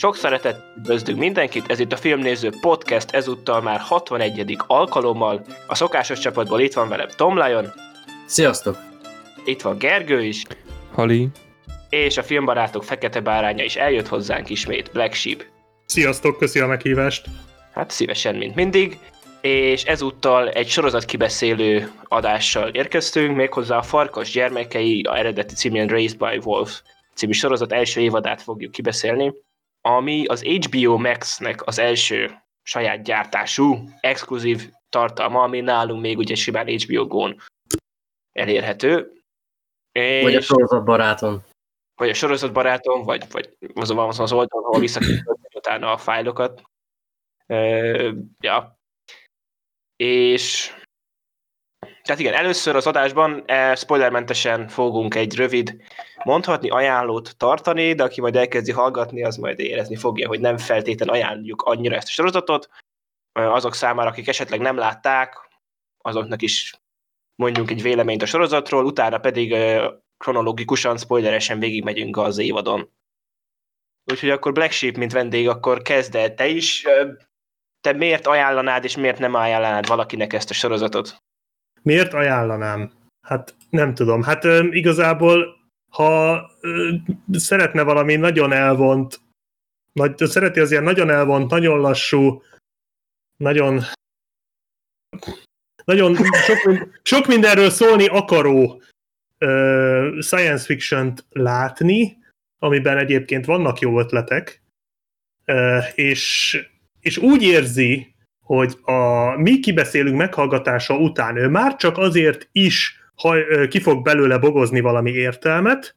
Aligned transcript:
Sok 0.00 0.16
szeretet 0.16 0.62
üdvözlünk 0.76 1.18
mindenkit, 1.18 1.70
ez 1.70 1.78
itt 1.78 1.92
a 1.92 1.96
Filmnéző 1.96 2.50
Podcast, 2.60 3.10
ezúttal 3.10 3.60
már 3.60 3.80
61. 3.80 4.56
alkalommal. 4.66 5.44
A 5.66 5.74
szokásos 5.74 6.18
csapatból 6.18 6.60
itt 6.60 6.72
van 6.72 6.88
velem 6.88 7.08
Tom 7.16 7.38
Lion. 7.38 7.72
Sziasztok! 8.26 8.76
Itt 9.44 9.62
van 9.62 9.78
Gergő 9.78 10.22
is. 10.24 10.42
Hali. 10.92 11.28
És 11.88 12.16
a 12.16 12.22
filmbarátok 12.22 12.84
fekete 12.84 13.20
báránya 13.20 13.64
is 13.64 13.76
eljött 13.76 14.08
hozzánk 14.08 14.50
ismét, 14.50 14.90
Black 14.92 15.12
Sheep. 15.12 15.44
Sziasztok, 15.86 16.38
köszi 16.38 16.60
a 16.60 16.66
meghívást! 16.66 17.26
Hát 17.72 17.90
szívesen, 17.90 18.34
mint 18.34 18.54
mindig. 18.54 18.98
És 19.40 19.84
ezúttal 19.84 20.48
egy 20.48 20.68
sorozat 20.68 21.04
kibeszélő 21.04 21.90
adással 22.04 22.68
érkeztünk, 22.68 23.36
méghozzá 23.36 23.76
a 23.76 23.82
Farkas 23.82 24.30
gyermekei, 24.30 25.02
a 25.02 25.18
eredeti 25.18 25.54
címén 25.54 25.86
Raised 25.86 26.18
by 26.18 26.40
Wolf 26.44 26.80
című 27.14 27.32
sorozat 27.32 27.72
első 27.72 28.00
évadát 28.00 28.42
fogjuk 28.42 28.72
kibeszélni, 28.72 29.32
ami 29.80 30.26
az 30.26 30.42
HBO 30.42 30.98
Max-nek 30.98 31.66
az 31.66 31.78
első 31.78 32.42
saját 32.62 33.02
gyártású, 33.02 33.88
exkluzív 34.00 34.70
tartalma, 34.88 35.42
ami 35.42 35.60
nálunk 35.60 36.00
még 36.00 36.18
ugye 36.18 36.34
simán 36.34 36.66
HBO 36.66 37.06
Go-n 37.06 37.40
elérhető. 38.32 39.12
És... 39.92 40.22
Vagy 40.22 40.34
a 40.34 40.40
sorozatbaráton. 40.40 41.42
Vagy 41.94 42.08
a 42.08 42.14
sorozatbaráton, 42.14 43.02
vagy, 43.02 43.30
vagy 43.30 43.56
az, 43.74 43.90
az, 43.90 44.20
az 44.20 44.32
oldalon, 44.32 44.66
ahol 44.66 44.80
visszaküldik 44.80 45.24
utána 45.54 45.92
a 45.92 45.98
fájlokat. 45.98 46.62
Uh, 47.46 48.12
ja. 48.40 48.78
És 49.96 50.74
tehát 52.02 52.20
igen, 52.20 52.34
először 52.34 52.76
az 52.76 52.86
adásban 52.86 53.42
eh, 53.46 53.76
spoilermentesen 53.76 54.68
fogunk 54.68 55.14
egy 55.14 55.36
rövid 55.36 55.76
mondhatni, 56.24 56.68
ajánlót 56.68 57.36
tartani, 57.36 57.92
de 57.92 58.02
aki 58.02 58.20
majd 58.20 58.36
elkezdi 58.36 58.72
hallgatni, 58.72 59.24
az 59.24 59.36
majd 59.36 59.58
érezni 59.58 59.96
fogja, 59.96 60.28
hogy 60.28 60.40
nem 60.40 60.58
feltétlen 60.58 61.08
ajánljuk 61.08 61.62
annyira 61.62 61.96
ezt 61.96 62.08
a 62.08 62.10
sorozatot. 62.10 62.68
Eh, 63.32 63.54
azok 63.54 63.74
számára, 63.74 64.08
akik 64.08 64.28
esetleg 64.28 64.60
nem 64.60 64.76
látták, 64.76 65.34
azoknak 65.98 66.42
is 66.42 66.74
mondjunk 67.34 67.70
egy 67.70 67.82
véleményt 67.82 68.22
a 68.22 68.26
sorozatról, 68.26 68.84
utána 68.84 69.18
pedig 69.18 69.52
eh, 69.52 69.90
kronológikusan, 70.18 70.96
spoileresen 70.96 71.58
végigmegyünk 71.58 72.16
az 72.16 72.38
évadon. 72.38 72.90
Úgyhogy 74.12 74.30
akkor 74.30 74.52
Black 74.52 74.72
Sheep, 74.72 74.96
mint 74.96 75.12
vendég, 75.12 75.48
akkor 75.48 75.82
kezd 75.82 76.14
el 76.14 76.34
te 76.34 76.46
is. 76.46 76.86
Te 77.80 77.92
miért 77.92 78.26
ajánlanád, 78.26 78.84
és 78.84 78.96
miért 78.96 79.18
nem 79.18 79.34
ajánlanád 79.34 79.86
valakinek 79.86 80.32
ezt 80.32 80.50
a 80.50 80.54
sorozatot? 80.54 81.22
Miért 81.82 82.12
ajánlanám? 82.12 82.92
Hát 83.26 83.54
nem 83.70 83.94
tudom. 83.94 84.22
Hát 84.22 84.44
igazából, 84.70 85.56
ha 85.88 86.40
szeretne 87.32 87.82
valami 87.82 88.16
nagyon 88.16 88.52
elvont, 88.52 89.20
nagy, 89.92 90.16
szereti 90.18 90.60
az 90.60 90.70
ilyen 90.70 90.82
nagyon 90.82 91.10
elvont, 91.10 91.50
nagyon 91.50 91.80
lassú, 91.80 92.42
nagyon 93.36 93.82
nagyon 95.84 96.14
sok, 96.14 96.88
sok 97.02 97.26
mindenről 97.26 97.70
szólni 97.70 98.06
akaró 98.06 98.82
ö, 99.38 100.18
science 100.20 100.64
fiction-t 100.64 101.24
látni, 101.30 102.18
amiben 102.58 102.98
egyébként 102.98 103.44
vannak 103.44 103.78
jó 103.78 103.98
ötletek, 104.00 104.62
ö, 105.44 105.78
és, 105.94 106.56
és 107.00 107.16
úgy 107.16 107.42
érzi, 107.42 108.09
hogy 108.50 108.78
a 108.82 109.30
mi 109.36 109.60
kibeszélünk 109.60 110.16
meghallgatása 110.16 110.96
után 110.96 111.36
ő 111.36 111.48
már 111.48 111.76
csak 111.76 111.98
azért 111.98 112.48
is 112.52 112.98
ha 113.14 113.36
ki 113.68 113.80
fog 113.80 114.02
belőle 114.02 114.38
bogozni 114.38 114.80
valami 114.80 115.10
értelmet, 115.10 115.96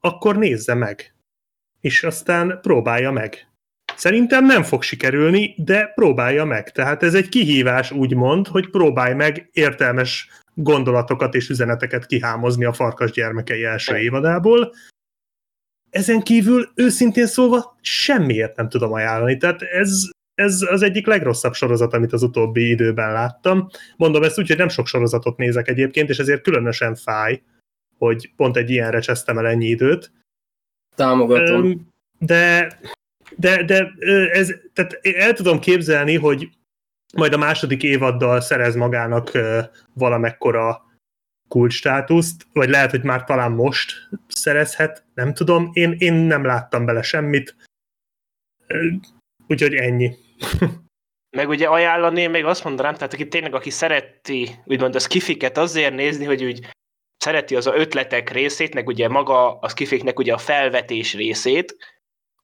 akkor 0.00 0.36
nézze 0.36 0.74
meg. 0.74 1.14
És 1.80 2.02
aztán 2.02 2.58
próbálja 2.62 3.10
meg. 3.10 3.50
Szerintem 3.96 4.44
nem 4.44 4.62
fog 4.62 4.82
sikerülni, 4.82 5.54
de 5.56 5.86
próbálja 5.94 6.44
meg. 6.44 6.70
Tehát 6.70 7.02
ez 7.02 7.14
egy 7.14 7.28
kihívás 7.28 7.90
úgymond, 7.90 8.46
hogy 8.46 8.70
próbálj 8.70 9.14
meg 9.14 9.48
értelmes 9.52 10.28
gondolatokat 10.54 11.34
és 11.34 11.48
üzeneteket 11.48 12.06
kihámozni 12.06 12.64
a 12.64 12.72
Farkas 12.72 13.10
gyermekei 13.10 13.64
első 13.64 13.96
évadából. 13.96 14.74
Ezen 15.90 16.20
kívül 16.20 16.70
őszintén 16.74 17.26
szólva 17.26 17.76
semmiért 17.80 18.56
nem 18.56 18.68
tudom 18.68 18.92
ajánlani. 18.92 19.36
Tehát 19.36 19.62
ez 19.62 20.14
ez 20.36 20.62
az 20.70 20.82
egyik 20.82 21.06
legrosszabb 21.06 21.54
sorozat, 21.54 21.92
amit 21.92 22.12
az 22.12 22.22
utóbbi 22.22 22.68
időben 22.68 23.12
láttam. 23.12 23.68
Mondom 23.96 24.22
ezt 24.22 24.38
úgy, 24.38 24.48
hogy 24.48 24.56
nem 24.56 24.68
sok 24.68 24.86
sorozatot 24.86 25.36
nézek 25.36 25.68
egyébként, 25.68 26.08
és 26.08 26.18
ezért 26.18 26.42
különösen 26.42 26.94
fáj, 26.94 27.42
hogy 27.98 28.32
pont 28.36 28.56
egy 28.56 28.70
ilyenre 28.70 29.00
csesztem 29.00 29.38
el 29.38 29.46
ennyi 29.46 29.66
időt. 29.66 30.12
Támogatom. 30.96 31.92
De, 32.18 32.78
de, 33.36 33.62
de 33.64 33.92
ez, 34.32 34.54
tehát 34.72 35.00
el 35.02 35.32
tudom 35.32 35.58
képzelni, 35.58 36.14
hogy 36.14 36.48
majd 37.14 37.32
a 37.32 37.38
második 37.38 37.82
évaddal 37.82 38.40
szerez 38.40 38.74
magának 38.74 39.30
valamekkora 39.92 40.84
kulcsstátuszt, 41.48 42.46
vagy 42.52 42.68
lehet, 42.68 42.90
hogy 42.90 43.02
már 43.02 43.24
talán 43.24 43.52
most 43.52 44.08
szerezhet, 44.28 45.04
nem 45.14 45.34
tudom. 45.34 45.70
Én, 45.72 45.94
én 45.98 46.14
nem 46.14 46.44
láttam 46.44 46.84
bele 46.84 47.02
semmit, 47.02 47.56
úgyhogy 49.46 49.74
ennyi. 49.74 50.24
Meg 51.36 51.48
ugye 51.48 51.66
ajánlani, 51.66 52.26
még 52.26 52.44
azt 52.44 52.64
mondanám, 52.64 52.94
tehát 52.94 53.12
aki 53.12 53.28
tényleg, 53.28 53.54
aki 53.54 53.70
szereti, 53.70 54.50
úgymond 54.64 54.94
a 54.94 54.98
skifiket 54.98 55.58
azért 55.58 55.94
nézni, 55.94 56.24
hogy 56.24 56.44
úgy 56.44 56.66
szereti 57.16 57.56
az 57.56 57.66
a 57.66 57.76
ötletek 57.76 58.30
részét, 58.30 58.74
meg 58.74 58.86
ugye 58.86 59.08
maga 59.08 59.58
a 59.58 59.68
skifiknek 59.68 60.18
ugye 60.18 60.32
a 60.32 60.38
felvetés 60.38 61.14
részét, 61.14 61.76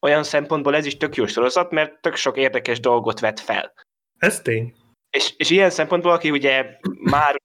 olyan 0.01 0.23
szempontból 0.23 0.77
ez 0.77 0.87
is 0.87 0.97
tök 0.97 1.15
jó 1.15 1.27
sorozat, 1.27 1.71
mert 1.71 2.01
tök 2.01 2.17
sok 2.17 2.37
érdekes 2.37 2.81
dolgot 2.81 3.21
vet 3.21 3.41
fel. 3.41 3.73
Ez 4.19 4.41
tény. 4.41 4.75
És, 5.11 5.35
és 5.37 5.51
ilyen 5.51 5.71
szempontból, 5.71 6.13
aki 6.13 6.31
ugye 6.31 6.79
már 7.01 7.41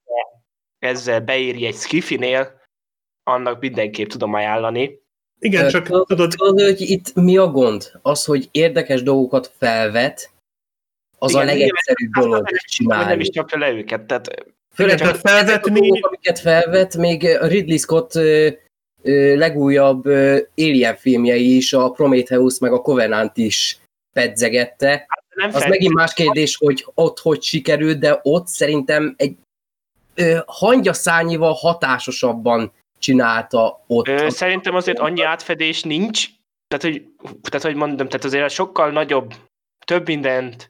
ezzel 0.79 1.21
beéri 1.21 1.65
egy 1.65 1.75
skifinél, 1.75 2.61
annak 3.23 3.59
mindenképp 3.59 4.07
tudom 4.07 4.33
ajánlani. 4.33 4.99
Igen, 5.39 5.69
csak 5.69 5.87
tudod... 5.87 6.29
Tudod, 6.29 6.61
hogy 6.61 6.81
itt 6.81 7.13
mi 7.13 7.37
a 7.37 7.47
gond? 7.47 7.91
Az, 8.01 8.25
hogy 8.25 8.47
érdekes 8.51 9.03
dolgokat 9.03 9.53
felvet, 9.57 10.31
az 11.19 11.31
igen, 11.31 11.41
a 11.41 11.45
legegyszerűbb 11.45 12.11
dolog 12.19 12.47
csinálni. 12.49 13.09
Nem 13.09 13.19
is 13.19 13.29
csapja 13.29 13.57
le 13.57 13.71
őket, 13.71 14.01
tehát... 14.01 14.45
Főleg 14.73 14.97
csak 14.97 15.15
felvetni... 15.15 15.79
Dolgok, 15.79 16.05
amiket 16.05 16.39
felvet, 16.39 16.97
még 16.97 17.37
Ridley 17.41 17.77
Scott 17.77 18.15
ö, 18.15 18.49
ö, 19.01 19.35
legújabb 19.35 20.05
ö, 20.05 20.39
Alien 20.55 20.95
filmjei 20.95 21.55
is, 21.55 21.73
a 21.73 21.89
Prometheus 21.89 22.59
meg 22.59 22.71
a 22.71 22.81
Covenant 22.81 23.37
is 23.37 23.77
pedzegette. 24.13 24.89
Hát, 24.89 25.23
nem 25.35 25.49
az 25.53 25.65
megint 25.65 25.93
más 25.93 26.13
kérdés, 26.13 26.57
hogy 26.57 26.85
ott 26.93 27.19
hogy 27.19 27.43
sikerült, 27.43 27.99
de 27.99 28.19
ott 28.23 28.47
szerintem 28.47 29.13
egy 29.17 29.35
ö, 30.15 30.37
hangyaszányival 30.45 31.53
hatásosabban 31.53 32.71
csinálta 32.99 33.83
ott. 33.87 34.07
Ö, 34.07 34.29
szerintem 34.29 34.75
azért 34.75 34.99
annyi 34.99 35.21
átfedés 35.21 35.83
nincs, 35.83 36.27
tehát 36.67 36.83
hogy, 36.83 37.05
tehát, 37.41 37.65
hogy 37.65 37.75
mondom, 37.75 38.07
tehát 38.07 38.25
azért 38.25 38.49
sokkal 38.49 38.91
nagyobb, 38.91 39.33
több 39.85 40.07
mindent 40.07 40.69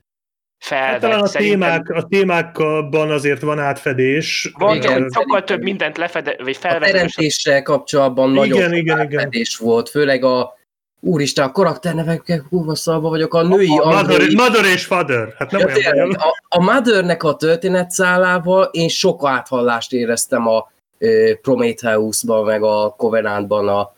felvet. 0.57 0.91
Hát 0.91 0.99
talán 0.99 1.19
a, 1.19 1.27
témák, 1.29 1.89
a 1.89 2.03
témákban 2.03 3.11
azért 3.11 3.41
van 3.41 3.59
átfedés. 3.59 4.51
Van, 4.57 4.75
igen, 4.75 5.09
sokkal 5.13 5.43
több 5.43 5.61
mindent 5.61 5.97
lefede, 5.97 6.35
vagy 6.43 6.57
felvet. 6.57 6.89
A 6.89 6.91
teremtéssel 6.91 7.63
kapcsolatban 7.63 8.31
igen, 8.31 8.47
nagyobb 8.47 8.71
igen, 8.71 8.99
átfedés 8.99 9.55
igen. 9.55 9.69
volt, 9.69 9.89
főleg 9.89 10.23
a 10.23 10.55
Úristen, 10.99 11.45
a 11.45 11.51
karakternevekkel 11.51 12.45
húva 12.49 12.75
szalva 12.75 13.09
vagyok, 13.09 13.33
a 13.33 13.41
női... 13.41 13.77
A, 13.77 13.85
a 13.85 14.01
mother, 14.01 14.29
mother 14.35 14.65
és 14.65 14.85
father. 14.85 15.33
Hát 15.37 15.51
nem 15.51 15.67
ja, 15.67 15.93
olyan 15.93 16.11
a, 16.11 16.33
a 16.47 16.61
Mothernek 16.61 17.23
a 17.23 17.35
történetszálával 17.35 18.69
én 18.71 18.87
sok 18.87 19.25
áthallást 19.25 19.93
éreztem 19.93 20.47
a 20.47 20.71
Prometheusban, 21.41 22.45
meg 22.45 22.63
a 22.63 22.93
Covenantban 22.97 23.67
a, 23.67 23.93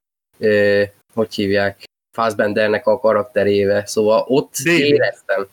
hogy 1.13 1.35
hívják, 1.35 1.83
Fassbendernek 2.11 2.87
a 2.87 2.99
karakteréve, 2.99 3.85
szóval 3.85 4.25
ott 4.27 4.53
David. 4.63 4.81
éreztem. 4.81 5.47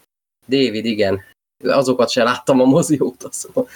David, 0.48 0.84
igen. 0.84 1.20
Azokat 1.64 2.10
se 2.10 2.22
láttam 2.22 2.60
a 2.60 2.64
mozióta, 2.64 3.28
szóval 3.32 3.68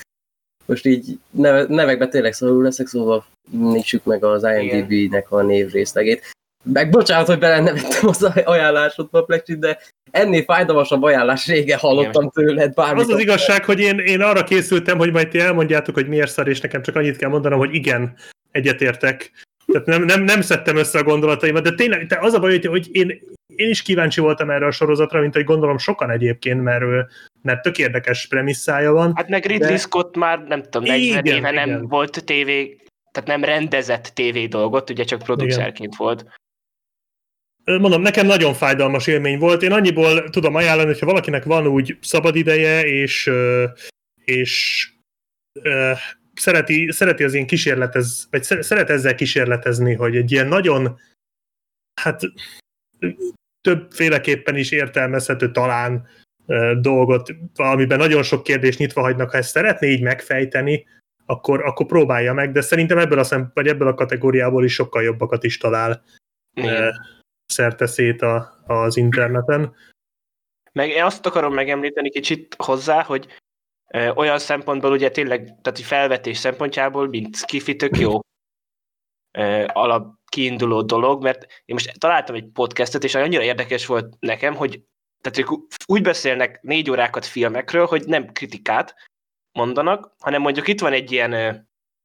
most 0.66 0.86
így 0.86 1.18
neve, 1.30 1.64
nevekbe 1.68 2.08
tényleg 2.08 2.32
szorul 2.32 2.62
leszek, 2.62 2.86
szóval 2.86 3.24
nyissuk 3.50 4.04
meg 4.04 4.24
az 4.24 4.46
IMDb-nek 4.60 5.30
a 5.30 5.42
névrészlegét. 5.42 6.30
Meg 6.64 6.90
bocsánat, 6.90 7.26
hogy 7.26 7.38
belenevettem 7.38 8.08
az 8.08 8.22
ajánlásodba, 8.44 9.22
Plexit, 9.22 9.58
de 9.58 9.78
ennél 10.10 10.42
fájdalmasabb 10.42 11.02
ajánlás 11.02 11.46
régen 11.46 11.78
hallottam 11.78 12.30
tőled 12.30 12.74
bármit. 12.74 13.02
Az 13.02 13.10
az 13.10 13.20
igazság, 13.20 13.64
hogy 13.64 13.80
én, 13.80 13.98
én 13.98 14.20
arra 14.20 14.44
készültem, 14.44 14.98
hogy 14.98 15.12
majd 15.12 15.28
ti 15.28 15.38
elmondjátok, 15.38 15.94
hogy 15.94 16.08
miért 16.08 16.30
szar, 16.30 16.48
és 16.48 16.60
nekem 16.60 16.82
csak 16.82 16.96
annyit 16.96 17.16
kell 17.16 17.28
mondanom, 17.28 17.58
hogy 17.58 17.74
igen, 17.74 18.16
egyetértek. 18.50 19.30
Tehát 19.66 19.86
nem, 19.86 20.02
nem, 20.02 20.22
nem 20.22 20.40
szedtem 20.40 20.76
össze 20.76 20.98
a 20.98 21.02
gondolataimat, 21.02 21.62
de 21.62 21.74
tényleg 21.74 22.06
de 22.06 22.18
az 22.20 22.32
a 22.32 22.38
baj, 22.38 22.50
hogy, 22.50 22.66
hogy 22.66 22.88
én, 22.92 23.20
én 23.56 23.68
is 23.68 23.82
kíváncsi 23.82 24.20
voltam 24.20 24.50
erre 24.50 24.66
a 24.66 24.70
sorozatra, 24.70 25.20
mint 25.20 25.34
hogy 25.34 25.44
gondolom 25.44 25.78
sokan 25.78 26.10
egyébként, 26.10 26.62
mert, 26.62 26.84
mert 27.42 27.62
tök 27.62 27.78
érdekes 27.78 28.26
premisszája 28.26 28.92
van. 28.92 29.12
Hát 29.16 29.28
meg 29.28 29.44
Ridley 29.44 29.70
de... 29.70 29.76
Scott 29.76 30.16
már 30.16 30.42
nem 30.42 30.62
tudom, 30.62 30.82
40 30.82 31.00
igen, 31.00 31.24
éve 31.24 31.52
igen. 31.52 31.68
nem 31.68 31.88
volt 31.88 32.24
tévé, 32.24 32.76
tehát 33.12 33.28
nem 33.28 33.44
rendezett 33.44 34.10
tévé 34.14 34.46
dolgot, 34.46 34.90
ugye 34.90 35.04
csak 35.04 35.22
producerként 35.22 35.96
volt. 35.96 36.26
mondom, 37.64 38.02
nekem 38.02 38.26
nagyon 38.26 38.54
fájdalmas 38.54 39.06
élmény 39.06 39.38
volt. 39.38 39.62
Én 39.62 39.72
annyiból 39.72 40.30
tudom 40.30 40.54
ajánlani, 40.54 40.88
hogyha 40.88 41.06
valakinek 41.06 41.44
van 41.44 41.66
úgy 41.66 41.98
szabad 42.00 42.36
ideje, 42.36 42.82
és, 42.82 43.30
és 44.24 44.88
szereti, 46.34 46.90
szereti 46.92 47.24
az 47.24 47.34
ilyen 47.34 47.46
kísérletez, 47.46 48.26
vagy 48.30 48.42
szeret 48.42 48.90
ezzel 48.90 49.14
kísérletezni, 49.14 49.94
hogy 49.94 50.16
egy 50.16 50.32
ilyen 50.32 50.46
nagyon, 50.46 50.98
hát 52.00 52.20
többféleképpen 53.60 54.56
is 54.56 54.70
értelmezhető 54.70 55.50
talán 55.50 56.08
dolgot, 56.80 57.34
amiben 57.54 57.98
nagyon 57.98 58.22
sok 58.22 58.42
kérdést 58.42 58.78
nyitva 58.78 59.00
hagynak, 59.00 59.30
ha 59.30 59.36
ezt 59.36 59.50
szeretné 59.50 59.88
így 59.88 60.02
megfejteni, 60.02 60.86
akkor, 61.26 61.64
akkor 61.64 61.86
próbálja 61.86 62.32
meg, 62.32 62.52
de 62.52 62.60
szerintem 62.60 62.98
ebből 62.98 63.18
a, 63.18 63.24
szem, 63.24 63.50
vagy 63.54 63.66
ebből 63.66 63.88
a 63.88 63.94
kategóriából 63.94 64.64
is 64.64 64.74
sokkal 64.74 65.02
jobbakat 65.02 65.44
is 65.44 65.58
talál 65.58 66.02
Igen. 66.54 66.92
szerte 67.46 67.86
szét 67.86 68.22
a, 68.22 68.62
az 68.66 68.96
interneten. 68.96 69.74
Meg 70.72 70.88
én 70.88 71.02
azt 71.02 71.26
akarom 71.26 71.54
megemlíteni 71.54 72.10
kicsit 72.10 72.54
hozzá, 72.58 73.02
hogy 73.02 73.26
olyan 74.14 74.38
szempontból 74.38 74.92
ugye 74.92 75.10
tényleg, 75.10 75.44
tehát 75.62 75.80
felvetés 75.80 76.38
szempontjából, 76.38 77.08
mint 77.08 77.36
Skiffy 77.36 77.76
tök 77.76 77.98
jó 77.98 78.20
alap 79.66 80.14
kiinduló 80.26 80.82
dolog, 80.82 81.22
mert 81.22 81.42
én 81.42 81.74
most 81.74 81.98
találtam 81.98 82.34
egy 82.34 82.48
podcastet, 82.52 83.04
és 83.04 83.14
annyira 83.14 83.42
érdekes 83.42 83.86
volt 83.86 84.16
nekem, 84.18 84.54
hogy 84.54 84.82
tehát 85.20 85.38
ők 85.38 85.60
úgy 85.86 86.02
beszélnek 86.02 86.58
négy 86.62 86.90
órákat 86.90 87.26
filmekről, 87.26 87.86
hogy 87.86 88.04
nem 88.06 88.32
kritikát 88.32 88.94
mondanak, 89.52 90.14
hanem 90.18 90.40
mondjuk 90.40 90.68
itt 90.68 90.80
van 90.80 90.92
egy 90.92 91.12
ilyen 91.12 91.32
ö, 91.32 91.52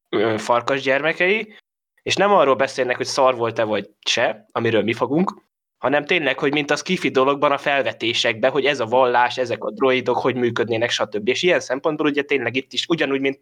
ö, 0.10 0.38
farkas 0.38 0.82
gyermekei, 0.82 1.56
és 2.02 2.16
nem 2.16 2.32
arról 2.32 2.56
beszélnek, 2.56 2.98
hogy 2.98 3.06
szar 3.06 3.36
volt-e 3.36 3.64
vagy 3.64 3.90
se, 4.06 4.46
amiről 4.52 4.84
mi 4.84 4.94
fogunk, 4.94 5.44
hanem 5.78 6.06
tényleg, 6.06 6.40
hogy 6.40 6.54
mint 6.54 6.72
az 6.72 6.82
kifi 6.82 7.10
dologban 7.10 7.52
a 7.52 7.58
felvetésekben, 7.58 8.52
hogy 8.52 8.66
ez 8.66 8.80
a 8.80 8.86
vallás, 8.86 9.38
ezek 9.38 9.64
a 9.64 9.72
droidok, 9.72 10.18
hogy 10.18 10.36
működnének, 10.36 10.90
stb. 10.90 11.28
És 11.28 11.44
ilyen 11.44 11.60
szempontból 11.60 12.08
ugye 12.08 12.22
tényleg 12.22 12.56
itt 12.56 12.74
is 12.74 12.86
ugyanúgy, 12.88 13.20
mint 13.20 13.40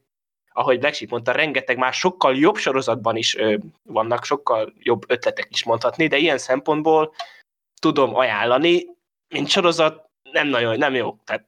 ahogy 0.53 0.79
Black 0.79 0.95
Sheep 0.95 1.09
mondta, 1.09 1.31
rengeteg 1.31 1.77
már 1.77 1.94
sokkal 1.94 2.35
jobb 2.35 2.55
sorozatban 2.55 3.15
is 3.15 3.35
ö, 3.35 3.55
vannak, 3.83 4.25
sokkal 4.25 4.73
jobb 4.79 5.03
ötletek 5.07 5.47
is 5.50 5.63
mondhatni, 5.63 6.07
de 6.07 6.17
ilyen 6.17 6.38
szempontból 6.38 7.13
tudom 7.81 8.15
ajánlani, 8.15 8.85
mint 9.33 9.47
sorozat 9.47 10.09
nem 10.31 10.47
nagyon, 10.47 10.77
nem 10.77 10.94
jó. 10.94 11.15
Tehát 11.25 11.45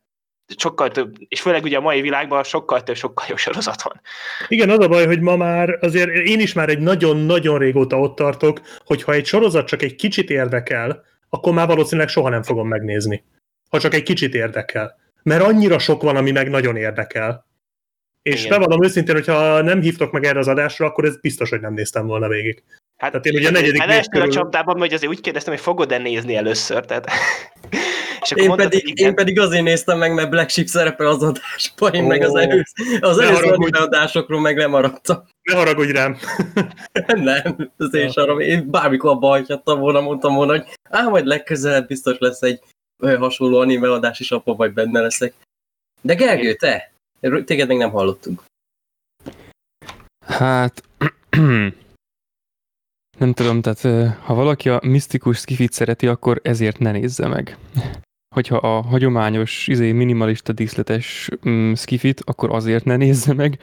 sokkal 0.58 0.92
több, 0.92 1.16
és 1.28 1.42
főleg 1.42 1.64
ugye 1.64 1.78
a 1.78 1.82
mai 1.82 2.02
világban 2.02 2.44
sokkal 2.44 2.84
több, 2.84 2.96
sokkal 2.96 3.26
jobb 3.30 3.38
sorozat 3.38 3.82
van. 3.82 4.02
Igen, 4.48 4.70
az 4.70 4.80
a 4.80 4.88
baj, 4.88 5.06
hogy 5.06 5.20
ma 5.20 5.36
már 5.36 5.78
azért 5.82 6.10
én 6.10 6.40
is 6.40 6.54
már 6.54 6.70
egy 6.70 6.80
nagyon-nagyon 6.80 7.58
régóta 7.58 8.00
ott 8.00 8.16
tartok, 8.16 8.62
hogy 8.86 9.04
ha 9.04 9.14
egy 9.14 9.26
sorozat 9.26 9.68
csak 9.68 9.82
egy 9.82 9.96
kicsit 9.96 10.30
érdekel, 10.30 11.04
akkor 11.30 11.54
már 11.54 11.68
valószínűleg 11.68 12.10
soha 12.10 12.30
nem 12.30 12.44
fogom 12.44 12.68
megnézni. 12.68 13.24
Ha 13.70 13.80
csak 13.80 13.94
egy 13.94 14.04
kicsit 14.04 14.34
érdekel. 14.34 15.00
Mert 15.24 15.44
annyira 15.44 15.80
sok 15.80 16.02
van, 16.02 16.16
ami 16.16 16.32
meg 16.32 16.50
nagyon 16.50 16.76
érdekel. 16.76 17.46
És 18.30 18.46
Igen. 18.46 18.60
bevallom 18.60 18.84
őszintén, 18.84 19.16
hogyha 19.16 19.62
nem 19.62 19.82
hívtok 19.82 20.12
meg 20.12 20.24
erre 20.24 20.40
az 20.40 20.48
adásra, 20.48 20.86
akkor 20.86 21.06
ez 21.06 21.20
biztos, 21.20 21.50
hogy 21.50 21.60
nem 21.60 21.74
néztem 21.74 22.08
volna 22.08 22.28
végig. 22.28 22.64
Hát 22.98 23.12
tehát 23.12 23.26
én 23.26 23.36
ugye 23.36 23.48
a 23.48 23.52
negyedik 23.52 24.10
körül... 24.10 24.28
a 24.28 24.32
csapdában, 24.32 24.78
hogy 24.78 24.94
azért 24.94 25.12
úgy 25.12 25.22
kérdeztem, 25.22 25.54
hogy 25.54 25.62
fogod-e 25.62 25.98
nézni 25.98 26.36
először, 26.36 26.86
tehát... 26.86 27.08
És 28.22 28.32
akkor 28.32 28.44
én, 28.44 28.48
mondtad, 28.48 28.70
pedig, 28.70 29.00
én 29.00 29.16
pedig 29.16 29.40
azért 29.40 29.64
néztem 29.64 29.98
meg, 29.98 30.14
mert 30.14 30.30
Black 30.30 30.50
Sheep 30.50 30.68
szerepel 30.68 31.08
az 31.08 31.24
adásban, 31.24 31.94
én 31.94 32.02
oh, 32.02 32.08
meg 32.08 32.22
az 32.24 32.36
előző, 32.36 32.98
az 33.00 33.18
előző 33.18 33.68
adásokról 33.72 34.42
meg 34.42 34.58
lemaradtam. 34.58 35.24
Ne 35.44 35.56
haragudj 35.56 35.92
rám! 35.92 36.18
nem, 37.08 37.72
az 37.78 37.94
én 37.94 38.10
sarom. 38.10 38.40
Én 38.40 38.70
bármikor 38.72 39.10
abba 39.10 39.28
hagyhattam 39.28 39.80
volna, 39.80 40.02
mondtam 40.02 40.36
volna, 40.36 40.52
hogy 40.52 40.66
á, 40.90 41.08
majd 41.08 41.26
legközelebb 41.26 41.88
biztos 41.88 42.18
lesz 42.20 42.42
egy 42.42 42.60
hasonló 42.98 43.60
anime 43.60 43.92
adás 43.92 44.20
is, 44.20 44.32
abban 44.32 44.56
vagy 44.56 44.74
benne 44.74 45.02
leszek. 45.02 45.34
De 46.02 46.14
Gergő, 46.14 46.54
te? 46.54 46.95
Téged 47.46 47.68
még 47.68 47.78
nem 47.78 47.92
hallottunk. 47.92 48.44
Hát, 50.26 50.84
nem 53.20 53.34
tudom, 53.34 53.62
tehát 53.62 54.14
ha 54.20 54.34
valaki 54.34 54.70
a 54.70 54.80
misztikus 54.84 55.38
skifit 55.38 55.72
szereti, 55.72 56.08
akkor 56.08 56.40
ezért 56.44 56.80
ne 56.80 56.92
nézze 56.92 57.28
meg. 57.28 57.58
Hogyha 58.36 58.58
a 58.58 58.82
hagyományos, 58.82 59.68
izé, 59.68 59.92
minimalista 59.92 60.54
díszletes 60.54 61.30
mm, 61.50 61.74
skifit, 61.74 62.22
akkor 62.26 62.54
azért 62.54 62.86
ne 62.86 62.96
nézze 62.96 63.34
meg. 63.34 63.60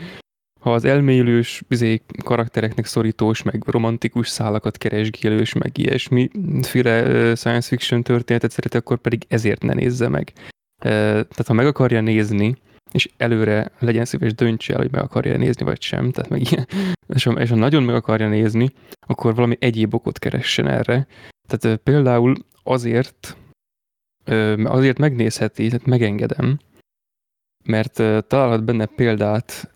Ha 0.61 0.73
az 0.73 0.85
elmélyülős 0.85 1.63
izé, 1.69 2.01
karaktereknek 2.25 2.87
szorítós, 2.87 3.43
meg 3.43 3.63
romantikus 3.67 4.29
szálakat 4.29 4.79
keresgélős, 4.79 5.53
meg 5.53 5.79
ilyesmiféle 5.79 7.35
science 7.35 7.69
fiction 7.69 8.03
történetet 8.03 8.51
szereti, 8.51 8.77
akkor 8.77 8.99
pedig 8.99 9.25
ezért 9.29 9.63
ne 9.63 9.73
nézze 9.73 10.09
meg. 10.09 10.33
Tehát 10.79 11.47
ha 11.47 11.53
meg 11.53 11.67
akarja 11.67 12.01
nézni, 12.01 12.57
és 12.93 13.09
előre 13.17 13.71
legyen 13.79 14.05
szíves 14.05 14.35
döntse 14.35 14.73
el, 14.73 14.79
hogy 14.79 14.91
meg 14.91 15.03
akarja 15.03 15.37
nézni, 15.37 15.65
vagy 15.65 15.83
sem, 15.83 16.11
tehát 16.11 16.31
meg 16.31 16.51
ilyen, 16.51 16.67
és 17.15 17.25
ha, 17.25 17.33
és 17.33 17.49
ha 17.49 17.57
nagyon 17.57 17.83
meg 17.83 17.95
akarja 17.95 18.29
nézni, 18.29 18.71
akkor 19.07 19.35
valami 19.35 19.57
egyéb 19.61 19.95
okot 19.95 20.19
keressen 20.19 20.69
erre. 20.69 21.07
Tehát 21.49 21.77
például 21.77 22.35
azért, 22.63 23.37
azért 24.65 24.99
megnézheti, 24.99 25.69
tehát 25.69 25.87
megengedem, 25.87 26.59
mert 27.65 27.93
találhat 28.27 28.65
benne 28.65 28.87
példát 28.87 29.71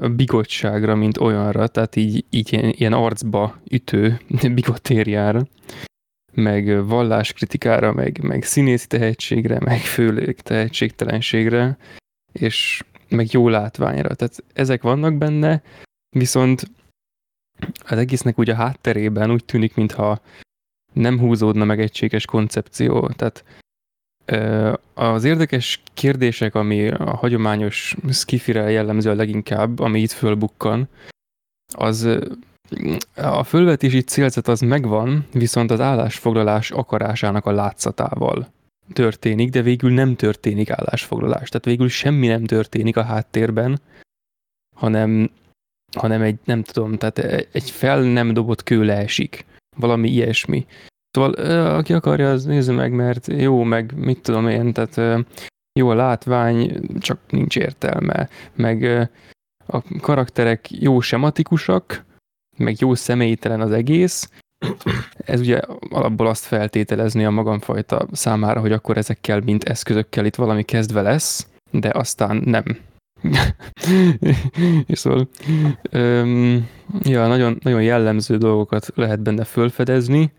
a 0.00 0.08
bigottságra, 0.08 0.94
mint 0.94 1.18
olyanra, 1.18 1.66
tehát 1.66 1.96
így, 1.96 2.24
így 2.30 2.52
ilyen, 2.52 2.68
ilyen 2.68 2.92
arcba 2.92 3.60
ütő 3.70 4.20
bigotériára, 4.54 5.46
meg 6.32 6.86
valláskritikára, 6.86 7.92
meg, 7.92 8.22
meg 8.22 8.42
színészi 8.42 8.86
tehetségre, 8.86 9.58
meg 9.60 9.80
főleg 9.80 10.34
tehetségtelenségre, 10.34 11.76
és 12.34 12.84
meg 13.08 13.32
jó 13.32 13.48
látványra. 13.48 14.14
Tehát 14.14 14.44
ezek 14.52 14.82
vannak 14.82 15.14
benne, 15.14 15.62
viszont 16.16 16.70
az 17.78 17.98
egésznek 17.98 18.38
úgy 18.38 18.50
a 18.50 18.54
hátterében 18.54 19.30
úgy 19.30 19.44
tűnik, 19.44 19.74
mintha 19.74 20.20
nem 20.92 21.18
húzódna 21.18 21.64
meg 21.64 21.80
egységes 21.80 22.24
koncepció. 22.24 23.08
Tehát 23.08 23.44
az 24.94 25.24
érdekes 25.24 25.82
kérdések, 25.94 26.54
ami 26.54 26.88
a 26.88 27.16
hagyományos 27.16 27.96
skifire 28.10 28.70
jellemző 28.70 29.10
a 29.10 29.14
leginkább, 29.14 29.78
ami 29.78 30.00
itt 30.00 30.10
fölbukkan, 30.10 30.88
az 31.74 32.08
a 33.14 33.44
fölvetési 33.44 34.00
célzat 34.00 34.48
az 34.48 34.60
megvan, 34.60 35.26
viszont 35.32 35.70
az 35.70 35.80
állásfoglalás 35.80 36.70
akarásának 36.70 37.46
a 37.46 37.52
látszatával 37.52 38.52
történik, 38.92 39.50
de 39.50 39.62
végül 39.62 39.92
nem 39.92 40.16
történik 40.16 40.70
állásfoglalás. 40.70 41.48
Tehát 41.48 41.64
végül 41.64 41.88
semmi 41.88 42.26
nem 42.26 42.44
történik 42.44 42.96
a 42.96 43.02
háttérben, 43.02 43.80
hanem, 44.76 45.30
hanem 45.96 46.22
egy, 46.22 46.38
nem 46.44 46.62
tudom, 46.62 46.96
tehát 46.96 47.18
egy 47.52 47.70
fel 47.70 48.02
nem 48.02 48.32
dobott 48.32 48.62
kő 48.62 48.84
leesik. 48.84 49.44
Valami 49.76 50.08
ilyesmi. 50.08 50.66
Szóval 51.10 51.32
aki 51.76 51.92
akarja, 51.92 52.30
az 52.30 52.44
nézze 52.44 52.72
meg, 52.72 52.92
mert 52.92 53.26
jó, 53.26 53.62
meg 53.62 53.94
mit 53.96 54.20
tudom 54.22 54.48
én, 54.48 54.72
tehát 54.72 55.26
jó 55.78 55.88
a 55.88 55.94
látvány, 55.94 56.80
csak 56.98 57.18
nincs 57.28 57.56
értelme. 57.56 58.28
Meg 58.54 59.08
a 59.66 59.82
karakterek 60.00 60.70
jó 60.70 61.00
sematikusak, 61.00 62.04
meg 62.56 62.80
jó 62.80 62.94
személytelen 62.94 63.60
az 63.60 63.70
egész, 63.70 64.30
ez 65.16 65.40
ugye 65.40 65.60
alapból 65.90 66.26
azt 66.26 66.44
feltételezni 66.44 67.24
a 67.24 67.30
magamfajta 67.30 68.06
számára, 68.12 68.60
hogy 68.60 68.72
akkor 68.72 68.96
ezekkel, 68.96 69.40
mint 69.40 69.64
eszközökkel 69.64 70.24
itt 70.24 70.34
valami 70.34 70.62
kezdve 70.62 71.02
lesz, 71.02 71.46
de 71.70 71.90
aztán 71.92 72.42
nem. 72.44 72.64
és 74.86 74.98
szóval 74.98 75.28
öm, 75.90 76.68
ja, 77.02 77.26
nagyon, 77.26 77.58
nagyon 77.62 77.82
jellemző 77.82 78.36
dolgokat 78.36 78.92
lehet 78.94 79.20
benne 79.20 79.44
fölfedezni, 79.44 80.32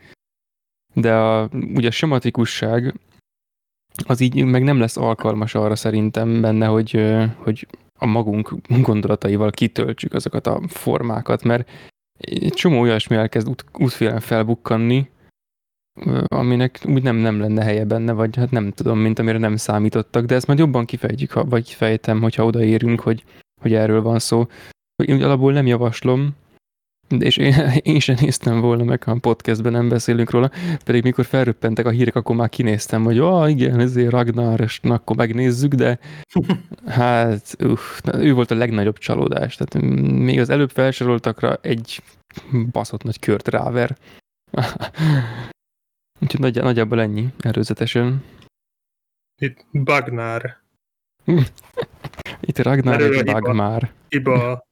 de 0.93 1.13
a, 1.15 1.49
ugye 1.73 1.87
a 1.87 1.91
sematikusság 1.91 2.93
az 4.05 4.19
így 4.19 4.43
meg 4.43 4.63
nem 4.63 4.79
lesz 4.79 4.97
alkalmas 4.97 5.55
arra 5.55 5.75
szerintem 5.75 6.41
benne, 6.41 6.65
hogy, 6.65 7.15
hogy 7.37 7.67
a 7.99 8.05
magunk 8.05 8.55
gondolataival 8.67 9.51
kitöltsük 9.51 10.13
azokat 10.13 10.47
a 10.47 10.61
formákat, 10.67 11.43
mert 11.43 11.69
egy 12.17 12.53
csomó 12.53 12.79
olyasmi 12.79 13.15
elkezd 13.15 13.49
út, 13.49 13.65
útfélen 13.73 14.19
felbukkanni, 14.19 15.09
aminek 16.25 16.79
úgy 16.85 17.03
nem, 17.03 17.15
nem 17.15 17.39
lenne 17.39 17.63
helye 17.63 17.85
benne, 17.85 18.11
vagy 18.11 18.35
hát 18.35 18.51
nem 18.51 18.71
tudom, 18.71 18.99
mint 18.99 19.19
amire 19.19 19.37
nem 19.37 19.55
számítottak, 19.55 20.25
de 20.25 20.35
ezt 20.35 20.47
majd 20.47 20.59
jobban 20.59 20.85
kifejtjük, 20.85 21.31
ha, 21.31 21.45
vagy 21.45 21.69
fejtem, 21.69 22.21
hogyha 22.21 22.45
odaérünk, 22.45 22.99
hogy, 23.01 23.23
hogy 23.61 23.73
erről 23.73 24.01
van 24.01 24.19
szó. 24.19 24.47
Én 25.05 25.23
alapból 25.23 25.53
nem 25.53 25.67
javaslom, 25.67 26.35
és 27.07 27.37
én, 27.37 27.53
én 27.93 27.99
sem 27.99 28.15
néztem 28.21 28.59
volna 28.59 28.83
meg, 28.83 29.03
ha 29.03 29.11
a 29.11 29.19
podcastben 29.19 29.71
nem 29.71 29.89
beszélünk 29.89 30.29
róla, 30.29 30.51
pedig 30.85 31.03
mikor 31.03 31.25
felröppentek 31.25 31.85
a 31.85 31.89
hírek, 31.89 32.15
akkor 32.15 32.35
már 32.35 32.49
kinéztem, 32.49 33.03
hogy 33.03 33.17
ah, 33.17 33.49
igen, 33.49 33.79
ezért 33.79 34.11
Ragnar, 34.11 34.59
és 34.59 34.79
na, 34.79 34.93
akkor 34.93 35.15
megnézzük, 35.15 35.73
de 35.73 35.99
hát 36.87 37.55
uff, 37.63 37.99
ő 38.13 38.33
volt 38.33 38.51
a 38.51 38.55
legnagyobb 38.55 38.97
csalódás. 38.97 39.55
Tehát 39.55 39.87
még 40.01 40.39
az 40.39 40.49
előbb 40.49 40.69
felsoroltakra 40.69 41.57
egy 41.61 42.01
baszott 42.71 43.03
nagy 43.03 43.19
kört 43.19 43.47
ráver. 43.47 43.97
Úgyhogy 46.21 46.39
nagy, 46.39 46.61
nagyjából 46.61 47.01
ennyi, 47.01 47.27
előzetesen. 47.39 48.23
Itt 49.41 49.65
Bagnár. 49.71 50.57
Itt 52.39 52.59
Ragnar 52.59 52.93
Erről 52.93 53.15
a 53.15 53.19
egy 53.19 53.29
hiba. 53.29 53.91
Hiba, 54.09 54.64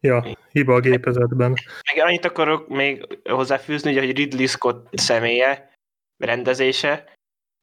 ja, 0.00 0.36
hiba 0.52 0.74
a 0.74 0.80
gépezetben. 0.80 1.50
Meg 1.94 2.04
annyit 2.04 2.24
akarok 2.24 2.68
még 2.68 3.18
hozzáfűzni, 3.30 3.90
ugye, 3.90 4.00
hogy 4.00 4.16
Ridley 4.16 4.46
Scott 4.46 4.88
személye, 4.98 5.70
rendezése, 6.16 7.14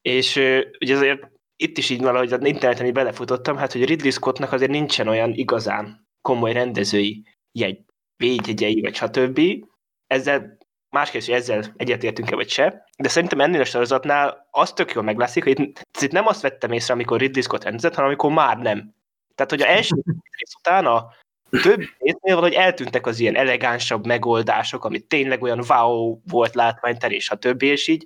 és 0.01 0.35
ugye 0.79 0.95
azért 0.95 1.31
itt 1.55 1.77
is 1.77 1.89
így 1.89 2.01
valahogy 2.01 2.33
az 2.33 2.45
interneten 2.45 2.85
így 2.85 2.93
belefutottam, 2.93 3.57
hát 3.57 3.71
hogy 3.71 3.85
Ridley 3.85 4.11
Scottnak 4.11 4.51
azért 4.51 4.71
nincsen 4.71 5.07
olyan 5.07 5.33
igazán 5.33 6.07
komoly 6.21 6.53
rendezői 6.53 7.23
jegy, 7.51 7.79
védjegyei, 8.15 8.81
vagy 8.81 8.95
stb. 8.95 9.39
Ezzel 10.07 10.57
más 10.89 11.09
kérdés, 11.09 11.29
hogy 11.29 11.39
ezzel 11.39 11.73
egyetértünk-e 11.77 12.35
vagy 12.35 12.49
se, 12.49 12.85
de 12.97 13.09
szerintem 13.09 13.39
ennél 13.39 13.61
a 13.61 13.65
sorozatnál 13.65 14.47
az 14.51 14.73
tök 14.73 14.91
jól 14.91 15.03
meglászik, 15.03 15.43
hogy 15.43 15.59
itt, 15.59 15.81
itt 16.01 16.11
nem 16.11 16.27
azt 16.27 16.41
vettem 16.41 16.71
észre, 16.71 16.93
amikor 16.93 17.19
Ridley 17.19 17.41
Scott 17.41 17.63
rendezett, 17.63 17.93
hanem 17.93 18.09
amikor 18.09 18.31
már 18.31 18.57
nem. 18.57 18.95
Tehát, 19.35 19.51
hogy 19.51 19.61
a 19.61 19.67
első 19.67 19.95
rész 20.37 20.55
után 20.59 20.85
a 20.85 21.13
több 21.49 21.79
résznél 21.99 22.35
valahogy 22.35 22.53
eltűntek 22.53 23.07
az 23.07 23.19
ilyen 23.19 23.35
elegánsabb 23.35 24.05
megoldások, 24.05 24.85
amit 24.85 25.05
tényleg 25.05 25.41
olyan 25.41 25.63
wow 25.67 26.19
volt 26.29 26.55
látványterés, 26.55 27.23
stb. 27.23 27.63
és 27.63 27.87
így. 27.87 28.03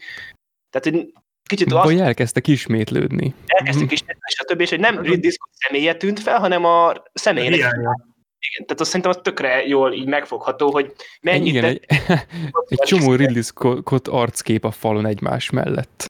Tehát, 0.70 0.98
hogy 0.98 1.14
kicsit 1.44 1.74
azt 1.74 1.86
Vagy 1.86 2.00
elkezdtek 2.00 2.48
ismétlődni. 2.48 3.34
elkezdtük 3.46 3.92
is, 3.92 4.04
stb. 4.26 4.60
és 4.60 4.70
hogy 4.70 4.80
nem 4.80 5.02
Ridley 5.02 5.32
Scott 5.32 5.54
személye 5.54 5.96
tűnt 5.96 6.20
fel, 6.20 6.40
hanem 6.40 6.66
a 6.66 6.94
személyének. 7.14 7.58
Hiánya. 7.58 8.10
Igen, 8.40 8.66
tehát 8.66 8.80
azt 8.82 8.90
szerintem 8.90 9.12
az 9.12 9.20
tökre 9.24 9.66
jól 9.66 9.94
így 9.94 10.08
megfogható, 10.08 10.72
hogy 10.72 10.94
mennyit 11.22 11.48
Igen, 11.48 11.64
egy, 11.64 11.86
egy 12.70 12.80
csomó 12.80 13.16
Ridley 13.16 13.42
Scott 13.42 14.08
arckép 14.08 14.66
a 14.66 14.72
falon 14.72 15.06
egymás 15.06 15.50
mellett. 15.50 16.06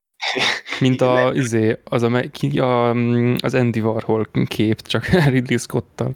Mint 0.79 1.01
a, 1.01 1.31
izé, 1.33 1.77
az, 1.83 2.03
a, 2.03 2.23
a, 2.61 2.89
az 3.37 3.53
Andy 3.53 3.79
Warhol 3.79 4.29
kép, 4.47 4.81
csak 4.81 5.05
Ridley 5.33 5.57
Scottal. 5.57 6.11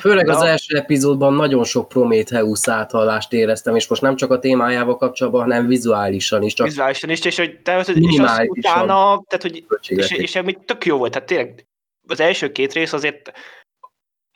Főleg 0.00 0.28
az 0.28 0.42
első 0.42 0.76
epizódban 0.76 1.34
nagyon 1.34 1.64
sok 1.64 1.88
Prometheus 1.88 2.68
áthallást 2.68 3.32
éreztem, 3.32 3.76
és 3.76 3.88
most 3.88 4.02
nem 4.02 4.16
csak 4.16 4.30
a 4.30 4.38
témájával 4.38 4.96
kapcsolatban, 4.96 5.40
hanem 5.42 5.66
vizuálisan 5.66 6.42
is, 6.42 6.54
csak 6.54 6.66
vizuálisan 6.66 7.10
is, 7.10 7.24
és 7.24 7.36
hogy 7.36 7.60
te, 7.62 7.78
és 7.78 7.88
az 7.88 8.46
utána, 8.48 9.22
tehát 9.26 9.42
hogy 9.42 9.64
és, 9.88 10.10
és 10.10 10.36
ami 10.36 10.56
tök 10.64 10.84
jó 10.84 10.98
volt, 10.98 11.12
tehát 11.12 11.28
tényleg 11.28 11.66
az 12.08 12.20
első 12.20 12.52
két 12.52 12.72
rész 12.72 12.92
azért, 12.92 13.32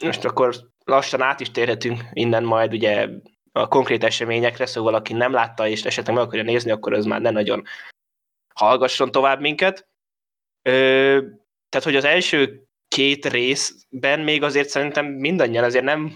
most 0.05 0.25
akkor 0.25 0.55
lassan 0.85 1.23
át 1.23 1.41
is 1.41 1.51
térhetünk 1.51 2.01
innen 2.13 2.45
majd 2.45 2.73
ugye 2.73 3.09
a 3.53 3.69
konkrét 3.69 4.05
eseményekre, 4.05 4.67
szóval 4.67 4.95
aki 4.95 5.13
nem 5.13 5.33
látta 5.33 5.69
és 5.69 5.85
esetleg 5.85 6.17
meg 6.17 6.25
akarja 6.25 6.45
nézni, 6.45 6.71
akkor 6.71 6.93
az 6.93 7.05
már 7.05 7.21
ne 7.21 7.31
nagyon 7.31 7.63
hallgasson 8.55 9.11
tovább 9.11 9.41
minket. 9.41 9.89
Ö, 10.63 11.19
tehát, 11.69 11.87
hogy 11.87 11.97
az 11.97 12.05
első 12.05 12.64
két 12.95 13.27
részben 13.27 14.21
még 14.21 14.43
azért 14.43 14.69
szerintem 14.69 15.07
mindannyian 15.07 15.65
azért 15.65 15.85
nem 15.85 16.13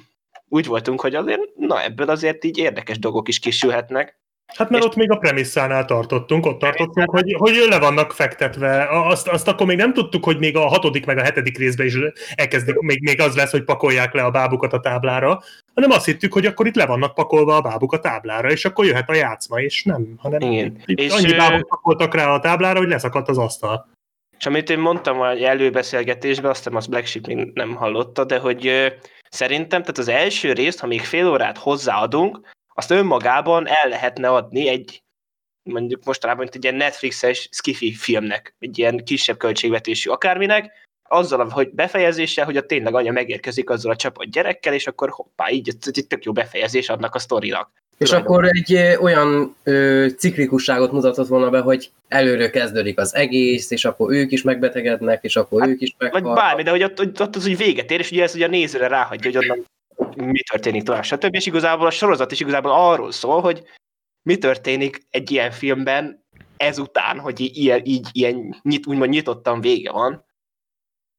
úgy 0.49 0.67
voltunk, 0.67 1.01
hogy 1.01 1.15
azért, 1.15 1.41
na 1.57 1.83
ebből 1.83 2.09
azért 2.09 2.45
így 2.45 2.59
érdekes 2.59 2.99
dolgok 2.99 3.29
is 3.29 3.39
kisülhetnek. 3.39 4.17
Hát 4.47 4.71
mert 4.71 4.83
És- 4.83 4.89
ott 4.89 4.97
még 4.97 5.11
a 5.11 5.17
premisszánál 5.17 5.85
tartottunk, 5.85 6.47
ott 6.47 6.59
tartottunk, 6.59 7.11
hogy, 7.11 7.35
hogy 7.39 7.67
le 7.69 7.79
vannak 7.79 8.13
fektetve. 8.13 8.87
Azt, 8.91 9.29
azt 9.29 9.49
akkor 9.49 9.67
még 9.67 9.77
nem 9.77 9.93
tudtuk, 9.93 10.25
hogy 10.25 10.39
még 10.39 10.57
a 10.57 10.67
hatodik 10.67 11.07
meg 11.07 11.19
a 11.19 11.23
hetedik 11.23 11.59
részben 11.59 11.87
is 11.87 11.97
elkezdik, 12.35 12.79
még, 12.79 13.03
még 13.03 13.21
az 13.21 13.37
lesz, 13.37 13.51
hogy 13.51 13.65
pakolják 13.65 14.13
le 14.13 14.23
a 14.23 14.31
bábukat 14.31 14.73
a 14.73 14.81
táblára, 14.81 15.43
hanem 15.75 15.91
azt 15.91 16.05
hittük, 16.05 16.33
hogy 16.33 16.47
akkor 16.47 16.67
itt 16.67 16.77
le 16.77 16.87
vannak 16.87 17.15
pakolva 17.15 17.57
a 17.57 17.61
bábuk 17.61 17.93
a 17.93 17.99
táblára, 17.99 18.51
és 18.51 18.65
akkor 18.65 18.85
jöhet 18.85 19.09
a 19.09 19.15
játszma, 19.15 19.61
és 19.61 19.85
nem, 19.85 20.15
hanem 20.19 20.41
Igen. 20.41 20.83
itt 20.87 20.99
És, 20.99 21.13
annyi 21.13 21.35
bábuk 21.35 21.69
pakoltak 21.69 22.15
rá 22.15 22.33
a 22.33 22.41
táblára, 22.41 22.79
hogy 22.79 22.89
leszakadt 22.89 23.29
az 23.29 23.39
asztal. 23.39 23.97
És 24.39 24.47
amit 24.47 24.71
én 24.71 24.79
mondtam 24.79 25.21
a 25.21 25.31
előbeszélgetésben, 25.31 26.51
aztán 26.51 26.77
az 26.77 26.87
Black 26.87 27.07
Sheep 27.07 27.27
még 27.27 27.51
nem 27.55 27.75
hallotta, 27.75 28.25
de 28.25 28.39
hogy 28.39 28.93
szerintem, 29.29 29.81
tehát 29.81 29.99
az 29.99 30.09
első 30.09 30.53
részt, 30.53 30.81
ha 30.81 30.87
még 30.87 31.01
fél 31.01 31.29
órát 31.29 31.59
hozzáadunk, 31.59 32.41
azt 32.75 32.91
önmagában 32.91 33.69
el 33.69 33.89
lehetne 33.89 34.29
adni 34.29 34.69
egy 34.69 35.03
mondjuk 35.63 36.05
mostanában 36.05 36.49
egy 36.53 36.65
ilyen 36.65 36.77
Netflixes 36.77 37.49
skifi 37.53 37.95
filmnek, 37.95 38.55
egy 38.59 38.79
ilyen 38.79 39.05
kisebb 39.05 39.37
költségvetésű 39.37 40.11
akárminek, 40.11 40.87
azzal, 41.09 41.49
hogy 41.49 41.71
befejezéssel, 41.71 42.45
hogy 42.45 42.57
a 42.57 42.67
tényleg 42.67 42.95
anya 42.95 43.13
megérkezik 43.13 43.71
azzal 43.71 43.93
a 43.93 43.97
csapat 43.97 44.31
gyerekkel, 44.31 44.75
és 44.75 44.87
akkor 44.87 45.11
hoppá, 45.11 45.51
így 45.51 45.69
egy 45.69 46.07
tök 46.09 46.25
jó 46.25 46.33
befejezés 46.33 46.89
adnak 46.89 47.15
a 47.15 47.19
sztorinak. 47.19 47.71
És 47.99 48.13
akkor 48.13 48.45
egy 48.45 48.97
olyan 49.01 49.57
ö, 49.63 50.07
ciklikusságot 50.17 50.93
mutatott 50.93 51.27
volna 51.27 51.51
be, 51.51 51.61
hogy 51.61 51.91
előről 52.09 52.51
kezdődik 52.51 52.99
az 52.99 53.15
egész, 53.15 53.71
és 53.71 53.85
akkor 53.85 54.13
ők 54.13 54.33
is 54.33 54.43
megbetegednek, 54.43 55.25
és 55.25 55.37
akkor 55.37 55.61
Hát, 55.61 55.71
ők 55.71 55.81
is 55.81 55.95
Vagy 55.99 56.13
meghalnak. 56.13 56.43
bármi, 56.43 56.63
de 56.63 56.71
hogy 56.71 56.83
ott, 56.83 57.01
ott, 57.01 57.21
ott 57.21 57.37
az 57.37 57.47
úgy 57.47 57.57
véget 57.57 57.91
ér, 57.91 57.99
és 58.01 58.11
ugye 58.11 58.23
ez 58.23 58.35
ugye 58.35 58.47
a 58.47 58.49
nézőre 58.49 58.87
ráhagyja, 58.89 59.31
hogy 59.31 59.45
onnan 59.45 59.65
mi 60.17 60.43
történik 60.51 60.83
tovább, 60.83 61.05
stb. 61.05 61.35
És 61.35 61.47
igazából 61.47 61.87
a 61.87 61.91
sorozat 61.91 62.33
is 62.33 62.41
igazából 62.41 62.71
arról 62.71 63.13
szól, 63.13 63.41
hogy 63.41 63.63
mi 64.23 64.37
történik 64.39 65.07
egy 65.11 65.31
ilyen 65.31 65.51
filmben 65.51 66.25
ezután, 66.57 67.19
hogy 67.19 67.41
ilyen, 67.41 67.81
így 67.85 68.09
ilyen 68.13 68.61
nyit, 68.63 68.87
úgymond 68.87 69.11
nyitottan 69.11 69.61
vége 69.61 69.93
van. 69.93 70.25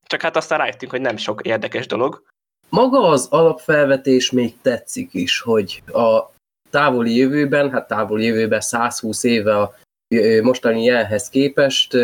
Csak 0.07 0.21
hát 0.21 0.35
aztán 0.35 0.57
rájöttünk, 0.57 0.91
hogy 0.91 1.01
nem 1.01 1.17
sok 1.17 1.45
érdekes 1.45 1.87
dolog. 1.87 2.23
Maga 2.69 2.99
az 3.07 3.27
alapfelvetés 3.31 4.31
még 4.31 4.61
tetszik 4.61 5.13
is, 5.13 5.39
hogy 5.39 5.83
a 5.93 6.31
távoli 6.69 7.15
jövőben, 7.15 7.71
hát 7.71 7.87
távoli 7.87 8.25
jövőben 8.25 8.61
120 8.61 9.23
éve 9.23 9.57
a 9.57 9.75
mostani 10.41 10.83
jelenhez 10.83 11.29
képest 11.29 11.97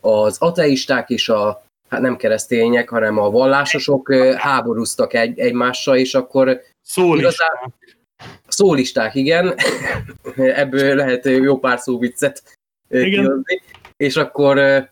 az 0.00 0.36
ateisták 0.38 1.10
és 1.10 1.28
a 1.28 1.62
hát 1.88 2.00
nem 2.00 2.16
keresztények, 2.16 2.88
hanem 2.88 3.18
a 3.18 3.30
vallásosok 3.30 4.12
háborúztak 4.36 5.14
egy, 5.14 5.38
egymással, 5.38 5.96
és 5.96 6.14
akkor 6.14 6.60
Szól 6.82 7.16
is. 7.16 7.20
Igazán- 7.20 7.74
szólisták, 8.46 9.14
igen, 9.14 9.54
ebből 10.62 10.94
lehet 10.94 11.24
jó 11.24 11.58
pár 11.58 11.78
szóviccet 11.78 12.42
ö, 12.88 13.00
Igen. 13.00 13.22
kihozni, 13.22 13.62
és 13.96 14.16
akkor 14.16 14.88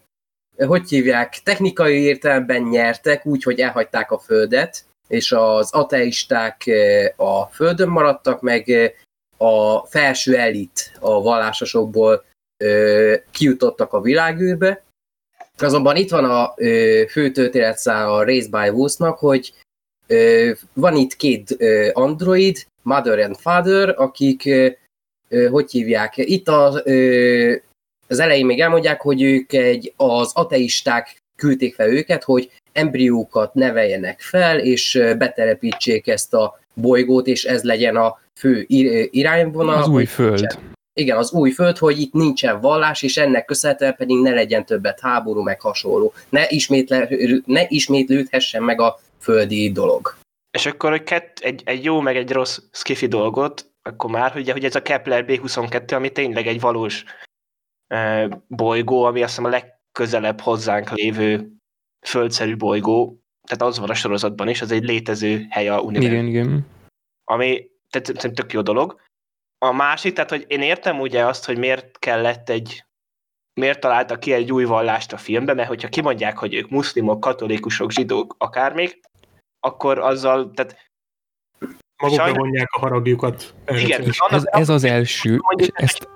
hogy 0.67 0.89
hívják, 0.89 1.39
technikai 1.43 2.03
értelemben 2.03 2.63
nyertek, 2.63 3.27
úgy, 3.27 3.43
hogy 3.43 3.61
elhagyták 3.61 4.11
a 4.11 4.19
földet, 4.19 4.85
és 5.09 5.33
az 5.33 5.73
ateisták 5.73 6.63
ö, 6.67 7.07
a 7.17 7.47
földön 7.47 7.89
maradtak, 7.89 8.41
meg 8.41 8.69
ö, 8.69 8.87
a 9.37 9.87
felső 9.87 10.37
elit 10.37 10.93
a 11.01 11.23
vallásosokból 11.23 12.25
ö, 12.65 13.15
kijutottak 13.31 13.93
a 13.93 14.01
világűrbe. 14.01 14.85
Azonban 15.59 15.97
itt 15.97 16.11
van 16.11 16.25
a 16.25 16.55
fő 17.09 17.31
történetszál 17.31 18.15
a 18.15 18.25
Race 18.25 18.49
by 18.49 18.69
Wolves-nak, 18.69 19.19
hogy 19.19 19.55
van 20.73 20.97
itt 20.97 21.17
két 21.17 21.57
android, 21.93 22.67
Mother 22.83 23.19
and 23.19 23.37
Father, 23.37 23.95
akik, 23.97 24.51
hogy 25.51 25.71
hívják, 25.71 26.17
itt 26.17 26.49
a, 26.49 26.67
az 28.09 28.19
elején 28.19 28.47
még 28.47 28.61
elmondják, 28.61 29.01
hogy 29.01 29.23
ők 29.23 29.53
egy, 29.53 29.93
az 29.97 30.33
ateisták 30.35 31.17
küldték 31.37 31.75
fel 31.75 31.89
őket, 31.89 32.25
hogy 32.25 32.53
embriókat 32.77 33.55
neveljenek 33.55 34.21
fel, 34.21 34.59
és 34.59 35.03
betelepítsék 35.19 36.07
ezt 36.07 36.35
a 36.35 36.59
bolygót, 36.75 37.27
és 37.27 37.45
ez 37.45 37.63
legyen 37.63 37.97
a 37.97 38.19
fő 38.35 38.65
ir- 38.69 39.09
irányvonal. 39.15 39.75
Az 39.79 39.89
új 39.89 39.95
hogy 39.95 40.09
föld. 40.09 40.41
nincsen- 40.41 40.75
Igen, 40.99 41.17
az 41.17 41.33
új 41.33 41.51
föld, 41.51 41.79
hogy 41.79 42.01
itt 42.01 42.13
nincsen 42.13 42.61
vallás, 42.61 43.03
és 43.03 43.17
ennek 43.17 43.45
köszönhetően 43.45 43.95
pedig 43.97 44.17
ne 44.17 44.31
legyen 44.31 44.65
többet 44.65 45.01
háború, 45.01 45.43
meg 45.43 45.61
hasonló. 45.61 46.13
Ne, 46.29 46.45
ismétle, 46.49 47.09
ne 47.45 47.63
ismétlődhessen 47.69 48.63
meg 48.63 48.81
a 48.81 48.99
földi 49.21 49.73
dolog. 49.73 50.17
És 50.59 50.67
akkor 50.67 50.91
hogy 50.91 51.03
kett, 51.03 51.39
egy, 51.39 51.63
egy 51.65 51.85
jó 51.85 52.01
meg 52.01 52.17
egy 52.17 52.31
rossz 52.31 52.59
skifi 52.73 53.07
dolgot, 53.07 53.67
akkor 53.83 54.11
már, 54.11 54.33
ugye, 54.37 54.53
hogy 54.53 54.65
ez 54.65 54.75
a 54.75 54.83
Kepler 54.83 55.25
B22, 55.29 55.95
ami 55.97 56.11
tényleg 56.11 56.47
egy 56.47 56.61
valós 56.61 57.05
e, 57.87 58.29
bolygó, 58.49 59.03
ami 59.05 59.23
azt 59.23 59.37
hiszem 59.37 59.45
a 59.45 59.49
legközelebb 59.49 60.41
hozzánk 60.41 60.91
lévő 60.91 61.56
földszerű 62.09 62.57
bolygó, 62.57 63.21
tehát 63.49 63.63
az 63.63 63.79
van 63.79 63.91
a 63.91 63.95
sorozatban 63.95 64.49
is, 64.49 64.61
az 64.61 64.71
egy 64.71 64.85
létező 64.85 65.47
hely 65.51 65.69
a 65.69 65.81
univerzumban. 65.81 66.27
Igen, 66.27 66.47
igen. 66.47 66.67
ami 67.25 67.69
tehát 67.91 68.07
szerintem 68.07 68.33
tök 68.35 68.53
jó 68.53 68.61
dolog. 68.61 69.01
A 69.59 69.73
másik, 69.73 70.15
tehát 70.15 70.31
hogy 70.31 70.45
én 70.49 70.63
értem 70.63 71.01
ugye 71.01 71.27
azt, 71.27 71.45
hogy 71.45 71.59
miért 71.59 71.99
kellett 71.99 72.49
egy, 72.49 72.85
miért 73.61 73.81
találtak 73.81 74.21
ki 74.21 74.33
egy 74.33 74.53
új 74.53 74.65
vallást 74.65 75.13
a 75.13 75.17
filmbe, 75.17 75.55
mert 75.55 75.69
hogyha 75.69 75.89
kimondják, 75.89 76.39
hogy 76.39 76.55
ők 76.55 76.71
muszlimok, 76.71 77.21
katolikusok, 77.21 77.91
zsidók, 77.91 78.35
akármik, 78.39 79.01
akkor 79.61 79.99
azzal, 79.99 80.51
tehát 80.51 80.85
Magukra 82.03 82.23
Sajnos- 82.25 82.39
vonják 82.39 82.73
a 82.73 82.79
haragjukat. 82.79 83.55
igen, 83.67 84.03
Ez, 84.29 84.45
ez 84.45 84.69
az 84.69 84.85
első, 84.85 85.35
és 85.35 85.41
mondjuk, 85.41 85.81
ezt 85.81 86.09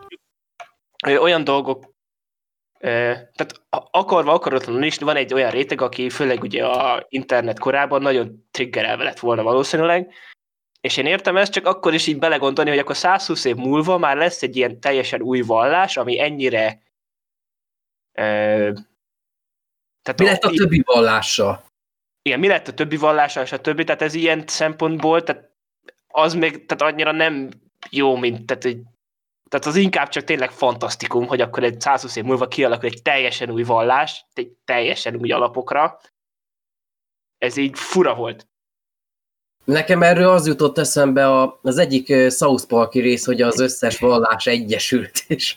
olyan 1.06 1.44
dolgok, 1.44 1.89
tehát 2.80 3.62
akarva 3.90 4.32
akaratlanul 4.32 4.82
is 4.82 4.99
van 4.99 5.16
egy 5.16 5.34
olyan 5.34 5.50
réteg, 5.50 5.80
aki 5.80 6.10
főleg 6.10 6.42
ugye 6.42 6.66
a 6.66 7.06
internet 7.08 7.58
korában 7.58 8.02
nagyon 8.02 8.46
triggerelve 8.50 9.04
lett 9.04 9.18
volna 9.18 9.42
valószínűleg, 9.42 10.12
És 10.80 10.96
én 10.96 11.06
értem 11.06 11.37
ezt, 11.37 11.52
csak 11.52 11.66
akkor 11.66 11.94
is 11.94 12.06
így 12.06 12.18
belegondolni, 12.18 12.70
hogy 12.70 12.78
akkor 12.78 12.96
120 12.96 13.44
év 13.44 13.56
múlva 13.56 13.99
már 13.99 14.16
lesz 14.16 14.42
egy 14.42 14.56
ilyen 14.56 14.80
teljesen 14.80 15.22
új 15.22 15.40
vallás, 15.40 15.96
ami 15.96 16.20
ennyire... 16.20 16.82
Ö, 18.12 18.72
tehát 20.02 20.18
Mi 20.18 20.25
lett 20.25 20.44
a 20.44 20.50
többi 20.50 20.82
vallása? 20.84 21.64
Igen, 22.22 22.38
mi 22.38 22.46
lett 22.46 22.68
a 22.68 22.75
többi 22.75 22.96
vallása, 22.96 23.42
és 23.42 23.52
a 23.52 23.60
többi, 23.60 23.84
tehát 23.84 24.02
ez 24.02 24.14
ilyen 24.14 24.44
szempontból, 24.46 25.22
tehát 25.22 25.50
az 26.08 26.34
még 26.34 26.66
tehát 26.66 26.92
annyira 26.92 27.12
nem 27.12 27.50
jó, 27.90 28.16
mint, 28.16 28.46
tehát, 28.46 28.64
egy, 28.64 28.82
tehát 29.50 29.66
az 29.66 29.76
inkább 29.76 30.09
csak 30.09 30.25
tényleg 30.25 30.50
fantasztikum, 30.50 31.26
hogy 31.26 31.40
akkor 31.40 31.64
egy 31.64 31.80
120 31.80 32.16
év 32.16 32.25
múlva 32.25 32.49
kialakul 32.49 32.88
egy 32.88 33.02
teljesen 33.02 33.50
új 33.50 33.62
vallás, 33.62 34.26
egy 34.33 34.52
teljesen 34.64 35.16
új 35.16 35.33
alapokra. 35.33 36.00
Ez 37.38 37.57
így 37.57 37.78
fura 37.78 38.14
volt. 38.14 38.49
Nekem 39.64 40.02
erről 40.02 40.28
az 40.28 40.47
jutott 40.47 40.78
eszembe 40.78 41.40
a, 41.40 41.59
az 41.62 41.78
egyik 41.78 42.07
South 42.30 42.66
Parki 42.66 43.00
rész, 43.00 43.25
hogy 43.25 43.42
az 43.42 43.61
összes 43.61 43.99
vallás 43.99 44.47
egyesült, 44.47 45.25
és... 45.26 45.57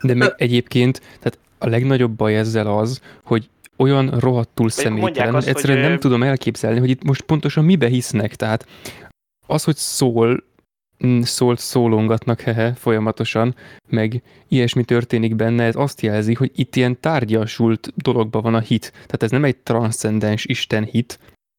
De 0.00 0.14
meg 0.14 0.34
egyébként, 0.36 0.98
tehát 0.98 1.38
a 1.58 1.68
legnagyobb 1.68 2.10
baj 2.10 2.36
ezzel 2.36 2.66
az, 2.66 3.00
hogy 3.24 3.50
olyan 3.76 4.18
rohadtul 4.18 4.68
személytelen, 4.68 5.34
azt, 5.34 5.46
egyszerűen 5.46 5.80
hogy... 5.80 5.88
nem 5.88 5.98
tudom 5.98 6.22
elképzelni, 6.22 6.78
hogy 6.78 6.90
itt 6.90 7.02
most 7.02 7.22
pontosan 7.22 7.64
mibe 7.64 7.86
hisznek, 7.86 8.34
tehát 8.34 8.66
az, 9.46 9.64
hogy 9.64 9.76
szól, 9.76 10.44
szólt 11.22 11.58
szólongatnak 11.58 12.40
hehe 12.40 12.74
folyamatosan, 12.74 13.54
meg 13.88 14.22
ilyesmi 14.48 14.84
történik 14.84 15.36
benne, 15.36 15.64
ez 15.64 15.76
azt 15.76 16.00
jelzi, 16.00 16.34
hogy 16.34 16.50
itt 16.54 16.76
ilyen 16.76 17.00
tárgyasult 17.00 17.92
dologban 17.96 18.42
van 18.42 18.54
a 18.54 18.60
hit. 18.60 18.90
Tehát 18.92 19.22
ez 19.22 19.30
nem 19.30 19.44
egy 19.44 19.56
transzcendens 19.56 20.44
Isten 20.44 20.84
hit, 20.84 21.18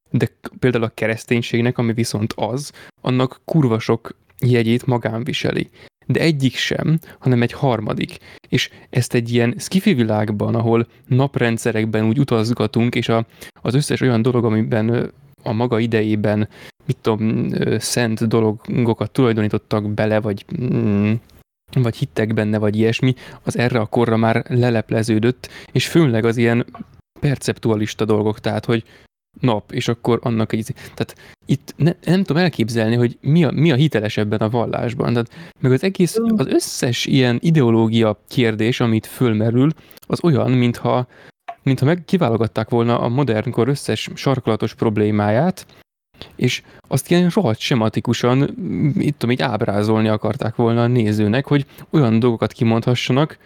de 0.09 0.27
például 0.59 0.83
a 0.83 0.91
kereszténységnek, 0.93 1.77
ami 1.77 1.93
viszont 1.93 2.33
az, 2.35 2.71
annak 3.01 3.41
kurva 3.45 3.79
sok 3.79 4.15
jegyét 4.39 4.85
magán 4.85 5.23
viseli. 5.23 5.69
De 6.05 6.19
egyik 6.19 6.55
sem, 6.55 6.99
hanem 7.19 7.41
egy 7.41 7.51
harmadik. 7.51 8.17
És 8.49 8.69
ezt 8.89 9.13
egy 9.13 9.33
ilyen 9.33 9.55
skifi 9.57 9.93
világban, 9.93 10.55
ahol 10.55 10.87
naprendszerekben 11.07 12.05
úgy 12.05 12.19
utazgatunk, 12.19 12.95
és 12.95 13.09
a, 13.09 13.25
az 13.61 13.73
összes 13.73 14.01
olyan 14.01 14.21
dolog, 14.21 14.45
amiben 14.45 15.11
a 15.43 15.51
maga 15.51 15.79
idejében, 15.79 16.49
mit 16.85 16.97
tudom, 17.01 17.49
szent 17.77 18.27
dologokat 18.27 19.11
tulajdonítottak 19.11 19.89
bele, 19.89 20.19
vagy 20.19 20.45
mm, 20.61 21.13
vagy 21.81 21.95
hittek 21.95 22.33
benne, 22.33 22.57
vagy 22.57 22.75
ilyesmi, 22.75 23.13
az 23.43 23.57
erre 23.57 23.79
a 23.79 23.85
korra 23.85 24.17
már 24.17 24.45
lelepleződött, 24.47 25.49
és 25.71 25.87
főleg 25.87 26.25
az 26.25 26.37
ilyen 26.37 26.65
perceptualista 27.19 28.05
dolgok, 28.05 28.39
tehát, 28.39 28.65
hogy 28.65 28.83
nap, 29.39 29.71
és 29.71 29.87
akkor 29.87 30.19
annak 30.21 30.53
egy... 30.53 30.73
Tehát 30.93 31.15
itt 31.45 31.73
ne, 31.77 31.91
nem 32.03 32.23
tudom 32.23 32.41
elképzelni, 32.41 32.95
hogy 32.95 33.17
mi 33.21 33.43
a, 33.43 33.51
mi 33.51 33.71
a 33.71 33.75
hiteles 33.75 34.17
ebben 34.17 34.39
a 34.39 34.49
vallásban. 34.49 35.13
Tehát 35.13 35.53
meg 35.59 35.71
az 35.71 35.83
egész, 35.83 36.15
az 36.35 36.47
összes 36.47 37.05
ilyen 37.05 37.37
ideológia 37.41 38.19
kérdés, 38.27 38.79
amit 38.79 39.05
fölmerül, 39.05 39.71
az 40.07 40.23
olyan, 40.23 40.51
mintha 40.51 41.07
mintha 41.63 41.85
meg 41.85 42.03
kiválogatták 42.05 42.69
volna 42.69 42.99
a 42.99 43.07
modern 43.07 43.51
kor 43.51 43.67
összes 43.67 44.09
sarkalatos 44.13 44.73
problémáját, 44.73 45.65
és 46.35 46.61
azt 46.87 47.11
ilyen 47.11 47.31
rohadt 47.33 47.59
sematikusan, 47.59 48.41
itt 48.97 49.17
tudom, 49.17 49.35
így 49.35 49.41
ábrázolni 49.41 50.07
akarták 50.07 50.55
volna 50.55 50.83
a 50.83 50.87
nézőnek, 50.87 51.47
hogy 51.47 51.65
olyan 51.89 52.19
dolgokat 52.19 52.51
kimondhassanak, 52.51 53.37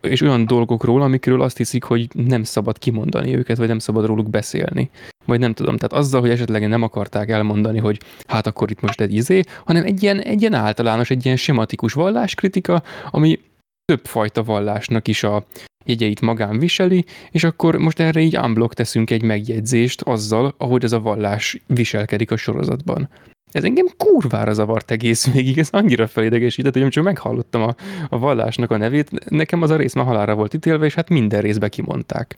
és 0.00 0.20
olyan 0.20 0.46
dolgokról, 0.46 1.02
amikről 1.02 1.42
azt 1.42 1.56
hiszik, 1.56 1.84
hogy 1.84 2.08
nem 2.12 2.42
szabad 2.42 2.78
kimondani 2.78 3.36
őket, 3.36 3.56
vagy 3.56 3.68
nem 3.68 3.78
szabad 3.78 4.06
róluk 4.06 4.30
beszélni. 4.30 4.90
Vagy 5.24 5.38
nem 5.38 5.52
tudom, 5.52 5.76
tehát 5.76 6.04
azzal, 6.04 6.20
hogy 6.20 6.30
esetleg 6.30 6.68
nem 6.68 6.82
akarták 6.82 7.30
elmondani, 7.30 7.78
hogy 7.78 8.00
hát 8.26 8.46
akkor 8.46 8.70
itt 8.70 8.80
most 8.80 9.00
egy 9.00 9.14
izé, 9.14 9.42
hanem 9.64 9.84
egy 9.84 10.02
ilyen, 10.02 10.20
egy 10.20 10.40
ilyen 10.40 10.54
általános, 10.54 11.10
egy 11.10 11.24
ilyen 11.24 11.36
sematikus 11.36 11.92
valláskritika, 11.92 12.82
ami 13.10 13.40
többfajta 13.84 14.42
vallásnak 14.42 15.08
is 15.08 15.22
a 15.22 15.44
jegyeit 15.86 16.20
magán 16.20 16.58
viseli, 16.58 17.04
és 17.30 17.44
akkor 17.44 17.76
most 17.76 18.00
erre 18.00 18.20
így 18.20 18.36
unblock 18.36 18.74
teszünk 18.74 19.10
egy 19.10 19.22
megjegyzést 19.22 20.02
azzal, 20.02 20.54
ahogy 20.58 20.84
ez 20.84 20.92
a 20.92 21.00
vallás 21.00 21.62
viselkedik 21.66 22.30
a 22.30 22.36
sorozatban. 22.36 23.08
Ez 23.52 23.64
engem 23.64 23.86
kurvára 23.96 24.52
zavart 24.52 24.90
egész 24.90 25.32
végig, 25.32 25.58
ez 25.58 25.68
annyira 25.70 26.06
felidegesített, 26.06 26.72
hogy 26.72 26.82
amikor 26.82 27.02
meghallottam 27.02 27.62
a, 27.62 27.74
a 28.08 28.18
vallásnak 28.18 28.70
a 28.70 28.76
nevét, 28.76 29.30
nekem 29.30 29.62
az 29.62 29.70
a 29.70 29.76
rész 29.76 29.94
már 29.94 30.06
halára 30.06 30.34
volt 30.34 30.54
ítélve, 30.54 30.86
és 30.86 30.94
hát 30.94 31.08
minden 31.08 31.40
részbe 31.40 31.68
kimondták. 31.68 32.36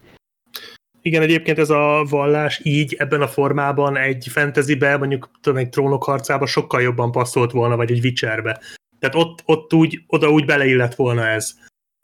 Igen, 1.03 1.23
egyébként 1.23 1.59
ez 1.59 1.71
a 1.71 2.07
vallás 2.09 2.61
így 2.63 2.95
ebben 2.99 3.21
a 3.21 3.29
formában 3.29 3.97
egy 3.97 4.27
fantasybe, 4.31 4.97
mondjuk 4.97 5.31
tudom, 5.41 5.59
egy 5.59 5.69
trónok 5.69 6.05
harcába 6.05 6.47
sokkal 6.47 6.83
jobban 6.83 7.13
passzolt 7.13 7.51
volna, 7.51 7.77
vagy 7.77 7.91
egy 7.91 8.05
Witcherbe. 8.05 8.61
Tehát 8.99 9.15
ott, 9.15 9.43
ott 9.45 9.75
úgy, 9.75 10.03
oda 10.07 10.31
úgy 10.31 10.45
beleillett 10.45 10.95
volna 10.95 11.27
ez. 11.27 11.55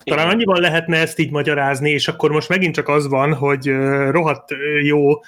Talán 0.05 0.29
annyiban 0.29 0.61
lehetne 0.61 0.97
ezt 0.97 1.19
így 1.19 1.31
magyarázni, 1.31 1.91
és 1.91 2.09
akkor 2.09 2.31
most 2.31 2.49
megint 2.49 2.75
csak 2.75 2.89
az 2.89 3.09
van, 3.09 3.35
hogy 3.35 3.67
rohadt 4.11 4.49
jó, 4.83 5.21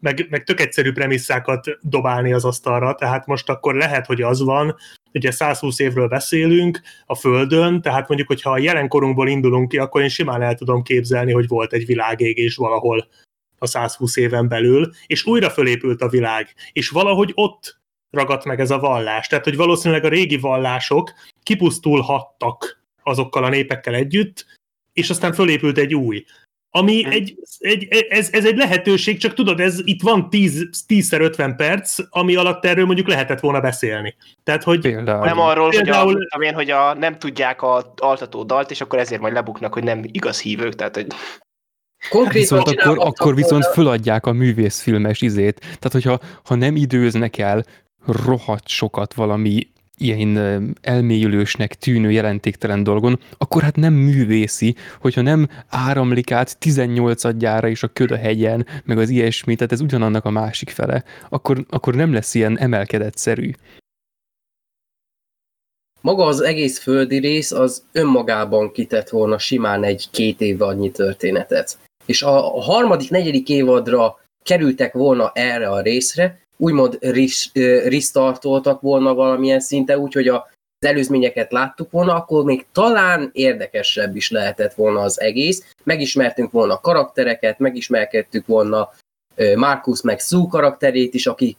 meg, 0.00 0.26
meg 0.30 0.44
tök 0.44 0.60
egyszerű 0.60 0.92
premisszákat 0.92 1.66
dobálni 1.80 2.32
az 2.32 2.44
asztalra, 2.44 2.94
tehát 2.94 3.26
most 3.26 3.48
akkor 3.48 3.74
lehet, 3.74 4.06
hogy 4.06 4.22
az 4.22 4.42
van, 4.42 4.76
ugye 5.12 5.30
120 5.30 5.78
évről 5.78 6.08
beszélünk 6.08 6.80
a 7.06 7.14
Földön, 7.14 7.80
tehát 7.80 8.08
mondjuk, 8.08 8.28
hogyha 8.28 8.50
a 8.50 8.58
jelenkorunkból 8.58 9.28
indulunk 9.28 9.68
ki, 9.68 9.78
akkor 9.78 10.02
én 10.02 10.08
simán 10.08 10.42
el 10.42 10.54
tudom 10.54 10.82
képzelni, 10.82 11.32
hogy 11.32 11.48
volt 11.48 11.72
egy 11.72 11.86
világégés 11.86 12.56
valahol 12.56 13.08
a 13.58 13.66
120 13.66 14.16
éven 14.16 14.48
belül, 14.48 14.90
és 15.06 15.26
újra 15.26 15.50
fölépült 15.50 16.02
a 16.02 16.08
világ, 16.08 16.54
és 16.72 16.88
valahogy 16.88 17.32
ott 17.34 17.78
ragadt 18.10 18.44
meg 18.44 18.60
ez 18.60 18.70
a 18.70 18.78
vallás. 18.78 19.26
Tehát, 19.26 19.44
hogy 19.44 19.56
valószínűleg 19.56 20.04
a 20.04 20.08
régi 20.08 20.36
vallások 20.36 21.12
kipusztulhattak 21.42 22.79
azokkal 23.02 23.44
a 23.44 23.48
népekkel 23.48 23.94
együtt, 23.94 24.46
és 24.92 25.10
aztán 25.10 25.32
fölépült 25.32 25.78
egy 25.78 25.94
új. 25.94 26.24
Ami 26.72 27.04
egy, 27.06 27.38
egy, 27.58 27.88
ez, 28.08 28.28
ez 28.32 28.44
egy 28.44 28.56
lehetőség, 28.56 29.18
csak 29.18 29.34
tudod, 29.34 29.60
ez 29.60 29.78
itt 29.84 30.02
van 30.02 30.30
10, 30.30 30.68
10-50 30.88 31.54
perc, 31.56 31.98
ami 32.10 32.34
alatt 32.34 32.64
erről 32.64 32.86
mondjuk 32.86 33.08
lehetett 33.08 33.40
volna 33.40 33.60
beszélni. 33.60 34.16
Tehát, 34.42 34.62
hogy 34.62 34.80
például. 34.80 35.24
Nem 35.24 35.38
arról, 35.38 35.70
például... 35.70 36.12
hogy, 36.12 36.26
a, 36.28 36.44
én, 36.44 36.54
hogy 36.54 36.70
a, 36.70 36.94
nem 36.94 37.18
tudják 37.18 37.62
a 37.62 37.94
altató 37.96 38.42
dalt, 38.42 38.70
és 38.70 38.80
akkor 38.80 38.98
ezért 38.98 39.20
majd 39.20 39.32
lebuknak, 39.32 39.72
hogy 39.72 39.84
nem 39.84 40.02
igaz 40.12 40.40
hívők, 40.40 40.74
tehát 40.74 40.94
hogy 40.94 41.06
Konkrétan 42.08 42.40
viszont 42.40 42.80
akkor, 42.80 42.98
akkor 43.06 43.34
viszont 43.34 43.66
föladják 43.66 44.26
a 44.26 44.32
művészfilmes 44.32 45.20
izét. 45.20 45.60
Tehát, 45.60 45.92
hogyha 45.92 46.18
ha 46.44 46.54
nem 46.54 46.76
időznek 46.76 47.38
el 47.38 47.64
rohadt 48.06 48.68
sokat 48.68 49.14
valami 49.14 49.68
ilyen 50.00 50.74
elmélyülősnek 50.80 51.74
tűnő 51.74 52.10
jelentéktelen 52.10 52.82
dolgon, 52.82 53.20
akkor 53.38 53.62
hát 53.62 53.76
nem 53.76 53.92
művészi, 53.92 54.74
hogyha 55.00 55.20
nem 55.20 55.48
áramlik 55.68 56.30
át 56.30 56.58
18 56.58 57.24
adjára 57.24 57.68
is 57.68 57.82
a 57.82 57.88
köd 57.88 58.10
a 58.10 58.16
hegyen, 58.16 58.66
meg 58.84 58.98
az 58.98 59.08
ilyesmi, 59.08 59.54
tehát 59.54 59.72
ez 59.72 59.80
ugyanannak 59.80 60.24
a 60.24 60.30
másik 60.30 60.70
fele, 60.70 61.04
akkor, 61.28 61.64
akkor 61.68 61.94
nem 61.94 62.12
lesz 62.12 62.34
ilyen 62.34 62.58
emelkedett-szerű. 62.58 63.50
Maga 66.00 66.24
az 66.24 66.40
egész 66.40 66.78
földi 66.78 67.18
rész 67.18 67.50
az 67.52 67.82
önmagában 67.92 68.72
kitett 68.72 69.08
volna 69.08 69.38
simán 69.38 69.84
egy-két 69.84 70.40
év 70.40 70.62
annyi 70.62 70.90
történetet. 70.90 71.78
És 72.06 72.22
a 72.22 72.60
harmadik, 72.60 73.10
negyedik 73.10 73.48
évadra 73.48 74.18
kerültek 74.42 74.92
volna 74.92 75.30
erre 75.34 75.68
a 75.68 75.80
részre, 75.80 76.39
úgymond 76.60 76.98
restartoltak 77.84 78.80
volna 78.80 79.14
valamilyen 79.14 79.60
szinte, 79.60 79.98
úgyhogy 79.98 80.28
a 80.28 80.48
az 80.82 80.86
előzményeket 80.86 81.52
láttuk 81.52 81.90
volna, 81.90 82.14
akkor 82.14 82.44
még 82.44 82.66
talán 82.72 83.30
érdekesebb 83.32 84.16
is 84.16 84.30
lehetett 84.30 84.74
volna 84.74 85.00
az 85.00 85.20
egész. 85.20 85.74
Megismertünk 85.84 86.50
volna 86.50 86.80
karaktereket, 86.80 87.58
megismerkedtük 87.58 88.46
volna 88.46 88.90
Markus 89.56 90.02
meg 90.02 90.20
Sue 90.20 90.46
karakterét 90.48 91.14
is, 91.14 91.26
akik 91.26 91.56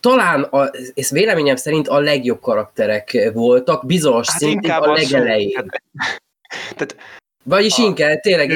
talán, 0.00 0.42
a, 0.42 0.64
és 0.94 1.10
véleményem 1.10 1.56
szerint 1.56 1.88
a 1.88 1.98
legjobb 1.98 2.40
karakterek 2.40 3.30
voltak, 3.32 3.86
bizonyos 3.86 4.30
hát 4.30 4.38
szintén 4.38 4.70
a 4.70 4.92
legelején. 4.92 5.70
Hát, 5.96 6.74
tehát, 6.74 6.96
Vagyis 7.44 7.78
a, 7.78 7.82
inkább, 7.82 8.20
tényleg... 8.20 8.50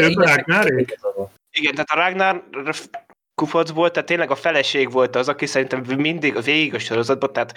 Igen, 1.50 1.74
tehát 1.74 1.90
a 1.90 1.94
Ragnar 1.94 2.44
kufac 3.38 3.70
volt, 3.70 3.92
tehát 3.92 4.08
tényleg 4.08 4.30
a 4.30 4.34
feleség 4.34 4.90
volt 4.90 5.16
az, 5.16 5.28
aki 5.28 5.46
szerintem 5.46 5.84
mindig 5.96 6.36
a 6.36 6.40
végig 6.40 6.74
a 6.74 6.78
sorozatban, 6.78 7.32
tehát, 7.32 7.52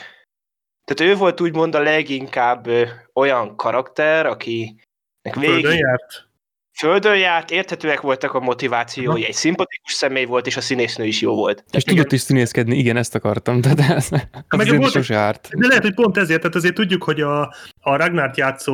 tehát 0.86 1.14
ő 1.14 1.18
volt 1.18 1.42
úgymond 1.42 1.76
a 1.76 1.80
leginkább 1.80 2.68
ö, 2.68 2.88
olyan 3.14 3.56
karakter, 3.56 4.26
aki 4.26 4.76
végig... 5.22 5.50
Földön 5.50 5.78
járt. 5.78 6.30
Földön 6.74 7.18
járt, 7.18 7.52
érthetőek 7.52 8.02
voltak 8.02 8.34
a 8.34 8.40
motivációi, 8.40 9.26
egy 9.26 9.34
szimpatikus 9.34 9.94
személy 9.94 10.26
volt, 10.26 10.48
és 10.48 10.58
a 10.58 10.62
színésznő 10.62 11.06
is 11.06 11.22
jó 11.22 11.36
volt. 11.36 11.64
És 11.72 11.84
igen. 11.84 11.96
tudott 11.96 12.12
is 12.12 12.22
színészkedni, 12.22 12.78
igen, 12.78 12.98
ezt 12.98 13.16
akartam, 13.16 13.62
de 13.62 13.70
ez, 13.96 14.10
meg 14.10 14.78
volt, 14.78 14.92
sose 14.92 15.16
árt. 15.16 15.50
De 15.58 15.68
lehet, 15.68 15.84
hogy 15.84 15.94
pont 15.94 16.18
ezért, 16.18 16.40
tehát 16.40 16.56
azért 16.56 16.74
tudjuk, 16.74 17.04
hogy 17.04 17.22
a, 17.22 17.42
a 17.80 17.96
Ragnárt 17.96 18.38
játszó 18.38 18.74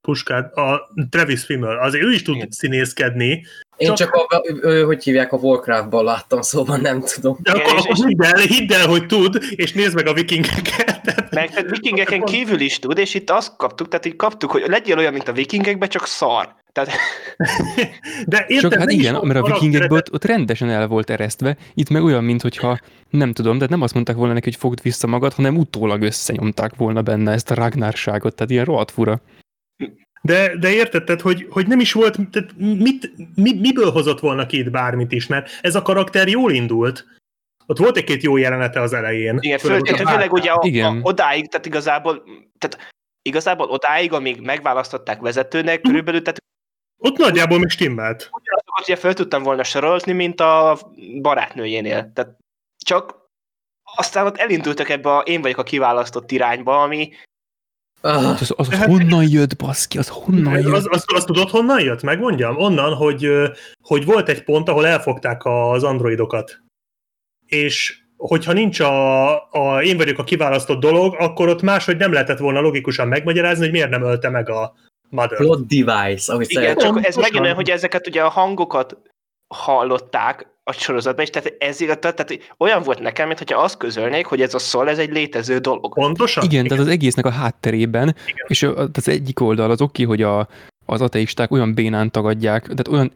puskát, 0.00 0.54
a 0.56 0.92
Travis 1.10 1.44
Fimmel, 1.44 1.78
azért 1.78 2.04
ő 2.04 2.12
is 2.12 2.22
tud 2.22 2.34
Igen. 2.34 2.50
színészkedni, 2.50 3.44
Én 3.76 3.94
Csak- 3.94 3.96
csak, 3.96 4.14
a, 4.14 4.84
hogy 4.84 5.02
hívják, 5.02 5.32
a 5.32 5.36
Warcraftban 5.36 6.04
láttam, 6.04 6.42
szóval 6.42 6.76
nem 6.76 7.00
tudom. 7.00 7.36
De 7.42 7.50
akkor, 7.52 7.76
akkor 7.78 8.06
hidd, 8.06 8.22
el, 8.22 8.36
hidd 8.40 8.72
el, 8.72 8.86
hogy 8.86 9.06
tud, 9.06 9.38
és 9.50 9.72
nézd 9.72 9.94
meg 9.94 10.06
a 10.06 10.12
vikingeket. 10.12 11.00
Tehát- 11.02 11.34
Meg 11.34 11.50
tehát 11.50 11.70
vikingeken 11.70 12.20
kívül 12.22 12.60
is 12.60 12.78
tud, 12.78 12.98
és 12.98 13.14
itt 13.14 13.30
azt 13.30 13.56
kaptuk, 13.56 13.88
tehát 13.88 14.06
így 14.06 14.16
kaptuk, 14.16 14.50
hogy 14.50 14.64
legyél 14.66 14.98
olyan, 14.98 15.12
mint 15.12 15.28
a 15.28 15.32
vikingekben, 15.32 15.88
csak 15.88 16.06
szar. 16.06 16.54
Tehát 16.72 16.90
De 18.26 18.44
érted, 18.48 18.70
Csak 18.70 18.80
hát 18.80 18.90
igen, 18.90 19.18
mert 19.22 19.38
a 19.38 19.42
vikingekből 19.42 19.98
ott, 19.98 20.12
ott 20.12 20.24
rendesen 20.24 20.70
el 20.70 20.86
volt 20.86 21.10
eresztve, 21.10 21.56
itt 21.74 21.88
meg 21.88 22.04
olyan, 22.04 22.24
mintha 22.24 22.78
nem 23.10 23.32
tudom, 23.32 23.58
de 23.58 23.66
nem 23.68 23.82
azt 23.82 23.94
mondták 23.94 24.16
volna 24.16 24.32
neki, 24.32 24.44
hogy 24.44 24.58
fogd 24.58 24.82
vissza 24.82 25.06
magad, 25.06 25.32
hanem 25.32 25.56
utólag 25.56 26.02
összenyomták 26.02 26.74
volna 26.76 27.02
benne 27.02 27.32
ezt 27.32 27.50
a 27.50 27.54
ragnárságot, 27.54 28.34
tehát 28.34 28.50
ilyen 28.52 28.64
rohadt 28.64 28.90
fura. 28.90 29.20
De, 30.26 30.56
de 30.56 30.72
érted, 30.72 31.04
tehát, 31.04 31.20
hogy, 31.20 31.46
hogy 31.50 31.66
nem 31.66 31.80
is 31.80 31.92
volt, 31.92 32.30
tehát 32.30 32.56
mit, 32.56 33.10
mi, 33.34 33.52
miből 33.60 33.90
hozott 33.90 34.20
volna 34.20 34.46
ki 34.46 34.58
itt 34.58 34.70
bármit 34.70 35.12
is, 35.12 35.26
mert 35.26 35.50
ez 35.60 35.74
a 35.74 35.82
karakter 35.82 36.28
jól 36.28 36.52
indult. 36.52 37.06
Ott 37.66 37.78
volt 37.78 37.96
egy-két 37.96 38.22
jó 38.22 38.36
jelenete 38.36 38.80
az 38.80 38.92
elején. 38.92 39.38
igen, 39.40 39.58
Főleg 39.58 39.86
föl, 39.86 40.06
a 40.06 40.10
főleg 40.10 40.32
ugye 40.32 40.50
a, 40.50 40.58
a, 40.62 40.66
Igen. 40.66 41.00
odáig, 41.02 41.48
tehát 41.48 41.66
igazából, 41.66 42.22
tehát 42.58 42.92
igazából 43.22 43.68
odáig, 43.68 44.12
amíg 44.12 44.40
megválasztották 44.40 45.20
vezetőnek, 45.20 45.78
Mhm. 45.80 45.86
körülbelül, 45.88 46.22
tehát 46.22 46.42
Ott 46.98 47.16
nagyjából 47.16 47.58
még 47.58 47.68
stimmelt. 47.68 48.28
ugyanazokat 48.32 48.80
ugye 48.82 48.96
fel 48.96 49.14
tudtam 49.14 49.42
volna 49.42 49.62
sorolni, 49.64 50.12
mint 50.12 50.40
a 50.40 50.78
barátnőjénél. 51.22 52.10
Tehát 52.14 52.36
csak 52.84 53.22
aztán 53.96 54.26
ott 54.26 54.36
elindultak 54.36 54.88
ebbe 54.88 55.16
a 55.16 55.20
én 55.20 55.40
vagyok 55.42 55.58
a 55.58 55.62
kiválasztott 55.62 56.30
irányba, 56.30 56.82
ami 56.82 57.12
Ah, 58.04 58.28
Az, 58.30 58.40
az, 58.40 58.54
az 58.56 58.68
Hát- 58.68 58.86
honnan 58.88 59.28
jött, 59.28 59.56
baszki, 59.56 59.98
az 59.98 60.08
honnan 60.08 60.58
jött? 60.58 60.72
Az, 60.72 60.86
azt, 60.90 61.10
azt 61.12 61.26
tudod, 61.26 61.50
honnan 61.50 61.80
jött? 61.80 62.02
Megmondjam? 62.02 62.56
Onnan, 62.56 62.94
hogy, 62.94 63.28
hogy 63.82 64.04
volt 64.04 64.28
egy 64.28 64.44
pont, 64.44 64.68
ahol 64.68 64.86
elfogták 64.86 65.40
az 65.44 65.82
androidokat. 65.84 66.58
És 67.46 68.02
hogyha 68.16 68.52
nincs 68.52 68.80
a, 68.80 69.32
a 69.50 69.82
én 69.82 69.96
vagyok 69.96 70.18
a 70.18 70.24
kiválasztott 70.24 70.80
dolog, 70.80 71.14
akkor 71.18 71.48
ott 71.48 71.62
máshogy 71.62 71.96
nem 71.96 72.12
lehetett 72.12 72.38
volna 72.38 72.60
logikusan 72.60 73.08
megmagyarázni, 73.08 73.62
hogy 73.62 73.72
miért 73.72 73.90
nem 73.90 74.02
ölte 74.02 74.28
meg 74.28 74.48
a 74.48 74.74
mother. 75.08 75.38
plot 75.38 75.66
device, 75.66 76.32
ahogy 76.32 76.46
igen, 76.48 76.76
csak 76.76 77.06
ez 77.06 77.16
megint 77.16 77.40
olyan, 77.42 77.54
hogy 77.54 77.70
ezeket 77.70 78.06
ugye 78.06 78.22
a 78.22 78.28
hangokat 78.28 78.96
hallották 79.54 80.46
a 80.64 80.72
sorozatban, 80.72 81.24
és 81.24 81.30
tehát 81.30 81.54
ez 81.58 81.76
tehát 81.76 82.38
olyan 82.58 82.82
volt 82.82 83.00
nekem, 83.00 83.26
mintha 83.26 83.62
azt 83.62 83.76
közölnék, 83.76 84.26
hogy 84.26 84.40
ez 84.40 84.54
a 84.54 84.58
szól, 84.58 84.88
ez 84.88 84.98
egy 84.98 85.12
létező 85.12 85.58
dolog. 85.58 85.94
Pontosan? 85.94 86.44
Igen, 86.44 86.66
tehát 86.66 86.82
az 86.82 86.90
egésznek 86.90 87.26
a 87.26 87.30
hátterében, 87.30 88.14
Igen. 88.26 88.46
és 88.46 88.62
az 88.92 89.08
egyik 89.08 89.40
oldal 89.40 89.70
az 89.70 89.80
oké, 89.80 90.02
hogy 90.02 90.22
a, 90.22 90.48
az 90.86 91.00
ateisták 91.00 91.50
olyan 91.50 91.74
bénán 91.74 92.10
tagadják, 92.10 92.62
tehát 92.62 92.88
olyan 92.88 93.12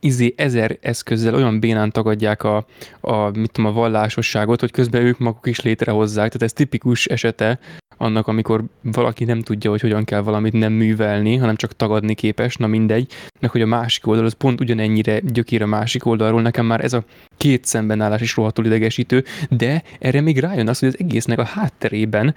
izé 0.00 0.34
ezer 0.36 0.78
eszközzel 0.80 1.34
olyan 1.34 1.60
bénán 1.60 1.90
tagadják 1.90 2.42
a, 2.42 2.66
a, 3.00 3.38
mit 3.38 3.52
tudom, 3.52 3.70
a 3.70 3.74
vallásosságot, 3.74 4.60
hogy 4.60 4.70
közben 4.70 5.02
ők 5.02 5.18
maguk 5.18 5.46
is 5.46 5.60
létrehozzák. 5.60 6.26
Tehát 6.26 6.42
ez 6.42 6.52
tipikus 6.52 7.06
esete 7.06 7.58
annak, 7.98 8.26
amikor 8.26 8.64
valaki 8.82 9.24
nem 9.24 9.40
tudja, 9.42 9.70
hogy 9.70 9.80
hogyan 9.80 10.04
kell 10.04 10.20
valamit 10.20 10.52
nem 10.52 10.72
művelni, 10.72 11.36
hanem 11.36 11.56
csak 11.56 11.76
tagadni 11.76 12.14
képes, 12.14 12.56
na 12.56 12.66
mindegy, 12.66 13.12
meg 13.40 13.50
hogy 13.50 13.60
a 13.60 13.66
másik 13.66 14.06
oldal 14.06 14.24
az 14.24 14.32
pont 14.32 14.60
ugyanennyire 14.60 15.20
gyökér 15.20 15.62
a 15.62 15.66
másik 15.66 16.06
oldalról, 16.06 16.42
nekem 16.42 16.66
már 16.66 16.84
ez 16.84 16.92
a 16.92 17.04
két 17.36 17.64
szembenállás 17.64 18.20
is 18.20 18.36
rohadtul 18.36 18.64
idegesítő, 18.66 19.24
de 19.50 19.82
erre 19.98 20.20
még 20.20 20.38
rájön 20.38 20.68
az, 20.68 20.78
hogy 20.78 20.88
az 20.88 20.98
egésznek 20.98 21.38
a 21.38 21.44
hátterében 21.44 22.34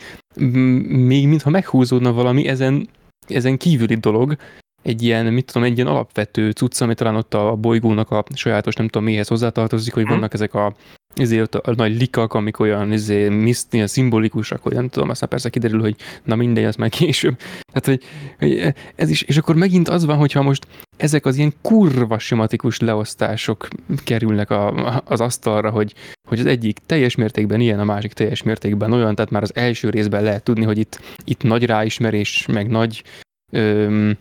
még 0.87 1.27
mintha 1.27 1.49
meghúzódna 1.49 2.13
valami 2.13 2.47
ezen, 2.47 2.89
ezen 3.27 3.57
kívüli 3.57 3.95
dolog, 3.95 4.35
egy 4.81 5.03
ilyen, 5.03 5.25
mit 5.25 5.45
tudom, 5.45 5.63
egy 5.63 5.75
ilyen 5.75 5.87
alapvető 5.87 6.51
cucc, 6.51 6.81
ami 6.81 6.93
talán 6.93 7.15
ott 7.15 7.33
a 7.33 7.55
bolygónak 7.55 8.11
a 8.11 8.23
sajátos, 8.33 8.73
nem 8.75 8.87
tudom 8.87 9.07
mihez 9.07 9.27
hozzátartozik, 9.27 9.93
hogy 9.93 10.03
Mhm. 10.03 10.11
vannak 10.11 10.33
ezek 10.33 10.53
a 10.53 10.75
ezért 11.15 11.55
a, 11.55 11.61
a 11.63 11.73
nagy 11.75 11.99
likak, 11.99 12.33
amik 12.33 12.59
olyan 12.59 12.91
izé, 12.91 13.29
miszt, 13.29 13.73
ilyen 13.73 13.87
szimbolikusak, 13.87 14.63
hogy 14.63 14.73
nem 14.73 14.89
tudom, 14.89 15.09
aztán 15.09 15.29
persze 15.29 15.49
kiderül, 15.49 15.79
hogy 15.79 15.95
na 16.23 16.35
mindegy, 16.35 16.63
az 16.63 16.75
már 16.75 16.89
később. 16.89 17.37
Tehát, 17.71 17.85
hogy, 17.85 18.03
hogy 18.39 18.73
ez 18.95 19.09
is, 19.09 19.21
és 19.21 19.37
akkor 19.37 19.55
megint 19.55 19.89
az 19.89 20.05
van, 20.05 20.17
hogyha 20.17 20.41
most 20.41 20.67
ezek 20.97 21.25
az 21.25 21.37
ilyen 21.37 21.53
kurva 21.61 22.19
sematikus 22.19 22.79
leosztások 22.79 23.67
kerülnek 24.03 24.49
a, 24.49 25.01
az 25.05 25.21
asztalra, 25.21 25.69
hogy, 25.69 25.93
hogy 26.27 26.39
az 26.39 26.45
egyik 26.45 26.77
teljes 26.85 27.15
mértékben 27.15 27.59
ilyen, 27.59 27.79
a 27.79 27.83
másik 27.83 28.13
teljes 28.13 28.43
mértékben 28.43 28.91
olyan, 28.91 29.15
tehát 29.15 29.31
már 29.31 29.43
az 29.43 29.55
első 29.55 29.89
részben 29.89 30.23
lehet 30.23 30.43
tudni, 30.43 30.63
hogy 30.63 30.77
itt, 30.77 30.99
itt 31.23 31.43
nagy 31.43 31.65
ráismerés, 31.65 32.45
meg 32.45 32.69
nagy 32.69 33.03
öm, 33.51 34.17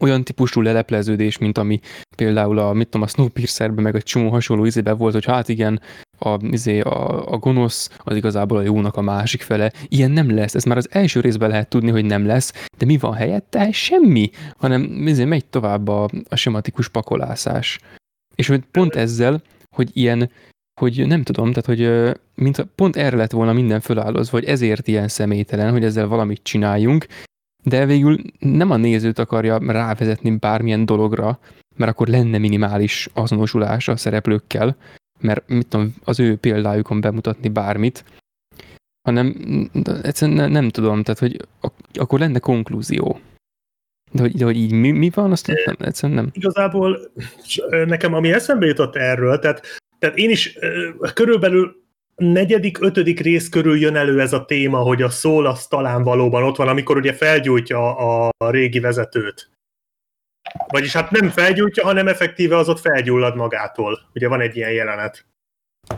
olyan 0.00 0.24
típusú 0.24 0.60
lelepleződés, 0.60 1.38
mint 1.38 1.58
ami 1.58 1.80
például 2.16 2.58
a, 2.58 2.72
mit 2.72 2.88
tudom, 2.88 3.02
a 3.02 3.10
Snowpiercerben, 3.10 3.82
meg 3.82 3.94
a 3.94 4.02
csomó 4.02 4.30
hasonló 4.30 4.64
izében 4.64 4.96
volt, 4.96 5.12
hogy 5.12 5.24
hát 5.24 5.48
igen, 5.48 5.80
a, 6.18 6.38
izé, 6.40 6.80
a, 6.80 7.32
a 7.32 7.36
gonosz 7.38 7.90
az 7.98 8.16
igazából 8.16 8.58
a 8.58 8.62
jónak 8.62 8.96
a 8.96 9.00
másik 9.00 9.42
fele. 9.42 9.72
Ilyen 9.88 10.10
nem 10.10 10.34
lesz. 10.34 10.54
Ez 10.54 10.64
már 10.64 10.76
az 10.76 10.88
első 10.90 11.20
részben 11.20 11.48
lehet 11.48 11.68
tudni, 11.68 11.90
hogy 11.90 12.04
nem 12.04 12.26
lesz, 12.26 12.52
de 12.78 12.86
mi 12.86 12.98
van 12.98 13.12
helyette? 13.12 13.72
Semmi, 13.72 14.30
hanem 14.56 15.06
izé, 15.06 15.24
megy 15.24 15.44
tovább 15.44 15.88
a, 15.88 16.08
a 16.28 16.36
sematikus 16.36 16.88
pakolászás. 16.88 17.78
És 18.34 18.46
hogy 18.46 18.62
pont 18.70 18.94
ezzel, 18.94 19.42
hogy 19.76 19.90
ilyen, 19.92 20.30
hogy 20.80 21.06
nem 21.06 21.22
tudom, 21.22 21.52
tehát 21.52 21.66
hogy 21.66 22.12
mint 22.34 22.66
pont 22.74 22.96
erre 22.96 23.16
lett 23.16 23.30
volna 23.30 23.52
minden 23.52 23.80
fölállozva, 23.80 24.38
hogy 24.38 24.48
ezért 24.48 24.88
ilyen 24.88 25.08
személytelen, 25.08 25.70
hogy 25.72 25.84
ezzel 25.84 26.06
valamit 26.06 26.42
csináljunk, 26.42 27.06
de 27.64 27.86
végül 27.86 28.18
nem 28.38 28.70
a 28.70 28.76
nézőt 28.76 29.18
akarja 29.18 29.58
rávezetni 29.72 30.36
bármilyen 30.36 30.86
dologra, 30.86 31.38
mert 31.76 31.90
akkor 31.90 32.08
lenne 32.08 32.38
minimális 32.38 33.08
azonosulás 33.12 33.88
a 33.88 33.96
szereplőkkel, 33.96 34.76
mert 35.20 35.48
mit 35.48 35.66
tudom, 35.66 35.94
az 36.04 36.20
ő 36.20 36.36
példájukon 36.36 37.00
bemutatni 37.00 37.48
bármit, 37.48 38.04
hanem 39.08 39.34
egyszerűen 40.02 40.36
ne, 40.36 40.46
nem 40.46 40.68
tudom, 40.68 41.02
tehát 41.02 41.20
hogy 41.20 41.40
ak- 41.60 41.98
akkor 41.98 42.18
lenne 42.18 42.38
konklúzió. 42.38 43.20
De 44.12 44.22
hogy, 44.22 44.36
de 44.36 44.44
hogy 44.44 44.56
így 44.56 44.72
mi, 44.72 44.90
mi 44.90 45.10
van, 45.14 45.30
azt 45.30 45.46
nem, 45.46 45.76
egyszerűen 45.78 46.18
nem. 46.18 46.30
igazából 46.32 47.12
nekem 47.86 48.14
ami 48.14 48.32
eszembe 48.32 48.66
jutott 48.66 48.96
erről, 48.96 49.38
tehát, 49.38 49.66
tehát 49.98 50.16
én 50.16 50.30
is 50.30 50.58
körülbelül 51.14 51.83
negyedik, 52.16 52.80
ötödik 52.80 53.20
rész 53.20 53.48
körül 53.48 53.78
jön 53.78 53.96
elő 53.96 54.20
ez 54.20 54.32
a 54.32 54.44
téma, 54.44 54.78
hogy 54.78 55.02
a 55.02 55.10
szól 55.10 55.46
az 55.46 55.66
talán 55.66 56.02
valóban 56.02 56.42
ott 56.42 56.56
van, 56.56 56.68
amikor 56.68 56.96
ugye 56.96 57.12
felgyújtja 57.12 57.96
a, 57.96 58.30
régi 58.50 58.80
vezetőt. 58.80 59.50
Vagyis 60.66 60.92
hát 60.92 61.10
nem 61.10 61.28
felgyújtja, 61.28 61.84
hanem 61.84 62.08
effektíve 62.08 62.56
az 62.56 62.68
ott 62.68 62.80
felgyullad 62.80 63.36
magától. 63.36 64.00
Ugye 64.14 64.28
van 64.28 64.40
egy 64.40 64.56
ilyen 64.56 64.72
jelenet. 64.72 65.26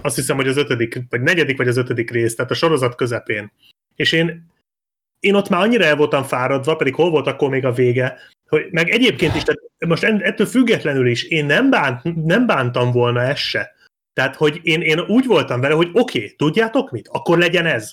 Azt 0.02 0.16
hiszem, 0.16 0.36
hogy 0.36 0.48
az 0.48 0.56
ötödik, 0.56 1.02
vagy 1.08 1.20
negyedik, 1.20 1.56
vagy 1.56 1.68
az 1.68 1.76
ötödik 1.76 2.10
rész, 2.10 2.34
tehát 2.34 2.50
a 2.50 2.54
sorozat 2.54 2.94
közepén. 2.94 3.52
És 3.94 4.12
én, 4.12 4.50
én 5.20 5.34
ott 5.34 5.48
már 5.48 5.62
annyira 5.62 5.84
el 5.84 5.96
voltam 5.96 6.22
fáradva, 6.22 6.76
pedig 6.76 6.94
hol 6.94 7.10
volt 7.10 7.26
akkor 7.26 7.48
még 7.48 7.64
a 7.64 7.72
vége, 7.72 8.18
hogy 8.48 8.66
meg 8.70 8.88
egyébként 8.88 9.34
is, 9.34 9.42
tehát 9.42 9.60
most 9.86 10.04
ettől 10.04 10.46
függetlenül 10.46 11.06
is, 11.06 11.24
én 11.24 11.44
nem, 11.44 11.70
bánt, 11.70 12.24
nem 12.24 12.46
bántam 12.46 12.92
volna 12.92 13.22
ezt 13.22 13.40
se. 13.42 13.75
Tehát, 14.16 14.36
hogy 14.36 14.60
én, 14.62 14.80
én 14.80 15.00
úgy 15.00 15.26
voltam 15.26 15.60
vele, 15.60 15.74
hogy 15.74 15.90
oké, 15.92 16.18
okay, 16.18 16.34
tudjátok 16.36 16.90
mit? 16.90 17.08
Akkor 17.08 17.38
legyen 17.38 17.66
ez. 17.66 17.92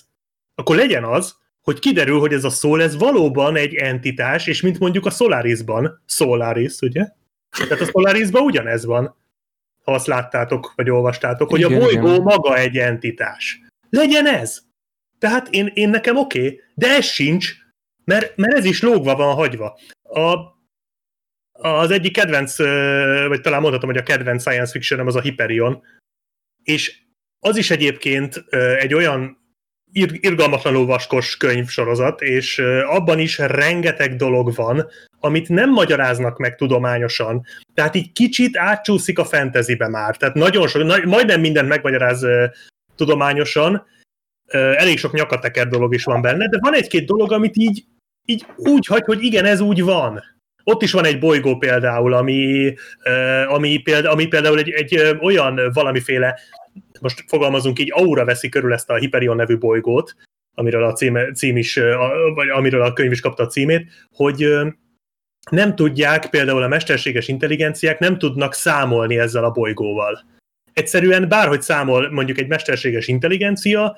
Akkor 0.54 0.76
legyen 0.76 1.04
az, 1.04 1.36
hogy 1.62 1.78
kiderül, 1.78 2.18
hogy 2.18 2.32
ez 2.32 2.44
a 2.44 2.50
szól, 2.50 2.82
ez 2.82 2.96
valóban 2.98 3.56
egy 3.56 3.74
entitás, 3.74 4.46
és 4.46 4.60
mint 4.60 4.78
mondjuk 4.78 5.06
a 5.06 5.10
Solarisban, 5.10 6.02
Solaris, 6.06 6.80
ugye? 6.80 7.08
Tehát 7.56 7.80
a 7.80 7.84
Solarisban 7.84 8.42
ugyanez 8.42 8.84
van, 8.84 9.16
ha 9.84 9.92
azt 9.92 10.06
láttátok, 10.06 10.72
vagy 10.76 10.90
olvastátok, 10.90 11.50
hogy 11.50 11.60
Igen, 11.60 11.72
a 11.72 11.78
bolygó 11.78 12.08
igen. 12.08 12.22
maga 12.22 12.56
egy 12.56 12.76
entitás. 12.76 13.60
Legyen 13.90 14.26
ez! 14.26 14.62
Tehát 15.18 15.48
én, 15.50 15.70
én 15.74 15.88
nekem 15.88 16.16
oké, 16.16 16.38
okay, 16.38 16.60
de 16.74 16.88
ez 16.88 17.04
sincs, 17.04 17.52
mert, 18.04 18.36
mert 18.36 18.54
ez 18.56 18.64
is 18.64 18.82
lógva 18.82 19.16
van 19.16 19.34
hagyva. 19.34 19.78
A, 20.02 20.36
az 21.68 21.90
egyik 21.90 22.12
kedvenc, 22.12 22.58
vagy 23.28 23.40
talán 23.40 23.60
mondhatom, 23.60 23.88
hogy 23.88 23.98
a 23.98 24.02
kedvenc 24.02 24.40
science 24.40 24.72
fiction 24.72 25.06
az 25.06 25.16
a 25.16 25.20
Hyperion, 25.20 25.82
és 26.64 27.02
az 27.40 27.56
is 27.56 27.70
egyébként 27.70 28.44
egy 28.78 28.94
olyan 28.94 29.38
ir- 29.92 30.24
irgalmatlanul 30.24 30.86
vaskos 30.86 31.36
könyvsorozat, 31.36 32.20
és 32.20 32.58
abban 32.86 33.18
is 33.18 33.38
rengeteg 33.38 34.16
dolog 34.16 34.54
van, 34.54 34.86
amit 35.20 35.48
nem 35.48 35.70
magyaráznak 35.70 36.38
meg 36.38 36.54
tudományosan. 36.54 37.46
Tehát 37.74 37.94
így 37.94 38.12
kicsit 38.12 38.56
átcsúszik 38.56 39.18
a 39.18 39.24
fantasybe 39.24 39.88
már. 39.88 40.16
Tehát 40.16 40.34
nagyon 40.34 40.68
sok, 40.68 40.84
na, 40.84 40.96
majdnem 41.04 41.40
mindent 41.40 41.68
megmagyaráz 41.68 42.26
tudományosan, 42.96 43.86
elég 44.52 44.98
sok 44.98 45.12
nyakateker 45.12 45.68
dolog 45.68 45.94
is 45.94 46.04
van 46.04 46.20
benne, 46.20 46.48
de 46.48 46.58
van 46.60 46.74
egy-két 46.74 47.06
dolog, 47.06 47.32
amit 47.32 47.56
így, 47.56 47.84
így 48.24 48.46
úgy 48.56 48.86
hagy, 48.86 49.04
hogy 49.04 49.22
igen, 49.22 49.44
ez 49.44 49.60
úgy 49.60 49.82
van. 49.82 50.22
Ott 50.64 50.82
is 50.82 50.92
van 50.92 51.04
egy 51.04 51.18
bolygó 51.18 51.56
például, 51.56 52.12
ami, 52.12 52.74
ami, 53.46 53.78
példa, 53.78 54.10
ami 54.10 54.26
például 54.26 54.58
egy, 54.58 54.70
egy 54.70 55.16
olyan 55.20 55.60
valamiféle, 55.72 56.38
most 57.00 57.24
fogalmazunk 57.26 57.78
így, 57.78 57.92
aura 57.92 58.24
veszi 58.24 58.48
körül 58.48 58.72
ezt 58.72 58.90
a 58.90 58.96
Hyperion 58.96 59.36
nevű 59.36 59.58
bolygót, 59.58 60.14
amiről 60.54 60.84
a 60.84 60.92
cím, 60.92 61.18
cím 61.34 61.56
is, 61.56 61.80
vagy 62.34 62.48
amiről 62.48 62.82
a 62.82 62.92
könyv 62.92 63.12
is 63.12 63.20
kapta 63.20 63.42
a 63.42 63.46
címét, 63.46 63.90
hogy 64.12 64.48
nem 65.50 65.76
tudják, 65.76 66.30
például 66.30 66.62
a 66.62 66.68
mesterséges 66.68 67.28
intelligenciák 67.28 67.98
nem 67.98 68.18
tudnak 68.18 68.54
számolni 68.54 69.18
ezzel 69.18 69.44
a 69.44 69.50
bolygóval. 69.50 70.24
Egyszerűen 70.72 71.28
bárhogy 71.28 71.62
számol 71.62 72.10
mondjuk 72.10 72.38
egy 72.38 72.48
mesterséges 72.48 73.08
intelligencia, 73.08 73.96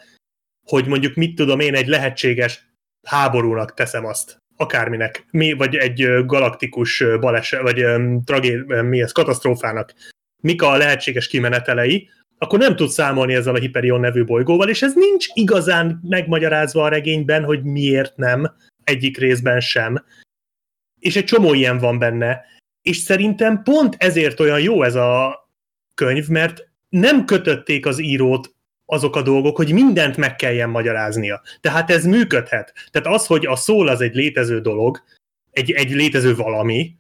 hogy 0.67 0.87
mondjuk 0.87 1.15
mit 1.15 1.35
tudom 1.35 1.61
én, 1.61 1.75
egy 1.75 1.87
lehetséges 1.87 2.67
háborúnak 3.07 3.75
teszem 3.75 4.07
azt, 4.07 4.37
akárminek, 4.57 5.27
mi, 5.31 5.53
vagy 5.53 5.77
egy 5.77 6.25
galaktikus 6.27 7.05
baleset, 7.21 7.61
vagy 7.61 7.85
tragé, 8.25 8.65
mi 8.67 9.03
ez, 9.03 9.13
katasztrófának, 9.13 9.95
mik 10.43 10.63
a 10.63 10.77
lehetséges 10.77 11.29
kimenetelei, 11.29 12.09
akkor 12.39 12.59
nem 12.59 12.77
tud 12.77 12.89
számolni 12.89 13.35
ezzel 13.35 13.55
a 13.55 13.59
Hyperion 13.59 14.01
nevű 14.01 14.25
bolygóval, 14.25 14.69
és 14.69 14.83
ez 14.83 14.95
nincs 14.95 15.27
igazán 15.33 16.01
megmagyarázva 16.03 16.85
a 16.85 16.89
regényben, 16.89 17.45
hogy 17.45 17.63
miért 17.63 18.17
nem, 18.17 18.53
egyik 18.85 19.19
részben 19.19 19.61
sem. 19.61 20.05
És 21.01 21.17
egy 21.17 21.25
csomó 21.25 21.55
ilyen 21.55 21.79
van 21.79 21.99
benne. 21.99 22.45
És 22.83 22.97
szerintem 22.97 23.63
pont 23.63 23.95
ezért 23.99 24.41
olyan 24.41 24.61
jó 24.61 24.83
ez 24.83 24.95
a 24.95 25.39
könyv, 25.95 26.29
mert 26.29 26.69
nem 26.89 27.25
kötötték 27.25 27.87
az 27.87 27.99
írót 27.99 28.56
azok 28.87 29.17
a 29.17 29.23
dolgok, 29.23 29.57
hogy 29.57 29.73
mindent 29.73 30.17
meg 30.17 30.37
kelljen 30.37 30.71
magyaráznia. 30.71 31.43
Tehát 31.61 31.91
ez 31.91 32.05
működhet. 32.05 32.73
Tehát 32.91 33.19
az, 33.19 33.27
hogy 33.27 33.47
a 33.47 33.57
szól 33.57 33.89
az 33.89 34.01
egy 34.01 34.15
létező 34.15 34.61
dolog, 34.61 35.03
egy, 35.51 35.71
egy 35.71 35.91
létező 35.91 36.35
valami, 36.35 36.97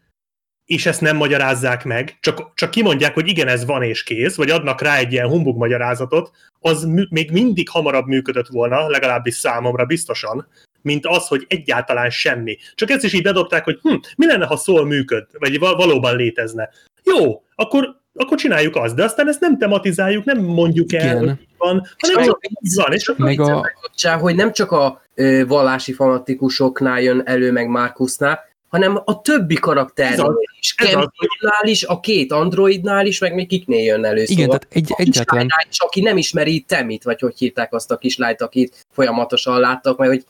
és 0.64 0.86
ezt 0.86 1.00
nem 1.00 1.16
magyarázzák 1.16 1.84
meg, 1.84 2.16
csak, 2.20 2.54
csak 2.54 2.70
kimondják, 2.70 3.14
hogy 3.14 3.28
igen, 3.28 3.48
ez 3.48 3.64
van 3.64 3.82
és 3.82 4.02
kész, 4.02 4.36
vagy 4.36 4.50
adnak 4.50 4.80
rá 4.80 4.96
egy 4.96 5.12
ilyen 5.12 5.28
humbug 5.28 5.56
magyarázatot, 5.56 6.30
az 6.60 6.84
mű, 6.84 7.04
még 7.10 7.30
mindig 7.30 7.68
hamarabb 7.68 8.06
működött 8.06 8.48
volna, 8.48 8.88
legalábbis 8.88 9.34
számomra 9.34 9.84
biztosan, 9.84 10.48
mint 10.82 11.06
az, 11.06 11.26
hogy 11.26 11.44
egyáltalán 11.48 12.10
semmi. 12.10 12.56
Csak 12.74 12.90
ezt 12.90 13.04
is 13.04 13.12
így 13.12 13.22
bedobták, 13.22 13.64
hogy 13.64 13.78
hm, 13.82 13.94
mi 14.16 14.26
lenne, 14.26 14.46
ha 14.46 14.56
szól 14.56 14.86
működ, 14.86 15.26
vagy 15.32 15.58
valóban 15.58 16.16
létezne. 16.16 16.70
Jó, 17.04 17.42
akkor 17.54 18.00
akkor 18.16 18.38
csináljuk 18.38 18.76
azt, 18.76 18.94
de 18.94 19.04
aztán 19.04 19.28
ezt 19.28 19.40
nem 19.40 19.58
tematizáljuk, 19.58 20.24
nem 20.24 20.38
mondjuk 20.38 20.92
el, 20.92 21.04
Igen. 21.04 21.18
hogy 21.18 21.46
van, 21.56 21.86
hanem 21.98 22.24
csak 22.24 22.40
van. 22.74 22.92
És 22.92 23.08
akkor 23.08 23.24
meg 23.24 23.40
a... 23.40 24.18
hogy 24.18 24.34
nem 24.34 24.52
csak 24.52 24.72
a 24.72 25.02
ö, 25.14 25.46
vallási 25.46 25.92
fanatikusoknál 25.92 27.00
jön 27.00 27.22
elő, 27.24 27.52
meg 27.52 27.68
Markusnál, 27.68 28.40
hanem 28.68 29.00
a 29.04 29.20
többi 29.20 29.54
karakternél 29.54 30.34
is. 30.60 30.74
Campbellnál 30.74 31.62
is, 31.62 31.84
a 31.84 32.00
két 32.00 32.32
androidnál 32.32 33.06
is, 33.06 33.18
meg 33.18 33.34
még 33.34 33.48
kiknél 33.48 33.84
jön 33.84 34.04
elő. 34.04 34.22
Igen, 34.22 34.44
szóval 34.44 34.58
tehát 34.58 34.76
egy, 34.76 35.06
egyáltalán... 35.06 35.48
is, 35.70 35.80
aki 35.80 36.00
nem 36.00 36.16
ismeri 36.16 36.60
Temit, 36.60 37.02
vagy 37.02 37.20
hogy 37.20 37.38
hívták 37.38 37.74
azt 37.74 37.90
a 37.90 37.96
kislányt, 37.96 38.40
akit 38.40 38.86
folyamatosan 38.92 39.60
láttak, 39.60 39.98
mert 39.98 40.10
hogy 40.10 40.24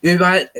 ő 0.00 0.16
már 0.16 0.50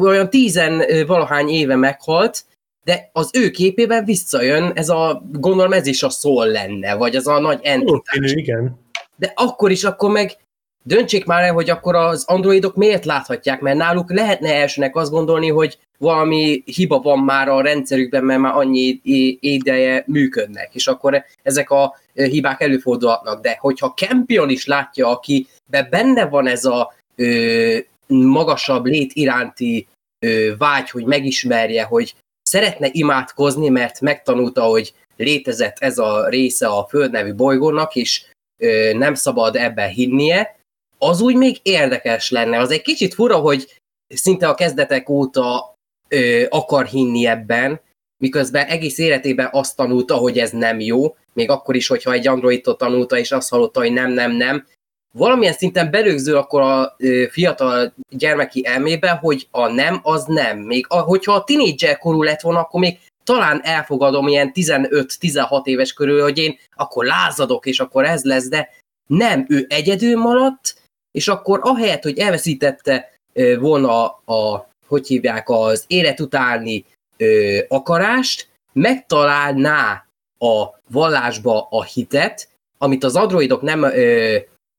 olyan 0.00 0.30
tizen 0.30 0.82
valahány 1.06 1.48
éve 1.48 1.76
meghalt, 1.76 2.44
de 2.86 3.10
az 3.12 3.30
ő 3.32 3.50
képében 3.50 4.04
visszajön, 4.04 4.72
ez 4.74 4.88
a, 4.88 5.22
gondolom 5.32 5.72
ez 5.72 5.86
is 5.86 6.02
a 6.02 6.10
szól 6.10 6.46
lenne, 6.46 6.94
vagy 6.94 7.16
az 7.16 7.26
a 7.26 7.38
nagy 7.40 7.60
entitás. 7.62 8.32
igen. 8.32 8.78
De 9.16 9.32
akkor 9.34 9.70
is, 9.70 9.84
akkor 9.84 10.10
meg 10.10 10.36
döntsék 10.82 11.24
már 11.24 11.42
el, 11.42 11.52
hogy 11.52 11.70
akkor 11.70 11.94
az 11.94 12.24
androidok 12.26 12.76
miért 12.76 13.04
láthatják, 13.04 13.60
mert 13.60 13.76
náluk 13.76 14.12
lehetne 14.12 14.54
elsőnek 14.54 14.96
azt 14.96 15.10
gondolni, 15.10 15.48
hogy 15.48 15.78
valami 15.98 16.62
hiba 16.64 16.98
van 16.98 17.18
már 17.18 17.48
a 17.48 17.60
rendszerükben, 17.60 18.24
mert 18.24 18.40
már 18.40 18.54
annyi 18.54 19.00
ideje 19.40 20.04
működnek, 20.06 20.70
és 20.72 20.86
akkor 20.86 21.24
ezek 21.42 21.70
a 21.70 21.94
hibák 22.12 22.60
előfordulhatnak. 22.60 23.40
De 23.40 23.56
hogyha 23.60 23.94
Campion 23.96 24.50
is 24.50 24.66
látja, 24.66 25.08
aki 25.08 25.46
benne 25.90 26.26
van 26.26 26.46
ez 26.46 26.64
a 26.64 26.94
ö, 27.16 27.78
magasabb 28.06 28.84
lét 28.84 29.12
iránti 29.12 29.86
ö, 30.18 30.52
vágy, 30.58 30.90
hogy 30.90 31.04
megismerje, 31.04 31.82
hogy 31.82 32.14
szeretne 32.50 32.88
imádkozni, 32.92 33.68
mert 33.68 34.00
megtanulta, 34.00 34.62
hogy 34.62 34.94
létezett 35.16 35.76
ez 35.78 35.98
a 35.98 36.28
része 36.28 36.66
a 36.66 36.86
Föld 36.88 37.10
nevű 37.10 37.34
bolygónak, 37.34 37.94
és 37.94 38.24
ö, 38.62 38.92
nem 38.92 39.14
szabad 39.14 39.56
ebben 39.56 39.88
hinnie, 39.88 40.56
az 40.98 41.20
úgy 41.20 41.36
még 41.36 41.58
érdekes 41.62 42.30
lenne. 42.30 42.58
Az 42.58 42.70
egy 42.70 42.82
kicsit 42.82 43.14
fura, 43.14 43.36
hogy 43.36 43.78
szinte 44.14 44.48
a 44.48 44.54
kezdetek 44.54 45.08
óta 45.08 45.74
ö, 46.08 46.44
akar 46.48 46.86
hinni 46.86 47.26
ebben, 47.26 47.80
miközben 48.22 48.66
egész 48.66 48.98
életében 48.98 49.48
azt 49.52 49.76
tanulta, 49.76 50.14
hogy 50.14 50.38
ez 50.38 50.50
nem 50.50 50.80
jó, 50.80 51.16
még 51.32 51.50
akkor 51.50 51.76
is, 51.76 51.86
hogyha 51.86 52.12
egy 52.12 52.26
androidot 52.26 52.78
tanulta, 52.78 53.18
és 53.18 53.32
azt 53.32 53.48
hallotta, 53.48 53.80
hogy 53.80 53.92
nem, 53.92 54.12
nem, 54.12 54.32
nem, 54.32 54.66
valamilyen 55.12 55.52
szinten 55.52 55.90
belőgző 55.90 56.36
akkor 56.36 56.60
a 56.60 56.96
fiatal 57.30 57.92
gyermeki 58.10 58.66
elmébe, 58.66 59.10
hogy 59.10 59.48
a 59.50 59.66
nem 59.66 60.00
az 60.02 60.24
nem. 60.24 60.58
Még 60.58 60.86
a, 60.88 60.98
hogyha 60.98 61.32
a 61.32 61.44
tinédzser 61.44 61.98
korú 61.98 62.22
lett 62.22 62.40
volna, 62.40 62.60
akkor 62.60 62.80
még 62.80 62.98
talán 63.24 63.60
elfogadom 63.64 64.28
ilyen 64.28 64.50
15-16 64.54 65.64
éves 65.64 65.92
körül, 65.92 66.22
hogy 66.22 66.38
én 66.38 66.58
akkor 66.76 67.04
lázadok, 67.04 67.66
és 67.66 67.80
akkor 67.80 68.04
ez 68.04 68.24
lesz, 68.24 68.48
de 68.48 68.68
nem, 69.06 69.46
ő 69.48 69.66
egyedül 69.68 70.16
maradt, 70.16 70.82
és 71.10 71.28
akkor 71.28 71.60
ahelyett, 71.62 72.02
hogy 72.02 72.18
elveszítette 72.18 73.10
volna 73.58 74.06
a, 74.08 74.68
hogy 74.86 75.06
hívják, 75.06 75.48
az 75.48 75.84
élet 75.86 76.20
utáni 76.20 76.84
ö, 77.16 77.58
akarást, 77.68 78.48
megtalálná 78.72 80.06
a 80.38 80.64
vallásba 80.90 81.66
a 81.70 81.84
hitet, 81.84 82.48
amit 82.78 83.04
az 83.04 83.16
androidok 83.16 83.62
nem 83.62 83.82
ö, 83.82 84.36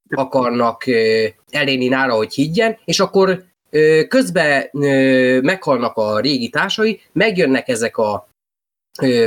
akarnak 0.09 0.87
elérni 1.49 1.87
nála, 1.87 2.15
hogy 2.15 2.33
higgyen, 2.33 2.77
és 2.85 2.99
akkor 2.99 3.45
közben 4.07 4.69
meghalnak 5.41 5.95
a 5.95 6.19
régi 6.19 6.49
társai, 6.49 7.01
megjönnek 7.11 7.67
ezek 7.67 7.97
a 7.97 8.27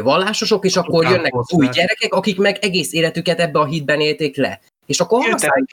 vallásosok, 0.02 0.64
és 0.64 0.76
akkor 0.76 1.04
jönnek 1.04 1.34
az 1.34 1.52
új 1.52 1.68
gyerekek, 1.68 2.14
akik 2.14 2.38
meg 2.38 2.58
egész 2.60 2.92
életüket 2.92 3.40
ebbe 3.40 3.58
a 3.58 3.64
hitben 3.64 4.00
élték 4.00 4.36
le. 4.36 4.60
És 4.86 5.00
akkor 5.00 5.30
használják... 5.30 5.68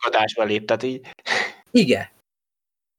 tagadásba 0.00 0.44
lép, 0.44 0.66
tehát 0.66 0.82
így... 0.82 1.08
Igen. 1.70 2.08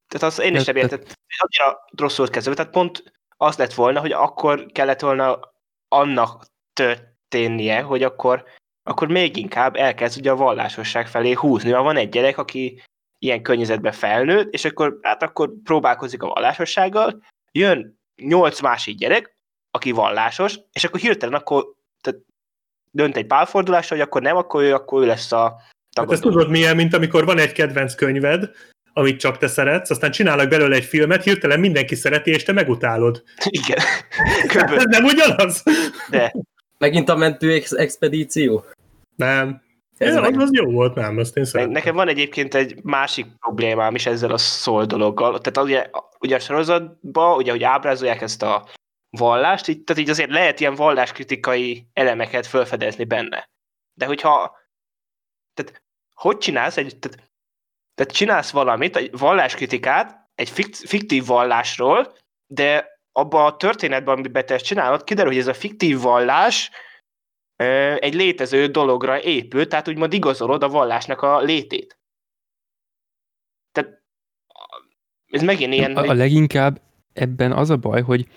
Tehát 0.07 0.27
az 0.37 0.39
én 0.39 0.55
is 0.55 0.63
nem 0.65 0.75
értem. 0.75 0.99
Annyira 1.37 1.85
rosszul 1.97 2.29
kezdve, 2.29 2.53
tehát 2.53 2.71
pont 2.71 3.03
az 3.37 3.57
lett 3.57 3.73
volna, 3.73 3.99
hogy 3.99 4.11
akkor 4.11 4.65
kellett 4.71 4.99
volna 4.99 5.39
annak 5.87 6.45
történnie, 6.73 7.81
hogy 7.81 8.03
akkor 8.03 8.45
akkor 8.83 9.07
még 9.07 9.37
inkább 9.37 9.75
elkezd 9.75 10.19
ugye 10.19 10.31
a 10.31 10.35
vallásosság 10.35 11.07
felé 11.07 11.31
húzni. 11.33 11.71
Ha 11.71 11.83
van 11.83 11.97
egy 11.97 12.09
gyerek, 12.09 12.37
aki 12.37 12.81
ilyen 13.19 13.41
környezetben 13.41 13.91
felnőtt, 13.91 14.53
és 14.53 14.65
akkor, 14.65 14.99
hát 15.01 15.23
akkor 15.23 15.51
próbálkozik 15.63 16.23
a 16.23 16.27
vallásossággal, 16.27 17.23
jön 17.51 17.99
nyolc 18.21 18.61
másik 18.61 18.97
gyerek, 18.97 19.37
aki 19.71 19.91
vallásos, 19.91 20.59
és 20.71 20.83
akkor 20.83 20.99
hirtelen 20.99 21.39
akkor 21.39 21.73
tehát 22.01 22.19
dönt 22.91 23.17
egy 23.17 23.27
pálfordulás, 23.27 23.89
hogy 23.89 23.99
akkor 23.99 24.21
nem, 24.21 24.35
akkor 24.35 24.63
ő, 24.63 24.73
akkor 24.73 25.03
ő 25.03 25.05
lesz 25.05 25.31
a 25.31 25.61
tagadó. 25.93 26.11
Hát 26.11 26.11
ezt 26.11 26.21
tudod 26.21 26.49
milyen, 26.49 26.75
mint 26.75 26.93
amikor 26.93 27.25
van 27.25 27.39
egy 27.39 27.51
kedvenc 27.51 27.95
könyved, 27.95 28.49
amit 28.93 29.19
csak 29.19 29.37
te 29.37 29.47
szeretsz, 29.47 29.89
aztán 29.89 30.11
csinálnak 30.11 30.49
belőle 30.49 30.75
egy 30.75 30.83
filmet, 30.83 31.23
hirtelen 31.23 31.59
mindenki 31.59 31.95
szereti, 31.95 32.31
és 32.31 32.43
te 32.43 32.51
megutálod. 32.51 33.23
Igen. 33.45 33.77
Ez 34.77 34.83
nem 34.85 35.03
ugyanaz? 35.03 35.63
De. 36.09 36.33
Megint 36.83 37.09
a 37.09 37.15
mentő 37.15 37.61
expedíció? 37.69 38.65
Nem. 39.15 39.61
Ez 39.97 40.15
meg... 40.15 40.39
az 40.39 40.49
jó 40.51 40.71
volt, 40.71 40.95
nem, 40.95 41.17
azt 41.17 41.37
én 41.37 41.45
szeretem. 41.45 41.71
Nekem 41.71 41.95
van 41.95 42.07
egyébként 42.07 42.53
egy 42.53 42.83
másik 42.83 43.25
problémám 43.39 43.95
is 43.95 44.05
ezzel 44.05 44.31
a 44.31 44.37
szól 44.37 44.85
dologgal. 44.85 45.39
Tehát 45.39 45.69
ugye, 45.69 45.89
ugye 46.19 46.35
a 46.35 46.39
sorozatban, 46.39 47.37
ugye, 47.37 47.51
hogy 47.51 47.63
ábrázolják 47.63 48.21
ezt 48.21 48.43
a 48.43 48.67
vallást, 49.09 49.67
így, 49.67 49.83
tehát 49.83 50.01
így 50.01 50.09
azért 50.09 50.29
lehet 50.29 50.59
ilyen 50.59 50.75
valláskritikai 50.75 51.87
elemeket 51.93 52.47
felfedezni 52.47 53.03
benne. 53.03 53.49
De 53.93 54.05
hogyha, 54.05 54.57
tehát 55.53 55.83
hogy 56.13 56.37
csinálsz 56.37 56.77
egy, 56.77 56.97
tehát, 56.99 57.31
tehát 57.95 58.13
csinálsz 58.13 58.51
valamit, 58.51 58.95
egy 58.95 59.17
valláskritikát, 59.17 60.29
egy 60.35 60.49
fiktív 60.85 61.25
vallásról, 61.25 62.17
de 62.47 62.92
abban 63.13 63.45
a 63.45 63.57
történetben, 63.57 64.17
amiben 64.17 64.45
te 64.45 64.53
ezt 64.53 64.65
csinálod, 64.65 65.03
kiderül, 65.03 65.31
hogy 65.31 65.41
ez 65.41 65.47
a 65.47 65.53
fiktív 65.53 65.99
vallás 65.99 66.71
egy 67.99 68.13
létező 68.13 68.67
dologra 68.67 69.21
épül, 69.21 69.67
tehát 69.67 69.87
úgymond 69.87 70.13
igazolod 70.13 70.63
a 70.63 70.69
vallásnak 70.69 71.21
a 71.21 71.39
létét. 71.39 71.99
Tehát 73.71 74.03
ez 75.25 75.41
megint 75.41 75.73
ilyen... 75.73 75.95
A, 75.95 76.01
a 76.01 76.13
leginkább 76.13 76.81
ebben 77.13 77.51
az 77.51 77.69
a 77.69 77.77
baj, 77.77 78.01
hogy 78.01 78.27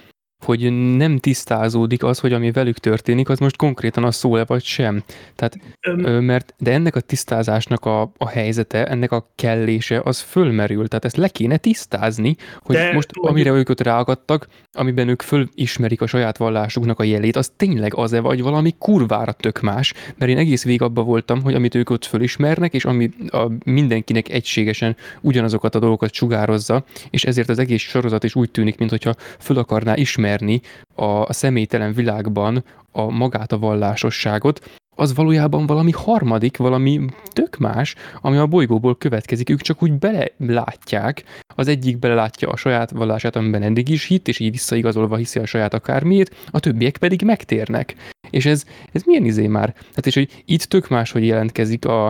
hogy 0.45 0.97
nem 0.97 1.19
tisztázódik 1.19 2.05
az, 2.05 2.19
hogy 2.19 2.33
ami 2.33 2.51
velük 2.51 2.79
történik, 2.79 3.29
az 3.29 3.39
most 3.39 3.57
konkrétan 3.57 4.05
a 4.05 4.11
szól-e 4.11 4.45
vagy 4.45 4.65
sem. 4.65 5.03
Tehát, 5.35 5.59
Öm. 5.81 6.25
mert, 6.25 6.55
de 6.59 6.73
ennek 6.73 6.97
a 6.97 7.01
tisztázásnak 7.01 7.85
a, 7.85 8.13
a 8.17 8.29
helyzete, 8.29 8.87
ennek 8.87 9.13
a 9.13 9.31
kellése, 9.35 10.01
az 10.05 10.21
fölmerül. 10.21 10.89
Tehát 10.89 11.05
ezt 11.05 11.17
le 11.17 11.29
kéne 11.29 11.57
tisztázni, 11.57 12.37
hogy 12.59 12.77
de, 12.77 12.93
most 12.93 13.11
amire 13.13 13.51
hogy... 13.51 13.59
őket 13.59 13.81
ráakadtak, 13.81 14.49
amiben 14.73 15.09
ők 15.09 15.23
fölismerik 15.23 16.01
a 16.01 16.07
saját 16.07 16.37
vallásuknak 16.37 17.01
a 17.01 17.05
jelét, 17.05 17.37
az 17.37 17.53
tényleg 17.57 17.95
az-e 17.95 18.21
vagy 18.21 18.43
valami 18.43 18.75
kurvára 18.79 19.33
tök 19.33 19.61
más, 19.61 19.95
mert 20.19 20.31
én 20.31 20.39
egész 20.39 20.65
végig 20.65 20.83
abba 20.83 21.03
voltam, 21.03 21.43
hogy 21.43 21.55
amit 21.55 21.75
ők 21.75 21.91
ott 21.91 22.05
fölismernek, 22.05 22.75
és 22.75 22.85
ami 22.85 23.11
a 23.27 23.51
mindenkinek 23.65 24.29
egységesen 24.29 24.97
ugyanazokat 25.21 25.75
a 25.75 25.79
dolgokat 25.79 26.13
sugározza, 26.13 26.85
és 27.11 27.25
ezért 27.25 27.49
az 27.49 27.59
egész 27.59 27.83
sorozat 27.83 28.25
is 28.25 28.35
úgy 28.35 28.51
tűnik, 28.51 28.79
mintha 28.79 29.15
föl 29.39 29.59
akarná 29.59 29.97
ismerni 29.97 30.26
ismerni 30.27 30.61
a, 30.95 31.05
a 31.05 31.33
személytelen 31.33 31.93
világban 31.93 32.65
a 32.93 33.11
magát 33.11 33.53
a 33.53 33.59
vallásosságot, 33.59 34.71
az 34.99 35.15
valójában 35.15 35.67
valami 35.67 35.91
harmadik, 35.91 36.57
valami 36.57 37.01
tök 37.33 37.57
más, 37.57 37.95
ami 38.21 38.37
a 38.37 38.47
bolygóból 38.47 38.97
következik. 38.97 39.51
Ők 39.51 39.61
csak 39.61 39.83
úgy 39.83 39.93
belelátják, 39.93 41.25
az 41.55 41.69
egyik 41.69 41.99
belelátja 41.99 42.49
a 42.49 42.57
saját 42.57 42.91
vallását, 42.91 43.37
amiben 43.37 43.63
eddig 43.63 43.89
is 43.89 44.05
hitt, 44.05 44.29
és 44.29 44.39
így 44.39 44.51
visszaigazolva 44.51 45.17
hiszi 45.17 45.39
a 45.39 45.47
saját 45.47 45.75
akármiét, 45.75 46.35
a 46.51 46.61
többiek 46.61 46.97
pedig 46.97 47.23
megtérnek. 47.23 47.95
És 48.31 48.47
ez, 48.47 48.65
ez 48.93 49.03
milyen 49.05 49.25
izé 49.25 49.47
már? 49.47 49.75
Hát 49.95 50.07
és 50.07 50.15
hogy 50.15 50.43
itt 50.45 50.63
tök 50.63 50.89
más, 50.89 51.13
hogy 51.13 51.27
jelentkezik 51.27 51.85
a, 51.85 52.07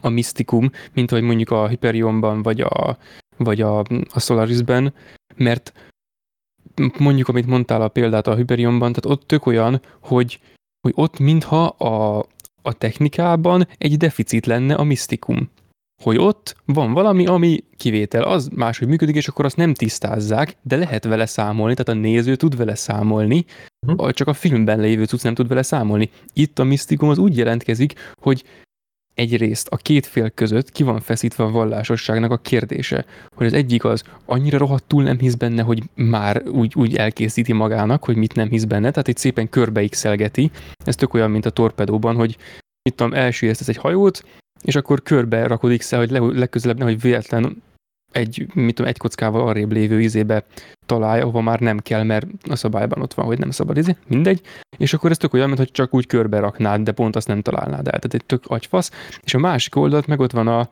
a 0.00 0.08
misztikum, 0.08 0.70
mint 0.92 1.10
hogy 1.10 1.22
mondjuk 1.22 1.50
a 1.50 1.68
Hyperionban, 1.68 2.42
vagy 2.42 2.60
a, 2.60 2.98
vagy 3.36 3.60
a, 3.60 3.78
a 4.12 4.20
Solarisben, 4.20 4.94
mert 5.36 5.72
mondjuk, 6.98 7.28
amit 7.28 7.46
mondtál 7.46 7.82
a 7.82 7.88
példát 7.88 8.26
a 8.26 8.34
Hyperionban, 8.34 8.92
tehát 8.92 9.18
ott 9.18 9.26
tök 9.26 9.46
olyan, 9.46 9.80
hogy 10.00 10.40
hogy 10.80 10.92
ott 10.94 11.18
mintha 11.18 11.64
a, 11.66 12.26
a 12.62 12.72
technikában 12.72 13.68
egy 13.78 13.96
deficit 13.96 14.46
lenne 14.46 14.74
a 14.74 14.84
misztikum. 14.84 15.50
Hogy 16.02 16.18
ott 16.18 16.56
van 16.64 16.92
valami, 16.92 17.26
ami 17.26 17.64
kivétel, 17.76 18.22
az 18.22 18.48
máshogy 18.54 18.88
működik, 18.88 19.16
és 19.16 19.28
akkor 19.28 19.44
azt 19.44 19.56
nem 19.56 19.74
tisztázzák, 19.74 20.56
de 20.62 20.76
lehet 20.76 21.04
vele 21.04 21.26
számolni, 21.26 21.74
tehát 21.74 22.00
a 22.00 22.02
néző 22.02 22.36
tud 22.36 22.56
vele 22.56 22.74
számolni, 22.74 23.44
uh-huh. 23.86 24.10
csak 24.10 24.28
a 24.28 24.32
filmben 24.32 24.80
lévő 24.80 25.04
cucc 25.04 25.22
nem 25.22 25.34
tud 25.34 25.48
vele 25.48 25.62
számolni. 25.62 26.10
Itt 26.32 26.58
a 26.58 26.64
misztikum 26.64 27.08
az 27.08 27.18
úgy 27.18 27.36
jelentkezik, 27.36 28.14
hogy 28.20 28.44
egyrészt 29.20 29.68
a 29.68 29.76
két 29.76 30.06
fél 30.06 30.30
között 30.30 30.72
ki 30.72 30.82
van 30.82 31.00
feszítve 31.00 31.44
a 31.44 31.50
vallásosságnak 31.50 32.30
a 32.30 32.36
kérdése, 32.36 33.04
hogy 33.36 33.46
az 33.46 33.52
egyik 33.52 33.84
az 33.84 34.02
annyira 34.24 34.58
rohadtul 34.58 35.02
nem 35.02 35.18
hisz 35.18 35.34
benne, 35.34 35.62
hogy 35.62 35.82
már 35.94 36.42
úgy, 36.48 36.72
úgy 36.76 36.96
elkészíti 36.96 37.52
magának, 37.52 38.04
hogy 38.04 38.16
mit 38.16 38.34
nem 38.34 38.48
hisz 38.48 38.64
benne, 38.64 38.90
tehát 38.90 39.08
itt 39.08 39.16
szépen 39.16 39.48
körbeixelgeti. 39.48 40.50
Ez 40.84 40.96
tök 40.96 41.14
olyan, 41.14 41.30
mint 41.30 41.46
a 41.46 41.50
torpedóban, 41.50 42.16
hogy 42.16 42.36
itt 42.82 42.96
tudom, 42.96 43.14
elsüllyeszt 43.14 43.68
egy 43.68 43.76
hajót, 43.76 44.24
és 44.62 44.76
akkor 44.76 45.02
körbe 45.02 45.46
rakodik 45.46 45.82
szel, 45.82 45.98
hogy 45.98 46.10
legközelebb 46.36 46.78
nehogy 46.78 47.00
véletlen 47.00 47.62
egy, 48.12 48.46
mit 48.54 48.74
tudom, 48.74 48.90
egy 48.90 48.98
kockával 48.98 49.48
arrébb 49.48 49.72
lévő 49.72 50.00
izébe 50.00 50.44
találja, 50.86 51.22
ahova 51.22 51.40
már 51.40 51.60
nem 51.60 51.78
kell, 51.78 52.02
mert 52.02 52.26
a 52.48 52.56
szabályban 52.56 53.02
ott 53.02 53.14
van, 53.14 53.26
hogy 53.26 53.38
nem 53.38 53.50
szabad 53.50 53.76
izé, 53.76 53.96
mindegy. 54.06 54.40
És 54.76 54.94
akkor 54.94 55.10
ez 55.10 55.16
tök 55.16 55.32
olyan, 55.32 55.46
mint 55.46 55.58
hogy 55.58 55.70
csak 55.70 55.94
úgy 55.94 56.06
körbe 56.06 56.38
raknád, 56.38 56.80
de 56.80 56.92
pont 56.92 57.16
azt 57.16 57.26
nem 57.26 57.42
találnád 57.42 57.86
el. 57.86 57.98
Tehát 57.98 58.14
egy 58.14 58.24
tök 58.24 58.42
agyfasz. 58.46 58.90
És 59.22 59.34
a 59.34 59.38
másik 59.38 59.76
oldalt 59.76 60.06
meg 60.06 60.20
ott 60.20 60.32
van 60.32 60.48
a, 60.48 60.68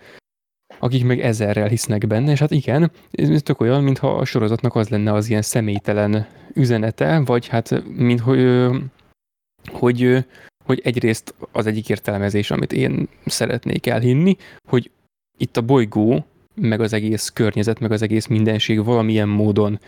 akik 0.79 1.05
meg 1.05 1.21
ezerrel 1.21 1.69
hisznek 1.69 2.07
benne, 2.07 2.31
és 2.31 2.39
hát 2.39 2.51
igen, 2.51 2.91
ez 3.11 3.43
tök 3.43 3.61
olyan, 3.61 3.83
mintha 3.83 4.17
a 4.17 4.25
sorozatnak 4.25 4.75
az 4.75 4.89
lenne 4.89 5.13
az 5.13 5.29
ilyen 5.29 5.43
személytelen 5.43 6.27
üzenete, 6.55 7.23
vagy 7.25 7.47
hát, 7.47 7.85
mint 7.97 8.21
hogy, 8.21 8.67
hogy, 9.73 10.25
hogy 10.65 10.81
egyrészt 10.85 11.35
az 11.53 11.67
egyik 11.67 11.89
értelmezés, 11.89 12.51
amit 12.51 12.73
én 12.73 13.09
szeretnék 13.27 13.87
elhinni, 13.87 14.37
hogy 14.69 14.91
itt 15.39 15.57
a 15.57 15.61
bolygó 15.61 16.27
meg 16.61 16.81
az 16.81 16.93
egész 16.93 17.29
környezet, 17.29 17.81
meg 17.81 17.93
az 17.93 18.03
egész 18.03 18.27
mindenség 18.27 18.85
valamilyen 18.85 19.29
módon 19.29 19.81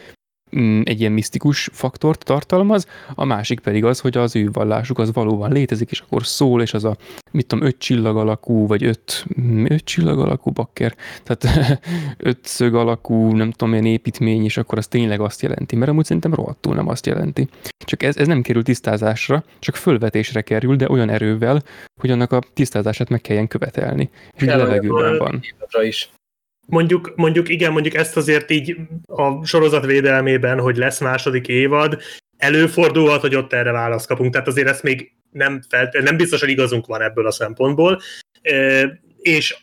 mm, 0.56 0.80
egy 0.84 1.00
ilyen 1.00 1.12
misztikus 1.12 1.68
faktort 1.72 2.24
tartalmaz, 2.24 2.86
a 3.14 3.24
másik 3.24 3.60
pedig 3.60 3.84
az, 3.84 4.00
hogy 4.00 4.16
az 4.16 4.36
ő 4.36 4.48
vallásuk 4.52 4.98
az 4.98 5.12
valóban 5.12 5.52
létezik, 5.52 5.90
és 5.90 6.00
akkor 6.00 6.26
szól, 6.26 6.62
és 6.62 6.74
az 6.74 6.84
a, 6.84 6.96
mit 7.30 7.46
tudom, 7.46 7.66
öt 7.66 7.78
csillag 7.78 8.16
alakú, 8.16 8.66
vagy 8.66 8.84
öt, 8.84 9.24
mm, 9.40 9.64
öt 9.68 9.84
csillag 9.84 10.18
alakú 10.18 10.50
bakker, 10.50 10.96
tehát 11.22 11.80
öt 12.18 12.38
szög 12.42 12.74
alakú, 12.74 13.32
nem 13.32 13.50
tudom, 13.50 13.72
ilyen 13.72 13.86
építmény, 13.86 14.44
és 14.44 14.56
akkor 14.56 14.78
az 14.78 14.86
tényleg 14.86 15.20
azt 15.20 15.42
jelenti, 15.42 15.76
mert 15.76 15.90
amúgy 15.90 16.04
szerintem 16.04 16.34
rohadtul 16.34 16.74
nem 16.74 16.88
azt 16.88 17.06
jelenti. 17.06 17.48
Csak 17.84 18.02
ez, 18.02 18.16
ez 18.16 18.26
nem 18.26 18.42
kerül 18.42 18.62
tisztázásra, 18.62 19.44
csak 19.58 19.76
fölvetésre 19.76 20.40
kerül, 20.40 20.76
de 20.76 20.88
olyan 20.88 21.08
erővel, 21.08 21.62
hogy 22.00 22.10
annak 22.10 22.32
a 22.32 22.42
tisztázását 22.52 23.08
meg 23.08 23.20
kelljen 23.20 23.48
követelni. 23.48 24.10
És 24.36 24.46
a 24.46 24.56
levegőben 24.56 25.18
van. 25.18 25.40
Is 25.82 26.10
mondjuk, 26.70 27.12
mondjuk 27.16 27.48
igen, 27.48 27.72
mondjuk 27.72 27.94
ezt 27.94 28.16
azért 28.16 28.50
így 28.50 28.76
a 29.06 29.44
sorozat 29.44 29.86
védelmében, 29.86 30.60
hogy 30.60 30.76
lesz 30.76 31.00
második 31.00 31.48
évad, 31.48 32.02
előfordulhat, 32.36 33.20
hogy 33.20 33.34
ott 33.34 33.52
erre 33.52 33.72
választ 33.72 34.06
kapunk, 34.06 34.32
tehát 34.32 34.48
azért 34.48 34.68
ezt 34.68 34.82
még 34.82 35.12
nem, 35.30 35.62
felt, 35.68 36.02
nem 36.02 36.16
biztos, 36.16 36.40
hogy 36.40 36.48
igazunk 36.48 36.86
van 36.86 37.02
ebből 37.02 37.26
a 37.26 37.30
szempontból, 37.30 38.00
e, 38.42 39.00
és 39.18 39.56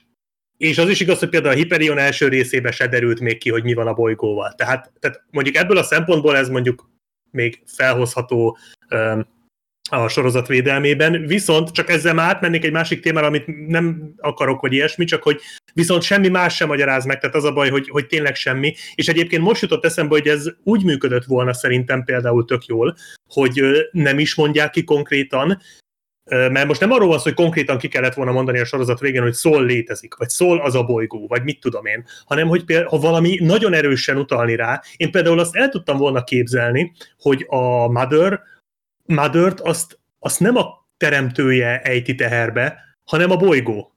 és 0.57 0.77
az 0.77 0.89
is 0.89 0.99
igaz, 0.99 1.19
hogy 1.19 1.29
például 1.29 1.53
a 1.53 1.57
Hyperion 1.57 1.97
első 1.97 2.27
részében 2.27 2.71
se 2.71 2.87
derült 2.87 3.19
még 3.19 3.37
ki, 3.37 3.49
hogy 3.49 3.63
mi 3.63 3.73
van 3.73 3.87
a 3.87 3.93
bolygóval. 3.93 4.53
Tehát, 4.53 4.91
tehát 4.99 5.23
mondjuk 5.31 5.55
ebből 5.55 5.77
a 5.77 5.83
szempontból 5.83 6.37
ez 6.37 6.49
mondjuk 6.49 6.89
még 7.31 7.61
felhozható 7.65 8.57
a 9.89 10.07
sorozat 10.07 10.47
védelmében, 10.47 11.25
viszont 11.25 11.71
csak 11.71 11.89
ezzel 11.89 12.13
már 12.13 12.29
átmennék 12.29 12.65
egy 12.65 12.71
másik 12.71 13.01
témára, 13.01 13.27
amit 13.27 13.67
nem 13.67 14.13
akarok, 14.17 14.61
vagy 14.61 14.73
ilyesmi, 14.73 15.05
csak 15.05 15.23
hogy 15.23 15.41
viszont 15.73 16.01
semmi 16.01 16.27
más 16.27 16.55
sem 16.55 16.67
magyaráz 16.67 17.05
meg, 17.05 17.19
tehát 17.19 17.35
az 17.35 17.43
a 17.43 17.53
baj, 17.53 17.69
hogy, 17.69 17.89
hogy 17.89 18.07
tényleg 18.07 18.35
semmi. 18.35 18.75
És 18.95 19.07
egyébként 19.07 19.41
most 19.41 19.61
jutott 19.61 19.85
eszembe, 19.85 20.15
hogy 20.15 20.27
ez 20.27 20.45
úgy 20.63 20.83
működött 20.83 21.25
volna 21.25 21.53
szerintem 21.53 22.03
például 22.03 22.45
tök 22.45 22.65
jól, 22.65 22.95
hogy 23.29 23.61
nem 23.91 24.19
is 24.19 24.35
mondják 24.35 24.69
ki 24.69 24.83
konkrétan, 24.83 25.61
mert 26.29 26.67
most 26.67 26.79
nem 26.79 26.91
arról 26.91 27.07
van 27.07 27.17
szó, 27.17 27.23
hogy 27.23 27.33
konkrétan 27.33 27.77
ki 27.77 27.87
kellett 27.87 28.13
volna 28.13 28.31
mondani 28.31 28.59
a 28.59 28.65
sorozat 28.65 28.99
végén, 28.99 29.21
hogy 29.21 29.33
szól 29.33 29.65
létezik, 29.65 30.15
vagy 30.15 30.29
szól 30.29 30.59
az 30.59 30.75
a 30.75 30.83
bolygó, 30.83 31.27
vagy 31.27 31.43
mit 31.43 31.59
tudom 31.59 31.85
én, 31.85 32.05
hanem 32.25 32.47
hogy 32.47 32.63
például, 32.63 32.89
ha 32.89 32.97
valami 32.97 33.39
nagyon 33.41 33.73
erősen 33.73 34.17
utalni 34.17 34.55
rá, 34.55 34.81
én 34.97 35.11
például 35.11 35.39
azt 35.39 35.55
el 35.55 35.69
tudtam 35.69 35.97
volna 35.97 36.23
képzelni, 36.23 36.91
hogy 37.19 37.45
a 37.47 37.87
Mother 37.87 38.41
Mother-t 39.07 39.59
azt, 39.59 39.99
azt 40.19 40.39
nem 40.39 40.55
a 40.55 40.85
teremtője 40.97 41.81
ejti 41.81 42.15
teherbe, 42.15 42.77
hanem 43.03 43.31
a 43.31 43.35
bolygó. 43.35 43.91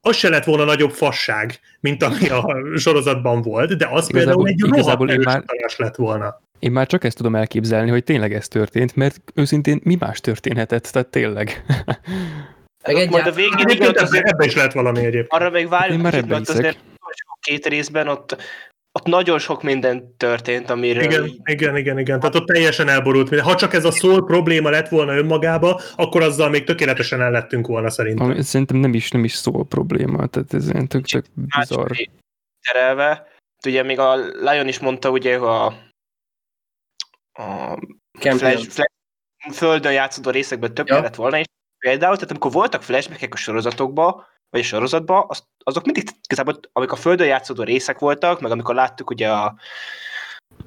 Az 0.00 0.16
se 0.16 0.28
lett 0.28 0.44
volna 0.44 0.64
nagyobb 0.64 0.90
fasság, 0.90 1.60
mint 1.80 2.02
ami 2.02 2.28
a 2.28 2.56
sorozatban 2.76 3.42
volt, 3.42 3.76
de 3.76 3.88
az 3.90 4.08
igazából, 4.08 4.44
például 4.44 4.48
egy 4.48 4.84
rohadt 4.84 5.24
már, 5.24 5.44
lett 5.76 5.96
volna. 5.96 6.42
Én 6.58 6.72
már 6.72 6.86
csak 6.86 7.04
ezt 7.04 7.16
tudom 7.16 7.34
elképzelni, 7.34 7.90
hogy 7.90 8.04
tényleg 8.04 8.34
ez 8.34 8.48
történt, 8.48 8.96
mert 8.96 9.20
őszintén 9.34 9.80
mi 9.82 9.96
más 9.98 10.20
történhetett, 10.20 10.82
tehát 10.82 11.08
tényleg. 11.08 11.64
Meg 12.86 13.10
majd 13.10 13.26
a 13.26 13.32
végén 13.32 13.68
igen, 13.68 13.94
azért, 13.96 14.28
ebbe 14.28 14.44
is 14.44 14.54
lehet 14.54 14.72
valami 14.72 14.98
egyébként. 14.98 15.26
Arra 15.28 15.50
még 15.50 15.68
várjuk, 15.68 15.96
én 15.96 16.02
már 16.02 16.14
ebbe 16.14 16.36
azért 16.36 16.78
két 17.40 17.66
részben 17.66 18.08
ott 18.08 18.36
ott 18.98 19.06
nagyon 19.06 19.38
sok 19.38 19.62
minden 19.62 20.16
történt, 20.16 20.70
amiről... 20.70 21.02
Igen, 21.02 21.26
így... 21.26 21.40
igen, 21.44 21.76
igen, 21.76 21.98
igen. 21.98 22.20
Tehát 22.20 22.34
ott 22.34 22.46
teljesen 22.46 22.88
elborult. 22.88 23.40
Ha 23.40 23.54
csak 23.54 23.72
ez 23.72 23.84
a 23.84 23.90
szól 23.90 24.24
probléma 24.24 24.70
lett 24.70 24.88
volna 24.88 25.16
önmagába, 25.16 25.80
akkor 25.96 26.22
azzal 26.22 26.50
még 26.50 26.64
tökéletesen 26.64 27.20
el 27.20 27.30
lettünk 27.30 27.66
volna 27.66 27.90
szerintem. 27.90 28.26
Ami, 28.26 28.42
szerintem 28.42 28.76
nem 28.76 28.94
is, 28.94 29.10
nem 29.10 29.24
is 29.24 29.32
szól 29.32 29.66
probléma, 29.66 30.26
tehát 30.26 30.54
ez 30.54 30.68
ilyen 30.70 30.88
tök, 30.88 31.04
tök 31.04 31.24
bizarr. 31.34 31.90
Terelve. 32.72 33.26
Ugye 33.66 33.82
még 33.82 33.98
a 33.98 34.16
Lion 34.16 34.68
is 34.68 34.78
mondta, 34.78 35.10
ugye, 35.10 35.36
a, 35.38 35.66
a 37.32 37.78
flash, 38.18 38.68
flash, 38.68 38.92
földön 39.52 39.92
játszódó 39.92 40.30
részekben 40.30 40.74
több 40.74 40.88
ja. 40.88 41.00
lett 41.00 41.14
volna, 41.14 41.38
és 41.38 41.46
például, 41.78 42.14
tehát 42.14 42.30
amikor 42.30 42.52
voltak 42.52 42.82
flashbackek 42.82 43.34
a 43.34 43.36
sorozatokban, 43.36 44.26
vagy 44.54 44.62
a 44.62 44.66
sorozatban, 44.66 45.24
az, 45.28 45.44
azok 45.58 45.84
mindig 45.84 46.08
igazából, 46.24 46.60
amik 46.72 46.92
a 46.92 46.96
földön 46.96 47.26
játszódó 47.26 47.62
részek 47.62 47.98
voltak, 47.98 48.40
meg 48.40 48.50
amikor 48.50 48.74
láttuk 48.74 49.10
ugye 49.10 49.28
a, 49.28 49.54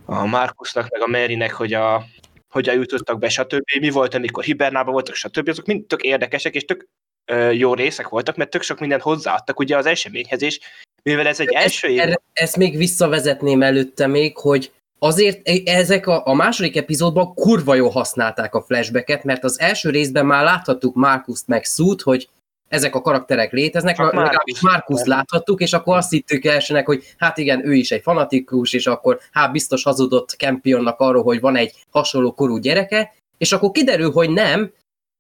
a 0.06 0.26
Markusnak, 0.26 0.90
meg 0.90 1.02
a 1.02 1.08
Marynek, 1.08 1.54
hogy 1.54 1.74
a, 1.74 2.06
hogyan 2.50 2.76
jutottak 2.76 3.20
be, 3.20 3.30
stb. 3.30 3.64
Mi 3.80 3.90
volt, 3.90 4.14
amikor 4.14 4.44
hibernában 4.44 4.94
voltak, 4.94 5.16
stb. 5.16 5.50
Azok 5.50 5.66
mind 5.66 5.86
tök 5.86 6.02
érdekesek, 6.02 6.56
és 6.56 6.66
tök 6.66 6.88
ö, 7.26 7.52
jó 7.52 7.74
részek 7.74 8.08
voltak, 8.08 8.36
mert 8.36 8.50
tök 8.50 8.62
sok 8.62 8.80
mindent 8.80 9.02
hozzáadtak 9.02 9.60
ugye 9.60 9.78
az 9.78 9.86
eseményhez, 9.86 10.42
és 10.42 10.60
mivel 11.04 11.28
ez 11.28 11.40
egy 11.40 11.54
első 11.54 11.88
év... 11.88 12.14
Ezt 12.34 12.58
még 12.58 12.78
visszavezetném 12.78 13.62
előtte 13.62 14.08
még, 14.08 14.38
hogy 14.38 14.72
azért 15.00 15.48
e- 15.48 15.62
ezek 15.66 16.08
a, 16.08 16.26
a 16.26 16.34
második 16.34 16.76
epizódban 16.76 17.34
kurva 17.34 17.76
jó 17.76 17.90
használták 17.90 18.56
a 18.56 18.62
flashbacket, 18.62 19.24
mert 19.24 19.44
az 19.44 19.60
első 19.60 19.90
részben 19.90 20.26
már 20.26 20.44
láthattuk 20.44 20.96
Markuszt 20.96 21.48
meg 21.48 21.64
Szút, 21.64 22.02
hogy 22.02 22.30
ezek 22.68 22.96
a 22.96 23.02
karakterek 23.02 23.52
léteznek, 23.52 23.96
Csak 23.96 24.14
legalábbis 24.14 24.62
Markus 24.62 25.04
láthattuk, 25.04 25.62
és 25.62 25.74
akkor 25.74 25.98
azt 25.98 26.10
hittük 26.10 26.46
elsőnek, 26.46 26.86
hogy 26.86 27.14
hát 27.18 27.38
igen, 27.38 27.66
ő 27.66 27.74
is 27.74 27.92
egy 27.92 28.02
fanatikus, 28.02 28.74
és 28.74 28.88
akkor 28.88 29.20
hát 29.32 29.52
biztos 29.52 29.84
hazudott 29.84 30.30
Campionnak 30.30 31.00
arról, 31.00 31.24
hogy 31.24 31.40
van 31.40 31.56
egy 31.56 31.74
hasonló 31.92 32.34
korú 32.34 32.58
gyereke, 32.58 33.14
és 33.38 33.52
akkor 33.52 33.72
kiderül, 33.72 34.12
hogy 34.12 34.30
nem, 34.30 34.72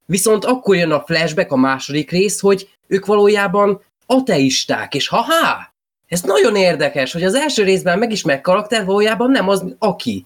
viszont 0.05 0.45
akkor 0.45 0.75
jön 0.75 0.91
a 0.91 1.03
flashback, 1.05 1.51
a 1.51 1.55
második 1.55 2.11
rész, 2.11 2.39
hogy 2.39 2.69
ők 2.87 3.05
valójában 3.05 3.81
ateisták, 4.05 4.95
és 4.95 5.07
ha-ha, 5.07 5.75
ez 6.07 6.21
nagyon 6.21 6.55
érdekes, 6.55 7.13
hogy 7.13 7.23
az 7.23 7.35
első 7.35 7.63
részben 7.63 7.99
megismert 7.99 8.41
karakter 8.41 8.85
valójában 8.85 9.31
nem 9.31 9.49
az, 9.49 9.75
aki. 9.79 10.25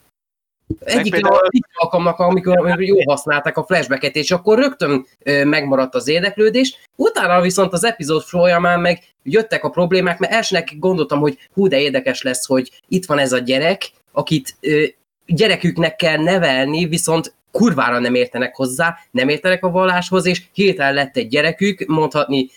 Egyik 0.79 1.11
például... 1.11 1.39
alkalmak, 1.73 2.19
amikor, 2.19 2.81
jó 2.81 2.95
használták 3.09 3.57
a 3.57 3.63
flashbacket, 3.63 4.15
és 4.15 4.31
akkor 4.31 4.57
rögtön 4.57 5.05
megmaradt 5.43 5.95
az 5.95 6.07
érdeklődés. 6.07 6.75
Utána 6.95 7.41
viszont 7.41 7.73
az 7.73 7.83
epizód 7.83 8.21
folyamán 8.21 8.79
meg 8.79 9.03
jöttek 9.23 9.63
a 9.63 9.69
problémák, 9.69 10.19
mert 10.19 10.33
elsőnek 10.33 10.73
gondoltam, 10.79 11.19
hogy 11.19 11.37
hú, 11.53 11.67
de 11.67 11.79
érdekes 11.79 12.21
lesz, 12.21 12.45
hogy 12.45 12.81
itt 12.87 13.05
van 13.05 13.17
ez 13.17 13.31
a 13.31 13.37
gyerek, 13.37 13.91
akit 14.11 14.57
gyereküknek 15.25 15.95
kell 15.95 16.17
nevelni, 16.17 16.85
viszont 16.85 17.33
kurvára 17.51 17.99
nem 17.99 18.15
értenek 18.15 18.55
hozzá, 18.55 18.97
nem 19.11 19.29
értenek 19.29 19.63
a 19.63 19.71
valláshoz, 19.71 20.25
és 20.25 20.41
hirtelen 20.53 20.93
lett 20.93 21.17
egy 21.17 21.27
gyerekük, 21.27 21.85
mondhatni 21.87 22.49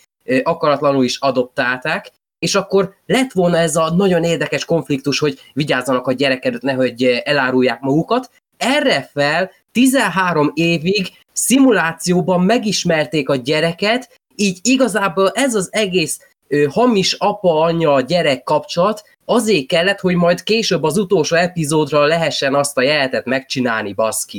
akaratlanul 0.43 1.05
is 1.05 1.19
adoptálták, 1.19 2.11
és 2.45 2.55
akkor 2.55 2.95
lett 3.07 3.33
volna 3.33 3.57
ez 3.57 3.77
a 3.77 3.95
nagyon 3.95 4.25
érdekes 4.25 4.65
konfliktus, 4.65 5.19
hogy 5.19 5.39
vigyázzanak 5.53 6.07
a 6.07 6.13
gyerekedet, 6.13 6.63
nehogy 6.63 7.23
elárulják 7.25 7.81
magukat. 7.81 8.31
Erre 8.57 9.11
fel 9.13 9.51
13 9.73 10.51
évig 10.55 11.09
szimulációban 11.33 12.41
megismerték 12.41 13.29
a 13.29 13.37
gyereket, 13.37 14.21
így 14.35 14.59
igazából 14.63 15.31
ez 15.35 15.55
az 15.55 15.69
egész 15.73 16.21
ö, 16.49 16.67
hamis 16.71 17.13
apa-anya-gyerek 17.13 18.43
kapcsolat 18.43 19.03
azért 19.25 19.67
kellett, 19.67 20.01
hogy 20.01 20.15
majd 20.15 20.43
később 20.43 20.83
az 20.83 20.99
utolsó 20.99 21.37
epizódra 21.37 22.05
lehessen 22.05 22.55
azt 22.55 22.79
a 22.79 22.83
jeletet 22.83 23.25
megcsinálni, 23.25 23.93
baszki. 23.93 24.37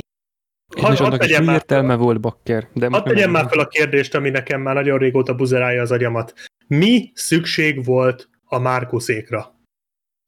Ha, 0.80 0.92
és 0.92 1.00
annak 1.00 1.28
is 1.28 1.38
mi 1.38 1.52
értelme 1.52 1.88
fel. 1.88 1.96
volt, 1.96 2.20
Bakker? 2.20 2.68
De 2.72 2.88
hadd 2.90 3.04
tegyem 3.04 3.30
már 3.30 3.46
fel 3.48 3.58
a 3.58 3.66
kérdést, 3.66 4.14
ami 4.14 4.30
nekem 4.30 4.60
már 4.60 4.74
nagyon 4.74 4.98
régóta 4.98 5.34
buzerálja 5.34 5.82
az 5.82 5.90
agyamat. 5.90 6.32
Mi 6.66 7.10
szükség 7.14 7.84
volt 7.84 8.28
a 8.44 8.58
Márkuszékra? 8.58 9.54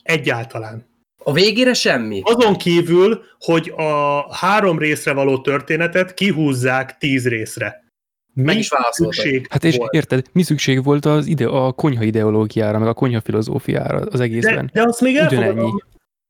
Egyáltalán. 0.02 0.86
A 1.24 1.32
végére 1.32 1.74
semmi? 1.74 2.20
Azon 2.24 2.56
kívül, 2.56 3.22
hogy 3.38 3.72
a 3.76 4.34
három 4.34 4.78
részre 4.78 5.12
való 5.12 5.40
történetet 5.40 6.14
kihúzzák 6.14 6.98
tíz 6.98 7.28
részre. 7.28 7.86
Mi 8.34 8.42
Meg 8.42 8.58
is 8.58 8.68
szükség 8.90 9.46
Hát 9.50 9.64
és 9.64 9.76
volt? 9.76 9.92
érted, 9.92 10.26
mi 10.32 10.42
szükség 10.42 10.84
volt 10.84 11.04
az 11.04 11.26
ide, 11.26 11.46
a 11.46 11.72
konyha 11.72 12.02
ideológiára, 12.02 12.78
meg 12.78 12.88
a 12.88 12.94
konyha 12.94 13.20
filozófiára 13.20 13.98
az 13.98 14.20
egészben? 14.20 14.70
De, 14.72 14.80
de 14.80 14.88
azt 14.88 15.00
még 15.00 15.16
elfogadom. 15.16 15.82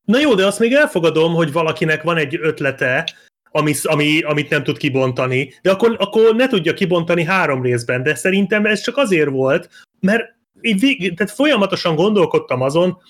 Na 0.05 0.19
jó, 0.19 0.33
de 0.33 0.45
azt 0.45 0.59
még 0.59 0.73
elfogadom, 0.73 1.33
hogy 1.33 1.51
valakinek 1.51 2.03
van 2.03 2.17
egy 2.17 2.35
ötlete, 2.41 3.13
ami, 3.51 3.73
ami, 3.83 4.21
amit 4.21 4.49
nem 4.49 4.63
tud 4.63 4.77
kibontani, 4.77 5.53
de 5.61 5.71
akkor, 5.71 5.95
akkor 5.99 6.35
ne 6.35 6.47
tudja 6.47 6.73
kibontani 6.73 7.23
három 7.23 7.61
részben, 7.61 8.03
de 8.03 8.15
szerintem 8.15 8.65
ez 8.65 8.81
csak 8.81 8.97
azért 8.97 9.29
volt, 9.29 9.69
mert 9.99 10.37
így 10.61 10.79
vég, 10.79 11.15
tehát 11.15 11.33
folyamatosan 11.33 11.95
gondolkodtam 11.95 12.61
azon, 12.61 13.01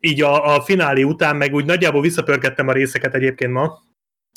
így 0.00 0.22
a, 0.22 0.54
a 0.54 0.62
finálé 0.62 1.02
után, 1.02 1.36
meg 1.36 1.54
úgy 1.54 1.64
nagyjából 1.64 2.00
visszapörgettem 2.00 2.68
a 2.68 2.72
részeket 2.72 3.14
egyébként 3.14 3.52
ma, 3.52 3.82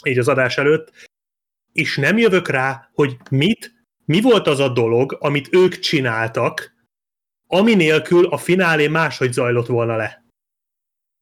így 0.03 0.17
az 0.17 0.27
adás 0.27 0.57
előtt, 0.57 0.91
és 1.73 1.97
nem 1.97 2.17
jövök 2.17 2.47
rá, 2.47 2.89
hogy 2.93 3.17
mit, 3.29 3.71
mi 4.05 4.21
volt 4.21 4.47
az 4.47 4.59
a 4.59 4.69
dolog, 4.69 5.17
amit 5.19 5.53
ők 5.53 5.79
csináltak, 5.79 6.75
ami 7.47 7.73
nélkül 7.73 8.25
a 8.25 8.37
finálé 8.37 8.87
máshogy 8.87 9.31
zajlott 9.31 9.67
volna 9.67 9.95
le. 9.95 10.25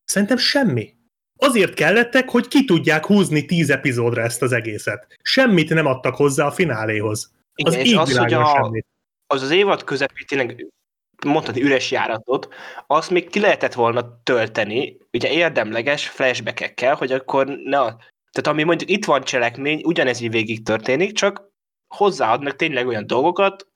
Szerintem 0.04 0.38
semmi. 0.38 0.94
Azért 1.38 1.74
kellettek, 1.74 2.30
hogy 2.30 2.48
ki 2.48 2.66
tudják 2.66 3.06
húzni 3.06 3.46
tíz 3.46 3.70
epizódra 3.70 4.22
ezt 4.22 4.42
az 4.42 4.52
egészet. 4.52 5.16
Semmit 5.22 5.70
nem 5.70 5.86
adtak 5.86 6.16
hozzá 6.16 6.46
a 6.46 6.52
fináléhoz. 6.52 7.34
Igen, 7.56 7.74
az 7.74 7.80
és 7.80 7.94
az, 7.94 8.18
hogy 8.18 8.34
a, 8.34 8.46
semmit. 8.46 8.86
Az 9.28 9.42
az 9.42 9.52
évad 9.52 9.84
közepén 9.84 10.26
tényleg 10.28 10.68
mondhatni 11.26 11.62
üres 11.62 11.92
járatot, 11.92 12.54
azt 12.88 13.10
még 13.10 13.30
ki 13.30 13.40
lehetett 13.40 13.74
volna 13.74 14.22
tölteni, 14.24 14.98
ugye 15.14 15.32
érdemleges 15.32 16.10
flashbackekkel, 16.10 16.96
hogy 16.96 17.12
akkor 17.12 17.48
ne 17.48 17.80
a, 17.80 17.96
tehát 18.32 18.48
ami 18.48 18.64
mondjuk 18.64 18.90
itt 18.90 19.06
van 19.06 19.24
cselekmény, 19.24 19.82
ugyanez 19.84 20.22
így 20.22 20.32
végig 20.32 20.64
történik, 20.64 21.12
csak 21.12 21.50
hozzáadnak 21.88 22.56
tényleg 22.56 22.88
olyan 22.88 23.08
dolgokat, 23.08 23.68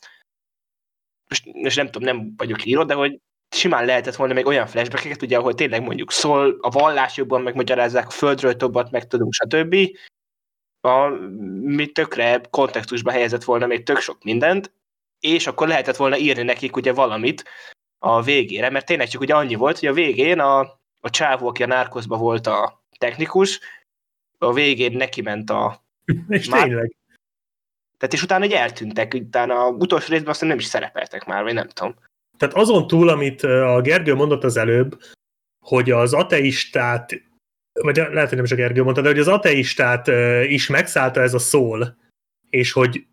és, 1.30 1.42
és 1.44 1.76
nem 1.76 1.86
tudom, 1.86 2.18
nem 2.18 2.34
vagyok 2.38 2.66
író, 2.66 2.84
de 2.84 2.94
hogy 2.94 3.20
simán 3.56 3.86
lehetett 3.86 4.16
volna 4.16 4.34
még 4.34 4.46
olyan 4.46 4.68
flashbackeket, 4.68 5.22
ugye, 5.22 5.38
ahol 5.38 5.54
tényleg 5.54 5.82
mondjuk 5.82 6.12
szól, 6.12 6.58
a 6.62 6.70
vallás 6.70 7.18
jobban 7.18 7.42
megmagyarázzák, 7.42 8.08
a 8.08 8.10
földről 8.12 8.56
többet 8.56 8.92
megtudunk, 8.92 9.34
stb. 9.34 9.76
A, 10.82 11.08
mi 11.62 11.88
tökre 11.88 12.42
kontextusba 12.50 13.12
helyezett 13.12 13.44
volna 13.44 13.66
még 13.66 13.84
tök 13.84 14.00
sok 14.00 14.24
mindent, 14.24 14.72
és 15.20 15.48
akkor 15.48 15.68
lehetett 15.68 15.96
volna 15.96 16.18
írni 16.18 16.44
nekik 16.44 16.76
ugye 16.76 16.94
valamit 16.94 17.44
a 18.00 18.22
végére, 18.22 18.70
mert 18.70 18.86
tényleg 18.86 19.08
csak 19.08 19.22
ugye 19.22 19.36
annyi 19.36 19.56
volt, 19.56 19.80
hogy 19.80 19.88
a 19.88 19.94
végén 19.94 20.40
a, 20.40 20.60
a 21.00 21.10
csávó, 21.10 21.48
aki 21.48 21.64
a 21.64 21.68
nárkozba 21.68 22.18
volt 22.18 22.48
a 22.48 22.84
technikus, 22.98 23.60
a 24.38 24.54
végén 24.54 24.92
neki 24.92 25.22
ment 25.22 25.50
a... 25.50 25.84
És 26.28 26.50
már, 26.50 26.64
tényleg. 26.64 26.96
Tehát 27.98 28.14
és 28.14 28.24
utána 28.24 28.44
egy 28.44 28.52
eltűntek, 28.52 29.14
utána 29.14 29.66
a 29.66 29.70
utolsó 29.70 30.08
részben 30.10 30.30
aztán 30.30 30.50
nem 30.50 30.58
is 30.58 30.66
szerepeltek 30.66 31.26
már, 31.26 31.44
vagy 31.44 31.54
nem 31.54 31.68
tudom. 31.68 31.96
Tehát 32.38 32.56
azon 32.56 32.88
túl, 32.88 33.10
amit 33.10 33.44
a 33.44 33.82
Gergő 33.82 34.16
mondott 34.16 34.44
az 34.44 34.58
előbb, 34.58 35.02
hogy 35.66 35.92
az 35.92 36.14
ateistát, 36.14 37.24
vagy 37.82 37.96
lehet, 37.96 38.28
hogy 38.28 38.36
nem 38.36 38.44
is 38.44 38.52
a 38.52 38.56
Gergő 38.56 38.84
mondta, 38.84 39.02
de 39.02 39.08
hogy 39.08 39.20
az 39.20 39.28
ateistát 39.28 40.08
is 40.48 40.68
megszállta 40.68 41.22
ez 41.22 41.34
a 41.34 41.40
szól, 41.40 41.98
és 42.50 42.72
hogy, 42.72 43.06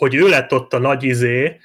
hogy 0.00 0.14
ő 0.14 0.28
lett 0.28 0.52
ott 0.52 0.72
a 0.72 0.78
nagy 0.78 1.02
izé, 1.02 1.60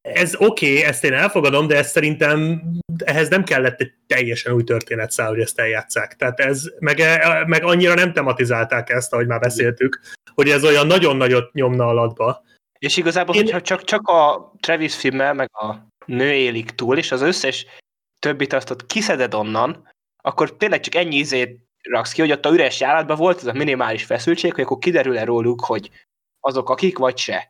ez 0.00 0.34
oké, 0.34 0.70
okay, 0.70 0.82
ezt 0.82 1.04
én 1.04 1.12
elfogadom, 1.12 1.66
de 1.66 1.76
ez 1.76 1.90
szerintem 1.90 2.62
ehhez 3.04 3.28
nem 3.28 3.44
kellett 3.44 3.80
egy 3.80 3.92
teljesen 4.06 4.52
új 4.52 4.64
történetszál, 4.64 5.28
hogy 5.28 5.40
ezt 5.40 5.58
eljátszák. 5.58 6.16
Tehát 6.16 6.40
ez, 6.40 6.64
meg, 6.78 7.02
meg 7.46 7.64
annyira 7.64 7.94
nem 7.94 8.12
tematizálták 8.12 8.90
ezt, 8.90 9.12
ahogy 9.12 9.26
már 9.26 9.40
beszéltük, 9.40 10.00
hogy 10.34 10.48
ez 10.48 10.64
olyan 10.64 10.86
nagyon 10.86 11.16
nagyot 11.16 11.52
nyomna 11.52 11.88
a 11.88 11.92
latba. 11.92 12.44
És 12.78 12.96
igazából, 12.96 13.34
én... 13.34 13.42
hogyha 13.42 13.60
csak, 13.60 13.84
csak 13.84 14.08
a 14.08 14.52
Travis 14.60 14.96
filmmel, 14.96 15.34
meg 15.34 15.50
a 15.52 15.74
nő 16.06 16.32
élik 16.32 16.70
túl, 16.70 16.98
és 16.98 17.12
az 17.12 17.20
összes 17.20 17.66
többit 18.18 18.52
azt 18.52 18.70
ott 18.70 18.86
kiszeded 18.86 19.34
onnan, 19.34 19.88
akkor 20.22 20.56
tényleg 20.56 20.80
csak 20.80 20.94
ennyi 20.94 21.16
izét 21.16 21.58
raksz 21.82 22.12
ki, 22.12 22.20
hogy 22.20 22.32
ott 22.32 22.44
a 22.44 22.50
üres 22.50 22.80
járatban 22.80 23.16
volt 23.16 23.38
ez 23.38 23.46
a 23.46 23.52
minimális 23.52 24.04
feszültség, 24.04 24.54
hogy 24.54 24.64
akkor 24.64 24.78
kiderül-e 24.78 25.24
róluk, 25.24 25.64
hogy 25.64 25.90
azok 26.48 26.70
akik, 26.70 26.98
vagy 26.98 27.18
se. 27.18 27.48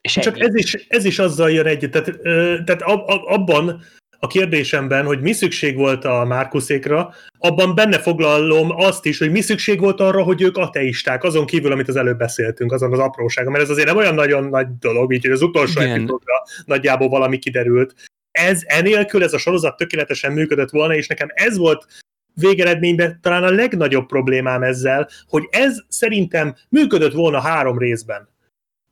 És 0.00 0.12
Csak 0.12 0.40
ez 0.40 0.54
is, 0.54 0.74
ez 0.88 1.04
is 1.04 1.18
azzal 1.18 1.50
jön 1.50 1.66
egyet, 1.66 1.90
tehát, 1.90 2.20
tehát 2.64 2.82
abban 3.26 3.82
a 4.18 4.26
kérdésemben, 4.26 5.04
hogy 5.04 5.20
mi 5.20 5.32
szükség 5.32 5.76
volt 5.76 6.04
a 6.04 6.24
Márkuszékra, 6.24 7.14
abban 7.38 7.74
benne 7.74 7.98
foglalom 7.98 8.70
azt 8.70 9.04
is, 9.04 9.18
hogy 9.18 9.30
mi 9.30 9.40
szükség 9.40 9.80
volt 9.80 10.00
arra, 10.00 10.22
hogy 10.22 10.42
ők 10.42 10.56
ateisták, 10.56 11.24
azon 11.24 11.46
kívül, 11.46 11.72
amit 11.72 11.88
az 11.88 11.96
előbb 11.96 12.18
beszéltünk, 12.18 12.72
azon 12.72 12.92
az 12.92 12.98
apróságon, 12.98 13.52
mert 13.52 13.64
ez 13.64 13.70
azért 13.70 13.86
nem 13.86 13.96
olyan 13.96 14.14
nagyon 14.14 14.44
nagy 14.44 14.66
dolog, 14.78 15.12
így 15.12 15.22
hogy 15.22 15.32
az 15.32 15.42
utolsó 15.42 15.80
Igen. 15.80 15.92
epizódra 15.92 16.42
nagyjából 16.64 17.08
valami 17.08 17.38
kiderült. 17.38 17.94
Ez 18.30 18.62
enélkül 18.64 19.22
ez 19.22 19.32
a 19.32 19.38
sorozat 19.38 19.76
tökéletesen 19.76 20.32
működött 20.32 20.70
volna, 20.70 20.94
és 20.94 21.06
nekem 21.06 21.28
ez 21.34 21.56
volt 21.56 21.86
végeredményben 22.34 23.18
talán 23.22 23.42
a 23.42 23.50
legnagyobb 23.50 24.06
problémám 24.06 24.62
ezzel, 24.62 25.08
hogy 25.28 25.48
ez 25.50 25.76
szerintem 25.88 26.56
működött 26.68 27.12
volna 27.12 27.40
három 27.40 27.78
részben. 27.78 28.28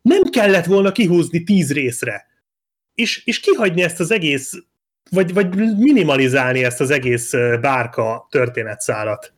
Nem 0.03 0.23
kellett 0.23 0.65
volna 0.65 0.93
kihúzni 0.93 1.43
tíz 1.43 1.73
részre. 1.73 2.27
És, 2.95 3.25
és 3.25 3.41
kihagyni 3.41 3.83
ezt 3.83 4.01
az 4.01 4.11
egész 4.11 4.53
vagy, 5.11 5.33
vagy 5.33 5.77
minimalizálni 5.79 6.65
ezt 6.65 6.81
az 6.81 6.91
egész 6.91 7.33
bárka 7.61 8.27
történetszálat. 8.31 9.35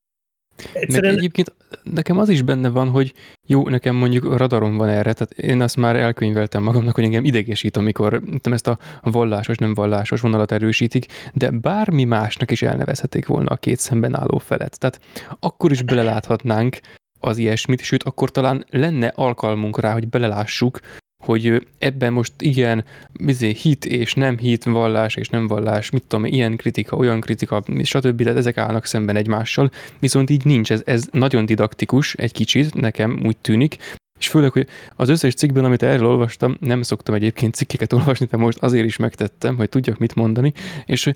Egyszerűen... 0.72 1.12
Meg 1.12 1.22
egyébként 1.22 1.54
nekem 1.82 2.18
az 2.18 2.28
is 2.28 2.42
benne 2.42 2.68
van, 2.68 2.88
hogy 2.88 3.12
jó, 3.46 3.68
nekem 3.68 3.94
mondjuk 3.94 4.36
radarom 4.36 4.76
van 4.76 4.88
erre, 4.88 5.12
tehát 5.12 5.32
én 5.32 5.60
azt 5.60 5.76
már 5.76 5.96
elkönyveltem 5.96 6.62
magamnak, 6.62 6.94
hogy 6.94 7.04
engem 7.04 7.24
idegesít, 7.24 7.76
amikor 7.76 8.22
ezt 8.42 8.66
a 8.66 8.78
vallásos, 9.02 9.56
nem 9.56 9.74
vallásos 9.74 10.20
vonalat 10.20 10.52
erősítik, 10.52 11.06
de 11.32 11.50
bármi 11.50 12.04
másnak 12.04 12.50
is 12.50 12.62
elnevezhetik 12.62 13.26
volna 13.26 13.50
a 13.50 13.56
két 13.56 13.78
szemben 13.78 14.16
álló 14.16 14.38
felet. 14.38 14.78
Tehát 14.78 15.00
akkor 15.40 15.70
is 15.70 15.82
beleláthatnánk 15.82 16.78
az 17.20 17.38
ilyesmit, 17.38 17.82
sőt, 17.82 18.02
akkor 18.02 18.30
talán 18.30 18.64
lenne 18.70 19.06
alkalmunk 19.06 19.80
rá, 19.80 19.92
hogy 19.92 20.08
belelássuk, 20.08 20.80
hogy 21.24 21.66
ebben 21.78 22.12
most 22.12 22.32
igen, 22.38 22.84
bizé 23.20 23.52
hit 23.52 23.84
és 23.84 24.14
nem 24.14 24.38
hit, 24.38 24.64
vallás 24.64 25.16
és 25.16 25.28
nem 25.28 25.46
vallás, 25.46 25.90
mit 25.90 26.02
tudom, 26.06 26.24
ilyen 26.24 26.56
kritika, 26.56 26.96
olyan 26.96 27.20
kritika, 27.20 27.62
stb. 27.82 28.22
De 28.22 28.34
ezek 28.34 28.58
állnak 28.58 28.84
szemben 28.84 29.16
egymással, 29.16 29.70
viszont 29.98 30.30
így 30.30 30.44
nincs, 30.44 30.72
ez, 30.72 30.82
ez 30.84 31.08
nagyon 31.10 31.46
didaktikus 31.46 32.14
egy 32.14 32.32
kicsit, 32.32 32.74
nekem 32.74 33.20
úgy 33.24 33.36
tűnik, 33.36 33.76
és 34.18 34.28
főleg, 34.28 34.52
hogy 34.52 34.68
az 34.96 35.08
összes 35.08 35.34
cikkben, 35.34 35.64
amit 35.64 35.82
erről 35.82 36.08
olvastam, 36.08 36.56
nem 36.60 36.82
szoktam 36.82 37.14
egyébként 37.14 37.54
cikkeket 37.54 37.92
olvasni, 37.98 38.26
de 38.30 38.36
most 38.36 38.58
azért 38.58 38.86
is 38.86 38.96
megtettem, 38.96 39.56
hogy 39.56 39.68
tudjak 39.68 39.98
mit 39.98 40.14
mondani, 40.14 40.52
és 40.86 41.12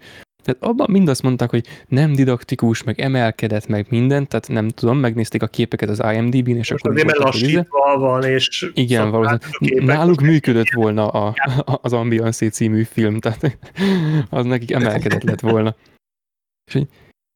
tehát 0.48 0.62
abban 0.62 0.86
mind 0.90 1.08
azt 1.08 1.22
mondták, 1.22 1.50
hogy 1.50 1.66
nem 1.88 2.12
didaktikus, 2.12 2.82
meg 2.82 3.00
emelkedett, 3.00 3.66
meg 3.66 3.86
minden, 3.88 4.28
tehát 4.28 4.48
nem 4.48 4.68
tudom, 4.68 4.98
megnézték 4.98 5.42
a 5.42 5.46
képeket 5.46 5.88
az 5.88 6.02
IMDb-n, 6.12 6.56
és 6.56 6.70
Most 6.70 6.84
akkor... 6.84 6.90
Azért, 6.90 7.06
mert 7.06 7.18
lassítva 7.18 7.98
van, 7.98 8.22
és... 8.24 8.70
Igen, 8.74 9.10
valószínűleg. 9.10 9.84
Náluk 9.84 10.20
működött 10.20 10.70
volna 10.70 11.08
a, 11.08 11.34
a, 11.64 11.78
az 11.82 11.92
Ambiance 11.92 12.48
című 12.48 12.82
film, 12.82 13.20
tehát 13.20 13.58
az 14.30 14.44
nekik 14.44 14.70
emelkedett 14.70 15.22
lett 15.22 15.40
volna. 15.40 15.76
És 16.66 16.80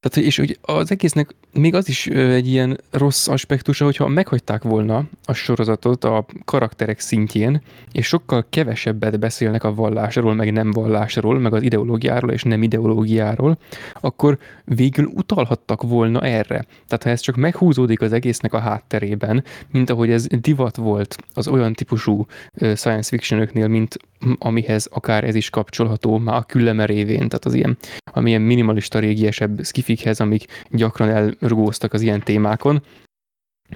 Tehát, 0.03 0.29
és 0.29 0.37
hogy 0.37 0.59
az 0.63 0.91
egésznek 0.91 1.35
még 1.53 1.75
az 1.75 1.89
is 1.89 2.07
egy 2.07 2.49
ilyen 2.49 2.81
rossz 2.91 3.29
aspektusa, 3.29 3.85
hogyha 3.85 4.09
meghagyták 4.09 4.63
volna 4.63 5.05
a 5.25 5.33
sorozatot 5.33 6.05
a 6.05 6.27
karakterek 6.45 7.01
szintjén, 7.01 7.63
és 7.93 8.07
sokkal 8.07 8.47
kevesebbet 8.51 9.19
beszélnek 9.19 9.65
a 9.65 9.75
vallásról, 9.75 10.35
meg 10.35 10.53
nem 10.53 10.71
vallásról, 10.71 11.39
meg 11.39 11.55
az 11.55 11.63
ideológiáról 11.63 12.31
és 12.31 12.43
nem 12.43 12.63
ideológiáról, 12.63 13.59
akkor 14.01 14.39
végül 14.65 15.05
utalhattak 15.05 15.83
volna 15.83 16.21
erre. 16.21 16.67
Tehát 16.87 17.03
ha 17.03 17.11
ez 17.11 17.21
csak 17.21 17.37
meghúzódik 17.37 18.01
az 18.01 18.13
egésznek 18.13 18.53
a 18.53 18.59
hátterében, 18.59 19.45
mint 19.71 19.91
ahogy 19.91 20.11
ez 20.11 20.27
divat 20.27 20.77
volt 20.77 21.17
az 21.35 21.49
olyan 21.49 21.73
típusú 21.73 22.27
science 22.57 23.09
fictionöknél, 23.09 23.69
mint 23.69 23.97
amihez 24.39 24.89
akár 24.91 25.25
ez 25.25 25.35
is 25.35 25.51
kapcsolható 25.51 26.19
már 26.19 26.37
a 26.37 26.43
külleme 26.43 26.85
révén, 26.85 27.29
tehát 27.29 27.45
az 27.45 27.55
ilyen, 27.55 27.77
amilyen 28.05 28.41
minimalista 28.41 28.99
régiesebb 28.99 29.63
skifikhez, 29.93 30.21
amik 30.21 30.47
gyakran 30.71 31.09
elrugóztak 31.09 31.93
az 31.93 32.01
ilyen 32.01 32.21
témákon, 32.21 32.83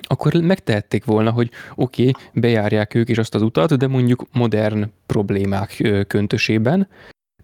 akkor 0.02 0.34
megtehették 0.34 1.04
volna, 1.04 1.30
hogy 1.30 1.50
oké, 1.74 2.08
okay, 2.08 2.22
bejárják 2.34 2.94
ők 2.94 3.08
is 3.08 3.18
azt 3.18 3.34
az 3.34 3.42
utat, 3.42 3.76
de 3.78 3.86
mondjuk 3.86 4.26
modern 4.32 4.92
problémák 5.06 5.82
köntösében, 6.06 6.88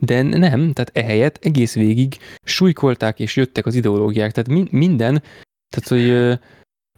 de 0.00 0.22
nem, 0.22 0.72
tehát 0.72 0.90
ehelyett 0.92 1.38
egész 1.44 1.74
végig 1.74 2.16
súlykolták 2.44 3.20
és 3.20 3.36
jöttek 3.36 3.66
az 3.66 3.74
ideológiák, 3.74 4.32
tehát 4.32 4.50
min- 4.50 4.72
minden, 4.72 5.22
tehát 5.68 5.88
hogy 5.88 6.38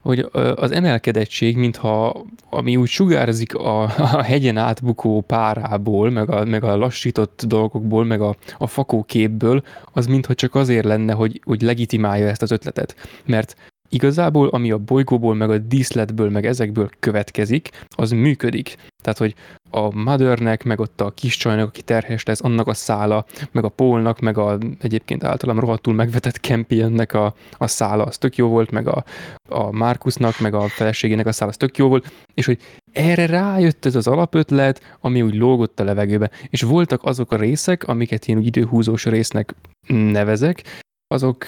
hogy 0.05 0.29
az 0.55 0.71
emelkedettség, 0.71 1.57
mintha 1.57 2.25
ami 2.51 2.77
úgy 2.77 2.89
sugárzik 2.89 3.55
a, 3.55 3.83
a 3.83 4.23
hegyen 4.23 4.57
átbukó 4.57 5.21
párából, 5.21 6.11
meg 6.11 6.31
a, 6.31 6.45
meg 6.45 6.65
a 6.65 6.77
lassított 6.77 7.43
dolgokból, 7.47 8.05
meg 8.05 8.21
a, 8.21 8.37
a 8.59 8.67
fakóképből, 8.67 9.63
az 9.93 10.07
mintha 10.07 10.35
csak 10.35 10.55
azért 10.55 10.85
lenne, 10.85 11.13
hogy, 11.13 11.41
hogy 11.45 11.63
legitimálja 11.63 12.29
ezt 12.29 12.43
az 12.43 12.51
ötletet. 12.51 12.95
Mert 13.25 13.57
igazából, 13.95 14.49
ami 14.49 14.71
a 14.71 14.79
bolygóból, 14.79 15.35
meg 15.35 15.51
a 15.51 15.59
díszletből, 15.59 16.31
meg 16.31 16.47
ezekből 16.47 16.91
következik, 16.99 17.69
az 17.89 18.11
működik. 18.11 18.77
Tehát, 19.03 19.19
hogy 19.19 19.35
a 19.71 19.95
Mothernek, 19.95 20.63
meg 20.63 20.81
ott 20.81 21.01
a 21.01 21.11
kis 21.11 21.37
csajnak, 21.37 21.69
aki 21.69 21.83
terhes 21.83 22.25
lesz, 22.25 22.45
annak 22.45 22.67
a 22.67 22.75
szála, 22.75 23.25
meg 23.53 23.65
a 23.65 23.69
Paulnak, 23.69 24.21
meg 24.21 24.39
a 24.39 24.59
egyébként 24.81 25.25
általam 25.25 25.61
rohadtul 25.61 25.95
megvetett 25.95 26.37
Campionnek 26.37 27.13
a, 27.13 27.35
a 27.53 27.67
szála, 27.67 28.05
az 28.05 28.19
tök 28.19 28.37
jó 28.37 28.49
volt, 28.49 28.71
meg 28.71 28.89
a, 28.89 29.05
a 29.49 29.71
Markusnak, 29.71 30.41
meg 30.41 30.55
a 30.55 30.69
feleségének 30.69 31.27
a 31.27 31.33
szála, 31.33 31.51
az 31.51 31.57
tök 31.57 31.77
jó 31.77 31.89
volt, 31.89 32.13
és 32.35 32.47
hogy 32.47 32.59
erre 32.93 33.27
rájött 33.27 33.85
ez 33.85 33.95
az 33.95 34.07
alapötlet, 34.07 34.97
ami 35.01 35.23
úgy 35.23 35.35
lógott 35.35 35.81
a 35.81 35.85
levegőbe, 35.85 36.31
és 36.49 36.63
voltak 36.63 37.05
azok 37.05 37.33
a 37.33 37.37
részek, 37.37 37.89
amiket 37.89 38.29
én 38.29 38.37
úgy 38.37 38.47
időhúzós 38.47 39.05
résznek 39.05 39.55
nevezek, 39.87 40.63
azok 41.07 41.47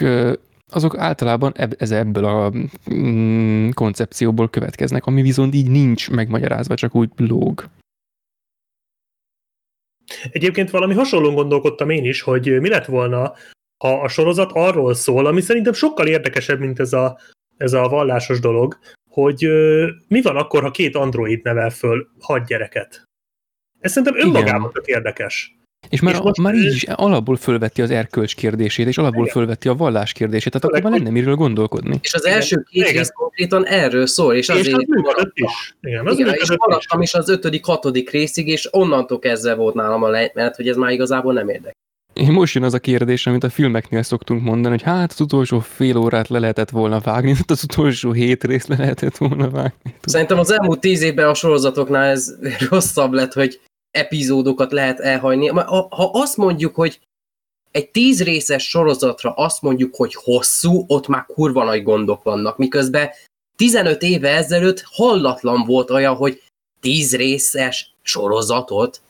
azok 0.73 0.99
általában 0.99 1.53
eb- 1.57 1.81
ez 1.83 1.91
ebből 1.91 2.25
a 2.25 2.53
mm, 2.95 3.69
koncepcióból 3.71 4.51
következnek, 4.51 5.07
ami 5.07 5.23
viszont 5.23 5.55
így 5.55 5.71
nincs 5.71 6.11
megmagyarázva, 6.11 6.75
csak 6.75 6.95
úgy 6.95 7.11
lóg. 7.17 7.69
Egyébként 10.31 10.71
valami 10.71 10.95
hasonlóan 10.95 11.35
gondolkodtam 11.35 11.91
én 11.91 12.05
is, 12.05 12.21
hogy 12.21 12.61
mi 12.61 12.69
lett 12.69 12.85
volna, 12.85 13.33
ha 13.85 14.01
a 14.01 14.09
sorozat 14.09 14.51
arról 14.53 14.95
szól, 14.95 15.27
ami 15.27 15.41
szerintem 15.41 15.73
sokkal 15.73 16.07
érdekesebb, 16.07 16.59
mint 16.59 16.81
ez 16.81 16.93
a, 16.93 17.19
ez 17.57 17.73
a 17.73 17.89
vallásos 17.89 18.41
dolog, 18.41 18.79
hogy 19.11 19.45
ö, 19.45 19.91
mi 20.09 20.23
van 20.23 20.37
akkor, 20.37 20.63
ha 20.63 20.71
két 20.71 20.95
android 20.95 21.43
nevel 21.43 21.71
föl 21.71 22.09
hat 22.21 22.47
gyereket. 22.47 23.03
Ez 23.81 23.93
szerintem 23.93 24.27
önmagában 24.27 24.73
tök 24.73 24.87
érdekes. 24.87 25.56
És 25.89 26.01
már, 26.01 26.15
És 26.15 26.21
most 26.21 26.41
már 26.41 26.55
így 26.55 26.75
is 26.75 26.83
alapból 26.83 27.37
fölvetti 27.37 27.83
az 27.83 27.91
erkölcs 27.91 28.35
kérdését, 28.35 28.87
és 28.87 28.99
alapból 28.99 29.23
Igen. 29.23 29.33
fölvetti 29.35 29.69
a 29.69 29.75
vallás 29.75 30.13
kérdését, 30.13 30.53
tehát 30.53 30.67
akkor 30.67 30.91
már 30.91 31.01
lenne 31.01 31.11
miről 31.11 31.35
gondolkodni. 31.35 31.99
És 32.03 32.15
az 32.15 32.27
első 32.27 32.57
két 32.71 32.83
Igen. 32.83 32.97
rész 32.97 33.11
konkrétan 33.11 33.67
erről 33.67 34.07
szól, 34.07 34.35
és 34.35 34.49
És 34.49 34.55
az 34.55 34.59
azért 34.59 34.77
működött 34.77 35.03
maradtam. 35.05 35.33
is. 35.35 35.77
Igen, 35.81 36.07
az 36.07 36.19
Igen, 36.19 36.35
és 36.35 36.49
maradtam 36.57 37.03
is 37.03 37.15
az 37.15 37.29
ötödik, 37.29 37.65
hatodik 37.65 38.11
részig, 38.11 38.49
és 38.49 38.69
onnantól 38.71 39.19
kezdve 39.19 39.55
volt 39.55 39.75
nálam 39.75 40.03
a 40.03 40.09
lejtmenet, 40.09 40.57
hogy 40.57 40.69
ez 40.69 40.77
már 40.77 40.91
igazából 40.91 41.33
nem 41.33 41.49
érdekel. 41.49 41.75
Én 42.13 42.33
most 42.33 42.55
jön 42.55 42.65
az 42.65 42.75
a 42.75 42.79
kérdés, 42.79 43.27
amit 43.27 43.45
a 43.45 43.49
filmeknél 43.49 44.03
szoktunk 44.03 44.43
mondani, 44.43 44.75
hogy 44.75 44.83
hát 44.83 45.13
az 45.13 45.21
utolsó 45.21 45.61
fél 45.61 45.97
órát 45.97 46.29
le 46.29 46.39
lehetett 46.39 46.71
volna 46.71 47.01
vágni, 47.01 47.35
hát 47.35 47.51
az 47.51 47.63
utolsó 47.63 48.13
hét 48.13 48.45
részt 48.45 48.69
le 48.69 48.77
lehetett 48.79 49.17
volna 49.17 49.51
vágni. 49.51 49.95
Szerintem 50.05 50.39
az 50.39 50.51
elmúlt 50.51 50.81
tíz 50.81 51.03
évben 51.03 51.29
a 51.29 51.35
sorozatoknál 51.35 52.05
ez 52.05 52.35
rosszabb 52.71 53.13
lett, 53.13 53.33
hogy 53.33 53.61
epizódokat 53.97 54.73
lehet 54.73 55.01
elhagyni. 55.01 55.47
Ha 55.47 56.11
azt 56.13 56.37
mondjuk, 56.37 56.75
hogy 56.75 57.01
egy 57.71 57.91
tíz 57.91 58.23
részes 58.23 58.69
sorozatra 58.69 59.33
azt 59.33 59.63
mondjuk, 59.63 59.95
hogy 59.95 60.15
hosszú, 60.15 60.85
ott 60.89 61.07
már 61.07 61.27
kurva 61.27 61.65
nagy 61.65 61.83
gondok 61.83 62.23
vannak, 62.23 62.57
miközben 62.57 63.11
15 63.57 64.03
éve 64.03 64.31
ezelőtt 64.31 64.85
hallatlan 64.91 65.65
volt 65.67 65.91
olyan, 65.91 66.15
hogy 66.15 66.43
tíz 66.81 67.17
részes 67.17 67.95
sorozatot, 68.03 69.01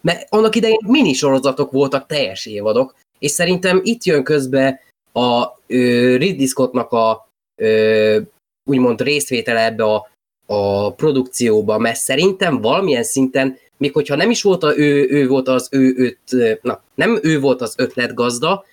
mert 0.00 0.26
annak 0.32 0.54
idején 0.54 0.78
mini 0.86 1.12
sorozatok 1.12 1.70
voltak 1.70 2.06
teljes 2.06 2.46
évadok, 2.46 2.94
és 3.18 3.30
szerintem 3.30 3.80
itt 3.84 4.04
jön 4.04 4.24
közbe 4.24 4.80
a 5.12 5.46
ö, 5.66 6.16
Ridley 6.16 6.46
Scottnak 6.46 6.92
a 6.92 7.28
ö, 7.60 8.20
úgymond 8.64 9.00
részvétele 9.00 9.64
ebbe 9.64 9.84
a, 9.84 10.10
a 10.46 10.92
produkcióba, 10.92 11.78
mert 11.78 11.98
szerintem 11.98 12.60
valamilyen 12.60 13.04
szinten, 13.04 13.58
még 13.76 13.92
hogyha 13.92 14.16
nem 14.16 14.30
is 14.30 14.42
volt 14.42 14.62
a, 14.62 14.78
ő, 14.78 15.06
ő 15.10 15.26
volt 15.26 15.48
az 15.48 15.68
ő, 15.70 15.94
őt, 15.96 16.62
na, 16.62 16.82
nem 16.94 17.18
ő 17.22 17.40
volt 17.40 17.60
az 17.60 17.74
ötletgazda, 17.78 18.64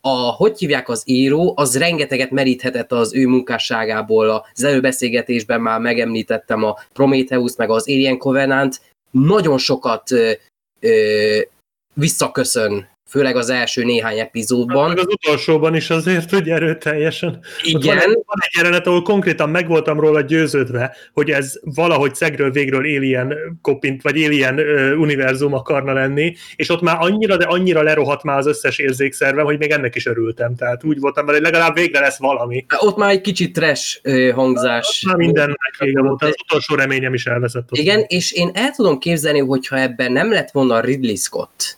a, 0.00 0.32
hogy 0.32 0.58
hívják 0.58 0.88
az 0.88 1.02
író, 1.04 1.52
az 1.56 1.78
rengeteget 1.78 2.30
meríthetett 2.30 2.92
az 2.92 3.14
ő 3.14 3.26
munkásságából, 3.26 4.28
az 4.54 4.62
előbeszélgetésben 4.64 5.60
már 5.60 5.80
megemlítettem 5.80 6.62
a 6.62 6.76
Prometheus, 6.92 7.56
meg 7.56 7.70
az 7.70 7.88
Alien 7.88 8.18
Covenant, 8.18 8.80
nagyon 9.10 9.58
sokat 9.58 10.10
ö, 10.10 10.30
ö, 10.80 11.38
visszaköszön, 11.94 12.88
főleg 13.14 13.36
az 13.36 13.50
első 13.50 13.84
néhány 13.84 14.18
epizódban. 14.18 14.88
Meg 14.88 14.98
az 14.98 15.06
utolsóban 15.06 15.74
is 15.74 15.90
azért, 15.90 16.30
hogy 16.30 16.48
erőteljesen. 16.48 17.28
Ott 17.28 17.72
Van 17.72 17.82
Igen, 17.82 17.96
egy, 17.96 18.04
van 18.04 18.38
egy 18.38 18.56
jelenet, 18.56 18.86
ahol 18.86 19.02
konkrétan 19.02 19.50
meg 19.50 19.68
voltam 19.68 20.00
róla 20.00 20.20
győződve, 20.20 20.96
hogy 21.12 21.30
ez 21.30 21.52
valahogy 21.62 22.14
szegről 22.14 22.50
végről 22.50 22.80
alien 22.80 23.58
kopint, 23.62 24.02
vagy 24.02 24.24
alien 24.24 24.58
ö, 24.58 24.94
univerzum 24.94 25.54
akarna 25.54 25.92
lenni, 25.92 26.34
és 26.56 26.68
ott 26.70 26.80
már 26.80 26.96
annyira, 27.00 27.36
de 27.36 27.44
annyira 27.44 27.82
lerohadt 27.82 28.22
már 28.22 28.38
az 28.38 28.46
összes 28.46 28.78
érzékszervem, 28.78 29.44
hogy 29.44 29.58
még 29.58 29.70
ennek 29.70 29.94
is 29.94 30.06
örültem. 30.06 30.54
Tehát 30.56 30.84
úgy 30.84 30.98
voltam 30.98 31.26
vele, 31.26 31.38
hogy 31.38 31.46
legalább 31.46 31.74
végre 31.74 32.00
lesz 32.00 32.18
valami. 32.18 32.66
ott 32.78 32.96
már 32.96 33.10
egy 33.10 33.20
kicsit 33.20 33.52
trash 33.52 34.08
hangzás. 34.34 35.04
Már 35.06 35.16
mindennek 35.16 35.76
vége 35.78 36.00
volt, 36.00 36.22
az 36.22 36.34
utolsó 36.44 36.74
reményem 36.74 37.14
is 37.14 37.26
elveszett. 37.26 37.72
Ott. 37.72 37.78
Igen, 37.78 38.04
és 38.06 38.32
én 38.32 38.50
el 38.54 38.70
tudom 38.70 38.98
képzelni, 38.98 39.38
hogyha 39.38 39.78
ebben 39.78 40.12
nem 40.12 40.32
lett 40.32 40.50
volna 40.50 40.80
Ridley 40.80 41.16
Scott, 41.16 41.76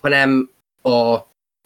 hanem 0.00 0.50
a 0.82 1.18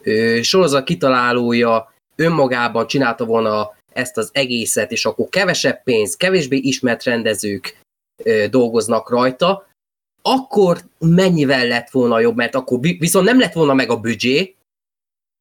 ö, 0.02 0.38
sorozat 0.42 0.84
kitalálója 0.84 1.92
önmagában 2.16 2.86
csinálta 2.86 3.24
volna 3.24 3.74
ezt 3.92 4.16
az 4.16 4.30
egészet, 4.32 4.90
és 4.92 5.04
akkor 5.04 5.28
kevesebb 5.28 5.82
pénz, 5.82 6.16
kevésbé 6.16 6.56
ismert 6.56 7.02
rendezők 7.04 7.80
ö, 8.24 8.46
dolgoznak 8.50 9.10
rajta, 9.10 9.66
akkor 10.22 10.78
mennyivel 10.98 11.66
lett 11.66 11.90
volna 11.90 12.20
jobb, 12.20 12.36
mert 12.36 12.54
akkor 12.54 12.80
vi- 12.80 12.98
viszont 12.98 13.26
nem 13.26 13.38
lett 13.38 13.52
volna 13.52 13.74
meg 13.74 13.90
a 13.90 14.00
büdzsé, 14.00 14.54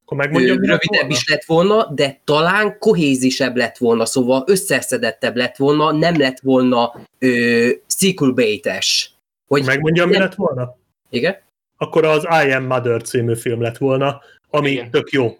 Akkor 0.05 0.17
megmondjam, 0.17 0.57
mi 0.59 0.65
rövidebb 0.67 0.99
volna? 0.99 1.15
is 1.15 1.27
lett 1.27 1.43
volna, 1.43 1.91
de 1.93 2.19
talán 2.23 2.77
kohézisebb 2.79 3.55
lett 3.55 3.77
volna, 3.77 4.05
szóval 4.05 4.43
összeszedettebb 4.47 5.35
lett 5.35 5.55
volna, 5.55 5.91
nem 5.91 6.17
lett 6.17 6.39
volna 6.39 6.95
ö, 7.19 7.69
sequel 7.87 8.31
bait-es. 8.31 9.11
Hogy 9.47 9.65
Megmondjam, 9.65 10.07
mi 10.07 10.13
nem- 10.13 10.21
lett 10.21 10.35
volna? 10.35 10.75
Igen? 11.09 11.37
Akkor 11.77 12.05
az 12.05 12.27
I 12.45 12.51
Am 12.51 12.63
Mother 12.63 13.01
című 13.01 13.35
film 13.35 13.61
lett 13.61 13.77
volna, 13.77 14.21
ami 14.49 14.71
Igen. 14.71 14.91
tök 14.91 15.09
jó. 15.09 15.37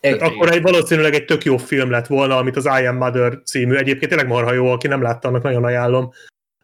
Tehát 0.00 0.16
Igen. 0.16 0.28
akkor 0.28 0.52
egy, 0.52 0.62
valószínűleg 0.62 1.14
egy 1.14 1.24
tök 1.24 1.44
jó 1.44 1.56
film 1.56 1.90
lett 1.90 2.06
volna, 2.06 2.36
amit 2.36 2.56
az 2.56 2.64
I 2.80 2.86
Am 2.86 2.96
Mother 2.96 3.42
című, 3.44 3.74
egyébként 3.74 4.10
tényleg 4.10 4.28
marha 4.28 4.52
jó, 4.52 4.66
aki 4.66 4.86
nem 4.86 5.02
látta, 5.02 5.28
annak 5.28 5.42
nagyon 5.42 5.64
ajánlom, 5.64 6.10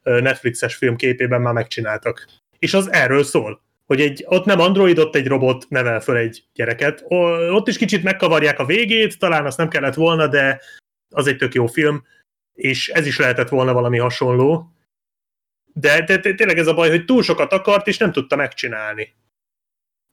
Netflixes 0.03 0.75
film 0.75 0.97
képében 0.97 1.41
már 1.41 1.53
megcsináltak. 1.53 2.27
És 2.59 2.75
az 2.75 2.93
erről 2.93 3.23
szól, 3.23 3.63
hogy 3.87 4.01
egy, 4.01 4.25
ott 4.29 4.45
nem 4.45 4.61
android, 4.61 4.99
ott 4.99 5.15
egy 5.15 5.27
robot 5.27 5.67
nevel 5.69 6.01
föl 6.01 6.17
egy 6.17 6.45
gyereket. 6.55 7.05
Ott 7.51 7.69
is 7.69 7.79
kicsit 7.79 8.03
megkavarják 8.03 8.59
a 8.59 8.65
végét, 8.65 9.19
talán 9.19 9.47
azt 9.47 9.59
nem 9.59 9.69
kellett 9.69 9.95
volna, 9.95 10.27
de 10.27 10.61
az 11.11 11.27
egy 11.27 11.37
tök 11.37 11.55
jó 11.55 11.67
film, 11.67 12.05
és 12.55 12.89
ez 12.89 13.07
is 13.07 13.19
lehetett 13.19 13.49
volna 13.49 13.73
valami 13.73 13.99
hasonló. 13.99 14.71
De, 15.81 16.05
de, 16.05 16.17
de 16.17 16.35
tényleg 16.35 16.59
ez 16.59 16.67
a 16.67 16.75
baj, 16.75 16.91
hogy 16.91 17.05
túl 17.05 17.23
sokat 17.23 17.53
akart, 17.53 17.87
és 17.87 17.99
nem 17.99 18.13
tudta 18.13 18.37
megcsinálni. 18.37 19.15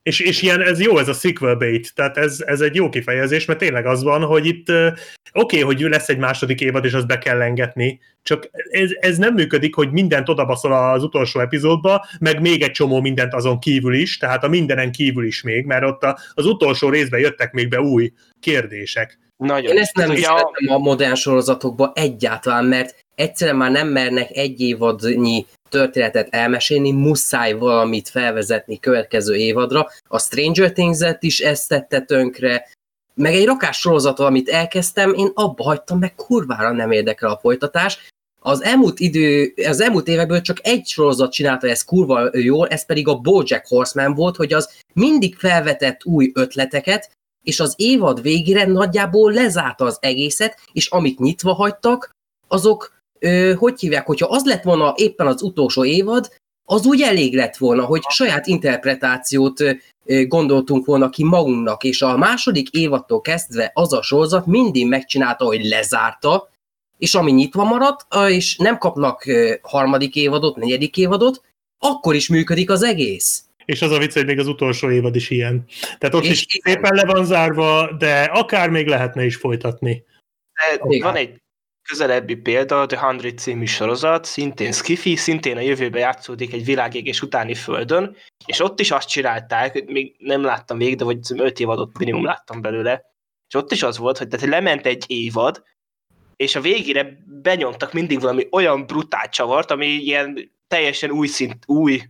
És, 0.01 0.19
és 0.19 0.41
ilyen, 0.41 0.61
ez 0.61 0.81
jó, 0.81 0.97
ez 0.97 1.07
a 1.07 1.13
sequel 1.13 1.55
bait, 1.55 1.95
tehát 1.95 2.17
ez, 2.17 2.43
ez 2.45 2.61
egy 2.61 2.75
jó 2.75 2.89
kifejezés, 2.89 3.45
mert 3.45 3.59
tényleg 3.59 3.85
az 3.85 4.03
van, 4.03 4.21
hogy 4.21 4.45
itt 4.45 4.69
oké, 4.69 4.93
okay, 5.33 5.61
hogy 5.61 5.81
lesz 5.81 6.09
egy 6.09 6.17
második 6.17 6.61
évad, 6.61 6.85
és 6.85 6.93
azt 6.93 7.07
be 7.07 7.17
kell 7.17 7.37
lengetni, 7.37 7.99
csak 8.23 8.49
ez, 8.69 8.89
ez 8.99 9.17
nem 9.17 9.33
működik, 9.33 9.75
hogy 9.75 9.91
mindent 9.91 10.29
odabaszol 10.29 10.73
az 10.73 11.03
utolsó 11.03 11.39
epizódba, 11.39 12.05
meg 12.19 12.41
még 12.41 12.61
egy 12.61 12.71
csomó 12.71 13.01
mindent 13.01 13.33
azon 13.33 13.59
kívül 13.59 13.93
is, 13.93 14.17
tehát 14.17 14.43
a 14.43 14.47
mindenen 14.47 14.91
kívül 14.91 15.25
is 15.25 15.41
még, 15.41 15.65
mert 15.65 15.83
ott 15.83 16.03
a, 16.03 16.19
az 16.33 16.45
utolsó 16.45 16.89
részben 16.89 17.19
jöttek 17.19 17.51
még 17.51 17.69
be 17.69 17.81
új 17.81 18.11
kérdések. 18.39 19.19
Nagyon. 19.37 19.71
Én 19.71 19.81
ezt 19.81 19.95
nem 19.95 20.11
is 20.11 20.21
ja. 20.21 20.51
a 20.67 20.77
modern 20.77 21.15
sorozatokban 21.15 21.91
egyáltalán, 21.95 22.65
mert 22.65 23.02
egyszerűen 23.15 23.57
már 23.57 23.71
nem 23.71 23.87
mernek 23.87 24.29
egy 24.31 24.61
évadnyi 24.61 25.45
történetet 25.69 26.27
elmesélni, 26.29 26.91
muszáj 26.91 27.53
valamit 27.53 28.09
felvezetni 28.09 28.79
következő 28.79 29.35
évadra. 29.35 29.87
A 30.07 30.19
Stranger 30.19 30.71
Things-et 30.71 31.23
is 31.23 31.39
ezt 31.39 31.67
tette 31.67 32.01
tönkre, 32.01 32.69
meg 33.15 33.33
egy 33.33 33.45
rakás 33.45 33.77
sorozatot, 33.77 34.27
amit 34.27 34.49
elkezdtem, 34.49 35.13
én 35.13 35.31
abba 35.33 35.63
hagytam, 35.63 35.99
meg 35.99 36.15
kurvára 36.15 36.71
nem 36.71 36.91
érdekel 36.91 37.29
a 37.29 37.37
folytatás. 37.37 38.11
Az 38.41 38.63
elmúlt 38.63 38.99
idő, 38.99 39.53
az 39.67 39.81
elmúlt 39.81 40.07
évekből 40.07 40.41
csak 40.41 40.57
egy 40.61 40.85
sorozat 40.85 41.31
csinálta 41.31 41.67
ezt 41.67 41.85
kurva 41.85 42.29
jól, 42.37 42.67
ez 42.67 42.85
pedig 42.85 43.07
a 43.07 43.15
BoJack 43.15 43.67
Horseman 43.67 44.13
volt, 44.13 44.35
hogy 44.35 44.53
az 44.53 44.69
mindig 44.93 45.35
felvetett 45.35 46.05
új 46.05 46.31
ötleteket, 46.33 47.11
és 47.43 47.59
az 47.59 47.73
évad 47.77 48.21
végére 48.21 48.65
nagyjából 48.65 49.31
lezárta 49.31 49.85
az 49.85 49.97
egészet, 50.01 50.59
és 50.71 50.87
amit 50.87 51.19
nyitva 51.19 51.53
hagytak, 51.53 52.09
azok 52.47 53.01
ö, 53.23 53.53
hogy 53.57 53.79
hívják, 53.79 54.05
hogyha 54.05 54.27
az 54.27 54.45
lett 54.45 54.63
volna 54.63 54.93
éppen 54.95 55.27
az 55.27 55.41
utolsó 55.41 55.85
évad, 55.85 56.29
az 56.65 56.85
úgy 56.85 57.01
elég 57.01 57.35
lett 57.35 57.57
volna, 57.57 57.85
hogy 57.85 58.01
saját 58.09 58.47
interpretációt 58.47 59.59
ö, 59.59 59.71
gondoltunk 60.27 60.85
volna 60.85 61.09
ki 61.09 61.23
magunknak, 61.23 61.83
és 61.83 62.01
a 62.01 62.17
második 62.17 62.69
évadtól 62.69 63.21
kezdve 63.21 63.71
az 63.73 63.93
a 63.93 64.01
sorozat 64.01 64.45
mindig 64.45 64.87
megcsinálta, 64.87 65.45
hogy 65.45 65.65
lezárta, 65.65 66.49
és 66.97 67.15
ami 67.15 67.31
nyitva 67.31 67.63
maradt, 67.63 68.05
és 68.29 68.57
nem 68.57 68.77
kapnak 68.77 69.25
harmadik 69.61 70.15
évadot, 70.15 70.55
negyedik 70.55 70.97
évadot, 70.97 71.41
akkor 71.79 72.15
is 72.15 72.27
működik 72.29 72.69
az 72.69 72.83
egész. 72.83 73.43
És 73.65 73.81
az 73.81 73.91
a 73.91 73.97
vicc, 73.97 74.13
hogy 74.13 74.25
még 74.25 74.39
az 74.39 74.47
utolsó 74.47 74.91
évad 74.91 75.15
is 75.15 75.29
ilyen. 75.29 75.65
Tehát 75.97 76.15
ott 76.15 76.23
és 76.23 76.29
is 76.31 76.59
szépen 76.63 76.95
le 76.95 77.05
van 77.05 77.25
zárva, 77.25 77.91
de 77.97 78.23
akár 78.23 78.69
még 78.69 78.87
lehetne 78.87 79.25
is 79.25 79.35
folytatni. 79.35 80.03
De 80.87 80.99
van 80.99 81.15
egy 81.15 81.41
közelebbi 81.83 82.35
példa, 82.35 82.81
a 82.81 82.85
The 82.85 83.05
Hundred 83.05 83.37
című 83.37 83.65
sorozat, 83.65 84.25
szintén 84.25 84.71
Skiffy, 84.71 85.15
szintén 85.15 85.57
a 85.57 85.59
jövőbe 85.59 85.99
játszódik 85.99 86.53
egy 86.53 86.65
világégés 86.65 87.21
utáni 87.21 87.53
földön, 87.53 88.15
és 88.45 88.59
ott 88.59 88.79
is 88.79 88.91
azt 88.91 89.07
csinálták, 89.07 89.85
még 89.85 90.15
nem 90.17 90.43
láttam 90.43 90.77
végig, 90.77 90.97
de 90.97 91.03
vagy 91.03 91.19
5 91.37 91.59
évadot 91.59 91.97
minimum 91.97 92.25
láttam 92.25 92.61
belőle, 92.61 93.01
és 93.47 93.55
ott 93.55 93.71
is 93.71 93.83
az 93.83 93.97
volt, 93.97 94.17
hogy 94.17 94.27
tehát 94.27 94.47
lement 94.47 94.85
egy 94.85 95.03
évad, 95.07 95.63
és 96.35 96.55
a 96.55 96.61
végére 96.61 97.17
benyomtak 97.25 97.93
mindig 97.93 98.19
valami 98.19 98.47
olyan 98.51 98.85
brutál 98.85 99.29
csavart, 99.29 99.71
ami 99.71 99.85
ilyen 99.85 100.51
teljesen 100.67 101.11
új 101.11 101.27
szint, 101.27 101.63
új 101.65 102.01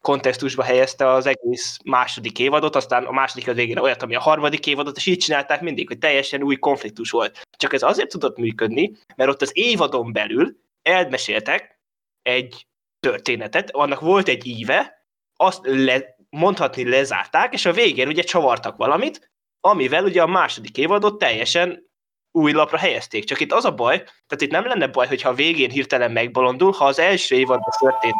kontextusba 0.00 0.62
helyezte 0.62 1.10
az 1.10 1.26
egész 1.26 1.78
második 1.84 2.38
évadot, 2.38 2.76
aztán 2.76 3.04
a 3.04 3.12
második 3.12 3.48
az 3.48 3.54
végére 3.54 3.80
olyat, 3.80 4.02
ami 4.02 4.14
a 4.14 4.20
harmadik 4.20 4.66
évadot, 4.66 4.96
és 4.96 5.06
így 5.06 5.18
csinálták 5.18 5.60
mindig, 5.60 5.88
hogy 5.88 5.98
teljesen 5.98 6.42
új 6.42 6.56
konfliktus 6.56 7.10
volt. 7.10 7.40
Csak 7.56 7.72
ez 7.72 7.82
azért 7.82 8.08
tudott 8.08 8.36
működni, 8.36 8.92
mert 9.16 9.30
ott 9.30 9.42
az 9.42 9.50
évadon 9.54 10.12
belül 10.12 10.56
elmeséltek 10.82 11.80
egy 12.22 12.66
történetet, 13.00 13.70
annak 13.70 14.00
volt 14.00 14.28
egy 14.28 14.46
íve, 14.46 15.04
azt 15.36 15.60
le, 15.62 16.16
mondhatni 16.30 16.88
lezárták, 16.88 17.52
és 17.52 17.66
a 17.66 17.72
végén 17.72 18.08
ugye 18.08 18.22
csavartak 18.22 18.76
valamit, 18.76 19.30
amivel 19.60 20.04
ugye 20.04 20.22
a 20.22 20.26
második 20.26 20.78
évadot 20.78 21.18
teljesen 21.18 21.88
új 22.32 22.52
lapra 22.52 22.78
helyezték. 22.78 23.24
Csak 23.24 23.40
itt 23.40 23.52
az 23.52 23.64
a 23.64 23.74
baj, 23.74 23.96
tehát 23.96 24.40
itt 24.40 24.50
nem 24.50 24.66
lenne 24.66 24.86
baj, 24.86 25.06
hogyha 25.06 25.28
a 25.28 25.34
végén 25.34 25.70
hirtelen 25.70 26.12
megbolondul, 26.12 26.72
ha 26.72 26.84
az 26.84 26.98
első 26.98 27.34
évadban 27.34 27.72
történt 27.78 28.14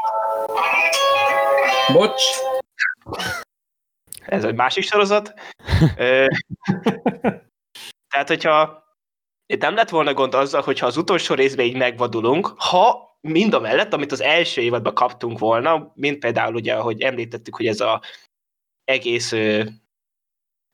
Bocs. 1.92 2.22
Ez 4.26 4.44
egy 4.44 4.54
másik 4.54 4.84
sorozat. 4.84 5.34
Tehát, 8.10 8.28
hogyha 8.28 8.84
nem 9.58 9.74
lett 9.74 9.88
volna 9.88 10.14
gond 10.14 10.34
azzal, 10.34 10.62
hogyha 10.62 10.86
az 10.86 10.96
utolsó 10.96 11.34
részben 11.34 11.66
így 11.66 11.76
megvadulunk, 11.76 12.46
ha 12.46 13.10
mind 13.20 13.54
a 13.54 13.60
mellett, 13.60 13.92
amit 13.92 14.12
az 14.12 14.20
első 14.20 14.60
évadban 14.60 14.94
kaptunk 14.94 15.38
volna, 15.38 15.92
mint 15.94 16.18
például 16.18 16.54
ugye, 16.54 16.74
ahogy 16.74 17.00
említettük, 17.02 17.56
hogy 17.56 17.66
ez 17.66 17.80
a 17.80 18.02
egész 18.84 19.32
ö, 19.32 19.64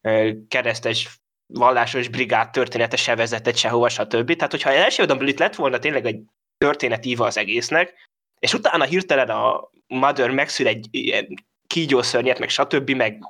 ö, 0.09 0.31
keresztes 0.49 1.21
vallásos 1.55 2.09
brigád 2.09 2.51
története 2.51 2.97
se 2.97 3.17
vezetett 3.17 3.57
sehova, 3.57 3.89
stb. 3.89 4.37
Tehát, 4.37 4.51
hogyha 4.51 4.73
első 4.73 5.03
évadban 5.03 5.29
itt 5.29 5.39
lett 5.39 5.55
volna 5.55 5.79
tényleg 5.79 6.07
egy 6.07 6.25
történetíva 6.57 7.27
az 7.27 7.37
egésznek, 7.37 8.07
és 8.39 8.55
utána 8.55 8.85
hirtelen 8.85 9.31
a 9.31 9.71
Mother 9.87 10.31
megszül 10.31 10.67
egy 10.67 10.87
ilyen 10.91 11.45
kígyószörnyet, 11.67 12.39
meg 12.39 12.49
stb., 12.49 12.91
meg 12.91 13.23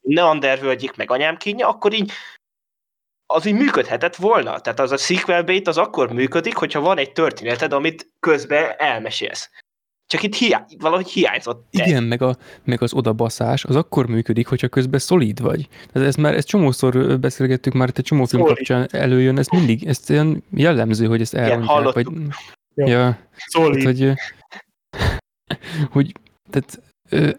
Neandervölgyik, 0.00 0.96
meg 0.96 1.10
anyám 1.10 1.36
kínja, 1.36 1.68
akkor 1.68 1.92
így 1.92 2.12
az 3.26 3.46
így 3.46 3.54
működhetett 3.54 4.16
volna. 4.16 4.60
Tehát 4.60 4.80
az 4.80 4.92
a 4.92 4.96
sequel 4.96 5.42
bait 5.42 5.68
az 5.68 5.78
akkor 5.78 6.12
működik, 6.12 6.56
hogyha 6.56 6.80
van 6.80 6.98
egy 6.98 7.12
történeted, 7.12 7.72
amit 7.72 8.12
közben 8.20 8.74
elmesélsz. 8.78 9.50
Csak 10.06 10.22
itt 10.22 10.34
hiá- 10.34 10.70
valahogy 10.78 11.08
hiányzott. 11.08 11.66
Igen, 11.70 12.02
meg, 12.02 12.22
a, 12.22 12.36
meg 12.64 12.82
az 12.82 12.94
odabaszás, 12.94 13.64
az 13.64 13.76
akkor 13.76 14.06
működik, 14.06 14.46
hogyha 14.46 14.68
közben 14.68 15.00
szolid 15.00 15.40
vagy. 15.40 15.68
Tehát 15.92 16.08
ez 16.08 16.14
már, 16.14 16.34
ezt 16.34 16.46
csomószor 16.46 17.20
beszélgettük, 17.20 17.72
már 17.72 17.88
itt 17.88 17.98
egy 17.98 18.04
csomó 18.04 18.24
film 18.24 18.42
kapcsán 18.42 18.88
előjön, 18.90 19.38
ez 19.38 19.46
mindig, 19.48 19.86
ez 19.86 20.04
olyan 20.08 20.44
jellemző, 20.50 21.06
hogy 21.06 21.20
ezt 21.20 21.34
elmondják. 21.34 21.94
Vagy, 21.94 22.06
Ja, 22.74 22.86
ja 22.86 23.28
tehát, 23.52 23.82
hogy, 23.82 24.12
hogy 25.94 26.12
tehát 26.50 26.82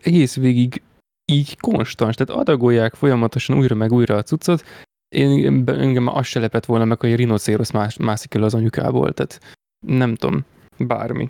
egész 0.04 0.36
végig 0.36 0.82
így 1.26 1.60
konstans, 1.60 2.16
tehát 2.16 2.42
adagolják 2.42 2.94
folyamatosan 2.94 3.58
újra 3.58 3.76
meg 3.76 3.92
újra 3.92 4.16
a 4.16 4.24
cuccot, 4.24 4.64
én, 5.16 5.64
engem 5.66 6.08
az 6.08 6.26
se 6.26 6.40
lepett 6.40 6.66
volna 6.66 6.86
meg, 6.86 7.00
hogy 7.00 7.12
a 7.12 7.16
rinocérosz 7.16 7.72
más, 7.72 7.98
mászik 7.98 8.34
el 8.34 8.44
az 8.44 8.54
anyukából, 8.54 9.14
tehát 9.14 9.40
nem 9.86 10.16
tudom, 10.16 10.46
bármi. 10.78 11.30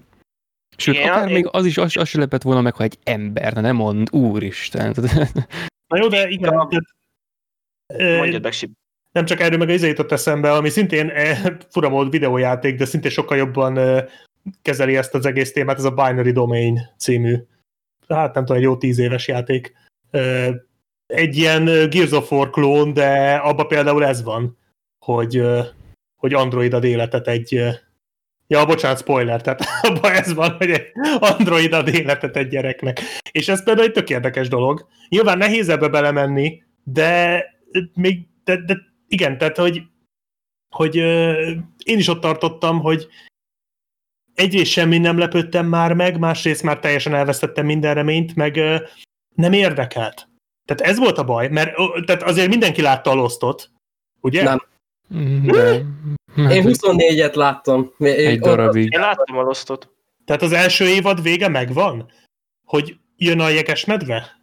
Sőt, 0.78 0.96
Igen, 0.96 1.10
akár 1.10 1.28
én... 1.28 1.34
még 1.34 1.48
az 1.52 1.66
is 1.66 1.78
az, 1.78 1.98
az 1.98 2.08
se 2.08 2.20
lepett 2.20 2.42
volna 2.42 2.62
meg, 2.62 2.76
hogy 2.76 2.86
egy 2.86 2.98
ember, 3.04 3.54
nem 3.54 3.76
mond, 3.76 4.08
úristen. 4.12 4.96
Na 5.88 5.98
jó, 5.98 6.08
de 6.08 6.30
igen, 6.30 6.50
tehát, 6.50 8.18
Mondjad 8.18 8.44
meg, 8.44 8.54
nem 9.14 9.26
csak 9.26 9.40
erről 9.40 9.58
meg 9.58 9.70
az 9.70 9.84
jutott 9.84 10.12
eszembe, 10.12 10.52
ami 10.52 10.70
szintén 10.70 11.10
e, 11.10 11.58
fura 11.70 11.90
mód 11.90 12.10
videójáték, 12.10 12.78
de 12.78 12.86
szintén 12.86 13.12
sokkal 13.12 13.38
jobban 13.38 13.78
e, 13.78 14.08
kezeli 14.62 14.98
ezt 14.98 15.14
az 15.14 15.26
egész 15.26 15.52
témát, 15.52 15.78
ez 15.78 15.84
a 15.84 15.92
Binary 15.92 16.32
Domain 16.32 16.80
című, 16.98 17.38
hát 18.08 18.34
nem 18.34 18.46
tudom, 18.46 18.58
egy 18.58 18.68
jó 18.68 18.78
tíz 18.78 19.00
éves 19.00 19.28
játék. 19.28 19.74
E, 20.12 20.50
egy 21.06 21.38
ilyen 21.38 21.66
Gears 21.66 22.12
of 22.12 22.32
War 22.32 22.50
klón, 22.50 22.94
de 22.94 23.36
abba 23.36 23.64
például 23.66 24.06
ez 24.06 24.24
van, 24.24 24.58
hogy, 25.06 25.42
hogy 26.20 26.34
Android 26.34 26.74
ad 26.74 26.84
életet 26.84 27.28
egy 27.28 27.64
Ja, 28.48 28.66
bocsánat, 28.66 29.00
spoiler, 29.00 29.42
tehát 29.42 29.62
abban 29.88 30.12
ez 30.12 30.34
van, 30.34 30.56
hogy 30.58 30.70
egy 30.70 30.92
Android 31.20 31.74
ad 31.74 31.88
életet 31.88 32.38
egy 32.38 32.48
gyereknek. 32.48 33.02
És 33.32 33.50
ez 33.50 33.64
például 33.64 33.88
egy 33.88 33.94
tök 33.94 34.10
érdekes 34.10 34.48
dolog. 34.48 34.88
Nyilván 35.10 35.38
nehéz 35.38 35.70
ebbe 35.70 35.88
belemenni, 35.88 36.64
de 36.84 37.44
még 37.94 38.28
de, 38.44 38.58
de 38.66 38.93
igen, 39.14 39.38
tehát, 39.38 39.58
hogy, 39.58 39.82
hogy 40.70 40.96
én 41.84 41.98
is 41.98 42.08
ott 42.08 42.22
tartottam, 42.22 42.80
hogy 42.80 43.08
egyrészt 44.34 44.72
semmi 44.72 44.98
nem 44.98 45.18
lepődtem 45.18 45.66
már 45.66 45.94
meg, 45.94 46.20
másrészt 46.20 46.64
már 46.64 46.80
teljesen 46.80 47.14
elvesztettem 47.14 47.66
minden 47.66 47.94
reményt, 47.94 48.36
meg 48.36 48.56
nem 49.36 49.54
érdekelt. 49.54 50.28
Tehát 50.66 50.82
ez 50.92 50.98
volt 50.98 51.18
a 51.18 51.24
baj, 51.24 51.48
mert 51.48 51.76
tehát 52.06 52.24
azért 52.24 52.50
mindenki 52.50 52.82
látta 52.82 53.12
a 53.12 53.14
Lostot, 53.14 53.72
ugye? 54.22 54.44
Nem. 54.44 54.62
De, 55.42 55.86
Én 56.36 56.64
24-et 56.66 57.36
láttam. 57.36 57.94
Egy 58.00 58.40
darabig. 58.40 58.92
Én 58.92 59.00
láttam 59.00 59.38
a 59.38 59.42
Lostot. 59.42 59.90
Tehát 60.26 60.42
az 60.42 60.52
első 60.52 60.88
évad 60.88 61.22
vége 61.22 61.48
megvan? 61.48 62.12
Hogy 62.66 62.98
jön 63.16 63.40
a 63.40 63.50
jeges 63.50 63.86
medve? 63.86 64.43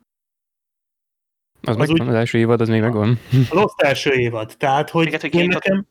Az, 1.63 1.69
az, 1.69 1.77
megvan, 1.77 2.01
úgy, 2.01 2.09
az 2.09 2.15
első 2.15 2.39
évad, 2.39 2.61
az 2.61 2.69
még 2.69 2.81
megvan. 2.81 3.19
A 3.51 3.55
Lost 3.55 3.81
első 3.81 4.13
évad. 4.13 4.55
Tehát, 4.59 4.91
hogy 4.91 5.19
Még, 5.23 5.35
én 5.35 5.49
nekem... 5.49 5.87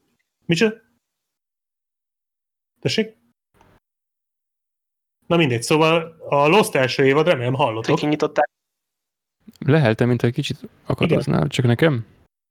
Micsoda? 0.45 0.75
Tessék? 2.79 3.17
Na 5.27 5.37
mindegy, 5.37 5.63
szóval 5.63 6.15
a 6.29 6.47
Lost 6.47 6.75
első 6.75 7.05
évad, 7.05 7.27
remélem 7.27 7.53
hallottok. 7.53 7.99
Kinyitották? 7.99 8.49
Lehelte, 9.65 10.05
mint 10.05 10.23
egy 10.23 10.33
kicsit 10.33 10.69
akadoznál, 10.85 11.47
csak 11.47 11.65
nekem? 11.65 12.05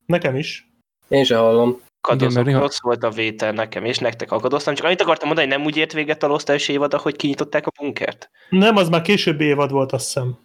Nekem 0.07 0.37
is. 0.37 0.69
Én 1.09 1.25
se 1.25 1.37
hallom. 1.37 1.81
Akadozom, 2.01 2.47
Igen, 2.47 2.61
rossz 2.61 2.81
volt 2.81 3.03
a 3.03 3.11
vétel 3.11 3.53
nekem, 3.53 3.85
és 3.85 3.99
nektek 3.99 4.33
akadoztam. 4.33 4.75
Csak 4.75 4.87
annyit 4.87 5.01
akartam 5.01 5.27
mondani, 5.27 5.49
hogy 5.49 5.57
nem 5.57 5.67
úgy 5.67 5.77
ért 5.77 5.93
véget 5.93 6.23
a 6.23 6.27
Lost 6.27 6.49
első 6.49 6.73
évad, 6.73 6.95
ahogy 6.95 7.17
kinyitották 7.17 7.67
a 7.67 7.73
bunkert? 7.81 8.31
Nem, 8.51 8.77
az 8.77 8.89
már 8.89 9.03
későbbi 9.03 9.45
évad 9.45 9.71
volt, 9.71 9.93
azt 9.93 10.05
hiszem. 10.05 10.39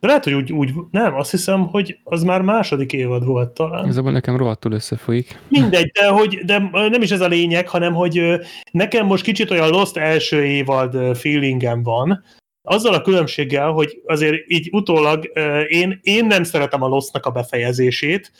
De 0.00 0.06
lehet, 0.06 0.24
hogy 0.24 0.32
úgy, 0.32 0.52
úgy, 0.52 0.72
nem, 0.90 1.14
azt 1.14 1.30
hiszem, 1.30 1.66
hogy 1.66 1.98
az 2.04 2.22
már 2.22 2.42
második 2.42 2.92
évad 2.92 3.24
volt 3.24 3.50
talán. 3.50 3.86
Ez 3.86 3.96
abban 3.96 4.12
nekem 4.12 4.36
rohadtul 4.36 4.72
összefolyik. 4.72 5.38
Mindegy, 5.48 5.90
de, 5.90 6.08
hogy, 6.08 6.38
de 6.44 6.58
nem 6.72 7.02
is 7.02 7.10
ez 7.10 7.20
a 7.20 7.28
lényeg, 7.28 7.68
hanem 7.68 7.94
hogy 7.94 8.40
nekem 8.70 9.06
most 9.06 9.24
kicsit 9.24 9.50
olyan 9.50 9.68
Lost 9.68 9.96
első 9.96 10.44
évad 10.44 11.16
feelingem 11.16 11.82
van, 11.82 12.24
azzal 12.62 12.94
a 12.94 13.02
különbséggel, 13.02 13.70
hogy 13.70 14.02
azért 14.06 14.50
így 14.50 14.68
utólag 14.72 15.30
én, 15.68 15.98
én 16.02 16.26
nem 16.26 16.44
szeretem 16.44 16.82
a 16.82 16.88
Lostnak 16.88 17.26
a 17.26 17.30
befejezését. 17.30 18.32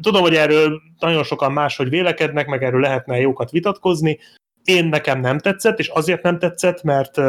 Tudom, 0.00 0.22
hogy 0.22 0.34
erről 0.34 0.80
nagyon 0.98 1.24
sokan 1.24 1.52
máshogy 1.52 1.88
vélekednek, 1.88 2.46
meg 2.46 2.62
erről 2.62 2.80
lehetne 2.80 3.20
jókat 3.20 3.50
vitatkozni. 3.50 4.18
Én 4.64 4.84
nekem 4.84 5.20
nem 5.20 5.38
tetszett, 5.38 5.78
és 5.78 5.88
azért 5.88 6.22
nem 6.22 6.38
tetszett, 6.38 6.82
mert 6.82 7.20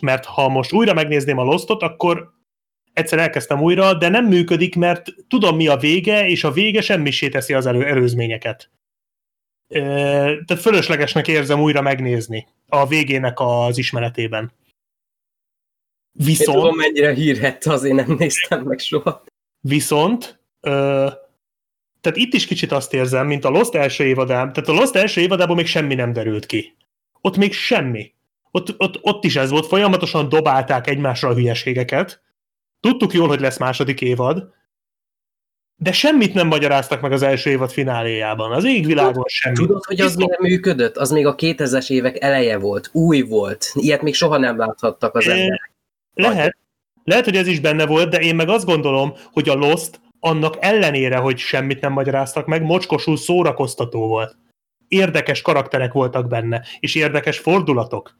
mert 0.00 0.24
ha 0.24 0.48
most 0.48 0.72
újra 0.72 0.94
megnézném 0.94 1.38
a 1.38 1.42
Lostot, 1.42 1.82
akkor 1.82 2.32
egyszer 2.94 3.18
elkezdtem 3.18 3.60
újra, 3.60 3.94
de 3.94 4.08
nem 4.08 4.26
működik, 4.26 4.76
mert 4.76 5.14
tudom 5.28 5.56
mi 5.56 5.68
a 5.68 5.76
vége, 5.76 6.26
és 6.28 6.44
a 6.44 6.50
vége 6.50 6.80
semmisé 6.80 7.28
teszi 7.28 7.54
az 7.54 7.66
elő, 7.66 7.86
előzményeket. 7.86 8.70
Tehát 9.68 10.60
fölöslegesnek 10.60 11.28
érzem 11.28 11.60
újra 11.60 11.80
megnézni 11.82 12.46
a 12.68 12.86
végének 12.86 13.40
az 13.40 13.78
ismeretében. 13.78 14.52
Én 16.20 16.26
Viszont, 16.26 16.58
tudom, 16.58 16.76
mennyire 16.76 17.12
hírhette, 17.12 17.72
azért 17.72 17.94
nem 17.94 18.16
néztem 18.18 18.62
meg 18.62 18.78
soha. 18.78 19.24
viszont 19.60 20.40
ö, 20.60 21.08
tehát 22.04 22.18
itt 22.18 22.34
is 22.34 22.46
kicsit 22.46 22.72
azt 22.72 22.94
érzem, 22.94 23.26
mint 23.26 23.44
a 23.44 23.48
Lost 23.48 23.74
első 23.74 24.04
évadában, 24.04 24.52
tehát 24.52 24.68
a 24.68 24.72
Lost 24.72 24.94
első 24.94 25.20
évadában 25.20 25.56
még 25.56 25.66
semmi 25.66 25.94
nem 25.94 26.12
derült 26.12 26.46
ki. 26.46 26.74
Ott 27.20 27.36
még 27.36 27.52
semmi. 27.52 28.12
Ott, 28.50 28.80
ott, 28.80 28.98
ott 29.02 29.24
is 29.24 29.36
ez 29.36 29.50
volt, 29.50 29.66
folyamatosan 29.66 30.28
dobálták 30.28 30.86
egymásra 30.86 31.28
a 31.28 31.34
hülyeségeket. 31.34 32.22
Tudtuk 32.84 33.12
jól, 33.12 33.28
hogy 33.28 33.40
lesz 33.40 33.58
második 33.58 34.00
évad, 34.00 34.52
de 35.76 35.92
semmit 35.92 36.34
nem 36.34 36.46
magyaráztak 36.46 37.00
meg 37.00 37.12
az 37.12 37.22
első 37.22 37.50
évad 37.50 37.70
fináléjában. 37.70 38.52
Az 38.52 38.64
égvilágon 38.64 39.24
semmi. 39.26 39.54
Tudod, 39.54 39.84
hogy 39.84 40.00
az 40.00 40.14
miért 40.14 40.38
működött? 40.38 40.96
Az 40.96 41.10
még 41.10 41.26
a 41.26 41.34
2000-es 41.34 41.90
évek 41.90 42.22
eleje 42.22 42.58
volt, 42.58 42.90
új 42.92 43.20
volt. 43.20 43.70
Ilyet 43.74 44.02
még 44.02 44.14
soha 44.14 44.36
nem 44.36 44.58
láthattak 44.58 45.14
az 45.14 45.28
emberek. 45.28 45.72
Lehet, 46.14 46.56
lehet, 47.04 47.24
hogy 47.24 47.36
ez 47.36 47.46
is 47.46 47.60
benne 47.60 47.86
volt, 47.86 48.10
de 48.10 48.18
én 48.18 48.34
meg 48.34 48.48
azt 48.48 48.64
gondolom, 48.64 49.12
hogy 49.32 49.48
a 49.48 49.54
Lost 49.54 50.00
annak 50.20 50.56
ellenére, 50.60 51.16
hogy 51.16 51.38
semmit 51.38 51.80
nem 51.80 51.92
magyaráztak 51.92 52.46
meg, 52.46 52.62
mocskosul 52.62 53.16
szórakoztató 53.16 54.08
volt. 54.08 54.36
Érdekes 54.88 55.42
karakterek 55.42 55.92
voltak 55.92 56.28
benne, 56.28 56.62
és 56.80 56.94
érdekes 56.94 57.38
fordulatok. 57.38 58.18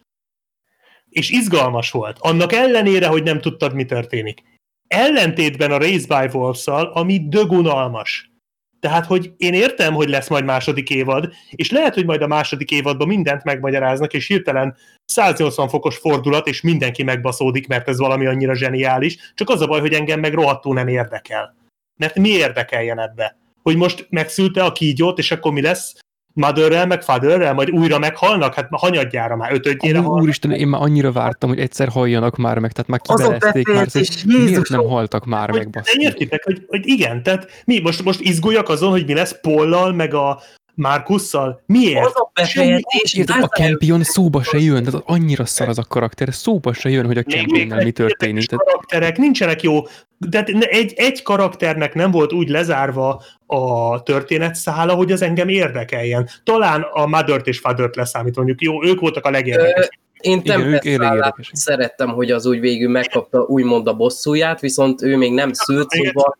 És 1.08 1.30
izgalmas 1.30 1.90
volt. 1.90 2.16
Annak 2.20 2.52
ellenére, 2.52 3.06
hogy 3.06 3.22
nem 3.22 3.40
tudtad, 3.40 3.74
mi 3.74 3.84
történik. 3.84 4.52
Ellentétben 4.94 5.70
a 5.70 5.78
Race 5.78 6.06
by 6.06 6.36
wolves 6.36 6.66
ami 6.92 7.28
dögunalmas. 7.28 8.32
Tehát, 8.80 9.06
hogy 9.06 9.32
én 9.36 9.54
értem, 9.54 9.94
hogy 9.94 10.08
lesz 10.08 10.28
majd 10.28 10.44
második 10.44 10.90
évad, 10.90 11.32
és 11.50 11.70
lehet, 11.70 11.94
hogy 11.94 12.04
majd 12.04 12.22
a 12.22 12.26
második 12.26 12.70
évadban 12.70 13.08
mindent 13.08 13.44
megmagyaráznak, 13.44 14.12
és 14.12 14.26
hirtelen 14.26 14.76
180 15.04 15.68
fokos 15.68 15.96
fordulat, 15.96 16.46
és 16.46 16.60
mindenki 16.60 17.02
megbaszódik, 17.02 17.66
mert 17.66 17.88
ez 17.88 17.98
valami 17.98 18.26
annyira 18.26 18.54
zseniális, 18.54 19.32
csak 19.34 19.50
az 19.50 19.60
a 19.60 19.66
baj, 19.66 19.80
hogy 19.80 19.92
engem 19.92 20.20
meg 20.20 20.34
rohadtul 20.34 20.74
nem 20.74 20.88
érdekel. 20.88 21.54
Mert 21.96 22.14
mi 22.14 22.28
érdekeljen 22.28 23.00
ebbe? 23.00 23.36
Hogy 23.62 23.76
most 23.76 24.06
megszülte 24.10 24.64
a 24.64 24.72
kígyót, 24.72 25.18
és 25.18 25.30
akkor 25.30 25.52
mi 25.52 25.60
lesz? 25.60 25.94
Motherrel, 26.34 26.86
meg 26.86 27.02
Fatherrel, 27.02 27.54
majd 27.54 27.70
újra 27.70 27.98
meghalnak? 27.98 28.54
Hát 28.54 28.68
hanyadjára 28.70 29.36
már, 29.36 29.52
ötödjére 29.52 29.98
halnak. 29.98 30.22
úristen, 30.22 30.50
én 30.50 30.68
már 30.68 30.80
annyira 30.82 31.12
vártam, 31.12 31.48
hogy 31.48 31.58
egyszer 31.58 31.88
halljanak 31.88 32.36
már 32.36 32.58
meg, 32.58 32.72
tehát 32.72 32.90
már 32.90 33.00
kibelezték 33.00 33.68
már, 33.68 33.88
hogy 33.92 34.08
miért 34.24 34.68
nem 34.68 34.84
haltak 34.88 35.24
már 35.24 35.50
hogy, 35.50 35.58
meg, 35.58 35.70
de 35.70 35.80
basszus. 35.80 36.02
értitek, 36.02 36.44
hogy, 36.44 36.64
hogy 36.66 36.86
igen, 36.86 37.22
tehát 37.22 37.62
mi 37.64 37.80
most, 37.80 38.04
most 38.04 38.20
izguljak 38.20 38.68
azon, 38.68 38.90
hogy 38.90 39.06
mi 39.06 39.14
lesz 39.14 39.38
Pollal, 39.40 39.92
meg 39.92 40.14
a 40.14 40.42
Markusszal? 40.74 41.62
Miért? 41.66 42.04
Az 42.04 42.12
a 42.14 42.30
befejezés, 42.34 43.14
Érted, 43.14 43.42
a 43.42 43.46
Campion 43.46 44.02
szóba 44.02 44.42
se 44.42 44.58
jön, 44.58 44.84
tehát 44.84 45.02
annyira 45.06 45.44
szar 45.44 45.68
az 45.68 45.78
a 45.78 45.84
karakter, 45.88 46.34
szóba 46.34 46.72
se 46.72 46.88
jön, 46.88 47.06
hogy 47.06 47.18
a 47.18 47.22
Campionnel 47.22 47.84
mi 47.84 47.90
történik. 47.90 48.46
Tehát 48.46 48.64
karakterek 48.64 49.18
nincsenek 49.18 49.62
jó, 49.62 49.82
de 50.18 50.44
ne- 50.52 50.66
egy, 50.66 50.92
egy 50.96 51.22
karakternek 51.22 51.94
nem 51.94 52.10
volt 52.10 52.32
úgy 52.32 52.48
lezárva 52.48 53.22
a 53.46 54.02
történetszála, 54.02 54.94
hogy 54.94 55.12
az 55.12 55.22
engem 55.22 55.48
érdekeljen. 55.48 56.28
Talán 56.44 56.86
a 56.92 57.06
Mother-t 57.06 57.46
és 57.46 57.58
Father-t 57.58 57.96
leszámít, 57.96 58.36
mondjuk 58.36 58.62
jó, 58.62 58.84
ők 58.84 59.00
voltak 59.00 59.24
a 59.24 59.30
legérdekesebb. 59.30 59.90
Én 60.20 60.40
Igen, 60.44 60.60
ők 60.60 60.86
elég 60.86 61.20
Tempest 61.20 61.56
szerettem, 61.56 62.08
hogy 62.08 62.30
az 62.30 62.46
úgy 62.46 62.60
végül 62.60 62.90
megkapta 62.90 63.40
úgymond 63.40 63.86
a 63.86 63.94
bosszúját, 63.94 64.60
viszont 64.60 65.02
ő 65.02 65.16
még 65.16 65.32
nem 65.32 65.52
szült, 65.52 65.90
szóval 65.90 66.38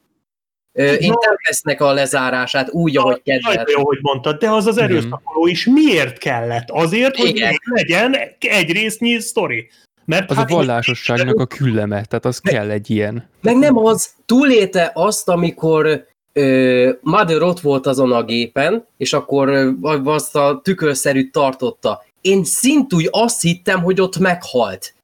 No. 0.75 1.15
Tempestnek 1.15 1.81
a 1.81 1.93
lezárását 1.93 2.71
úgy, 2.71 2.97
ahogy 2.97 3.21
Nagyon 3.25 3.43
kedvelt. 3.43 3.71
jó, 3.71 3.85
hogy 3.85 3.99
mondtad, 4.01 4.39
de 4.39 4.51
az 4.51 4.67
az 4.67 4.79
erőszakoló 4.79 5.47
is 5.47 5.67
miért 5.67 6.19
kellett? 6.19 6.71
Azért, 6.71 7.17
hogy 7.17 7.29
Igen. 7.29 7.55
legyen 7.65 8.17
egy 8.39 8.73
résznyi 8.73 9.19
sztori. 9.19 9.69
Mert 10.05 10.31
az 10.31 10.37
a 10.37 10.41
hát 10.41 10.51
vallásosságnak 10.51 11.41
a 11.41 11.47
külleme, 11.47 12.05
tehát 12.05 12.25
az 12.25 12.39
kell 12.39 12.71
egy 12.71 12.91
ilyen. 12.91 13.29
Meg 13.43 13.57
nem 13.57 13.77
az, 13.77 14.11
túlélte 14.27 14.91
azt, 14.95 15.29
amikor 15.29 16.07
ö, 16.33 16.91
Mother 17.01 17.43
ott 17.43 17.61
volt 17.61 17.87
azon 17.87 18.13
a 18.13 18.23
gépen, 18.23 18.87
és 18.97 19.13
akkor 19.13 19.49
ö, 19.49 19.71
azt 20.05 20.37
a 20.37 20.61
tükörszerűt 20.63 21.33
tartotta. 21.33 22.05
Én 22.21 22.45
szintúgy 22.45 23.09
azt 23.11 23.41
hittem, 23.41 23.83
hogy 23.83 24.01
ott 24.01 24.19
meghalt. 24.19 24.95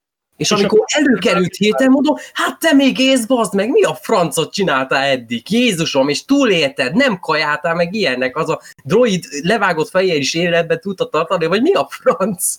És, 0.41 0.51
És 0.51 0.51
amikor 0.51 0.79
akkor- 0.79 1.05
előkerült 1.05 1.57
hirtelen, 1.57 1.93
mondom, 1.93 2.17
hát 2.33 2.59
te 2.59 2.73
még 2.73 2.99
ész, 2.99 3.25
bazd 3.25 3.55
meg, 3.55 3.71
mi 3.71 3.83
a 3.83 3.95
francot 3.95 4.53
csináltál 4.53 5.03
eddig? 5.05 5.51
Jézusom, 5.51 6.09
és 6.09 6.25
túlélted, 6.25 6.95
nem 6.95 7.19
kajáltál 7.19 7.75
meg 7.75 7.95
ilyennek, 7.95 8.37
az 8.37 8.49
a 8.49 8.61
droid 8.85 9.25
levágott 9.43 9.89
fejjel 9.89 10.17
is 10.17 10.35
életben 10.35 10.81
tudta 10.81 11.09
tartani, 11.09 11.47
vagy 11.47 11.63
mi 11.63 11.73
a 11.73 11.87
franc? 11.91 12.55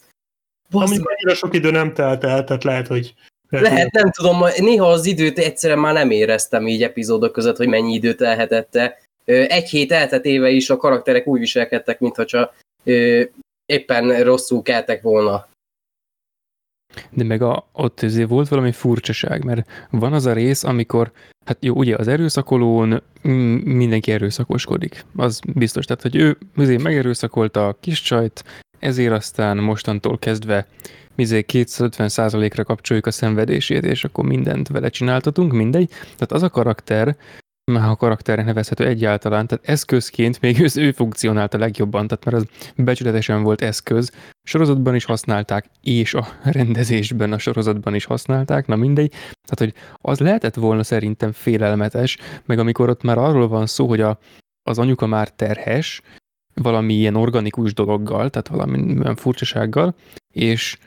Bazd 0.70 0.98
meg. 0.98 1.08
annyira 1.08 1.36
sok 1.36 1.56
idő 1.56 1.72
nem 1.72 1.94
telt 1.94 2.24
el, 2.24 2.44
tehát 2.44 2.64
lehet, 2.64 2.88
hogy... 2.88 3.14
Lehet, 3.50 3.92
nem 3.92 4.12
tudom, 4.12 4.44
néha 4.58 4.90
az 4.90 5.06
időt 5.06 5.40
egyszerűen 5.40 5.80
már 5.80 5.94
nem 5.94 6.12
éreztem 6.12 6.68
így 6.68 6.84
epizódok 6.84 7.32
között, 7.32 7.58
hogy 7.58 7.68
mennyi 7.68 7.94
időt 7.94 8.22
elhetette. 8.22 8.98
Egy 9.26 9.70
hét 9.70 9.92
elteltéve 9.92 10.50
is 10.50 10.70
a 10.70 10.78
karakterek 10.78 11.28
úgy 11.28 11.40
viselkedtek, 11.40 12.00
mintha 12.00 12.54
éppen 13.66 14.24
rosszul 14.24 14.62
keltek 14.62 15.02
volna. 15.02 15.50
De 17.10 17.24
meg 17.24 17.42
a, 17.42 17.68
ott 17.72 18.02
azért 18.02 18.30
volt 18.30 18.48
valami 18.48 18.72
furcsaság, 18.72 19.44
mert 19.44 19.70
van 19.90 20.14
az 20.14 20.26
a 20.26 20.34
rész, 20.34 20.64
amikor, 20.64 21.12
hát 21.46 21.58
jó, 21.60 21.76
ugye 21.76 21.96
az 21.96 22.08
erőszakolón 22.08 23.02
mindenki 23.64 24.12
erőszakoskodik. 24.12 25.06
Az 25.16 25.40
biztos, 25.54 25.86
tehát, 25.86 26.02
hogy 26.02 26.16
ő 26.16 26.38
azért 26.56 26.82
megerőszakolta 26.82 27.68
a 27.68 27.78
kis 27.80 28.02
csajt, 28.02 28.44
ezért 28.80 29.12
aztán 29.12 29.58
mostantól 29.58 30.20
kezdve 30.20 30.68
mizé 31.16 31.46
250%-ra 31.48 32.64
kapcsoljuk 32.64 33.06
a 33.06 33.12
szenvedését, 33.12 33.86
és 33.86 34.04
akkor 34.04 34.26
mindent 34.26 34.68
vele 34.68 34.90
csináltatunk, 34.90 35.52
mindegy. 35.52 35.90
Tehát 35.90 36.32
az 36.32 36.44
a 36.44 36.50
karakter, 36.50 37.16
már 37.72 37.90
a 37.90 37.96
karakternek 37.96 38.46
nevezhető 38.46 38.86
egyáltalán, 38.86 39.48
tehát 39.48 39.70
eszközként 39.70 40.42
még 40.42 40.60
ő, 40.60 40.68
ő 40.76 40.92
funkcionált 40.92 41.54
a 41.54 41.58
legjobban, 41.58 42.08
tehát 42.08 42.26
mert 42.26 42.38
az 42.38 42.46
becsületesen 42.76 43.44
volt 43.44 43.62
eszköz, 43.62 44.12
sorozatban 44.44 44.96
is 44.96 45.06
használták, 45.06 45.66
és 45.82 46.14
a 46.14 46.28
rendezésben 46.44 47.34
a 47.34 47.38
sorozatban 47.38 47.96
is 47.96 48.06
használták, 48.06 48.68
na 48.68 48.76
mindegy. 48.76 49.10
Tehát, 49.10 49.58
hogy 49.58 49.74
az 50.02 50.20
lehetett 50.20 50.56
volna 50.56 50.84
szerintem 50.84 51.32
félelmetes, 51.32 52.18
meg 52.46 52.60
amikor 52.60 52.90
ott 52.90 53.04
már 53.04 53.18
arról 53.18 53.48
van 53.48 53.66
szó, 53.66 53.88
hogy 53.88 54.02
a, 54.02 54.20
az 54.70 54.80
anyuka 54.80 55.06
már 55.06 55.30
terhes, 55.30 56.02
valami 56.54 56.94
ilyen 56.94 57.16
organikus 57.16 57.74
dologgal, 57.74 58.30
tehát 58.30 58.48
valami 58.48 59.00
olyan 59.00 59.16
furcsasággal, 59.16 59.96
és 60.34 60.78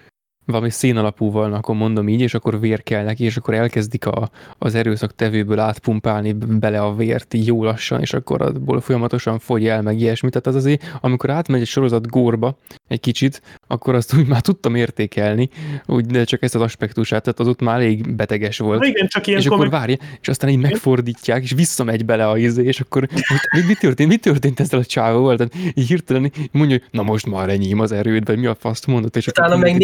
valami 0.47 0.71
szénalapúval, 0.71 1.53
akkor 1.53 1.75
mondom 1.75 2.09
így, 2.09 2.21
és 2.21 2.35
akkor 2.35 2.61
vér 2.61 2.83
kell 2.83 3.05
neki, 3.05 3.25
és 3.25 3.37
akkor 3.37 3.55
elkezdik 3.55 4.07
a, 4.07 4.31
az 4.59 4.75
erőszak 4.75 5.15
tevőből 5.15 5.59
átpumpálni 5.59 6.33
bele 6.33 6.81
a 6.81 6.95
vért 6.95 7.35
így 7.35 7.47
jó 7.47 7.65
lassan, 7.65 8.01
és 8.01 8.13
akkor 8.13 8.43
abból 8.43 8.81
folyamatosan 8.81 9.39
fogy 9.39 9.67
el, 9.67 9.83
meg 9.83 10.01
ilyesmi. 10.01 10.29
Tehát 10.29 10.47
az 10.47 10.55
azért, 10.55 10.99
amikor 11.01 11.31
átmegy 11.31 11.61
egy 11.61 11.67
sorozat 11.67 12.11
górba 12.11 12.59
egy 12.89 13.01
kicsit, 13.01 13.43
akkor 13.67 13.95
azt 13.95 14.15
úgy 14.17 14.27
már 14.27 14.41
tudtam 14.41 14.75
értékelni, 14.75 15.49
úgy, 15.87 16.07
de 16.07 16.25
csak 16.25 16.43
ezt 16.43 16.55
az 16.55 16.61
aspektusát, 16.61 17.23
tehát 17.23 17.41
az 17.41 17.49
ott 17.49 17.61
már 17.61 17.75
elég 17.75 18.15
beteges 18.15 18.59
volt. 18.59 18.81
Na 18.81 18.87
igen, 18.87 19.09
csak 19.09 19.27
És 19.27 19.29
ilyenkor 19.29 19.53
akkor 19.53 19.71
várja, 19.71 19.97
és 20.21 20.29
aztán 20.29 20.51
így 20.51 20.59
megfordítják, 20.59 21.43
és 21.43 21.53
visszamegy 21.53 22.05
bele 22.05 22.29
a 22.29 22.39
izé, 22.39 22.65
és 22.65 22.81
akkor 22.81 23.09
mi, 23.51 23.61
mi 23.67 23.75
történt, 23.75 24.09
mi 24.09 24.17
történt 24.17 24.61
ezzel 24.61 24.79
a 24.79 24.85
csávóval? 24.85 25.37
Tehát 25.37 25.55
így 25.75 25.87
hirtelen 25.87 26.33
mondja, 26.51 26.79
hogy 26.79 26.89
na 26.91 27.03
most 27.03 27.27
már 27.27 27.49
enyém 27.49 27.81
az 27.81 27.93
erőd, 27.93 28.27
vagy 28.27 28.39
mi 28.39 28.47
a 28.47 28.55
faszt 28.55 28.87
mondott, 28.87 29.17
és 29.17 29.27
Utána 29.27 29.49
akkor 29.49 29.63
meg 29.63 29.77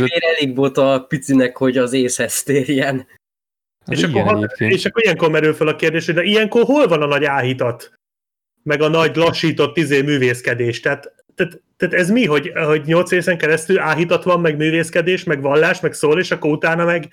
falaszkodott. 0.00 0.20
decibér 0.20 0.36
elég 0.36 0.56
volt 0.56 0.76
a 0.76 1.04
picinek, 1.08 1.56
hogy 1.56 1.78
az 1.78 1.92
észhez 1.92 2.42
térjen. 2.42 3.06
Hát 3.86 3.96
és, 3.96 4.02
igen, 4.02 4.22
akkor, 4.22 4.36
egyébként. 4.36 4.72
és 4.72 4.84
akkor 4.84 5.02
ilyenkor 5.02 5.30
merül 5.30 5.54
fel 5.54 5.68
a 5.68 5.76
kérdés, 5.76 6.06
hogy 6.06 6.14
de 6.14 6.22
ilyenkor 6.22 6.64
hol 6.64 6.86
van 6.86 7.02
a 7.02 7.06
nagy 7.06 7.24
áhítat? 7.24 7.92
Meg 8.62 8.82
a 8.82 8.88
nagy 8.88 9.16
lassított 9.16 9.76
izé 9.76 10.02
művészkedés? 10.02 10.80
Tehát, 10.80 11.14
tehát, 11.34 11.60
tehát 11.76 11.94
ez 11.94 12.10
mi, 12.10 12.24
hogy, 12.24 12.52
hogy 12.54 12.82
nyolc 12.84 13.10
részen 13.10 13.38
keresztül 13.38 13.78
áhítat 13.78 14.24
van, 14.24 14.40
meg 14.40 14.56
művészkedés, 14.56 15.24
meg 15.24 15.40
vallás, 15.40 15.80
meg 15.80 15.92
szól, 15.92 16.18
és 16.18 16.30
akkor 16.30 16.50
utána 16.50 16.84
meg, 16.84 17.08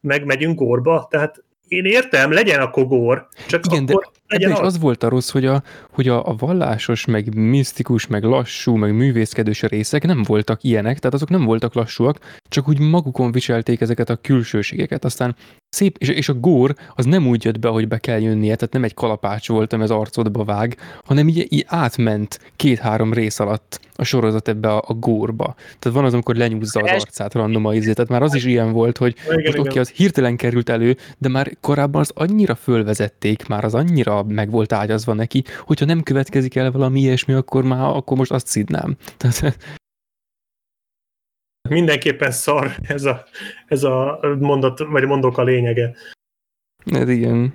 meg 0.00 0.24
megyünk 0.24 0.58
górba? 0.58 1.06
Tehát 1.10 1.44
én 1.68 1.84
értem, 1.84 2.32
legyen 2.32 2.60
a 2.60 2.70
kogór, 2.70 3.28
csak 3.48 3.66
Igen, 3.66 3.82
akkor 3.82 4.10
Ebben 4.28 4.50
is 4.50 4.58
az. 4.58 4.78
volt 4.78 5.02
a 5.02 5.08
rossz, 5.08 5.30
hogy 5.30 5.46
a, 5.46 5.62
hogy 5.90 6.08
a, 6.08 6.28
a 6.28 6.34
vallásos, 6.38 7.04
meg 7.04 7.34
misztikus, 7.34 8.06
meg 8.06 8.22
lassú, 8.22 8.74
meg 8.76 8.94
művészkedős 8.94 9.62
részek 9.62 10.06
nem 10.06 10.22
voltak 10.22 10.62
ilyenek, 10.62 10.98
tehát 10.98 11.14
azok 11.14 11.28
nem 11.28 11.44
voltak 11.44 11.74
lassúak, 11.74 12.18
csak 12.48 12.68
úgy 12.68 12.78
magukon 12.78 13.32
viselték 13.32 13.80
ezeket 13.80 14.10
a 14.10 14.16
külsőségeket. 14.16 15.04
Aztán 15.04 15.36
szép, 15.68 15.96
és, 15.98 16.08
és 16.08 16.28
a 16.28 16.34
gór 16.34 16.74
az 16.94 17.04
nem 17.04 17.26
úgy 17.26 17.44
jött 17.44 17.58
be, 17.58 17.68
hogy 17.68 17.88
be 17.88 17.98
kell 17.98 18.20
jönnie, 18.20 18.56
tehát 18.56 18.72
nem 18.72 18.84
egy 18.84 18.94
kalapács 18.94 19.48
volt, 19.48 19.72
ami 19.72 19.82
az 19.82 19.90
arcodba 19.90 20.44
vág, 20.44 20.76
hanem 21.04 21.28
így, 21.28 21.46
így 21.48 21.64
átment 21.68 22.40
két-három 22.56 23.12
rész 23.12 23.40
alatt 23.40 23.80
a 24.00 24.04
sorozat 24.04 24.48
ebbe 24.48 24.68
a, 24.68 24.82
a 24.86 24.92
górba. 24.92 25.54
Tehát 25.78 25.98
van 25.98 26.04
az, 26.04 26.12
amikor 26.12 26.36
lenyúzza 26.36 26.80
az 26.80 26.90
arcát 26.90 27.34
random 27.34 27.64
a 27.64 27.74
izét, 27.74 27.94
tehát 27.94 28.10
már 28.10 28.22
az 28.22 28.34
is 28.34 28.44
ilyen 28.44 28.72
volt, 28.72 28.98
hogy 28.98 29.14
oké, 29.56 29.78
az 29.78 29.90
hirtelen 29.90 30.36
került 30.36 30.68
elő, 30.68 30.96
de 31.18 31.28
már 31.28 31.56
korábban 31.60 32.00
az 32.00 32.10
annyira 32.14 32.54
fölvezették, 32.54 33.46
már 33.46 33.64
az 33.64 33.74
annyira 33.74 34.17
meg 34.22 34.50
volt 34.50 34.72
ágyazva 34.72 35.12
neki, 35.12 35.44
hogyha 35.60 35.84
nem 35.84 36.02
következik 36.02 36.54
el 36.56 36.72
valami 36.72 37.00
ilyesmi, 37.00 37.32
akkor 37.34 37.64
már 37.64 37.96
akkor 37.96 38.16
most 38.16 38.30
azt 38.30 38.46
szidnám. 38.46 38.96
Tehát, 39.16 39.58
Mindenképpen 41.68 42.30
szar 42.30 42.74
ez 42.82 43.04
a, 43.04 43.24
ez 43.66 43.82
a 43.82 44.20
mondat, 44.38 44.78
vagy 44.78 45.04
mondok 45.04 45.38
a 45.38 45.42
lényege. 45.42 45.94
hát 46.92 47.08
igen. 47.08 47.54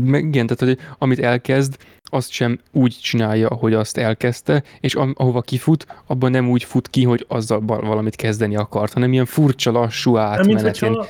Meg 0.00 0.24
igen, 0.24 0.46
tehát 0.46 0.76
hogy 0.76 0.94
amit 0.98 1.18
elkezd, 1.18 1.76
azt 2.02 2.30
sem 2.30 2.60
úgy 2.72 2.98
csinálja, 3.02 3.48
ahogy 3.48 3.74
azt 3.74 3.96
elkezdte, 3.96 4.62
és 4.80 4.94
ahova 4.94 5.40
kifut, 5.40 5.86
abban 6.06 6.30
nem 6.30 6.50
úgy 6.50 6.64
fut 6.64 6.88
ki, 6.88 7.04
hogy 7.04 7.24
azzal 7.28 7.60
val- 7.60 7.82
valamit 7.82 8.16
kezdeni 8.16 8.56
akart, 8.56 8.92
hanem 8.92 9.12
ilyen 9.12 9.24
furcsa, 9.24 9.70
lassú 9.70 10.12
mint, 10.12 10.24
átmenetén. 10.24 10.88
hogyha, 10.88 11.08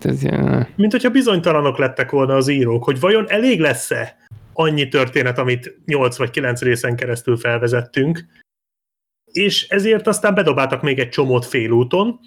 Tehát, 0.00 0.22
ilyen, 0.22 0.68
mint 0.76 0.92
hogyha 0.92 1.10
bizonytalanok 1.10 1.78
lettek 1.78 2.10
volna 2.10 2.34
az 2.34 2.48
írók, 2.48 2.84
hogy 2.84 3.00
vajon 3.00 3.30
elég 3.30 3.60
lesz-e 3.60 4.16
annyi 4.52 4.88
történet, 4.88 5.38
amit 5.38 5.80
8 5.86 6.16
vagy 6.16 6.30
9 6.30 6.60
részen 6.60 6.96
keresztül 6.96 7.36
felvezettünk, 7.36 8.24
és 9.32 9.68
ezért 9.68 10.06
aztán 10.06 10.34
bedobáltak 10.34 10.82
még 10.82 10.98
egy 10.98 11.08
csomót 11.08 11.46
félúton, 11.46 12.20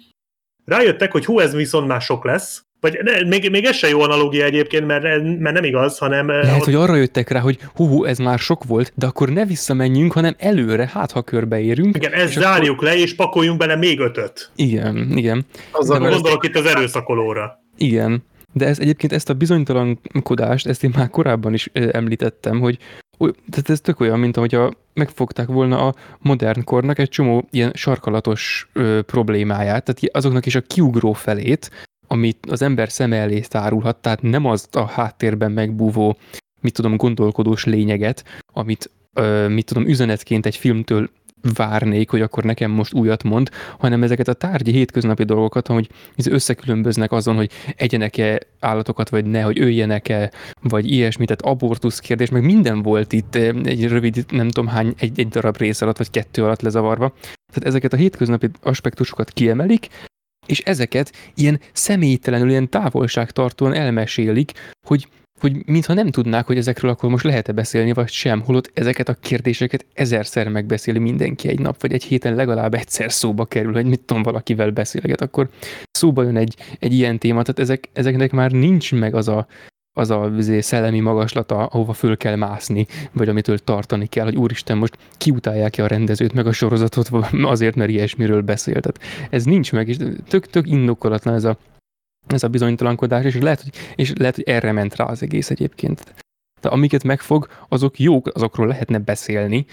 rájöttek, 0.64 1.12
hogy 1.12 1.24
hú, 1.24 1.38
ez 1.38 1.54
viszont 1.54 1.86
már 1.86 2.00
sok 2.00 2.24
lesz, 2.24 2.62
vagy 2.84 2.98
ne, 3.02 3.22
még, 3.28 3.50
még 3.50 3.64
ez 3.64 3.76
se 3.76 3.88
jó 3.88 4.00
analógia 4.00 4.44
egyébként, 4.44 4.86
mert, 4.86 5.02
mert 5.38 5.54
nem 5.54 5.64
igaz, 5.64 5.98
hanem 5.98 6.30
eh, 6.30 6.42
Lehet, 6.42 6.58
ott- 6.58 6.64
hogy 6.64 6.74
arra 6.74 6.94
jöttek 6.96 7.28
rá, 7.30 7.40
hogy 7.40 7.58
hú, 7.74 7.86
hú, 7.86 8.04
ez 8.04 8.18
már 8.18 8.38
sok 8.38 8.64
volt, 8.64 8.92
de 8.94 9.06
akkor 9.06 9.28
ne 9.28 9.44
visszamenjünk, 9.44 10.12
hanem 10.12 10.34
előre, 10.38 10.90
hát 10.92 11.10
ha 11.12 11.22
körbeérünk. 11.22 11.96
igen, 11.96 12.12
ezt 12.12 12.30
és 12.30 12.36
akkor- 12.36 12.48
zárjuk 12.52 12.82
le, 12.82 12.96
és 12.96 13.14
pakoljunk 13.14 13.58
bele 13.58 13.76
még 13.76 13.98
ötöt. 14.00 14.50
Igen, 14.56 15.12
igen. 15.16 15.46
Azzal 15.70 15.98
De 15.98 16.08
Gondolok 16.08 16.44
itt 16.46 16.56
az 16.56 16.66
erőszakolóra. 16.66 17.62
Igen, 17.76 18.24
de 18.52 18.66
ez 18.66 18.78
egyébként 18.78 19.12
ezt 19.12 19.28
a 19.30 19.34
bizonytalankodást, 19.34 20.66
ezt 20.66 20.84
én 20.84 20.92
már 20.96 21.08
korábban 21.10 21.54
is 21.54 21.68
ö, 21.72 21.88
említettem, 21.92 22.60
hogy 22.60 22.78
tehát 23.50 23.70
ez 23.70 23.80
tök 23.80 24.00
olyan, 24.00 24.18
mint 24.18 24.36
ahogy 24.36 24.58
megfogták 24.94 25.46
volna 25.46 25.86
a 25.86 25.94
modern 26.18 26.64
kornak 26.64 26.98
egy 26.98 27.08
csomó 27.08 27.48
ilyen 27.50 27.72
sarkalatos 27.74 28.68
ö, 28.72 29.00
problémáját, 29.02 29.84
tehát 29.84 30.16
azoknak 30.16 30.46
is 30.46 30.54
a 30.54 30.60
kiugró 30.60 31.12
felét, 31.12 31.70
amit 32.06 32.46
az 32.50 32.62
ember 32.62 32.90
szeme 32.90 33.16
elé 33.16 33.40
tárulhat, 33.40 33.96
tehát 33.96 34.22
nem 34.22 34.44
az 34.44 34.68
a 34.72 34.84
háttérben 34.84 35.52
megbúvó, 35.52 36.16
mit 36.60 36.74
tudom, 36.74 36.96
gondolkodós 36.96 37.64
lényeget, 37.64 38.24
amit, 38.52 38.90
ö, 39.12 39.48
mit 39.48 39.66
tudom, 39.66 39.86
üzenetként 39.86 40.46
egy 40.46 40.56
filmtől 40.56 41.10
várnék, 41.54 42.10
hogy 42.10 42.20
akkor 42.20 42.44
nekem 42.44 42.70
most 42.70 42.94
újat 42.94 43.22
mond, 43.22 43.50
hanem 43.78 44.02
ezeket 44.02 44.28
a 44.28 44.32
tárgyi 44.32 44.72
hétköznapi 44.72 45.24
dolgokat, 45.24 45.66
hogy 45.66 45.88
összekülönböznek 46.30 47.12
azon, 47.12 47.36
hogy 47.36 47.50
egyenek-e 47.76 48.40
állatokat, 48.60 49.08
vagy 49.08 49.24
ne, 49.24 49.42
hogy 49.42 49.60
öljenek-e, 49.60 50.30
vagy 50.62 50.90
ilyesmit, 50.90 51.28
tehát 51.28 51.54
abortusz 51.56 51.98
kérdés, 51.98 52.30
meg 52.30 52.44
minden 52.44 52.82
volt 52.82 53.12
itt 53.12 53.34
egy 53.34 53.88
rövid, 53.88 54.24
nem 54.30 54.48
tudom 54.48 54.70
hány, 54.70 54.94
egy, 54.98 55.18
egy 55.18 55.28
darab 55.28 55.56
rész 55.56 55.80
alatt, 55.80 55.98
vagy 55.98 56.10
kettő 56.10 56.44
alatt 56.44 56.62
lezavarva. 56.62 57.12
Tehát 57.52 57.68
ezeket 57.68 57.92
a 57.92 57.96
hétköznapi 57.96 58.50
aspektusokat 58.62 59.30
kiemelik, 59.30 59.88
és 60.46 60.60
ezeket 60.60 61.12
ilyen 61.34 61.60
személytelenül, 61.72 62.48
ilyen 62.48 62.70
távolságtartóan 62.70 63.72
elmesélik, 63.74 64.52
hogy 64.86 65.08
hogy 65.40 65.66
mintha 65.66 65.94
nem 65.94 66.10
tudnák, 66.10 66.46
hogy 66.46 66.56
ezekről 66.56 66.90
akkor 66.90 67.10
most 67.10 67.24
lehet-e 67.24 67.52
beszélni, 67.52 67.92
vagy 67.92 68.08
sem, 68.08 68.40
holott 68.40 68.70
ezeket 68.74 69.08
a 69.08 69.14
kérdéseket 69.14 69.86
ezerszer 69.94 70.48
megbeszéli 70.48 70.98
mindenki 70.98 71.48
egy 71.48 71.58
nap, 71.58 71.80
vagy 71.80 71.92
egy 71.92 72.04
héten 72.04 72.34
legalább 72.34 72.74
egyszer 72.74 73.12
szóba 73.12 73.44
kerül, 73.44 73.72
hogy 73.72 73.86
mit 73.86 74.00
tudom, 74.00 74.22
valakivel 74.22 74.70
beszélget, 74.70 75.20
akkor 75.20 75.48
szóba 75.90 76.22
jön 76.22 76.36
egy, 76.36 76.56
egy 76.78 76.92
ilyen 76.92 77.18
téma, 77.18 77.42
tehát 77.42 77.58
ezek, 77.58 77.88
ezeknek 77.92 78.32
már 78.32 78.50
nincs 78.50 78.92
meg 78.92 79.14
az 79.14 79.28
a, 79.28 79.46
az 79.96 80.10
a 80.10 80.32
izé, 80.36 80.60
szellemi 80.60 81.00
magaslata, 81.00 81.66
ahova 81.66 81.92
föl 81.92 82.16
kell 82.16 82.36
mászni, 82.36 82.86
vagy 83.12 83.28
amitől 83.28 83.58
tartani 83.58 84.06
kell, 84.06 84.24
hogy 84.24 84.36
úristen, 84.36 84.76
most 84.76 84.98
kiutálják 85.16 85.70
ki 85.70 85.80
a 85.80 85.86
rendezőt, 85.86 86.32
meg 86.32 86.46
a 86.46 86.52
sorozatot 86.52 87.08
azért, 87.54 87.74
mert 87.74 87.90
ilyesmiről 87.90 88.42
beszél. 88.42 88.80
Tehát 88.80 89.28
ez 89.30 89.44
nincs 89.44 89.72
meg, 89.72 89.88
és 89.88 89.96
tök, 90.28 90.46
tök 90.46 90.68
indokolatlan 90.68 91.34
ez 91.34 91.44
a, 91.44 91.58
ez 92.26 92.42
a 92.42 92.48
bizonytalankodás, 92.48 93.24
és 93.24 93.38
lehet, 93.38 93.62
hogy, 93.62 93.72
és 93.94 94.12
lehet, 94.18 94.34
hogy 94.34 94.44
erre 94.44 94.72
ment 94.72 94.96
rá 94.96 95.04
az 95.04 95.22
egész 95.22 95.50
egyébként. 95.50 96.14
De 96.60 96.68
amiket 96.68 97.02
megfog, 97.02 97.48
azok 97.68 97.98
jók, 97.98 98.30
azokról 98.34 98.66
lehetne 98.66 98.98
beszélni, 98.98 99.66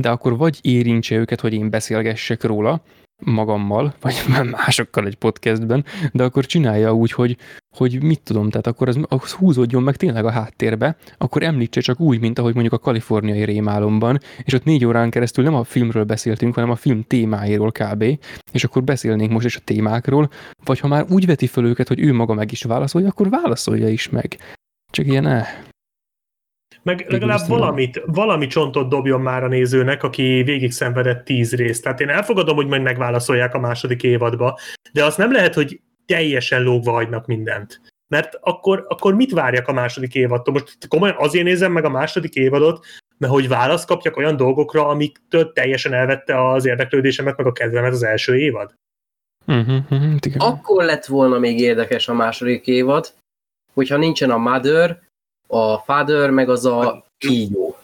de 0.00 0.10
akkor 0.10 0.36
vagy 0.36 0.58
érintse 0.62 1.16
őket, 1.16 1.40
hogy 1.40 1.52
én 1.52 1.70
beszélgessek 1.70 2.42
róla, 2.42 2.82
magammal, 3.24 3.94
vagy 4.00 4.14
másokkal 4.66 5.06
egy 5.06 5.14
podcastben, 5.14 5.84
de 6.12 6.24
akkor 6.24 6.46
csinálja 6.46 6.94
úgy, 6.94 7.12
hogy, 7.12 7.36
hogy 7.76 8.02
mit 8.02 8.20
tudom, 8.20 8.50
tehát 8.50 8.66
akkor 8.66 8.88
az, 8.88 8.98
az 9.08 9.32
húzódjon 9.32 9.82
meg 9.82 9.96
tényleg 9.96 10.24
a 10.24 10.30
háttérbe, 10.30 10.96
akkor 11.18 11.42
említse 11.42 11.80
csak 11.80 12.00
úgy, 12.00 12.20
mint 12.20 12.38
ahogy 12.38 12.52
mondjuk 12.52 12.74
a 12.74 12.78
kaliforniai 12.78 13.44
rémálomban, 13.44 14.18
és 14.42 14.52
ott 14.52 14.64
négy 14.64 14.84
órán 14.84 15.10
keresztül 15.10 15.44
nem 15.44 15.54
a 15.54 15.64
filmről 15.64 16.04
beszéltünk, 16.04 16.54
hanem 16.54 16.70
a 16.70 16.76
film 16.76 17.02
témáiról 17.02 17.72
kb. 17.72 18.04
És 18.52 18.64
akkor 18.64 18.84
beszélnénk 18.84 19.30
most 19.30 19.46
is 19.46 19.56
a 19.56 19.60
témákról, 19.64 20.30
vagy 20.64 20.80
ha 20.80 20.88
már 20.88 21.06
úgy 21.10 21.26
veti 21.26 21.46
föl 21.46 21.66
őket, 21.66 21.88
hogy 21.88 22.00
ő 22.00 22.12
maga 22.12 22.34
meg 22.34 22.52
is 22.52 22.62
válaszolja, 22.62 23.08
akkor 23.08 23.30
válaszolja 23.30 23.88
is 23.88 24.08
meg. 24.08 24.36
Csak 24.90 25.06
ilyen, 25.06 25.26
eh. 25.26 25.46
Meg 26.86 27.06
legalább 27.08 27.40
is 27.40 27.48
valamit, 27.48 28.02
valami 28.04 28.46
csontot 28.46 28.88
dobjon 28.88 29.20
már 29.20 29.44
a 29.44 29.48
nézőnek, 29.48 30.02
aki 30.02 30.42
végig 30.42 30.72
szenvedett 30.72 31.24
tíz 31.24 31.54
részt. 31.54 31.82
Tehát 31.82 32.00
én 32.00 32.08
elfogadom, 32.08 32.56
hogy 32.56 32.66
majd 32.66 32.82
megválaszolják 32.82 33.54
a 33.54 33.58
második 33.58 34.02
évadba, 34.02 34.58
de 34.92 35.04
azt 35.04 35.18
nem 35.18 35.32
lehet, 35.32 35.54
hogy 35.54 35.80
teljesen 36.06 36.62
lógva 36.62 36.92
hagynak 36.92 37.26
mindent. 37.26 37.80
Mert 38.08 38.38
akkor, 38.40 38.84
akkor 38.88 39.14
mit 39.14 39.32
várjak 39.32 39.68
a 39.68 39.72
második 39.72 40.14
évadtól? 40.14 40.52
Most 40.52 40.88
komolyan 40.88 41.16
azért 41.18 41.44
nézem 41.44 41.72
meg 41.72 41.84
a 41.84 41.88
második 41.88 42.34
évadot, 42.34 42.86
mert 43.18 43.32
hogy 43.32 43.48
választ 43.48 43.86
kapjak 43.86 44.16
olyan 44.16 44.36
dolgokra, 44.36 44.88
amiktől 44.88 45.52
teljesen 45.52 45.92
elvette 45.92 46.50
az 46.50 46.66
érdeklődésemet, 46.66 47.36
meg 47.36 47.46
a 47.46 47.52
kedvemet 47.52 47.92
az 47.92 48.02
első 48.02 48.36
évad. 48.36 48.74
Uh-huh, 49.46 49.76
uh-huh, 49.90 50.14
igen. 50.20 50.38
Akkor 50.38 50.84
lett 50.84 51.04
volna 51.04 51.38
még 51.38 51.60
érdekes 51.60 52.08
a 52.08 52.14
második 52.14 52.66
évad, 52.66 53.12
hogyha 53.72 53.96
nincsen 53.96 54.30
a 54.30 54.38
Mother, 54.38 55.04
a 55.46 55.78
Father, 55.78 56.30
meg 56.30 56.48
az 56.48 56.64
a 56.66 57.04
kígyó. 57.18 57.76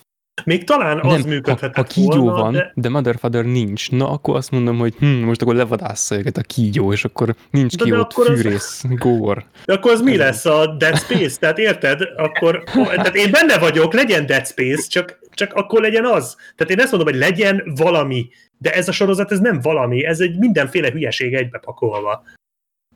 Még 0.45 0.65
talán 0.65 0.99
az 1.01 1.13
nem, 1.13 1.21
ha, 1.21 1.29
működhetett 1.29 1.75
ha 1.75 1.83
kígyó 1.83 2.23
volna, 2.23 2.43
van, 2.43 2.53
de, 2.53 2.73
de 2.75 2.89
Mother 2.89 3.17
Father 3.19 3.45
nincs, 3.45 3.91
na 3.91 4.11
akkor 4.11 4.37
azt 4.37 4.51
mondom, 4.51 4.79
hogy 4.79 4.95
hm, 4.99 5.07
most 5.07 5.43
akkor 5.43 5.55
levadásza 5.55 6.17
őket 6.17 6.37
a 6.37 6.41
kígyó, 6.41 6.93
és 6.93 7.05
akkor 7.05 7.35
nincs 7.51 7.77
De- 7.77 7.85
ki 7.85 7.91
de 7.91 7.99
ott 7.99 8.13
akkor 8.13 8.31
az- 8.31 8.41
fűrész, 8.41 8.85
gór. 8.89 9.45
de 9.65 9.73
akkor 9.73 9.93
az 9.93 10.01
mi 10.01 10.17
lesz 10.17 10.45
a 10.45 10.67
Dead 10.67 10.99
Space? 10.99 11.39
Tehát 11.39 11.59
érted? 11.59 12.01
Akkor, 12.17 12.63
tehát 12.75 13.15
én 13.15 13.31
benne 13.31 13.59
vagyok, 13.59 13.93
legyen 13.93 14.27
Dead 14.27 14.47
Space, 14.47 14.89
csak, 14.89 15.19
csak 15.31 15.53
akkor 15.53 15.81
legyen 15.81 16.05
az. 16.05 16.37
Tehát 16.57 16.73
én 16.73 16.81
ezt 16.81 16.93
mondom, 16.93 17.11
hogy 17.13 17.21
legyen 17.21 17.73
valami, 17.77 18.29
de 18.59 18.73
ez 18.75 18.89
a 18.89 18.93
sorozat 18.93 19.33
ez 19.33 19.39
nem 19.41 19.61
valami, 19.61 20.05
ez 20.05 20.21
egy 20.21 20.39
mindenféle 20.39 20.91
hülyeség 20.91 21.35
egybepakolva. 21.35 22.23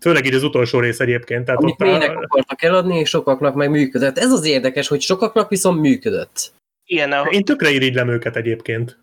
Főleg 0.01 0.27
így 0.27 0.35
az 0.35 0.43
utolsó 0.43 0.81
rész 0.81 1.01
egyébként. 1.01 1.45
Tehát 1.45 1.61
Amit 1.61 1.83
ott 1.83 2.03
a, 2.03 2.21
akartak 2.23 2.63
eladni, 2.63 2.99
és 2.99 3.09
sokaknak 3.09 3.55
meg 3.55 3.71
működött. 3.71 4.19
Ez 4.19 4.33
az 4.33 4.45
érdekes, 4.45 4.89
hogy 4.89 5.01
sokaknak 5.01 5.49
viszont 5.49 5.81
működött. 5.81 6.53
Igen, 6.85 7.13
a, 7.13 7.29
én 7.31 7.45
tökre 7.45 7.71
irigylem 7.71 8.09
őket 8.09 8.37
egyébként. 8.37 8.99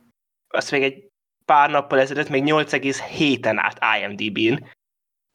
azt 0.47 0.71
még 0.71 0.83
egy 0.83 1.07
pár 1.45 1.69
nappal 1.69 1.99
ezelőtt 1.99 2.29
még 2.29 2.43
8,7-en 2.45 3.55
át 3.55 3.79
IMDb-n. 3.99 4.65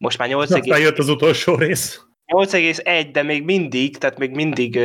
Most 0.05 0.19
már 0.19 0.29
8,1, 0.29 0.41
Aztán 0.41 0.81
jött 0.81 0.99
az 0.99 1.09
utolsó 1.09 1.55
rész. 1.55 2.01
8,1, 2.33 3.09
de 3.13 3.23
még 3.23 3.45
mindig, 3.45 3.97
tehát 3.97 4.19
még 4.19 4.31
mindig 4.31 4.81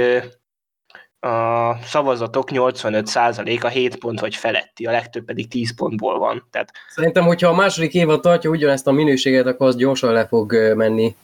a 1.24 1.78
szavazatok 1.84 2.48
85%-a 2.52 3.68
7 3.68 3.96
pont 3.96 4.20
vagy 4.20 4.36
feletti, 4.36 4.86
a 4.86 4.92
legtöbb 4.92 5.26
pedig 5.26 5.48
10 5.48 5.76
pontból 5.76 6.20
van. 6.20 6.48
Tehát 6.52 6.72
Szerintem, 6.90 7.26
hogyha 7.26 7.48
a 7.50 7.56
második 7.56 7.94
évad 7.94 8.22
tartja 8.22 8.50
ugyanezt 8.50 8.88
a 8.88 8.92
minőséget, 8.92 9.46
akkor 9.46 9.68
az 9.68 9.76
gyorsan 9.76 10.14
le 10.14 10.28
fog 10.28 10.74
menni. 10.76 11.16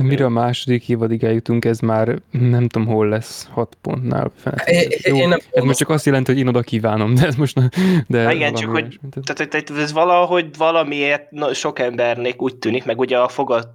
Mire 0.00 0.24
a 0.24 0.28
második 0.28 0.88
évadig 0.88 1.24
eljutunk, 1.24 1.64
ez 1.64 1.78
már 1.78 2.22
nem 2.30 2.68
tudom 2.68 2.88
hol 2.88 3.08
lesz, 3.08 3.46
hat 3.50 3.76
pontnál. 3.80 4.32
Fent. 4.36 4.60
É- 4.60 5.06
Jó, 5.06 5.16
én 5.16 5.28
nem 5.28 5.38
ez 5.50 5.62
most 5.64 5.78
csak 5.78 5.88
azt 5.88 6.06
jelenti, 6.06 6.30
hogy 6.32 6.40
én 6.40 6.48
oda 6.48 6.62
kívánom, 6.62 7.14
de 7.14 7.26
ez 7.26 7.34
most... 7.34 7.58
De 8.06 8.22
Na 8.22 8.32
igen, 8.32 8.54
csak 8.54 8.70
hogy-. 8.70 8.98
Tehát- 9.24 9.50
Tehát, 9.50 9.70
ez 9.70 9.92
valahogy 9.92 10.56
valamiért 10.56 11.30
na, 11.30 11.54
sok 11.54 11.78
embernek 11.78 12.42
úgy 12.42 12.56
tűnik, 12.58 12.84
meg 12.84 12.98
ugye 12.98 13.18
a 13.18 13.28
fogad, 13.28 13.68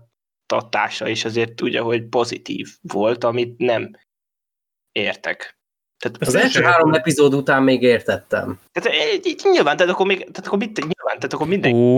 folytatása 0.53 1.07
is 1.07 1.25
azért 1.25 1.61
ugye, 1.61 1.79
hogy 1.79 2.03
pozitív 2.03 2.67
volt, 2.81 3.23
amit 3.23 3.57
nem 3.57 3.91
értek. 4.91 5.57
Tehát, 6.11 6.27
Az 6.27 6.35
első 6.35 6.61
három 6.61 6.93
epizód 6.93 7.33
után 7.33 7.63
még 7.63 7.81
értettem. 7.81 8.59
tehát 8.71 8.99
eh, 8.99 9.19
így 9.23 9.41
nyilván, 9.51 9.77
tehát 9.77 9.91
akkor, 9.93 10.05
még, 10.05 10.17
tehát 10.17 10.47
akkor 10.47 10.57
mit, 10.57 10.75
nyilván, 10.77 11.15
tehát 11.15 11.33
akkor 11.33 11.47
minden. 11.47 11.73
Ó, 11.73 11.97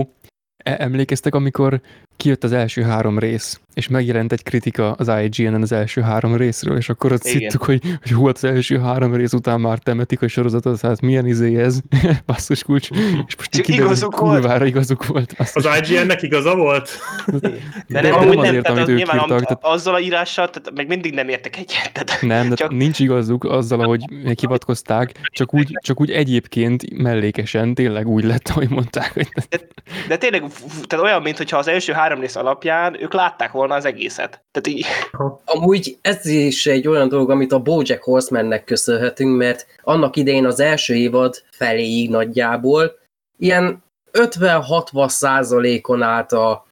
e- 0.56 0.76
emlékeztek, 0.78 1.34
amikor 1.34 1.80
kijött 2.16 2.44
az 2.44 2.52
első 2.52 2.82
három 2.82 3.18
rész, 3.18 3.60
és 3.74 3.88
megjelent 3.88 4.32
egy 4.32 4.42
kritika 4.42 4.92
az 4.92 5.10
IGN-en 5.22 5.62
az 5.62 5.72
első 5.72 6.00
három 6.00 6.36
részről, 6.36 6.76
és 6.76 6.88
akkor 6.88 7.12
ott 7.12 7.22
szittük, 7.22 7.62
hogy, 7.62 7.80
hogy 8.02 8.10
hú, 8.12 8.26
az 8.28 8.44
első 8.44 8.78
három 8.78 9.14
rész 9.14 9.32
után 9.32 9.60
már 9.60 9.78
temetik 9.78 10.22
a 10.22 10.28
sorozatot, 10.28 10.80
hát 10.80 11.00
milyen 11.00 11.26
izé 11.26 11.56
ez, 11.62 11.78
basszus 12.26 12.62
kulcs, 12.62 12.90
és 12.90 13.36
most 13.36 13.50
Csak 13.50 13.62
kiderül, 13.62 13.86
hogy 13.86 13.96
igazuk 13.96 14.18
volt. 14.18 14.32
kurvára 14.40 14.64
igazuk 14.66 15.06
volt. 15.06 15.34
basszus. 15.38 15.64
Az 15.64 15.90
IGN-nek 15.90 16.22
igaza 16.22 16.54
volt? 16.56 16.90
De 17.26 17.38
de 17.86 18.00
nem, 18.00 18.10
nem 18.10 18.28
nem, 18.28 18.38
azért, 18.38 18.62
tehát 18.62 18.76
amit 18.78 18.88
ők 18.88 18.96
nyilván 18.96 19.16
írtak, 19.16 19.30
am- 19.30 19.42
tehát- 19.42 19.64
azzal 19.64 19.94
a 19.94 20.00
írással, 20.00 20.50
tehát 20.50 20.72
meg 20.74 20.86
mindig 20.86 21.14
nem 21.14 21.28
értek 21.28 21.56
egyet. 21.56 21.90
Tehát, 21.92 22.22
Nem, 22.22 22.48
de 22.48 22.54
Csak- 22.54 22.70
nincs 22.70 22.98
igazuk 23.00 23.44
azzal, 23.44 23.80
ahogy 23.80 24.04
hivatkozták, 24.40 25.12
csak 25.22 25.54
úgy, 25.54 25.70
csak 25.82 26.00
úgy 26.00 26.10
egyébként 26.10 26.96
mellékesen 26.98 27.74
tényleg 27.74 28.06
úgy 28.08 28.24
lett, 28.24 28.48
ahogy 28.48 28.68
mondták, 28.68 29.12
hogy 29.12 29.28
de 30.08 30.16
tényleg 30.16 30.42
f- 30.48 30.64
f- 30.68 30.86
tehát 30.86 31.04
olyan, 31.04 31.22
mintha 31.22 31.56
az 31.58 31.68
első 31.68 31.92
három 31.92 32.04
rész 32.14 32.36
alapján 32.36 33.02
ők 33.02 33.12
látták 33.12 33.52
volna 33.52 33.74
az 33.74 33.84
egészet. 33.84 34.44
Tehát 34.50 34.78
így, 34.78 34.86
Amúgy 35.44 35.98
ez 36.00 36.26
is 36.26 36.66
egy 36.66 36.88
olyan 36.88 37.08
dolog, 37.08 37.30
amit 37.30 37.52
a 37.52 37.58
Bojack 37.58 38.02
Horsemannek 38.02 38.64
köszönhetünk, 38.64 39.36
mert 39.36 39.66
annak 39.82 40.16
idején 40.16 40.46
az 40.46 40.60
első 40.60 40.94
évad 40.94 41.42
feléig 41.50 42.10
nagyjából 42.10 42.98
ilyen 43.38 43.84
50-60 44.12 45.08
százalékon 45.08 46.02
állt 46.02 46.32
a 46.32 46.66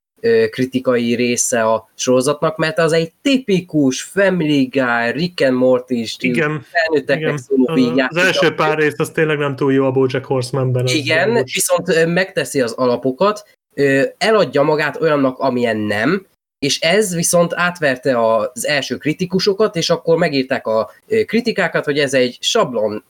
kritikai 0.51 1.15
része 1.15 1.63
a 1.63 1.89
sorozatnak, 1.95 2.57
mert 2.57 2.79
az 2.79 2.93
egy 2.93 3.13
tipikus 3.23 4.03
Family 4.03 4.65
Guy, 4.65 5.11
Rick 5.13 5.41
and 5.47 5.57
Morty 5.57 6.05
stílus, 6.05 6.37
Igen. 6.37 6.65
felnőtteknek 6.71 7.27
igen. 7.27 7.37
szóló 7.37 7.69
Az, 7.69 7.75
végjáték. 7.75 8.19
az 8.19 8.25
első 8.25 8.55
pár 8.55 8.79
rész 8.79 8.99
az 8.99 9.11
tényleg 9.11 9.39
nem 9.39 9.57
túl 9.57 9.73
jó 9.73 9.85
a 9.85 9.91
Bojack 9.91 10.25
Horsemanben. 10.25 10.87
Igen, 10.87 11.45
viszont 11.55 12.07
megteszi 12.07 12.61
az 12.61 12.73
alapokat, 12.73 13.57
eladja 14.19 14.63
magát 14.63 15.01
olyannak, 15.01 15.39
amilyen 15.39 15.77
nem, 15.77 16.27
és 16.59 16.81
ez 16.81 17.15
viszont 17.15 17.55
átverte 17.55 18.35
az 18.35 18.67
első 18.67 18.97
kritikusokat, 18.97 19.77
és 19.77 19.91
akkor 19.91 20.17
megírták 20.17 20.67
a 20.67 20.91
kritikákat, 21.27 21.85
hogy 21.85 21.99
ez 21.99 22.15
egy 22.15 22.37
sablon 22.41 23.05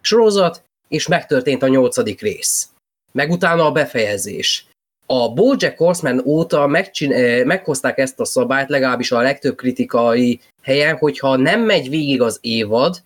sorozat, 0.00 0.62
és 0.88 1.08
megtörtént 1.08 1.62
a 1.62 1.68
nyolcadik 1.68 2.20
rész. 2.20 2.68
Meg 3.12 3.30
utána 3.30 3.66
a 3.66 3.72
befejezés. 3.72 4.66
A 5.06 5.32
Bojack 5.32 5.78
Horseman 5.78 6.22
óta 6.24 6.66
megcsin- 6.66 7.44
meghozták 7.44 7.98
ezt 7.98 8.20
a 8.20 8.24
szabályt, 8.24 8.68
legalábbis 8.68 9.12
a 9.12 9.20
legtöbb 9.20 9.56
kritikai 9.56 10.40
helyen, 10.62 10.96
hogyha 10.96 11.36
nem 11.36 11.60
megy 11.60 11.88
végig 11.88 12.22
az 12.22 12.38
évad, 12.40 13.02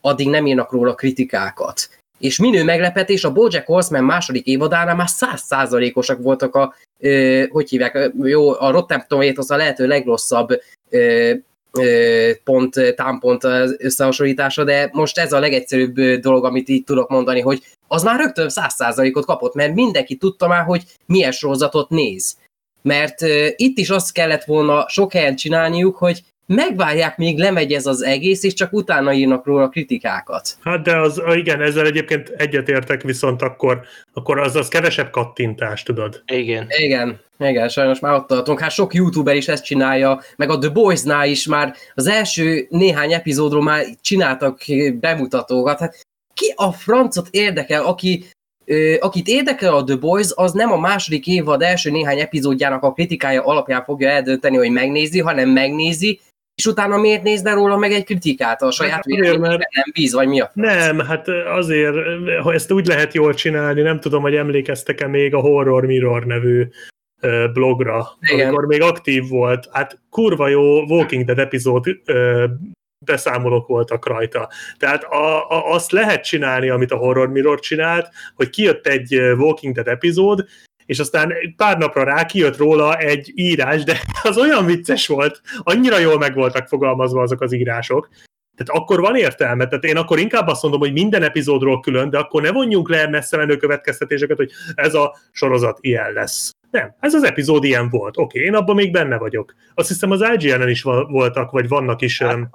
addig 0.00 0.28
nem 0.28 0.46
írnak 0.46 0.72
róla 0.72 0.94
kritikákat. 0.94 1.88
És 2.18 2.38
minő 2.38 2.64
meglepetés, 2.64 3.24
a 3.24 3.32
Bojack 3.32 3.66
Horseman 3.66 4.04
második 4.04 4.46
évadánál 4.46 4.94
már 4.94 5.08
százszázalékosak 5.08 6.22
voltak 6.22 6.54
a, 6.54 6.74
ö, 6.98 7.44
hogy 7.50 7.68
hívják, 7.68 8.10
jó, 8.22 8.60
a 8.60 8.70
Rotten 8.70 9.04
Tomatoes 9.08 9.48
a 9.48 9.56
lehető 9.56 9.86
legrosszabb 9.86 10.48
ö, 10.90 11.32
ö, 11.72 12.30
pont, 12.44 12.94
támpont 12.96 13.44
összehasonlítása, 13.78 14.64
de 14.64 14.90
most 14.92 15.18
ez 15.18 15.32
a 15.32 15.38
legegyszerűbb 15.38 16.00
dolog, 16.20 16.44
amit 16.44 16.68
így 16.68 16.84
tudok 16.84 17.08
mondani, 17.08 17.40
hogy 17.40 17.62
az 17.88 18.02
már 18.02 18.20
rögtön 18.20 18.48
száz 18.48 18.74
százalékot 18.74 19.24
kapott, 19.24 19.54
mert 19.54 19.74
mindenki 19.74 20.16
tudta 20.16 20.48
már, 20.48 20.64
hogy 20.64 20.82
milyen 21.06 21.32
sorozatot 21.32 21.88
néz. 21.88 22.36
Mert 22.82 23.22
ö, 23.22 23.46
itt 23.56 23.78
is 23.78 23.90
azt 23.90 24.12
kellett 24.12 24.44
volna 24.44 24.88
sok 24.88 25.12
helyen 25.12 25.36
csinálniuk, 25.36 25.96
hogy 25.96 26.22
megvárják, 26.46 27.16
míg 27.16 27.38
lemegy 27.38 27.72
ez 27.72 27.86
az 27.86 28.02
egész, 28.02 28.42
és 28.42 28.54
csak 28.54 28.72
utána 28.72 29.12
írnak 29.12 29.46
róla 29.46 29.68
kritikákat. 29.68 30.56
Hát 30.60 30.82
de 30.82 30.96
az, 30.96 31.22
igen, 31.34 31.62
ezzel 31.62 31.86
egyébként 31.86 32.28
egyetértek, 32.28 33.02
viszont 33.02 33.42
akkor, 33.42 33.80
akkor 34.12 34.38
az, 34.38 34.56
az 34.56 34.68
kevesebb 34.68 35.10
kattintás, 35.10 35.82
tudod. 35.82 36.22
igen. 36.26 36.66
Igen, 36.68 37.20
igen, 37.38 37.68
sajnos 37.68 38.00
már 38.00 38.12
ott 38.14 38.26
tartunk. 38.26 38.60
Hát 38.60 38.70
sok 38.70 38.94
youtuber 38.94 39.36
is 39.36 39.48
ezt 39.48 39.64
csinálja, 39.64 40.20
meg 40.36 40.50
a 40.50 40.58
The 40.58 40.70
Boys-nál 40.70 41.28
is 41.28 41.46
már 41.46 41.74
az 41.94 42.06
első 42.06 42.66
néhány 42.70 43.12
epizódról 43.12 43.62
már 43.62 43.84
csináltak 44.00 44.58
bemutatókat. 45.00 45.78
Hát 45.78 46.02
ki 46.34 46.52
a 46.56 46.72
francot 46.72 47.28
érdekel, 47.30 47.84
aki, 47.84 48.24
ö, 48.64 48.94
akit 49.00 49.28
érdekel 49.28 49.74
a 49.74 49.84
The 49.84 49.96
Boys, 49.96 50.30
az 50.34 50.52
nem 50.52 50.72
a 50.72 50.76
második 50.76 51.26
évad 51.26 51.62
első 51.62 51.90
néhány 51.90 52.20
epizódjának 52.20 52.82
a 52.82 52.92
kritikája 52.92 53.44
alapján 53.44 53.84
fogja 53.84 54.08
eldönteni, 54.08 54.56
hogy 54.56 54.70
megnézi, 54.70 55.20
hanem 55.20 55.48
megnézi, 55.48 56.20
és 56.54 56.66
utána 56.66 56.96
miért 56.96 57.22
nézne 57.22 57.52
róla 57.52 57.76
meg 57.76 57.92
egy 57.92 58.04
kritikát 58.04 58.62
a 58.62 58.70
saját 58.70 58.92
Hát 58.94 59.04
azért, 59.06 59.20
véleményében 59.20 59.50
mert- 59.58 59.74
nem 59.74 59.84
bíz, 59.92 60.12
vagy 60.12 60.28
mi 60.28 60.40
a 60.40 60.50
franc? 60.54 60.68
Nem, 60.68 60.98
hát 61.06 61.28
azért, 61.28 61.96
ha 62.42 62.52
ezt 62.52 62.72
úgy 62.72 62.86
lehet 62.86 63.14
jól 63.14 63.34
csinálni, 63.34 63.80
nem 63.82 64.00
tudom, 64.00 64.22
hogy 64.22 64.34
emlékeztek-e 64.34 65.06
még 65.06 65.34
a 65.34 65.40
Horror 65.40 65.86
Mirror 65.86 66.24
nevű 66.24 66.68
blogra, 67.52 68.06
Igen. 68.20 68.46
amikor 68.46 68.66
még 68.66 68.82
aktív 68.82 69.28
volt. 69.28 69.68
Hát 69.72 70.00
kurva 70.10 70.48
jó 70.48 70.82
Walking 70.82 71.24
Dead 71.24 71.38
epizód 71.38 71.84
beszámolók 73.06 73.66
voltak 73.66 74.06
rajta. 74.06 74.48
Tehát 74.78 75.04
a, 75.04 75.50
a, 75.50 75.72
azt 75.72 75.92
lehet 75.92 76.24
csinálni, 76.24 76.68
amit 76.68 76.90
a 76.90 76.96
Horror 76.96 77.28
Mirror 77.28 77.60
csinált, 77.60 78.08
hogy 78.34 78.50
kijött 78.50 78.86
egy 78.86 79.14
Walking 79.14 79.74
Dead 79.74 79.88
epizód, 79.88 80.44
és 80.86 80.98
aztán 80.98 81.32
pár 81.56 81.78
napra 81.78 82.04
rá 82.04 82.26
kijött 82.26 82.56
róla 82.56 82.96
egy 82.96 83.32
írás, 83.34 83.84
de 83.84 84.00
az 84.22 84.38
olyan 84.38 84.66
vicces 84.66 85.06
volt, 85.06 85.40
annyira 85.58 85.98
jól 85.98 86.18
meg 86.18 86.34
voltak 86.34 86.68
fogalmazva 86.68 87.22
azok 87.22 87.40
az 87.40 87.52
írások, 87.52 88.08
tehát 88.56 88.82
akkor 88.82 89.00
van 89.00 89.16
értelme. 89.16 89.66
Tehát 89.66 89.84
én 89.84 89.96
akkor 89.96 90.18
inkább 90.18 90.46
azt 90.46 90.62
mondom, 90.62 90.80
hogy 90.80 90.92
minden 90.92 91.22
epizódról 91.22 91.80
külön, 91.80 92.10
de 92.10 92.18
akkor 92.18 92.42
ne 92.42 92.52
vonjunk 92.52 92.88
le 92.88 93.08
messze 93.08 93.36
menő 93.36 93.56
következtetéseket, 93.56 94.36
hogy 94.36 94.50
ez 94.74 94.94
a 94.94 95.16
sorozat 95.32 95.78
ilyen 95.80 96.12
lesz. 96.12 96.50
Nem, 96.74 96.94
ez 97.00 97.14
az 97.14 97.22
epizód 97.22 97.64
ilyen 97.64 97.88
volt. 97.88 98.16
Oké, 98.16 98.40
én 98.40 98.54
abban 98.54 98.74
még 98.74 98.92
benne 98.92 99.18
vagyok. 99.18 99.54
Azt 99.74 99.88
hiszem 99.88 100.10
az 100.10 100.24
IGN-en 100.34 100.68
is 100.68 100.82
voltak, 100.82 101.50
vagy 101.50 101.68
vannak 101.68 102.02
is 102.02 102.22
Hát, 102.22 102.34
um, 102.34 102.50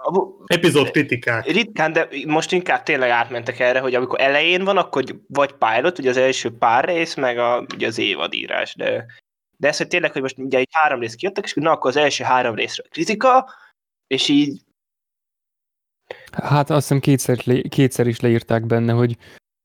epizód 0.46 0.92
kritikák. 0.92 1.46
ritkán, 1.46 1.94
de 1.94 2.08
most 2.28 2.52
inkább 2.52 2.84
tényleg 2.84 3.10
átmentek 3.10 3.60
erre, 3.60 3.80
hogy 3.80 3.96
amikor 3.96 4.22
elején 4.22 4.64
van, 4.64 4.78
akkor 4.78 5.04
vagy 5.28 5.54
pilot, 5.54 6.00
ugye 6.00 6.10
az 6.10 6.18
első 6.18 6.58
pár 6.58 6.86
rész, 6.86 7.16
meg 7.16 7.38
a, 7.38 7.66
ugye 7.76 7.88
az 7.88 7.98
évadírás, 7.98 8.76
de, 8.76 9.06
de 9.58 9.68
ez, 9.68 9.78
hogy 9.78 9.88
tényleg, 9.88 10.12
hogy 10.12 10.22
most 10.22 10.38
ugye 10.38 10.60
így 10.60 10.70
három 10.72 11.00
rész 11.00 11.16
kijöttek, 11.16 11.44
és 11.44 11.54
na, 11.54 11.72
akkor 11.72 11.90
az 11.90 11.98
első 11.98 12.24
három 12.24 12.56
részre 12.56 12.84
kritika, 12.90 13.54
és 14.08 14.28
így 14.28 14.62
Hát 16.32 16.70
azt 16.70 16.82
hiszem 16.82 17.00
kétszer, 17.00 17.38
kétszer 17.70 18.08
is 18.08 18.20
leírták 18.20 18.66
benne, 18.66 18.94
hogy, 18.94 19.18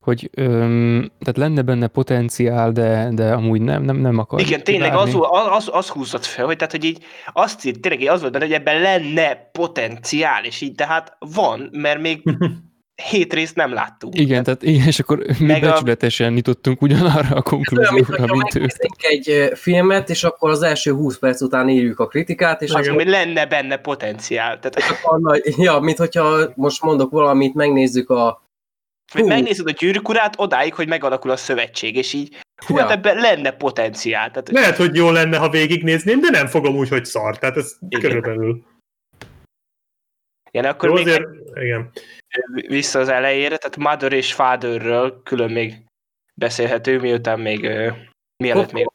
hogy 0.04 0.30
öm, 0.34 1.12
tehát 1.18 1.36
lenne 1.36 1.62
benne 1.62 1.86
potenciál, 1.86 2.72
de, 2.72 3.08
de 3.12 3.32
amúgy 3.32 3.60
nem, 3.60 3.82
nem, 3.82 3.96
nem 3.96 4.18
akar. 4.18 4.40
Igen, 4.40 4.64
tényleg 4.64 4.94
az, 4.94 5.16
az, 5.50 5.68
az 5.72 5.88
húzott 5.88 6.24
fel, 6.24 6.44
hogy, 6.44 6.56
tehát, 6.56 6.72
hogy 6.72 6.84
így 6.84 7.04
azt 7.32 7.64
írt, 7.64 7.80
tényleg 7.80 8.08
az 8.08 8.20
volt 8.20 8.32
benne, 8.32 8.44
hogy 8.44 8.54
ebben 8.54 8.80
lenne 8.80 9.50
potenciál, 9.52 10.44
és 10.44 10.60
így 10.60 10.74
tehát 10.74 11.16
van, 11.18 11.68
mert 11.72 12.00
még 12.00 12.22
hét 13.10 13.32
részt 13.32 13.56
nem 13.56 13.72
láttuk. 13.72 14.18
Igen, 14.18 14.42
tehát 14.42 14.62
igen, 14.62 14.86
és 14.86 14.98
akkor 14.98 15.24
mi 15.38 15.46
Meg 15.46 15.64
a- 15.64 15.70
becsületesen 15.70 16.36
jutottunk 16.36 16.82
ugyanarra 16.82 17.36
a 17.36 17.42
konklúzióra, 17.42 18.26
mint 18.26 18.54
ő. 18.54 18.66
egy 18.98 19.52
filmet, 19.54 20.10
és 20.10 20.24
akkor 20.24 20.50
az 20.50 20.62
első 20.62 20.92
20 20.92 21.18
perc 21.18 21.40
után 21.40 21.68
írjuk 21.68 21.98
a 21.98 22.06
kritikát, 22.06 22.62
és 22.62 22.72
mondom, 22.72 22.94
hogy 22.94 23.08
lenne 23.08 23.46
benne 23.46 23.76
potenciál. 23.76 24.58
Tehát, 24.58 24.76
a 25.04 25.40
ja, 25.56 25.78
mint 25.78 25.98
hogyha 25.98 26.52
most 26.54 26.82
mondok 26.82 27.10
valamit, 27.10 27.54
megnézzük 27.54 28.10
a 28.10 28.43
Hú. 29.12 29.26
megnézed 29.26 29.66
a 29.66 29.70
gyűrűkurát 29.70 30.34
odáig, 30.38 30.74
hogy 30.74 30.88
megalakul 30.88 31.30
a 31.30 31.36
szövetség, 31.36 31.96
és 31.96 32.12
így 32.12 32.36
hú, 32.66 32.76
hát 32.76 32.88
Ja. 32.88 32.94
ebben 32.94 33.16
lenne 33.16 33.50
potenciál. 33.52 34.30
Tehát, 34.30 34.48
Lehet, 34.48 34.76
hogy 34.76 34.94
jó 34.96 35.10
lenne, 35.10 35.36
ha 35.38 35.48
végignézném, 35.50 36.20
de 36.20 36.30
nem 36.30 36.46
fogom 36.46 36.76
úgy, 36.76 36.88
hogy 36.88 37.04
szar. 37.04 37.38
Tehát 37.38 37.56
ez 37.56 37.76
Igen. 37.88 38.00
körülbelül. 38.00 38.64
igen, 40.50 40.70
akkor 40.70 40.88
Jó, 40.88 40.94
még 40.94 41.06
azért, 41.06 41.28
igen. 41.54 41.90
vissza 42.66 42.98
az 42.98 43.08
elejére, 43.08 43.56
tehát 43.56 43.76
Mother 43.76 44.12
és 44.12 44.32
Fatherről 44.32 45.22
külön 45.22 45.50
még 45.50 45.74
beszélhető, 46.34 46.98
miután 47.00 47.40
még, 47.40 47.64
ö, 47.64 47.90
mielőtt 48.36 48.72
még... 48.72 48.88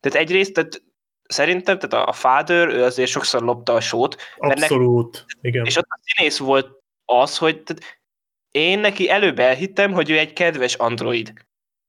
Tehát 0.00 0.18
egyrészt, 0.18 0.52
tehát 0.52 0.82
szerintem 1.28 1.78
tehát 1.78 2.08
a 2.08 2.12
Father, 2.12 2.68
ő 2.68 2.82
azért 2.84 3.10
sokszor 3.10 3.42
lopta 3.42 3.72
a 3.74 3.80
sót, 3.80 4.16
Mert 4.38 4.54
nek- 4.58 4.70
Abszolút. 4.70 5.24
Igen. 5.40 5.64
és 5.64 5.76
ott 5.76 5.86
a 5.88 5.98
színész 6.02 6.38
volt 6.38 6.78
az, 7.04 7.38
hogy 7.38 7.62
tehát 7.62 7.97
én 8.50 8.78
neki 8.78 9.10
előbb 9.10 9.38
elhittem, 9.38 9.92
hogy 9.92 10.10
ő 10.10 10.18
egy 10.18 10.32
kedves 10.32 10.74
android. 10.74 11.32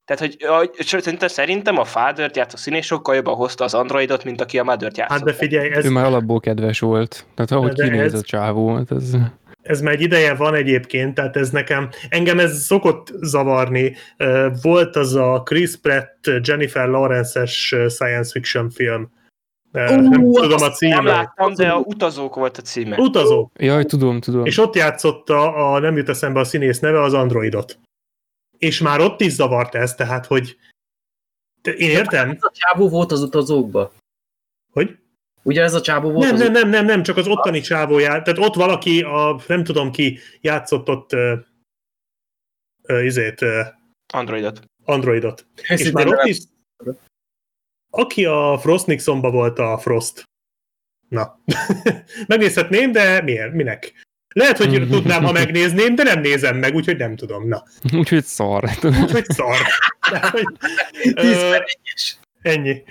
Tehát, 0.05 0.35
hogy, 0.39 0.69
szerintem, 0.85 1.27
szerintem 1.27 1.77
a 1.77 1.83
Father-t 1.83 2.35
játszó 2.35 2.57
színész 2.57 2.85
sokkal 2.85 3.15
jobban 3.15 3.35
hozta 3.35 3.63
az 3.63 3.73
androidot, 3.73 4.23
mint 4.23 4.41
aki 4.41 4.59
a 4.59 4.63
Mother-t 4.63 4.97
játszott. 4.97 5.17
Hát 5.17 5.25
de 5.25 5.33
figyelj, 5.33 5.71
ez, 5.71 5.85
Ő 5.85 5.89
már 5.89 6.05
alapból 6.05 6.39
kedves 6.39 6.79
volt. 6.79 7.25
Tehát 7.35 7.51
ahogy 7.51 7.71
De 7.73 7.83
kinéz 7.83 8.13
ez- 8.13 8.19
a 8.19 8.23
csávó, 8.23 8.75
hát 8.75 8.91
ez... 8.91 9.11
ez 9.61 9.81
már 9.81 9.93
egy 9.93 10.01
ideje 10.01 10.33
van 10.33 10.55
egyébként, 10.55 11.13
tehát 11.13 11.35
ez 11.35 11.49
nekem, 11.49 11.89
engem 12.09 12.39
ez 12.39 12.61
szokott 12.63 13.07
zavarni. 13.21 13.95
Volt 14.61 14.95
az 14.95 15.15
a 15.15 15.41
Chris 15.45 15.75
Pratt, 15.77 16.31
Jennifer 16.43 16.87
Lawrence-es 16.87 17.75
science 17.89 18.31
fiction 18.31 18.69
film, 18.69 19.11
De 19.71 19.91
Ú, 19.97 20.01
nem 20.01 20.11
tudom 20.21 20.51
a 20.51 20.53
azt 20.53 20.61
Nem 20.61 20.71
címet. 20.71 21.03
láttam, 21.03 21.53
de 21.53 21.69
a 21.71 21.77
utazók 21.79 22.35
volt 22.35 22.57
a 22.57 22.61
címe. 22.61 22.97
Utazó. 22.97 23.49
Jaj, 23.55 23.85
tudom, 23.85 24.19
tudom. 24.19 24.45
És 24.45 24.57
ott 24.57 24.75
játszotta, 24.75 25.53
a 25.73 25.79
nem 25.79 25.97
jut 25.97 26.09
eszembe 26.09 26.39
a 26.39 26.43
színész 26.43 26.79
neve, 26.79 27.01
az 27.01 27.13
androidot. 27.13 27.79
És 28.57 28.79
már 28.79 28.99
ott 28.99 29.21
is 29.21 29.31
zavart 29.31 29.75
ez, 29.75 29.95
tehát, 29.95 30.25
hogy 30.25 30.57
te, 31.61 31.71
én 31.71 31.89
értem, 31.89 32.29
Ez 32.29 32.37
a 32.43 32.51
csávó 32.53 32.89
volt 32.89 33.11
az 33.11 33.21
utazókba. 33.21 33.91
hogy 34.71 34.97
Ugye 35.43 35.61
ez 35.63 35.73
a 35.73 35.81
csávó 35.81 36.11
volt 36.11 36.25
nem, 36.25 36.33
az 36.33 36.39
nem, 36.39 36.51
nem, 36.51 36.69
nem, 36.69 36.85
nem, 36.85 37.03
csak 37.03 37.17
az 37.17 37.27
ottani 37.27 37.59
csávójá, 37.61 38.21
tehát 38.21 38.39
ott 38.39 38.53
valaki, 38.55 39.01
a, 39.01 39.39
nem 39.47 39.63
tudom 39.63 39.91
ki, 39.91 40.19
játszott 40.41 40.89
ott 40.89 41.13
ö, 41.13 41.35
ö, 42.83 43.03
izét, 43.03 43.41
ö, 43.41 43.61
Androidot. 44.13 44.61
androidot. 44.85 45.45
És 45.55 45.69
Őszintén 45.69 45.93
már 45.93 46.07
ott 46.07 46.15
nem- 46.15 46.27
is, 46.27 46.37
aki 47.89 48.25
a 48.25 48.57
Frost 48.61 48.85
Nixonba 48.85 49.31
volt 49.31 49.59
a 49.59 49.77
Frost. 49.77 50.23
Na, 51.07 51.39
megnézhetném, 52.27 52.91
de 52.91 53.21
miért, 53.21 53.53
minek? 53.53 53.93
Lehet, 54.33 54.57
hogy 54.57 54.87
tudnám, 54.91 55.23
ha 55.23 55.31
megnézném, 55.31 55.95
de 55.95 56.03
nem 56.03 56.19
nézem 56.19 56.57
meg, 56.57 56.75
úgyhogy 56.75 56.97
nem 56.97 57.15
tudom. 57.15 57.47
Na, 57.47 57.63
Úgyhogy 57.93 58.23
szar. 58.23 58.69
úgyhogy 58.83 59.25
szar. 59.25 59.57
Hogy, 60.31 60.45
ö, 61.15 61.53
egyes. 61.53 62.17
ennyi. 62.41 62.83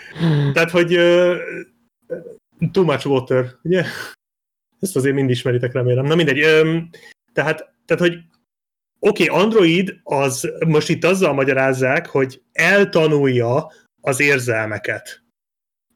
Tehát, 0.53 0.71
hogy 0.71 0.95
ö, 0.95 1.37
too 2.73 2.85
much 2.85 3.07
water, 3.07 3.55
ugye? 3.63 3.85
Ezt 4.81 4.97
azért 4.97 5.15
mind 5.15 5.31
ismeritek, 5.31 5.73
remélem. 5.73 6.05
Na 6.05 6.15
mindegy. 6.15 6.41
Ö, 6.41 6.79
tehát, 7.33 7.73
tehát, 7.87 8.03
hogy 8.03 8.19
oké, 8.99 9.29
okay, 9.29 9.43
Android 9.43 10.01
az 10.03 10.51
most 10.67 10.89
itt 10.89 11.05
azzal 11.05 11.33
magyarázzák, 11.33 12.07
hogy 12.07 12.43
eltanulja 12.53 13.73
az 14.09 14.21
érzelmeket. 14.21 15.23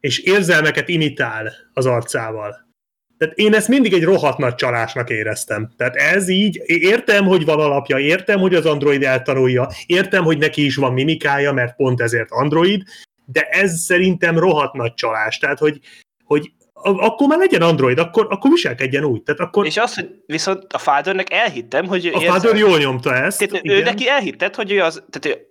És 0.00 0.18
érzelmeket 0.18 0.88
imitál 0.88 1.52
az 1.72 1.86
arcával. 1.86 2.70
Tehát 3.18 3.36
én 3.36 3.54
ezt 3.54 3.68
mindig 3.68 3.92
egy 3.92 4.04
rohadt 4.04 4.38
nagy 4.38 4.54
csalásnak 4.54 5.10
éreztem. 5.10 5.72
Tehát 5.76 5.96
ez 5.96 6.28
így, 6.28 6.62
értem, 6.66 7.24
hogy 7.24 7.44
van 7.44 7.60
alapja, 7.60 7.98
értem, 7.98 8.38
hogy 8.38 8.54
az 8.54 8.66
Android 8.66 9.02
eltanulja, 9.02 9.68
értem, 9.86 10.24
hogy 10.24 10.38
neki 10.38 10.64
is 10.64 10.76
van 10.76 10.92
mimikája, 10.92 11.52
mert 11.52 11.76
pont 11.76 12.00
ezért 12.00 12.30
Android, 12.30 12.82
de 13.24 13.40
ez 13.40 13.80
szerintem 13.80 14.38
rohadt 14.38 14.74
nagy 14.74 14.94
csalás. 14.94 15.38
Tehát, 15.38 15.58
hogy, 15.58 15.78
hogy 16.24 16.52
akkor 16.82 17.28
már 17.28 17.38
legyen 17.38 17.62
Android, 17.62 17.98
akkor, 17.98 18.26
akkor 18.30 18.50
viselkedjen 18.50 19.04
úgy. 19.04 19.22
Tehát 19.22 19.40
akkor 19.40 19.66
És 19.66 19.76
az, 19.76 19.94
hogy 19.94 20.22
viszont 20.26 20.72
a 20.72 20.78
Fathernek 20.78 21.32
elhittem, 21.32 21.86
hogy 21.86 22.06
a 22.06 22.20
Father 22.20 22.56
jól 22.56 22.78
nyomta 22.78 23.14
ezt. 23.14 23.38
Tehát 23.38 23.66
ő 23.66 23.82
neki 23.82 24.08
elhitted, 24.08 24.54
hogy 24.54 24.72
ő, 24.72 24.82
az, 24.82 25.04
tehát 25.10 25.38
ő, 25.38 25.46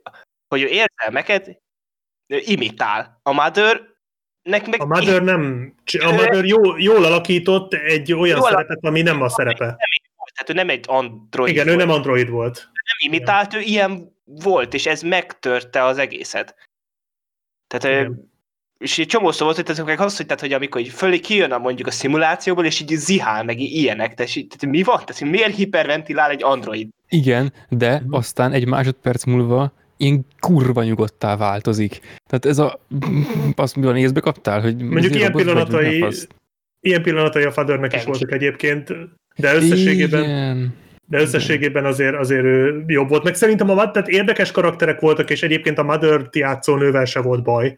hogy 0.48 0.62
ő 0.62 0.68
érzelmeket 0.68 1.60
imitál. 2.40 3.20
A 3.24 3.32
Mother 3.34 3.82
nek 4.42 4.68
meg 4.68 4.82
A 4.82 4.86
Mother 4.86 5.24
nem, 5.24 5.74
a 6.00 6.12
Mother 6.12 6.46
jó, 6.46 6.78
jól 6.78 7.06
alakított 7.06 7.74
egy 7.74 8.14
olyan 8.14 8.38
Jól 8.40 8.50
szerepet, 8.50 8.80
ami 8.82 9.02
nem 9.02 9.22
a 9.22 9.30
szerepe. 9.30 9.78
tehát 10.34 10.50
ő 10.50 10.54
nem 10.54 10.70
egy 10.70 10.84
android 10.88 11.52
Igen, 11.54 11.68
ő 11.68 11.74
volt. 11.74 11.86
nem 11.86 11.96
Android 11.96 12.30
volt. 12.30 12.70
nem 12.74 13.12
imitált, 13.12 13.54
ő 13.54 13.60
ilyen 13.60 14.16
volt, 14.24 14.74
és 14.74 14.86
ez 14.86 15.02
megtörte 15.02 15.84
az 15.84 15.98
egészet. 15.98 16.56
Tehát, 17.68 18.02
Igen. 18.02 18.32
és 18.78 19.00
egy 19.00 19.08
csomószor 19.08 19.44
volt, 19.44 19.56
hogy 19.56 19.66
tehát 19.66 20.00
az, 20.00 20.18
hogy, 20.18 20.26
tehát, 20.26 20.42
hogy 20.42 20.54
amikor 20.54 20.82
így 20.82 20.90
fölé 20.90 21.20
kijön 21.20 21.52
a, 21.52 21.58
mondjuk 21.58 21.88
a 21.88 21.92
szimulációból, 21.92 22.66
és 22.66 22.80
így 22.80 22.88
zihál, 22.90 23.44
meg 23.44 23.60
ilyenek, 23.60 24.14
tehát, 24.14 24.36
így- 24.36 24.48
tehát 24.48 24.76
mi 24.76 24.84
van? 24.84 24.98
Tehát 25.06 25.22
miért 25.22 25.56
hiperventilál 25.56 26.30
egy 26.30 26.44
android? 26.44 26.90
Igen, 27.10 27.54
de 27.70 28.00
Mhm. 28.00 28.14
aztán 28.14 28.52
egy 28.52 28.68
másodperc 28.68 29.24
múlva 29.24 29.74
ilyen 30.02 30.26
kurva 30.40 30.84
nyugodtá 30.84 31.38
változik. 31.38 32.00
Tehát 32.30 32.46
ez 32.46 32.58
a... 32.60 32.80
Azt 33.56 33.76
mi 33.76 33.86
van, 33.86 33.98
észbe 33.98 34.20
kaptál? 34.20 34.62
Hogy 34.62 34.76
Mondjuk 34.84 35.16
ilyen 35.16 35.32
pillanatai, 35.32 36.06
ilyen 36.80 37.02
pillanatai 37.02 37.44
a 37.44 37.52
Fathernek 37.52 37.96
is 37.96 38.04
voltak 38.04 38.32
egyébként, 38.32 38.90
de 39.36 39.56
összességében, 39.56 40.24
Igen. 40.24 40.74
de 41.08 41.20
összességében 41.20 41.86
azért, 41.86 42.16
azért 42.16 42.44
ő 42.44 42.84
jobb 42.88 43.10
volt. 43.10 43.24
Meg 43.24 43.36
szerintem 43.36 43.70
a 43.70 43.74
Mother, 43.74 43.92
tehát 43.92 44.10
érdekes 44.10 44.52
karakterek 44.52 45.00
voltak, 45.00 45.30
és 45.30 45.44
egyébként 45.44 45.78
a 45.78 45.84
Mother-t 45.84 46.36
játszó 46.36 46.76
nővel 46.76 47.06
se 47.06 47.22
volt 47.22 47.44
baj. 47.44 47.78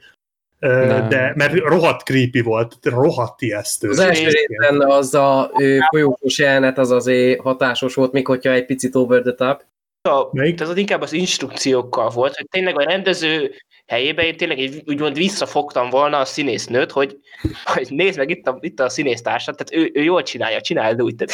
Nem. 0.60 1.10
De, 1.10 1.34
mert 1.36 1.54
rohadt 1.58 2.04
creepy 2.04 2.42
volt, 2.42 2.78
rohadt 2.82 3.42
ijesztő. 3.42 3.90
Az 3.90 4.00
első 4.00 4.26
És- 4.28 4.34
részben 4.34 4.82
az 4.90 5.14
a 5.14 5.52
ő, 5.58 5.80
folyósós 5.90 6.38
jelenet 6.38 6.78
az 6.78 6.92
azért 6.92 7.40
hatásos 7.42 7.94
volt, 7.94 8.12
még 8.12 8.28
hogyha 8.28 8.52
egy 8.52 8.66
picit 8.66 8.96
over 8.96 9.22
the 9.22 9.34
top. 9.34 9.64
A, 10.10 10.28
Melyik? 10.32 10.62
ez 10.62 10.70
az 10.70 10.78
inkább 10.78 11.02
az 11.02 11.14
instrukciókkal 11.14 12.10
volt, 12.10 12.36
hogy 12.36 12.48
tényleg 12.50 12.80
a 12.80 12.84
rendező 12.84 13.56
helyében 13.88 14.26
én 14.26 14.38
tényleg 14.38 14.60
egy, 14.60 14.82
úgymond 14.86 15.16
visszafogtam 15.18 15.90
volna 15.90 16.18
a 16.20 16.26
színésznőt, 16.26 16.92
hogy, 16.92 17.18
hogy 17.64 17.88
nézd 17.90 18.18
meg 18.18 18.30
itt 18.30 18.48
a, 18.48 18.58
itt 18.62 18.80
a 18.80 18.90
színésztársat, 18.90 19.58
tehát 19.58 19.86
ő, 19.86 19.92
ő 20.00 20.04
jól 20.04 20.24
csinálja, 20.24 20.62
csináld 20.62 21.02
úgy. 21.02 21.16
Tehát, 21.16 21.34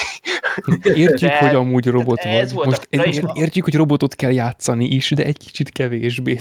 Értjük, 0.97 1.29
De- 1.29 1.37
hogy 1.37 1.55
amúgy 1.55 1.87
robot 1.87 2.19
ez 2.19 2.53
vagy. 2.53 2.65
volt 2.65 2.67
Most 2.67 2.87
a- 2.91 3.29
egy, 3.31 3.37
értjük, 3.37 3.63
hogy 3.63 3.75
robotot 3.75 4.15
kell 4.15 4.31
játszani 4.31 4.85
is, 4.85 5.09
de 5.11 5.23
egy 5.23 5.37
kicsit 5.37 5.69
kevésbé. 5.69 6.39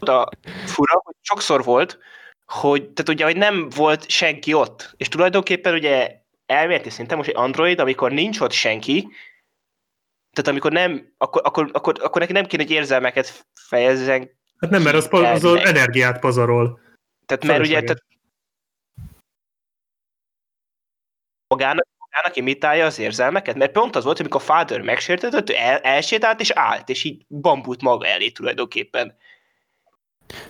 a 0.00 0.28
fura, 0.64 1.00
hogy 1.04 1.14
sokszor 1.20 1.64
volt, 1.64 1.98
hogy, 2.46 2.82
tehát 2.82 3.08
ugye, 3.08 3.24
hogy 3.24 3.36
nem 3.36 3.68
volt 3.76 4.08
senki 4.08 4.52
ott. 4.52 4.94
És 4.96 5.08
tulajdonképpen 5.08 5.74
ugye 5.74 6.10
elméleti 6.46 6.90
szinten 6.90 7.16
most 7.16 7.28
egy 7.28 7.36
Android, 7.36 7.78
amikor 7.80 8.12
nincs 8.12 8.40
ott 8.40 8.52
senki, 8.52 9.08
tehát 10.32 10.50
amikor 10.50 10.72
nem, 10.72 11.14
akkor, 11.18 11.42
akkor, 11.44 11.70
akkor, 11.72 11.94
akkor 12.02 12.20
neki 12.20 12.32
nem 12.32 12.46
kéne, 12.46 12.62
hogy 12.62 12.72
érzelmeket 12.72 13.46
fejezzen. 13.54 14.30
Hát 14.58 14.70
nem, 14.70 14.82
mert 14.82 14.96
az, 14.96 15.08
pa- 15.08 15.26
az, 15.26 15.44
az 15.44 15.56
energiát 15.56 16.18
pazarol. 16.18 16.80
Tehát 17.26 17.44
mert 17.44 17.60
ugye 17.60 17.80
tehát 17.80 18.04
magának, 21.48 21.86
magának 21.98 22.36
imitálja 22.36 22.86
az 22.86 22.98
érzelmeket, 22.98 23.56
mert 23.56 23.72
pont 23.72 23.96
az 23.96 24.04
volt, 24.04 24.20
amikor 24.20 24.40
a 24.40 24.44
Father 24.44 24.80
megsértődött, 24.80 25.50
ő 25.50 25.54
el, 25.56 25.78
elsétált 25.78 26.40
és 26.40 26.50
állt, 26.50 26.88
és 26.88 27.04
így 27.04 27.24
bambult 27.28 27.82
maga 27.82 28.06
elé 28.06 28.30
tulajdonképpen. 28.30 29.16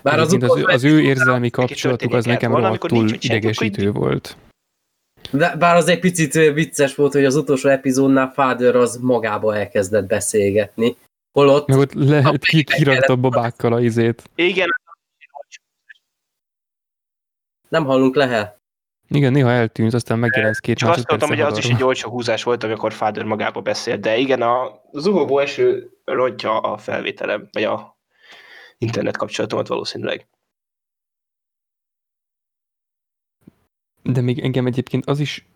Bár 0.03 0.19
az, 0.19 0.37
az, 0.41 0.63
az 0.65 0.85
ő 0.85 1.01
érzelmi 1.01 1.51
kapcsolatuk 1.51 2.15
az 2.15 2.25
nekem 2.25 2.55
rohadtul 2.55 3.11
idegesítő 3.21 3.91
volt. 3.91 4.37
De 5.31 5.57
bár 5.57 5.77
az 5.77 5.89
egy 5.89 5.99
picit 5.99 6.33
vicces 6.33 6.95
volt, 6.95 7.13
hogy 7.13 7.25
az 7.25 7.37
utolsó 7.37 7.69
epizódnál 7.69 8.33
Father 8.35 8.77
az 8.77 8.97
magába 8.97 9.57
elkezdett 9.57 10.07
beszélgetni. 10.07 10.97
Holott 11.33 11.67
Meg 11.67 11.79
ott 11.79 11.93
lehet 11.93 12.35
A 12.35 12.39
ki, 12.39 12.65
kirakta 12.65 13.13
a 13.13 13.17
babákkal 13.17 13.73
a 13.73 13.81
izét. 13.81 14.23
Igen, 14.35 14.69
nem 17.69 17.85
hallunk 17.85 18.15
lehel. 18.15 18.61
Igen, 19.09 19.33
néha 19.33 19.51
eltűnt, 19.51 19.95
aztán 19.95 20.19
megjelent 20.19 20.61
két 20.61 20.77
csak 20.77 20.89
azt 20.89 21.09
mondtam, 21.09 21.29
hogy 21.29 21.41
az 21.41 21.59
is 21.59 21.69
egy 21.69 21.83
olcsó 21.83 22.11
húzás 22.11 22.43
volt, 22.43 22.65
amikor 22.65 22.93
Father 22.93 23.25
magába 23.25 23.61
beszélt, 23.61 24.01
de 24.01 24.17
igen, 24.17 24.43
a 24.43 24.81
zuhogó 24.93 25.39
eső 25.39 25.91
rontja 26.05 26.61
a 26.61 26.77
felvételem, 26.77 27.49
vagy 27.53 27.65
a 27.65 27.99
internet 28.79 29.17
kapcsolatomat 29.17 29.67
valószínűleg. 29.67 30.27
De 34.03 34.21
még 34.21 34.39
engem 34.39 34.67
egyébként 34.67 35.07
az 35.07 35.21
is 35.21 35.47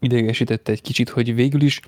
idegesítette 0.00 0.72
egy 0.72 0.82
kicsit, 0.82 1.08
hogy 1.08 1.34
végül 1.34 1.60
is 1.60 1.80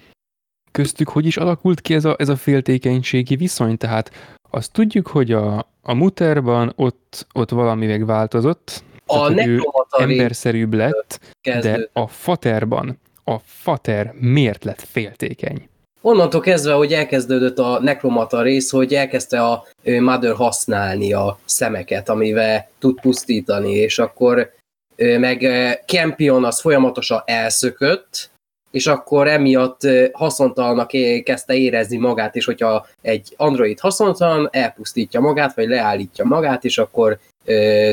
köztük 0.71 1.09
hogy 1.09 1.27
is 1.27 1.37
alakult 1.37 1.81
ki 1.81 1.95
ez 1.95 2.05
a, 2.05 2.17
ez 2.19 2.29
a 2.29 2.37
féltékenységi 2.37 3.37
viszony. 3.37 3.77
Tehát 3.77 4.37
azt 4.51 4.73
tudjuk, 4.73 5.07
hogy 5.07 5.33
a, 5.33 5.69
a 5.83 5.95
muterban 5.95 6.73
ott, 6.77 7.27
ott 7.33 7.51
valami 7.51 7.87
megváltozott, 7.87 8.85
A 9.07 9.29
Tehát, 9.29 9.47
ő 9.47 9.61
emberszerűbb 9.91 10.75
lett, 10.75 11.19
de 11.21 11.51
kezdődött. 11.51 11.91
a 11.93 12.07
faterban 12.07 12.99
a 13.25 13.39
fater 13.39 14.15
miért 14.19 14.65
lett 14.65 14.81
féltékeny? 14.81 15.69
Onnantól 16.01 16.41
kezdve, 16.41 16.73
hogy 16.73 16.93
elkezdődött 16.93 17.59
a 17.59 17.81
nekromata 17.81 18.43
rész, 18.43 18.71
hogy 18.71 18.95
elkezdte 18.95 19.43
a 19.43 19.65
Mother 19.85 20.35
használni 20.35 21.13
a 21.13 21.39
szemeket, 21.45 22.09
amivel 22.09 22.69
tud 22.79 23.01
pusztítani, 23.01 23.73
és 23.73 23.99
akkor 23.99 24.53
meg 24.97 25.43
ö, 25.43 25.71
Campion 25.87 26.45
az 26.45 26.61
folyamatosan 26.61 27.23
elszökött, 27.25 28.31
és 28.71 28.87
akkor 28.87 29.29
emiatt 29.29 29.81
haszontalannak 30.13 30.91
kezdte 31.25 31.55
érezni 31.55 31.97
magát, 31.97 32.37
és 32.37 32.45
hogyha 32.45 32.87
egy 33.03 33.35
android 33.37 33.81
haszontalan, 33.81 34.49
elpusztítja 34.53 35.21
magát, 35.21 35.55
vagy 35.55 35.69
leállítja 35.69 36.25
magát, 36.25 36.65
és 36.65 36.79
akkor 36.79 37.19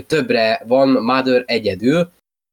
többre 0.07 0.61
van 0.67 0.89
Mother 0.89 1.43
egyedül, 1.45 2.11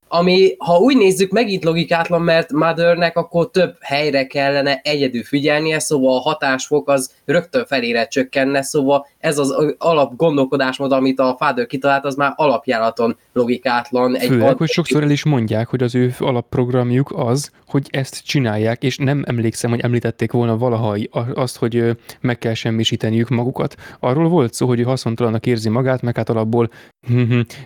ami, 0.08 0.54
ha 0.58 0.78
úgy 0.78 0.96
nézzük, 0.96 1.30
megint 1.30 1.64
logikátlan, 1.64 2.22
mert 2.22 2.52
Mothernek 2.52 3.16
akkor 3.16 3.50
több 3.50 3.76
helyre 3.80 4.26
kellene 4.26 4.80
egyedül 4.82 5.22
figyelnie, 5.24 5.78
szóval 5.78 6.16
a 6.16 6.20
hatásfok 6.20 6.88
az 6.88 7.12
rögtön 7.24 7.66
felére 7.66 8.06
csökkenne, 8.06 8.62
szóval 8.62 9.06
ez 9.18 9.38
az 9.38 9.74
alap 9.78 10.16
gondolkodásmód, 10.16 10.92
amit 10.92 11.18
a 11.18 11.36
Father 11.38 11.66
kitalált, 11.66 12.04
az 12.04 12.14
már 12.14 12.32
alapjáraton 12.36 13.16
logikátlan. 13.32 14.16
Egy 14.16 14.28
Főleg, 14.28 14.48
ad- 14.48 14.58
hogy 14.58 14.68
sokszor 14.68 15.02
el 15.02 15.10
is 15.10 15.24
mondják, 15.24 15.68
hogy 15.68 15.82
az 15.82 15.94
ő 15.94 16.14
alapprogramjuk 16.18 17.12
az, 17.16 17.50
hogy 17.68 17.88
ezt 17.90 18.24
csinálják, 18.24 18.82
és 18.82 18.96
nem 18.96 19.22
emlékszem, 19.26 19.70
hogy 19.70 19.80
említették 19.80 20.32
volna 20.32 20.58
valaha 20.58 20.96
azt, 21.34 21.56
hogy 21.56 21.96
meg 22.20 22.38
kell 22.38 22.54
semmisíteniük 22.54 23.28
magukat. 23.28 23.74
Arról 24.00 24.28
volt 24.28 24.54
szó, 24.54 24.66
hogy 24.66 24.82
haszontalannak 24.82 25.46
érzi 25.46 25.68
magát, 25.68 26.02
meg 26.02 26.16
hát 26.16 26.28
alapból, 26.28 26.70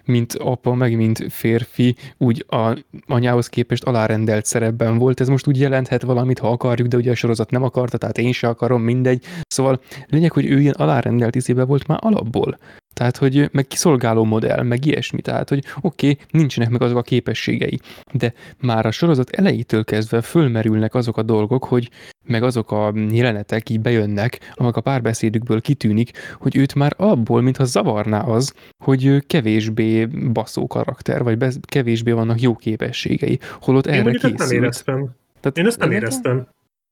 mint 0.04 0.32
apa, 0.32 0.74
meg 0.74 0.96
mint 0.96 1.32
férfi, 1.32 1.96
úgy 2.18 2.44
a 2.48 2.84
anyához 3.06 3.48
képest 3.48 3.84
alárendelt 3.84 4.44
szerepben 4.44 4.98
volt. 4.98 5.20
Ez 5.20 5.28
most 5.28 5.46
úgy 5.46 5.60
jelenthet 5.60 6.02
valamit, 6.02 6.38
ha 6.38 6.50
akarjuk, 6.50 6.88
de 6.88 6.96
ugye 6.96 7.10
a 7.10 7.14
sorozat 7.14 7.50
nem 7.50 7.62
akarta, 7.62 7.98
tehát 7.98 8.18
én 8.18 8.32
se 8.32 8.48
akarom, 8.48 8.82
mindegy. 8.82 9.24
Szóval 9.46 9.80
lényeg, 10.06 10.32
hogy 10.32 10.46
ő 10.46 10.60
ilyen 10.60 10.74
alárendelt 10.74 11.34
izébe 11.34 11.64
volt 11.64 11.86
már 11.86 11.98
alapból. 12.02 12.58
Tehát, 12.92 13.16
hogy 13.16 13.48
meg 13.52 13.66
kiszolgáló 13.66 14.24
modell, 14.24 14.62
meg 14.62 14.86
ilyesmi. 14.86 15.20
Tehát, 15.20 15.48
hogy 15.48 15.64
oké, 15.80 16.10
okay, 16.10 16.24
nincsenek 16.30 16.70
meg 16.70 16.82
azok 16.82 16.96
a 16.96 17.02
képességei. 17.02 17.80
De 18.12 18.32
már 18.60 18.86
a 18.86 18.90
sorozat 18.90 19.30
elejétől 19.30 19.84
kezdve 19.84 20.20
fölmerülnek 20.20 20.94
azok 20.94 21.16
a 21.16 21.22
dolgok, 21.22 21.64
hogy 21.64 21.90
meg 22.24 22.42
azok 22.42 22.70
a 22.70 22.92
jelenetek 23.10 23.68
így 23.68 23.80
bejönnek, 23.80 24.52
amik 24.54 24.76
a 24.76 24.80
párbeszédükből 24.80 25.60
kitűnik, 25.60 26.10
hogy 26.38 26.56
őt 26.56 26.74
már 26.74 26.94
abból, 26.96 27.40
mintha 27.40 27.64
zavarná 27.64 28.20
az, 28.20 28.54
hogy 28.84 29.26
kevésbé 29.26 30.06
baszó 30.06 30.66
karakter, 30.66 31.22
vagy 31.22 31.38
be, 31.38 31.52
kevésbé 31.66 32.10
vannak 32.10 32.40
jó 32.40 32.54
képességei, 32.54 33.38
holott 33.60 33.86
Én 33.86 33.92
erre 33.92 34.10
készült. 34.10 34.38
nem 34.38 34.50
éreztem. 34.50 35.10
Tehát 35.40 35.58
Én 35.58 35.66
ezt 35.66 35.78
nem 35.78 35.90
éreztem 35.90 36.46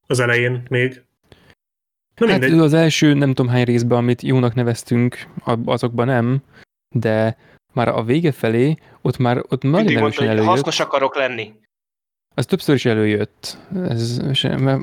az 0.06 0.20
elején 0.20 0.62
még. 0.68 1.02
Na 2.20 2.26
Hát 2.26 2.40
mindegy. 2.40 2.58
ő 2.58 2.62
az 2.62 2.72
első 2.74 3.14
nem 3.14 3.34
tudom 3.34 3.52
hány 3.52 3.64
részben, 3.64 3.98
amit 3.98 4.22
jónak 4.22 4.54
neveztünk, 4.54 5.26
azokban 5.64 6.06
nem, 6.06 6.42
de 6.96 7.36
már 7.72 7.88
a 7.88 8.02
vége 8.02 8.32
felé, 8.32 8.76
ott 9.02 9.18
már 9.18 9.36
ott 9.48 9.62
nagyon 9.62 9.70
Mindig 9.76 9.98
mondta, 9.98 10.04
erősen 10.22 10.26
hogy 10.26 10.28
előjött. 10.36 10.50
hasznos 10.54 10.80
akarok 10.80 11.16
lenni. 11.16 11.52
Az 12.34 12.46
többször 12.46 12.74
is 12.74 12.84
előjött. 12.84 13.58
Ez, 13.88 14.20
se- 14.34 14.56
mert, 14.56 14.80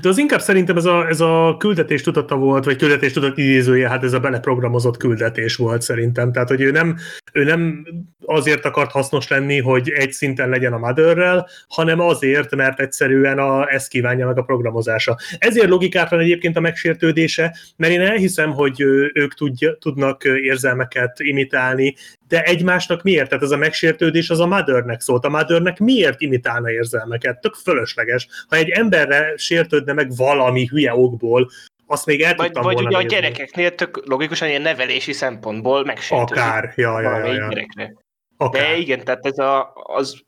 De 0.00 0.08
az 0.08 0.18
inkább 0.18 0.40
szerintem 0.40 0.76
ez 0.76 0.84
a, 0.84 1.08
ez 1.08 1.20
a 1.20 1.56
küldetés 1.58 2.02
tudata 2.02 2.36
volt, 2.36 2.64
vagy 2.64 2.76
küldetés 2.76 3.12
tudat 3.12 3.38
idézője, 3.38 3.88
hát 3.88 4.02
ez 4.04 4.12
a 4.12 4.20
beleprogramozott 4.20 4.96
küldetés 4.96 5.56
volt 5.56 5.82
szerintem. 5.82 6.32
Tehát, 6.32 6.48
hogy 6.48 6.60
ő 6.60 6.70
nem, 6.70 6.96
ő 7.32 7.44
nem 7.44 7.86
azért 8.24 8.64
akart 8.64 8.90
hasznos 8.90 9.28
lenni, 9.28 9.60
hogy 9.60 9.90
egy 9.90 10.12
szinten 10.12 10.48
legyen 10.48 10.72
a 10.72 10.78
Motherrel, 10.78 11.48
hanem 11.68 12.00
azért, 12.00 12.54
mert 12.54 12.80
egyszerűen 12.80 13.38
a, 13.38 13.72
ezt 13.72 13.88
kívánja 13.88 14.26
meg 14.26 14.38
a 14.38 14.42
programozása. 14.42 15.18
Ezért 15.38 15.68
logikátlan 15.68 16.20
egyébként 16.20 16.56
a 16.56 16.60
megsértődése, 16.60 17.56
mert 17.76 17.92
én 17.92 18.00
elhiszem, 18.00 18.50
hogy 18.52 18.80
ők 19.12 19.34
tudja, 19.34 19.76
tudnak 19.78 20.24
érzelmeket 20.24 21.20
imitálni, 21.20 21.94
de 22.32 22.42
egymásnak 22.42 23.02
miért? 23.02 23.28
Tehát 23.28 23.44
ez 23.44 23.50
a 23.50 23.56
megsértődés 23.56 24.30
az 24.30 24.40
a 24.40 24.46
Mothernek 24.46 25.00
szólt. 25.00 25.24
A 25.24 25.28
Mothernek 25.28 25.78
miért 25.78 26.20
imitálna 26.20 26.70
érzelmeket? 26.70 27.40
Tök 27.40 27.54
fölösleges. 27.54 28.28
Ha 28.48 28.56
egy 28.56 28.68
emberre 28.68 29.36
sértődne 29.36 29.92
meg 29.92 30.16
valami 30.16 30.66
hülye 30.66 30.94
okból, 30.94 31.50
azt 31.86 32.06
még 32.06 32.22
el 32.22 32.34
Vagy, 32.34 32.52
vagy 32.52 32.62
volna 32.62 32.88
ugye 32.88 32.96
a 32.96 33.00
nézni. 33.00 33.16
gyerekeknél 33.16 33.74
tök 33.74 34.06
logikusan 34.06 34.48
ilyen 34.48 34.62
nevelési 34.62 35.12
szempontból 35.12 35.84
megsértődik. 35.84 36.42
Akár, 36.42 36.72
ja, 36.76 37.00
ja, 37.00 37.18
ja, 37.18 37.32
ja. 37.32 37.48
gyerekre. 37.48 37.94
Akár. 38.36 38.62
De 38.62 38.76
igen, 38.76 39.04
tehát 39.04 39.26
ez 39.26 39.38
a, 39.38 39.72
az, 39.74 40.20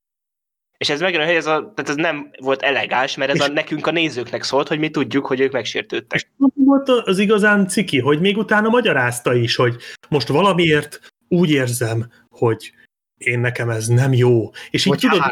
és 0.76 0.88
ez 0.88 1.00
megjön, 1.00 1.26
hogy 1.26 1.34
ez, 1.34 1.46
a, 1.46 1.72
tehát 1.74 1.88
ez 1.88 1.94
nem 1.94 2.30
volt 2.38 2.62
elegáns, 2.62 3.16
mert 3.16 3.30
ez 3.30 3.40
a, 3.40 3.48
nekünk 3.48 3.86
a 3.86 3.90
nézőknek 3.90 4.42
szólt, 4.42 4.68
hogy 4.68 4.78
mi 4.78 4.90
tudjuk, 4.90 5.26
hogy 5.26 5.40
ők 5.40 5.52
megsértődtek. 5.52 6.20
És 6.20 6.26
volt 6.54 6.88
az 6.88 7.18
igazán 7.18 7.68
ciki, 7.68 8.00
hogy 8.00 8.20
még 8.20 8.36
utána 8.36 8.68
magyarázta 8.68 9.34
is, 9.34 9.56
hogy 9.56 9.76
most 10.08 10.28
valamiért 10.28 11.00
úgy 11.34 11.50
érzem, 11.50 12.10
hogy 12.30 12.72
én 13.18 13.38
nekem 13.38 13.70
ez 13.70 13.86
nem 13.86 14.12
jó. 14.12 14.50
És 14.70 14.84
így 14.84 14.92
Hogy 14.92 15.00
tudod, 15.00 15.22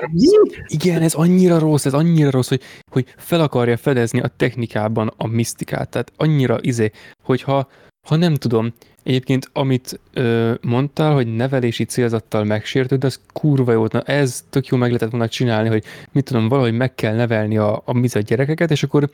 igen, 0.67 1.03
ez 1.03 1.15
annyira 1.15 1.59
rossz, 1.59 1.85
ez 1.85 1.95
annyira 1.95 2.31
rossz, 2.31 2.49
hogy, 2.49 2.63
hogy 2.91 3.15
fel 3.17 3.41
akarja 3.41 3.77
fedezni 3.77 4.21
a 4.21 4.33
technikában 4.37 5.13
a 5.17 5.27
misztikát. 5.27 5.91
Tehát 5.91 6.13
annyira 6.17 6.59
izé, 6.61 6.91
hogyha 7.23 7.71
ha 8.09 8.17
nem 8.17 8.35
tudom, 8.35 8.73
egyébként 9.03 9.51
amit 9.53 10.01
ö, 10.13 10.53
mondtál, 10.61 11.13
hogy 11.15 11.35
nevelési 11.35 11.85
célzattal 11.85 12.45
megsértőd, 12.45 13.05
az 13.05 13.21
kurva 13.33 13.73
jó, 13.73 13.87
na 13.91 14.01
ez 14.01 14.45
tök 14.51 14.67
jó 14.67 14.77
meg 14.77 14.89
lehetett 14.89 15.11
volna 15.11 15.29
csinálni, 15.29 15.69
hogy 15.69 15.85
mit 16.13 16.25
tudom, 16.25 16.49
valahogy 16.49 16.77
meg 16.77 16.95
kell 16.95 17.15
nevelni 17.15 17.57
a, 17.57 17.83
a 17.85 17.93
mizet 17.93 18.25
gyerekeket, 18.25 18.71
és 18.71 18.83
akkor 18.83 19.11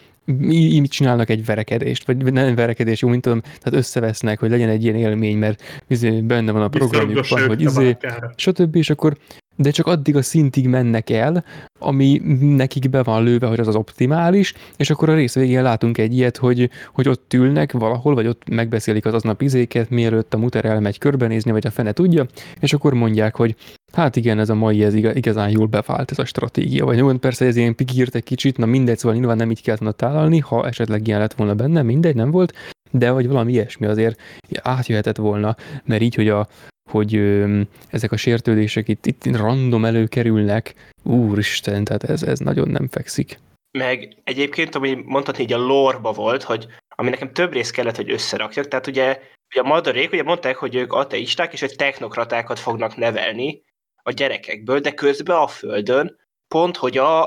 így 0.51 0.89
csinálnak 0.89 1.31
egy 1.31 1.44
verekedést, 1.44 2.06
vagy 2.06 2.32
nem 2.32 2.55
verekedés, 2.55 3.02
jó, 3.02 3.09
mint 3.09 3.23
tudom, 3.23 3.40
tehát 3.40 3.73
összevesznek, 3.73 4.40
hogy 4.40 4.51
legyen 4.51 4.69
egy 4.69 4.82
ilyen 4.82 4.97
élmény, 4.97 5.36
mert 5.36 5.62
izé, 5.89 6.20
benne 6.20 6.52
van 6.52 6.62
a 6.62 6.69
programjukban, 6.69 7.47
hogy 7.47 7.60
izé, 7.60 7.97
stb. 8.36 8.77
És 8.77 8.90
akkor, 8.90 9.16
de 9.60 9.70
csak 9.70 9.86
addig 9.86 10.16
a 10.16 10.22
szintig 10.22 10.68
mennek 10.68 11.10
el, 11.10 11.44
ami 11.78 12.20
nekik 12.40 12.90
be 12.90 13.02
van 13.02 13.24
lőve, 13.24 13.47
hogy 13.47 13.60
az 13.60 13.68
az 13.68 13.74
optimális, 13.74 14.55
és 14.76 14.90
akkor 14.90 15.09
a 15.09 15.14
rész 15.14 15.35
végén 15.35 15.62
látunk 15.62 15.98
egy 15.98 16.16
ilyet, 16.16 16.36
hogy, 16.36 16.70
hogy 16.93 17.09
ott 17.09 17.32
ülnek 17.35 17.72
valahol, 17.72 18.14
vagy 18.14 18.26
ott 18.26 18.48
megbeszélik 18.48 19.06
az 19.06 19.14
aznap 19.14 19.43
izéket, 19.43 19.90
mielőtt 19.90 20.35
a 20.35 20.39
muter 20.39 20.64
elmegy 20.64 20.98
körbenézni, 20.98 21.51
vagy 21.51 21.66
a 21.66 21.70
fene 21.70 21.93
tudja, 21.93 22.26
és 22.60 22.72
akkor 22.72 22.94
mondják, 22.94 23.36
hogy 23.36 23.55
hát 23.93 24.16
igen, 24.16 24.39
ez 24.39 24.48
a 24.48 24.55
mai 24.55 24.85
ez 24.85 24.94
iga- 24.94 25.16
igazán 25.16 25.51
jól 25.51 25.66
bevált 25.66 26.10
ez 26.10 26.18
a 26.18 26.24
stratégia, 26.24 26.85
vagy 26.85 26.98
jó, 26.98 27.16
persze 27.16 27.47
ez 27.47 27.56
ilyen 27.56 27.74
pikírt 27.74 28.14
egy 28.14 28.24
kicsit, 28.24 28.56
na 28.56 28.66
mindegy, 28.66 28.98
szóval 28.98 29.18
nyilván 29.18 29.36
nem 29.36 29.51
így 29.51 29.62
kellett 29.62 29.80
volna 29.80 29.94
tálalni, 29.94 30.39
ha 30.39 30.66
esetleg 30.66 31.06
ilyen 31.06 31.18
lett 31.20 31.35
volna 31.35 31.55
benne, 31.55 31.82
mindegy, 31.82 32.14
nem 32.14 32.30
volt, 32.30 32.52
de 32.90 33.09
hogy 33.09 33.28
valami 33.28 33.52
ilyesmi 33.52 33.86
azért 33.86 34.20
átjöhetett 34.62 35.16
volna, 35.16 35.56
mert 35.85 36.02
így, 36.02 36.14
hogy 36.14 36.28
a 36.28 36.48
hogy 36.90 37.16
ö, 37.16 37.60
ezek 37.89 38.12
a 38.12 38.16
sértődések 38.16 38.89
itt, 38.89 39.06
itt 39.06 39.36
random 39.36 39.85
előkerülnek, 39.85 40.74
úristen, 41.02 41.85
tehát 41.85 42.05
ez, 42.05 42.23
ez 42.23 42.39
nagyon 42.39 42.69
nem 42.69 42.89
fekszik. 42.89 43.39
Meg 43.78 44.16
egyébként, 44.24 44.74
ami 44.74 45.02
mondhatni 45.05 45.43
így 45.43 45.52
a 45.52 45.59
lorba 45.59 46.12
volt, 46.12 46.43
hogy 46.43 46.66
ami 46.89 47.10
nekem 47.10 47.32
több 47.32 47.52
rész 47.52 47.70
kellett, 47.70 47.97
hogy 47.97 48.10
összerakjak, 48.10 48.69
tehát 48.69 48.86
ugye, 48.86 49.20
ugye 49.51 49.60
a 49.60 49.69
madarék 49.69 50.12
ugye 50.12 50.23
mondták, 50.23 50.56
hogy 50.56 50.74
ők 50.74 50.93
ateisták, 50.93 51.52
és 51.52 51.60
hogy 51.60 51.77
technokratákat 51.77 52.59
fognak 52.59 52.97
nevelni 52.97 53.62
a 54.02 54.10
gyerekekből, 54.10 54.81
de 54.81 54.94
közben 54.94 55.36
a 55.36 55.47
Földön 55.47 56.16
pont, 56.48 56.77
hogy 56.77 56.98
a, 56.98 57.23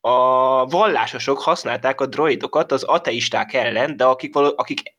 a 0.00 0.66
vallásosok 0.66 1.40
használták 1.40 2.00
a 2.00 2.06
droidokat 2.06 2.72
az 2.72 2.82
ateisták 2.82 3.52
ellen, 3.52 3.96
de 3.96 4.04
akik, 4.04 4.34
való, 4.34 4.52
akik 4.56 4.95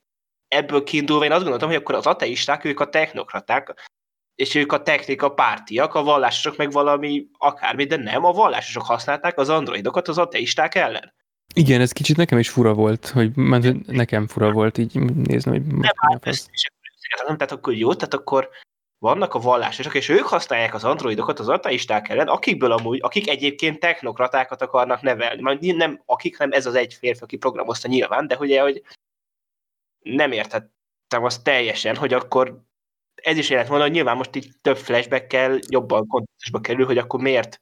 ebből 0.47 0.83
kiindulva 0.83 1.25
én 1.25 1.31
azt 1.31 1.41
gondoltam, 1.41 1.69
hogy 1.69 1.77
akkor 1.77 1.95
az 1.95 2.05
ateisták, 2.05 2.65
ők 2.65 2.79
a 2.79 2.89
technokraták, 2.89 3.73
és 4.35 4.55
ők 4.55 4.71
a 4.71 4.83
technika 4.83 5.29
pártiak, 5.29 5.95
a 5.95 6.03
vallásosok 6.03 6.57
meg 6.57 6.71
valami 6.71 7.27
akármi, 7.37 7.85
de 7.85 7.95
nem, 7.95 8.25
a 8.25 8.31
vallásosok 8.31 8.83
használták 8.85 9.37
az 9.37 9.49
androidokat 9.49 10.07
az 10.07 10.17
ateisták 10.17 10.75
ellen. 10.75 11.13
Igen, 11.55 11.81
ez 11.81 11.91
kicsit 11.91 12.17
nekem 12.17 12.39
is 12.39 12.49
fura 12.49 12.73
volt, 12.73 13.07
hogy 13.07 13.35
mert 13.35 13.85
nekem 13.85 14.27
fura 14.27 14.51
volt 14.51 14.77
így 14.77 14.99
nézni, 14.99 15.51
hogy 15.51 15.65
nem 15.65 15.91
állt 15.95 16.27
össze, 16.27 16.47
és 16.51 16.65
akkor 16.65 17.35
tehát 17.35 17.51
akkor 17.51 17.73
jó, 17.73 17.93
tehát 17.93 18.13
akkor 18.13 18.49
vannak 18.99 19.33
a 19.33 19.39
vallásosok, 19.39 19.95
és 19.95 20.09
ők 20.09 20.25
használják 20.25 20.73
az 20.73 20.83
androidokat 20.83 21.39
az 21.39 21.49
ateisták 21.49 22.09
ellen, 22.09 22.27
akikből 22.27 22.71
amúgy, 22.71 22.99
akik 23.01 23.29
egyébként 23.29 23.79
technokratákat 23.79 24.61
akarnak 24.61 25.01
nevelni. 25.01 25.41
Majd 25.41 25.75
nem 25.75 26.01
akik, 26.05 26.37
nem 26.37 26.51
ez 26.51 26.65
az 26.65 26.75
egy 26.75 26.93
férfi, 26.93 27.23
aki 27.23 27.37
programozta 27.37 27.87
nyilván, 27.87 28.27
de 28.27 28.37
ugye, 28.37 28.61
hogy 28.61 28.83
nem 29.99 30.31
értettem 30.31 31.23
azt 31.23 31.43
teljesen, 31.43 31.95
hogy 31.95 32.13
akkor 32.13 32.65
ez 33.15 33.37
is 33.37 33.49
jelent 33.49 33.67
volna, 33.67 33.83
hogy 33.83 33.93
nyilván 33.93 34.17
most 34.17 34.35
így 34.35 34.51
több 34.61 34.77
flashbackkel 34.77 35.59
jobban 35.69 36.07
kontextusba 36.07 36.59
kerül, 36.59 36.85
hogy 36.85 36.97
akkor 36.97 37.19
miért 37.19 37.61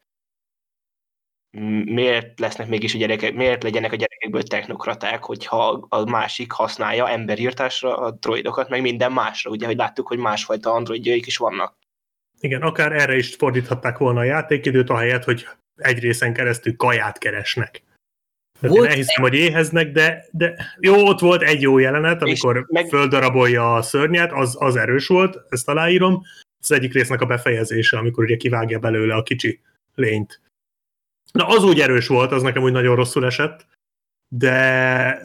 miért 1.85 2.39
lesznek 2.39 2.67
mégis 2.67 2.95
a 2.95 2.97
gyerekek, 2.97 3.33
miért 3.33 3.63
legyenek 3.63 3.91
a 3.91 3.95
gyerekekből 3.95 4.43
technokraták, 4.43 5.23
hogyha 5.23 5.85
a 5.89 6.09
másik 6.09 6.51
használja 6.51 7.09
emberírtásra 7.09 7.97
a 7.97 8.11
droidokat, 8.11 8.69
meg 8.69 8.81
minden 8.81 9.11
másra, 9.11 9.51
ugye, 9.51 9.65
hogy 9.65 9.75
láttuk, 9.75 10.07
hogy 10.07 10.17
másfajta 10.17 10.71
androidjaik 10.71 11.25
is 11.25 11.37
vannak. 11.37 11.77
Igen, 12.39 12.61
akár 12.61 12.91
erre 12.91 13.15
is 13.15 13.35
fordíthatták 13.35 13.97
volna 13.97 14.19
a 14.19 14.23
játékidőt, 14.23 14.89
ahelyett, 14.89 15.23
hogy 15.23 15.47
egy 15.75 15.99
részen 15.99 16.33
keresztül 16.33 16.75
kaját 16.75 17.17
keresnek. 17.17 17.83
Tehát 18.65 18.75
én 18.75 18.81
Volt 18.81 18.89
elhiszem, 18.89 19.23
hogy 19.23 19.33
éheznek, 19.33 19.91
de, 19.91 20.25
de 20.31 20.55
jó, 20.79 21.07
ott 21.07 21.19
volt 21.19 21.41
egy 21.41 21.61
jó 21.61 21.77
jelenet, 21.77 22.21
amikor 22.21 22.65
meg- 22.69 22.87
földarabolja 22.87 23.73
a 23.75 23.81
szörnyet, 23.81 24.31
az, 24.31 24.55
az 24.59 24.75
erős 24.75 25.07
volt, 25.07 25.37
ezt 25.49 25.69
aláírom. 25.69 26.21
Az 26.61 26.71
egyik 26.71 26.93
résznek 26.93 27.21
a 27.21 27.25
befejezése, 27.25 27.97
amikor 27.97 28.23
ugye 28.23 28.35
kivágja 28.35 28.79
belőle 28.79 29.15
a 29.15 29.23
kicsi 29.23 29.61
lényt. 29.95 30.41
Na, 31.31 31.47
az 31.47 31.63
úgy 31.63 31.81
erős 31.81 32.07
volt, 32.07 32.31
az 32.31 32.41
nekem 32.41 32.63
úgy 32.63 32.71
nagyon 32.71 32.95
rosszul 32.95 33.25
esett, 33.25 33.65
de, 34.27 35.21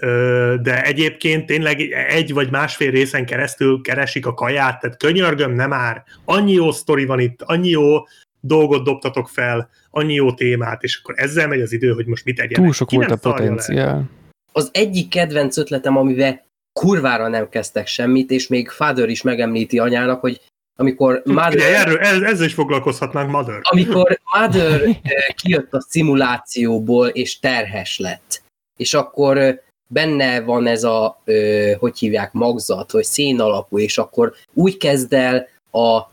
de 0.63 0.83
egyébként 0.83 1.47
tényleg 1.47 1.81
egy 1.91 2.33
vagy 2.33 2.51
másfél 2.51 2.91
részen 2.91 3.27
keresztül 3.27 3.81
keresik 3.81 4.27
a 4.27 4.35
kaját, 4.35 4.81
tehát 4.81 4.97
könyörgöm, 4.97 5.53
nem 5.53 5.69
már. 5.69 6.05
Annyi 6.25 6.53
jó 6.53 6.73
sztori 6.73 7.05
van 7.05 7.21
itt, 7.21 7.43
annyi 7.43 7.69
jó 7.69 8.03
dolgot 8.41 8.85
dobtatok 8.85 9.29
fel, 9.29 9.71
annyi 9.91 10.15
jó 10.15 10.33
témát, 10.33 10.83
és 10.83 11.01
akkor 11.03 11.15
ezzel 11.19 11.49
megy 11.49 11.61
az 11.61 11.73
idő, 11.73 11.93
hogy 11.93 12.07
most 12.07 12.25
mit 12.25 12.37
tegyenek. 12.37 12.65
túl 12.65 12.73
sok 12.73 12.89
Ki 12.89 12.97
volt 12.97 13.11
a 13.11 13.17
szarja 13.17 13.39
le? 13.39 13.49
potenciál. 13.49 14.11
Az 14.53 14.71
egyik 14.73 15.09
kedvenc 15.09 15.57
ötletem, 15.57 15.97
amivel 15.97 16.43
kurvára 16.73 17.29
nem 17.29 17.49
kezdtek 17.49 17.87
semmit, 17.87 18.31
és 18.31 18.47
még 18.47 18.69
Father 18.69 19.09
is 19.09 19.23
megemlíti 19.23 19.79
anyának, 19.79 20.21
hogy 20.21 20.41
amikor 20.77 21.23
Ugye, 21.25 21.35
Mother, 21.35 21.75
erről, 21.75 21.99
ez, 21.99 22.21
ezzel 22.21 22.47
is 22.47 22.55
foglalkozhatnánk, 22.55 23.31
Mother. 23.31 23.61
amikor 23.63 24.19
Mother 24.39 24.83
eh, 24.83 24.97
kijött 25.35 25.73
a 25.73 25.81
szimulációból, 25.81 27.07
és 27.09 27.39
terhes 27.39 27.99
lett, 27.99 28.43
és 28.77 28.95
akkor 28.95 29.39
eh, 29.39 29.57
benne 29.93 30.41
van 30.41 30.67
ez 30.67 30.85
a, 30.85 31.21
ö, 31.25 31.73
hogy 31.79 31.99
hívják, 31.99 32.33
magzat, 32.33 32.93
vagy 32.93 33.05
szén 33.05 33.41
alapú, 33.41 33.79
és 33.79 33.99
akkor 33.99 34.35
úgy 34.55 34.77
kezd 34.77 35.13
el 35.13 35.47
a 35.71 36.10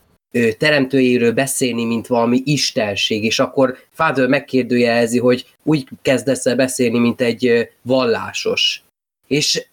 teremtőjéről 0.57 1.31
beszélni, 1.31 1.85
mint 1.85 2.07
valami 2.07 2.41
istenség, 2.45 3.23
és 3.23 3.39
akkor 3.39 3.77
Father 3.89 4.27
megkérdőjelezi, 4.27 5.19
hogy 5.19 5.45
úgy 5.63 5.87
kezdesz 6.01 6.45
el 6.45 6.55
beszélni, 6.55 6.99
mint 6.99 7.21
egy 7.21 7.69
vallásos. 7.81 8.83
És 9.27 9.65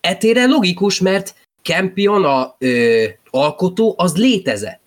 etére 0.00 0.44
logikus, 0.44 1.00
mert 1.00 1.34
Campion, 1.62 2.24
a 2.24 2.56
ö, 2.58 3.04
alkotó, 3.30 3.94
az 3.96 4.16
létezett. 4.16 4.80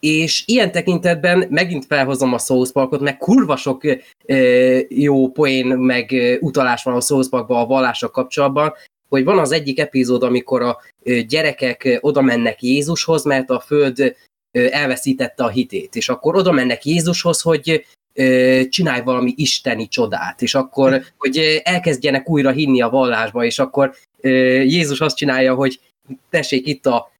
És 0.00 0.42
ilyen 0.46 0.72
tekintetben 0.72 1.46
megint 1.50 1.84
felhozom 1.84 2.32
a 2.32 2.38
South 2.38 2.72
Parkot, 2.72 3.00
meg 3.00 3.18
kurva 3.18 3.56
sok 3.56 3.84
ö, 4.24 4.78
jó 4.88 5.28
poén, 5.30 5.66
meg 5.66 6.12
ö, 6.12 6.36
utalás 6.40 6.82
van 6.82 6.94
a 6.94 7.00
South 7.00 7.28
Parkban 7.28 7.62
a 7.62 7.66
vallások 7.66 8.12
kapcsolatban, 8.12 8.72
hogy 9.08 9.24
van 9.24 9.38
az 9.38 9.52
egyik 9.52 9.78
epizód, 9.78 10.22
amikor 10.22 10.62
a 10.62 10.78
gyerekek 11.28 11.84
ö, 11.84 11.96
oda 12.00 12.20
mennek 12.20 12.62
Jézushoz, 12.62 13.24
mert 13.24 13.50
a 13.50 13.60
föld 13.60 14.16
elveszítette 14.70 15.44
a 15.44 15.48
hitét, 15.48 15.94
és 15.94 16.08
akkor 16.08 16.36
oda 16.36 16.52
mennek 16.52 16.84
Jézushoz, 16.84 17.40
hogy 17.40 17.84
csinálj 18.68 19.02
valami 19.02 19.34
isteni 19.36 19.88
csodát, 19.88 20.42
és 20.42 20.54
akkor, 20.54 21.02
hogy 21.16 21.60
elkezdjenek 21.64 22.28
újra 22.28 22.50
hinni 22.50 22.80
a 22.80 22.88
vallásba, 22.88 23.44
és 23.44 23.58
akkor 23.58 23.94
Jézus 24.62 25.00
azt 25.00 25.16
csinálja, 25.16 25.54
hogy 25.54 25.80
tessék 26.30 26.66
itt 26.66 26.86
a 26.86 27.10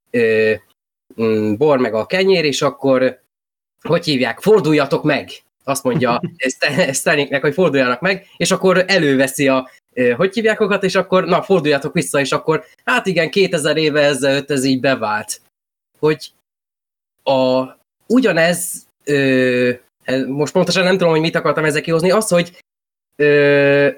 mm, 1.22 1.54
bor 1.54 1.78
meg 1.78 1.94
a 1.94 2.06
kenyér, 2.06 2.44
és 2.44 2.62
akkor 2.62 3.20
hogy 3.80 4.04
hívják, 4.04 4.40
forduljatok 4.40 5.02
meg! 5.02 5.30
Azt 5.64 5.84
mondja 5.84 6.20
Sta- 6.36 6.94
Stanleynek, 6.94 7.40
hogy 7.40 7.54
forduljanak 7.54 8.00
meg, 8.00 8.26
és 8.36 8.50
akkor 8.50 8.84
előveszi 8.86 9.48
a, 9.48 9.70
hogy 10.16 10.34
hívják 10.34 10.60
okat, 10.60 10.84
és 10.84 10.94
akkor 10.94 11.24
na, 11.24 11.42
forduljatok 11.42 11.92
vissza, 11.92 12.20
és 12.20 12.32
akkor 12.32 12.64
hát 12.84 13.06
igen, 13.06 13.30
2000 13.30 13.76
éve 13.76 14.00
ezelőtt 14.00 14.50
ez 14.50 14.64
így 14.64 14.80
bevált. 14.80 15.40
Hogy 15.98 16.32
a, 17.26 17.76
ugyanez, 18.06 18.86
ö, 19.04 19.70
ez- 20.04 20.26
most 20.26 20.52
pontosan 20.52 20.84
nem 20.84 20.96
tudom, 20.96 21.12
hogy 21.12 21.20
mit 21.20 21.34
akartam 21.34 21.64
ezzel 21.64 21.80
kihozni, 21.80 22.10
az, 22.10 22.28
hogy 22.28 22.62
ö, 23.16 23.88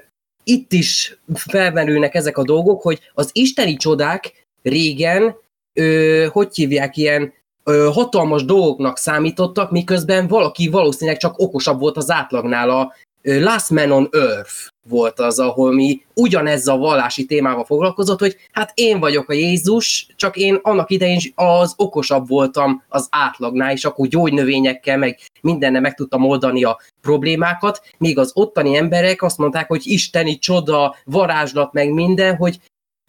itt 0.43 0.73
is 0.73 1.19
felmerülnek 1.33 2.15
ezek 2.15 2.37
a 2.37 2.43
dolgok, 2.43 2.81
hogy 2.81 2.99
az 3.13 3.29
isteni 3.33 3.75
csodák 3.75 4.45
régen, 4.61 5.35
ö, 5.73 6.25
hogy 6.31 6.55
hívják, 6.55 6.97
ilyen 6.97 7.33
ö, 7.63 7.89
hatalmas 7.93 8.45
dolgoknak 8.45 8.97
számítottak, 8.97 9.71
miközben 9.71 10.27
valaki 10.27 10.67
valószínűleg 10.69 11.19
csak 11.19 11.39
okosabb 11.39 11.79
volt 11.79 11.97
az 11.97 12.09
átlagnál. 12.11 12.69
A 12.69 12.93
Last 13.21 13.69
Man 13.69 13.91
on 13.91 14.09
Earth 14.11 14.53
volt 14.87 15.19
az, 15.19 15.39
ahol 15.39 15.73
mi 15.73 16.05
ugyanezzel 16.13 16.75
a 16.75 16.77
vallási 16.77 17.25
témával 17.25 17.65
foglalkozott, 17.65 18.19
hogy 18.19 18.37
hát 18.51 18.71
én 18.73 18.99
vagyok 18.99 19.29
a 19.29 19.33
Jézus, 19.33 20.07
csak 20.15 20.37
én 20.37 20.59
annak 20.61 20.91
idején 20.91 21.19
az 21.35 21.73
okosabb 21.77 22.27
voltam 22.27 22.83
az 22.87 23.07
átlagnál, 23.11 23.71
és 23.71 23.85
akkor 23.85 24.07
gyógynövényekkel, 24.07 24.97
meg 24.97 25.19
mindennel 25.41 25.81
meg 25.81 25.95
tudtam 25.95 26.25
oldani 26.25 26.63
a 26.63 26.79
problémákat, 27.01 27.81
míg 27.97 28.17
az 28.17 28.31
ottani 28.33 28.75
emberek 28.75 29.21
azt 29.21 29.37
mondták, 29.37 29.67
hogy 29.67 29.81
isteni 29.83 30.37
csoda, 30.37 30.95
varázslat, 31.03 31.73
meg 31.73 31.91
minden, 31.91 32.35
hogy 32.35 32.59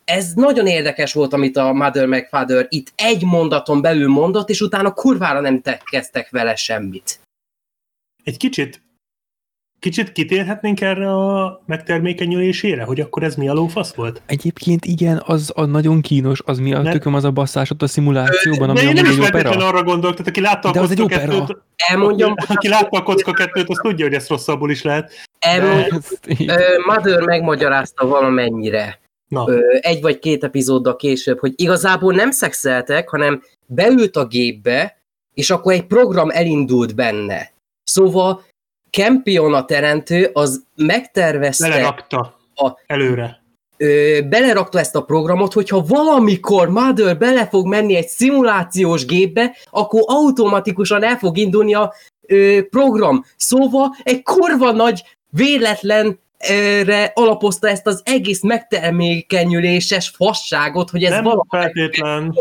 ez 0.04 0.32
nagyon 0.34 0.66
érdekes 0.66 1.12
volt, 1.12 1.32
amit 1.32 1.56
a 1.56 1.72
Mother 1.72 2.06
meg 2.06 2.28
Father 2.28 2.66
itt 2.68 2.92
egy 2.94 3.24
mondaton 3.24 3.80
belül 3.80 4.08
mondott, 4.08 4.48
és 4.48 4.60
utána 4.60 4.92
kurvára 4.92 5.40
nem 5.40 5.60
te- 5.60 5.82
kezdtek 5.84 6.30
vele 6.30 6.54
semmit. 6.54 7.20
Egy 8.24 8.36
kicsit, 8.36 8.82
kicsit 9.80 10.12
kitérhetnénk 10.12 10.80
erre 10.80 11.12
a 11.14 11.62
megtermékenyülésére, 11.66 12.82
hogy 12.84 13.00
akkor 13.00 13.22
ez 13.22 13.34
mi 13.34 13.48
a 13.48 13.52
lófasz 13.52 13.94
volt? 13.94 14.22
Egyébként 14.26 14.84
igen, 14.84 15.22
az 15.26 15.52
a 15.54 15.64
nagyon 15.64 16.00
kínos, 16.00 16.42
az 16.44 16.58
mi 16.58 16.72
a 16.72 16.82
Ne- 16.82 16.92
tököm 16.92 17.14
az 17.14 17.24
a 17.24 17.30
basszás 17.30 17.70
ott 17.70 17.82
a 17.82 17.86
szimulációban, 17.86 18.68
ami 18.70 18.78
nem 18.82 18.88
amúgy 18.88 19.18
is 19.18 19.18
egy 19.18 19.34
opera. 19.34 19.66
arra 19.66 19.82
gondolok, 19.82 20.16
tehát 20.16 20.30
aki 20.30 20.40
látta 20.40 20.68
a 20.68 20.72
De 20.72 20.80
az 20.80 20.90
egy 20.90 20.98
kocka 21.00 21.16
opera. 21.16 21.38
kettőt, 21.38 21.58
Elmondjam, 21.76 22.34
aki, 22.48 22.68
látta 22.68 22.98
a 22.98 23.02
kocka 23.02 23.32
kettőt, 23.32 23.68
az 23.68 23.78
tudja, 23.82 24.04
hogy 24.04 24.14
ez 24.14 24.28
rosszabbul 24.28 24.70
is 24.70 24.82
lehet. 24.82 25.12
elmondjam 25.38 26.00
Mother 26.86 27.20
megmagyarázta 27.20 28.06
valamennyire, 28.06 29.00
Na, 29.28 29.44
ö, 29.48 29.58
egy 29.80 30.00
vagy 30.00 30.18
két 30.18 30.44
epizóddal 30.44 30.96
később, 30.96 31.38
hogy 31.38 31.52
igazából 31.56 32.14
nem 32.14 32.30
szexeltek, 32.30 33.08
hanem 33.08 33.42
beült 33.66 34.16
a 34.16 34.26
gépbe, 34.26 34.98
és 35.34 35.50
akkor 35.50 35.72
egy 35.72 35.86
program 35.86 36.30
elindult 36.30 36.94
benne. 36.94 37.50
Szóval 37.84 38.42
Campion 38.90 39.54
a 39.54 39.64
teremtő, 39.64 40.30
az 40.32 40.62
megtervezte, 40.76 41.68
belerakta 41.68 42.38
a- 42.54 42.72
előre. 42.86 43.42
ö, 43.76 44.18
belerakta 44.28 44.78
ezt 44.78 44.96
a 44.96 45.00
programot, 45.02 45.52
hogyha 45.52 45.84
valamikor 45.86 46.68
Mother 46.68 47.18
bele 47.18 47.46
fog 47.46 47.66
menni 47.66 47.96
egy 47.96 48.08
szimulációs 48.08 49.04
gépbe, 49.06 49.56
akkor 49.70 50.02
automatikusan 50.06 51.04
el 51.04 51.16
fog 51.16 51.36
indulni 51.36 51.74
a 51.74 51.92
ö, 52.26 52.58
program. 52.70 53.24
Szóval 53.36 53.94
egy 54.02 54.22
kurva 54.22 54.72
nagy 54.72 55.02
véletlenre 55.30 57.10
alapozta 57.14 57.68
ezt 57.68 57.86
az 57.86 58.02
egész 58.04 58.42
megtermékenyüléses 58.42 60.08
fasságot, 60.08 60.90
hogy 60.90 61.04
ez 61.04 61.10
Nem 61.10 61.22
valahogy 61.22 61.46
feltétlen, 61.50 62.34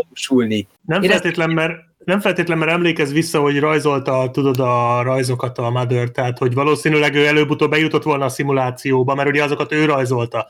nem 0.86 1.02
Én 1.02 1.10
ezt- 1.10 1.20
feltétlen, 1.20 1.50
mert 1.50 1.72
nem 2.04 2.20
feltétlen, 2.20 2.58
mert 2.58 2.70
emlékezz 2.70 3.12
vissza, 3.12 3.40
hogy 3.40 3.58
rajzolta, 3.58 4.30
tudod, 4.32 4.60
a 4.60 5.02
rajzokat 5.02 5.58
a 5.58 5.70
Mother, 5.70 6.08
tehát 6.08 6.38
hogy 6.38 6.54
valószínűleg 6.54 7.14
ő 7.14 7.26
előbb-utóbb 7.26 7.70
bejutott 7.70 8.02
volna 8.02 8.24
a 8.24 8.28
szimulációba, 8.28 9.14
mert 9.14 9.28
ugye 9.28 9.42
azokat 9.42 9.72
ő 9.72 9.84
rajzolta, 9.84 10.48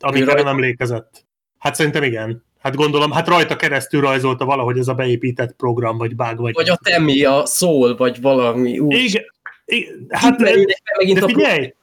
amikre 0.00 0.32
nem 0.32 0.46
emlékezett. 0.46 1.24
Hát 1.58 1.74
szerintem 1.74 2.02
igen. 2.02 2.44
Hát 2.58 2.74
gondolom, 2.74 3.10
hát 3.10 3.28
rajta 3.28 3.56
keresztül 3.56 4.00
rajzolta 4.00 4.44
valahogy 4.44 4.78
ez 4.78 4.88
a 4.88 4.94
beépített 4.94 5.56
program, 5.56 5.98
vagy 5.98 6.16
bug, 6.16 6.40
vagy... 6.40 6.54
Vagy 6.54 6.68
a 6.68 6.78
Temi, 6.82 7.24
a 7.24 7.44
Soul, 7.46 7.96
vagy 7.96 8.20
valami 8.20 8.78
úgy. 8.78 8.94
Igen, 8.94 9.24
igen, 9.64 10.06
hát, 10.08 10.38
megint 10.98 11.18
de 11.18 11.24
a 11.24 11.28
figyelj, 11.28 11.74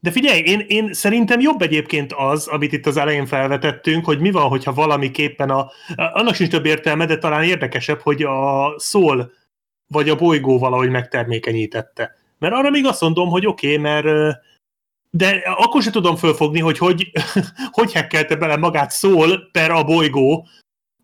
de 0.00 0.10
figyelj, 0.10 0.40
én, 0.40 0.64
én 0.68 0.92
szerintem 0.92 1.40
jobb 1.40 1.62
egyébként 1.62 2.12
az, 2.12 2.46
amit 2.46 2.72
itt 2.72 2.86
az 2.86 2.96
elején 2.96 3.26
felvetettünk, 3.26 4.04
hogy 4.04 4.20
mi 4.20 4.30
van, 4.30 4.48
hogyha 4.48 4.72
valamiképpen 4.72 5.50
a, 5.50 5.70
annak 5.96 6.34
sincs 6.34 6.50
több 6.50 6.66
értelme, 6.66 7.06
de 7.06 7.18
talán 7.18 7.42
érdekesebb, 7.42 8.00
hogy 8.00 8.22
a 8.22 8.74
szól 8.76 9.32
vagy 9.86 10.08
a 10.08 10.16
bolygó 10.16 10.58
valahogy 10.58 10.90
megtermékenyítette. 10.90 12.16
Mert 12.38 12.54
arra 12.54 12.70
még 12.70 12.86
azt 12.86 13.00
mondom, 13.00 13.28
hogy 13.28 13.46
oké, 13.46 13.66
okay, 13.66 13.78
mert 13.82 14.36
de 15.10 15.42
akkor 15.44 15.82
se 15.82 15.90
tudom 15.90 16.16
fölfogni, 16.16 16.60
hogy 16.60 16.78
hogy, 16.78 17.10
hogy 17.78 17.92
hekkelte 17.92 18.36
bele 18.36 18.56
magát 18.56 18.90
szól 18.90 19.48
per 19.52 19.70
a 19.70 19.84
bolygó, 19.84 20.46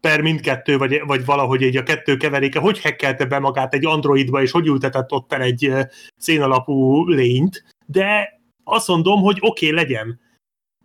per 0.01 0.21
mindkettő, 0.21 0.79
vagy, 0.79 1.01
vagy 1.07 1.25
valahogy 1.25 1.63
egy 1.63 1.77
a 1.77 1.83
kettő 1.83 2.17
keveréke, 2.17 2.59
hogy 2.59 2.81
hekkelte 2.81 3.25
be 3.25 3.39
magát 3.39 3.75
egy 3.75 3.87
androidba, 3.87 4.43
és 4.43 4.51
hogy 4.51 4.67
ültetett 4.67 5.13
ott 5.13 5.33
el 5.33 5.43
egy 5.43 5.73
szénalapú 6.17 7.09
lényt, 7.09 7.65
de 7.87 8.36
azt 8.69 8.89
mondom, 8.89 9.21
hogy 9.21 9.39
oké, 9.41 9.69
okay, 9.71 9.85
legyen. 9.85 10.21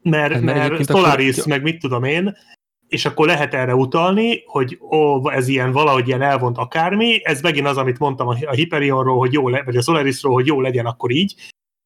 Mert, 0.01 0.33
Hát, 0.33 0.41
mert 0.41 0.69
mert, 0.69 0.89
Solaris, 0.89 1.37
akkor- 1.37 1.47
meg 1.47 1.61
mit 1.61 1.79
tudom 1.79 2.03
én, 2.03 2.37
és 2.87 3.05
akkor 3.05 3.27
lehet 3.27 3.53
erre 3.53 3.75
utalni, 3.75 4.43
hogy 4.45 4.79
ó, 4.81 5.31
ez 5.31 5.47
ilyen 5.47 5.71
valahogy 5.71 6.07
ilyen 6.07 6.21
elvont 6.21 6.57
akármi, 6.57 7.25
ez 7.25 7.41
megint 7.41 7.67
az, 7.67 7.77
amit 7.77 7.99
mondtam 7.99 8.27
a 8.27 8.37
a 8.45 8.51
Hyperionról, 8.51 9.17
hogy 9.17 9.33
jó 9.33 9.49
le, 9.49 9.63
vagy 9.63 9.75
a 9.75 9.81
Solarisról, 9.81 10.33
hogy 10.33 10.45
jó 10.45 10.61
legyen 10.61 10.85
akkor 10.85 11.11
így, 11.11 11.35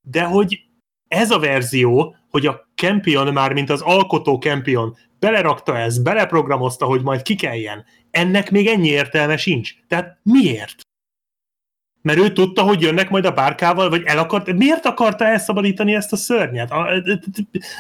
de 0.07 0.23
hogy 0.23 0.59
ez 1.07 1.31
a 1.31 1.39
verzió, 1.39 2.15
hogy 2.29 2.45
a 2.45 2.67
Campion 2.75 3.33
már, 3.33 3.53
mint 3.53 3.69
az 3.69 3.81
alkotó 3.81 4.37
Campion, 4.37 4.95
belerakta 5.19 5.77
ezt, 5.77 6.03
beleprogramozta, 6.03 6.85
hogy 6.85 7.01
majd 7.01 7.21
kikeljen, 7.21 7.85
ennek 8.11 8.51
még 8.51 8.67
ennyi 8.67 8.87
értelme 8.87 9.37
sincs. 9.37 9.73
Tehát 9.87 10.19
miért? 10.23 10.81
Mert 12.05 12.19
ő 12.19 12.31
tudta, 12.31 12.61
hogy 12.61 12.81
jönnek 12.81 13.09
majd 13.09 13.25
a 13.25 13.31
bárkával, 13.31 13.89
vagy 13.89 14.03
el 14.05 14.17
akart, 14.17 14.53
miért 14.53 14.85
akarta 14.85 15.25
elszabadítani 15.25 15.95
ezt 15.95 16.11
a 16.11 16.15
szörnyet? 16.15 16.67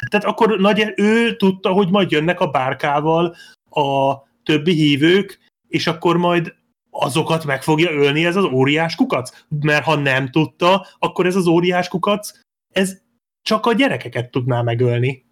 Tehát 0.09 0.25
akkor 0.25 0.59
nagy, 0.59 0.93
ő 0.95 1.35
tudta, 1.35 1.71
hogy 1.71 1.89
majd 1.89 2.11
jönnek 2.11 2.39
a 2.39 2.47
bárkával 2.47 3.35
a 3.69 4.15
többi 4.43 4.73
hívők, 4.73 5.39
és 5.67 5.87
akkor 5.87 6.17
majd 6.17 6.53
azokat 6.89 7.45
meg 7.45 7.63
fogja 7.63 7.91
ölni 7.91 8.25
ez 8.25 8.35
az 8.35 8.43
óriás 8.43 8.95
kukac. 8.95 9.43
Mert 9.59 9.83
ha 9.83 9.95
nem 9.95 10.29
tudta, 10.29 10.87
akkor 10.99 11.25
ez 11.25 11.35
az 11.35 11.47
óriás 11.47 11.87
kukac, 11.87 12.31
ez 12.73 13.01
csak 13.41 13.65
a 13.65 13.73
gyerekeket 13.73 14.31
tudná 14.31 14.61
megölni. 14.61 15.25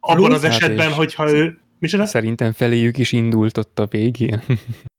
Abban 0.00 0.32
az 0.32 0.42
Hát 0.42 0.50
esetben, 0.52 0.92
hogyha 0.92 1.30
ő... 1.30 1.58
Micsoda? 1.78 2.06
Szerintem 2.06 2.52
feléjük 2.52 2.98
is 2.98 3.12
indult 3.12 3.58
ott 3.58 3.78
a 3.78 3.86
végén. 3.86 4.42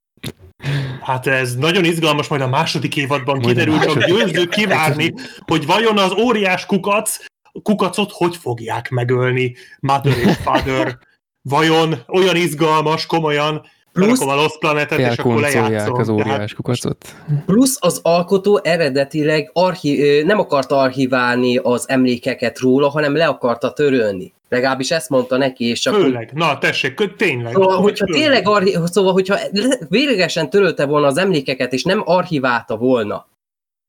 Hát 1.02 1.26
ez 1.26 1.56
nagyon 1.56 1.84
izgalmas, 1.84 2.28
majd 2.28 2.42
a 2.42 2.48
második 2.48 2.96
évadban 2.96 3.36
Majd 3.36 3.46
kiderül, 3.46 3.74
második. 3.76 4.06
győző 4.06 4.46
kivárni, 4.46 5.14
hogy 5.46 5.66
vajon 5.66 5.98
az 5.98 6.12
óriás 6.12 6.66
kukac, 6.66 7.16
kukacot 7.62 8.10
hogy 8.12 8.36
fogják 8.36 8.90
megölni 8.90 9.54
Mother 9.80 10.18
és 10.18 10.36
Father. 10.36 10.98
Vajon 11.42 11.94
olyan 12.08 12.36
izgalmas, 12.36 13.06
komolyan, 13.06 13.66
Plusz, 13.92 14.20
a 14.20 14.34
Lost 14.34 14.58
Planetet, 14.58 14.98
és 14.98 15.16
akkor 15.18 15.40
lejátszom. 15.40 15.94
az 15.94 16.06
De 16.06 16.12
óriás 16.12 16.54
kukacot. 16.54 17.14
plusz 17.46 17.76
az 17.80 18.00
alkotó 18.02 18.60
eredetileg 18.62 19.50
archi, 19.52 20.22
nem 20.22 20.38
akarta 20.38 20.76
archiválni 20.78 21.56
az 21.56 21.88
emlékeket 21.88 22.58
róla, 22.58 22.88
hanem 22.88 23.16
le 23.16 23.26
akarta 23.26 23.72
törölni. 23.72 24.32
Legalábbis 24.48 24.90
ezt 24.90 25.08
mondta 25.08 25.36
neki, 25.36 25.64
és 25.64 25.80
csak 25.80 25.94
Főleg. 25.94 26.30
Na, 26.34 26.58
tessék, 26.58 26.94
kö- 26.94 27.16
tényleg. 27.16 27.52
Szóval, 27.52 27.80
hogyha 27.80 28.06
Főleg. 28.06 28.22
tényleg 28.22 28.48
archi- 28.48 28.76
szóval, 28.84 29.12
hogyha 29.12 29.36
le- 29.52 29.78
véglegesen 29.88 30.50
törölte 30.50 30.84
volna 30.86 31.06
az 31.06 31.18
emlékeket, 31.18 31.72
és 31.72 31.82
nem 31.84 32.02
archiválta 32.04 32.76
volna, 32.76 33.26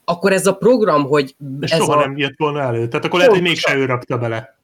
akkor 0.06 0.32
ez 0.34 0.48
a 0.48 0.54
program, 0.56 1.04
hogy 1.04 1.36
És 1.62 1.72
ez 1.72 1.78
soha 1.80 1.98
a... 1.98 2.00
nem 2.00 2.18
jött 2.18 2.38
volna 2.38 2.62
elő. 2.62 2.88
Tehát 2.88 3.06
akkor 3.06 3.20
lehet, 3.20 3.34
hogy 3.34 3.42
mégse 3.42 3.76
ő 3.76 3.86
rakta 3.86 4.18
bele. 4.18 4.56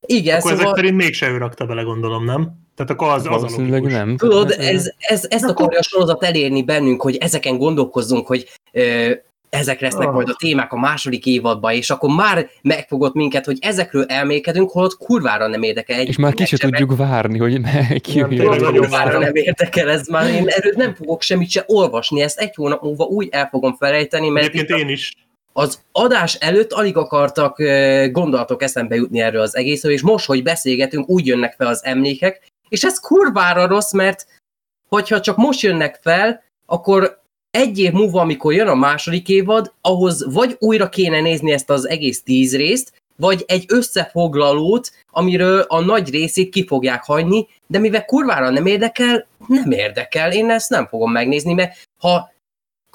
Igen, 0.00 0.38
Akkor 0.38 0.50
ezek 0.50 0.62
szóval 0.62 0.76
szerint 0.76 0.96
mégse 0.96 1.28
ő 1.28 1.36
rakta 1.36 1.66
bele, 1.66 1.82
gondolom, 1.82 2.24
nem? 2.24 2.64
Tehát 2.74 2.90
akkor 2.92 3.08
az, 3.08 3.26
az 3.26 3.52
a 3.58 3.62
logikus. 3.62 3.92
nem. 3.92 4.16
tudod, 4.16 4.50
ez, 4.58 4.90
ez, 4.98 5.26
ezt 5.28 5.44
akarja 5.44 5.78
a 5.78 5.82
sorozat 5.82 6.24
elérni 6.24 6.62
bennünk, 6.62 7.02
hogy 7.02 7.16
ezeken 7.16 7.58
gondolkozzunk, 7.58 8.26
hogy 8.26 8.48
ö, 8.72 9.10
ezek 9.50 9.80
lesznek 9.80 10.08
Ah. 10.08 10.14
majd 10.14 10.28
a 10.28 10.36
témák 10.38 10.72
a 10.72 10.78
második 10.78 11.26
évadban, 11.26 11.72
és 11.72 11.90
akkor 11.90 12.14
már 12.14 12.48
megfogott 12.62 13.14
minket, 13.14 13.44
hogy 13.44 13.58
ezekről 13.60 14.04
elmékedünk, 14.08 14.70
holott 14.70 14.96
kurvára 14.96 15.46
nem 15.46 15.62
érdekel. 15.62 15.98
Egy 15.98 16.08
És 16.08 16.16
már 16.16 16.34
ki 16.34 16.44
se 16.44 16.56
meccsen 16.62 16.70
tudjuk 16.70 16.98
várni, 16.98 17.38
hogy 17.38 17.60
ne, 17.60 17.98
ki 17.98 18.20
Nem, 18.20 18.30
jön. 18.30 18.38
tényleg 18.38 18.58
Tudod, 18.58 18.72
nagyon 18.74 18.88
kurvára 18.88 19.18
nem 19.18 19.34
érdekel 19.34 19.90
ez 19.90 20.06
már, 20.06 20.30
én 20.30 20.48
erről 20.48 20.72
nem 20.76 20.94
fogok 20.94 21.22
semmit 21.22 21.50
se 21.50 21.64
olvasni, 21.66 22.20
ezt 22.22 22.38
egy 22.38 22.54
hónap 22.54 22.82
múlva 22.82 23.04
úgy 23.04 23.28
el 23.30 23.48
fogom 23.50 23.76
felejteni, 23.76 24.28
mert 24.28 24.46
Egyébként 24.46 24.80
én 24.80 24.88
is. 24.88 25.12
Az 25.56 25.80
adás 25.92 26.34
előtt 26.34 26.72
alig 26.72 26.96
akartak 26.96 27.56
gondolatok 28.10 28.62
eszembe 28.62 28.94
jutni 28.94 29.20
erről 29.20 29.40
az 29.40 29.56
egészről, 29.56 29.92
és 29.92 30.02
most, 30.02 30.26
hogy 30.26 30.42
beszélgetünk, 30.42 31.08
úgy 31.08 31.26
jönnek 31.26 31.54
fel 31.54 31.66
az 31.66 31.84
emlékek, 31.84 32.52
és 32.68 32.84
ez 32.84 32.98
kurvára 32.98 33.66
rossz, 33.66 33.92
mert 33.92 34.26
hogyha 34.88 35.20
csak 35.20 35.36
most 35.36 35.60
jönnek 35.60 35.98
fel, 36.02 36.42
akkor 36.66 37.20
egy 37.50 37.78
év 37.78 37.92
múlva, 37.92 38.20
amikor 38.20 38.52
jön 38.52 38.68
a 38.68 38.74
második 38.74 39.28
évad, 39.28 39.72
ahhoz 39.80 40.32
vagy 40.32 40.56
újra 40.58 40.88
kéne 40.88 41.20
nézni 41.20 41.52
ezt 41.52 41.70
az 41.70 41.88
egész 41.88 42.22
tíz 42.22 42.56
részt, 42.56 42.92
vagy 43.16 43.44
egy 43.46 43.64
összefoglalót, 43.68 44.90
amiről 45.10 45.60
a 45.60 45.80
nagy 45.80 46.10
részét 46.10 46.50
ki 46.50 46.66
fogják 46.66 47.04
hagyni, 47.04 47.46
de 47.66 47.78
mivel 47.78 48.04
kurvára 48.04 48.50
nem 48.50 48.66
érdekel, 48.66 49.26
nem 49.46 49.70
érdekel, 49.70 50.32
én 50.32 50.50
ezt 50.50 50.70
nem 50.70 50.86
fogom 50.86 51.12
megnézni, 51.12 51.52
mert 51.52 51.76
ha 51.98 52.34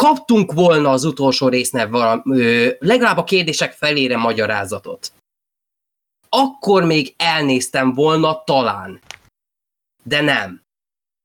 kaptunk 0.01 0.53
volna 0.53 0.89
az 0.89 1.03
utolsó 1.03 1.47
résznél 1.47 1.89
valami, 1.89 2.69
legalább 2.79 3.17
a 3.17 3.23
kérdések 3.23 3.71
felére 3.73 4.17
magyarázatot, 4.17 5.13
akkor 6.29 6.83
még 6.83 7.13
elnéztem 7.17 7.93
volna 7.93 8.43
talán. 8.43 9.01
De 10.03 10.21
nem. 10.21 10.61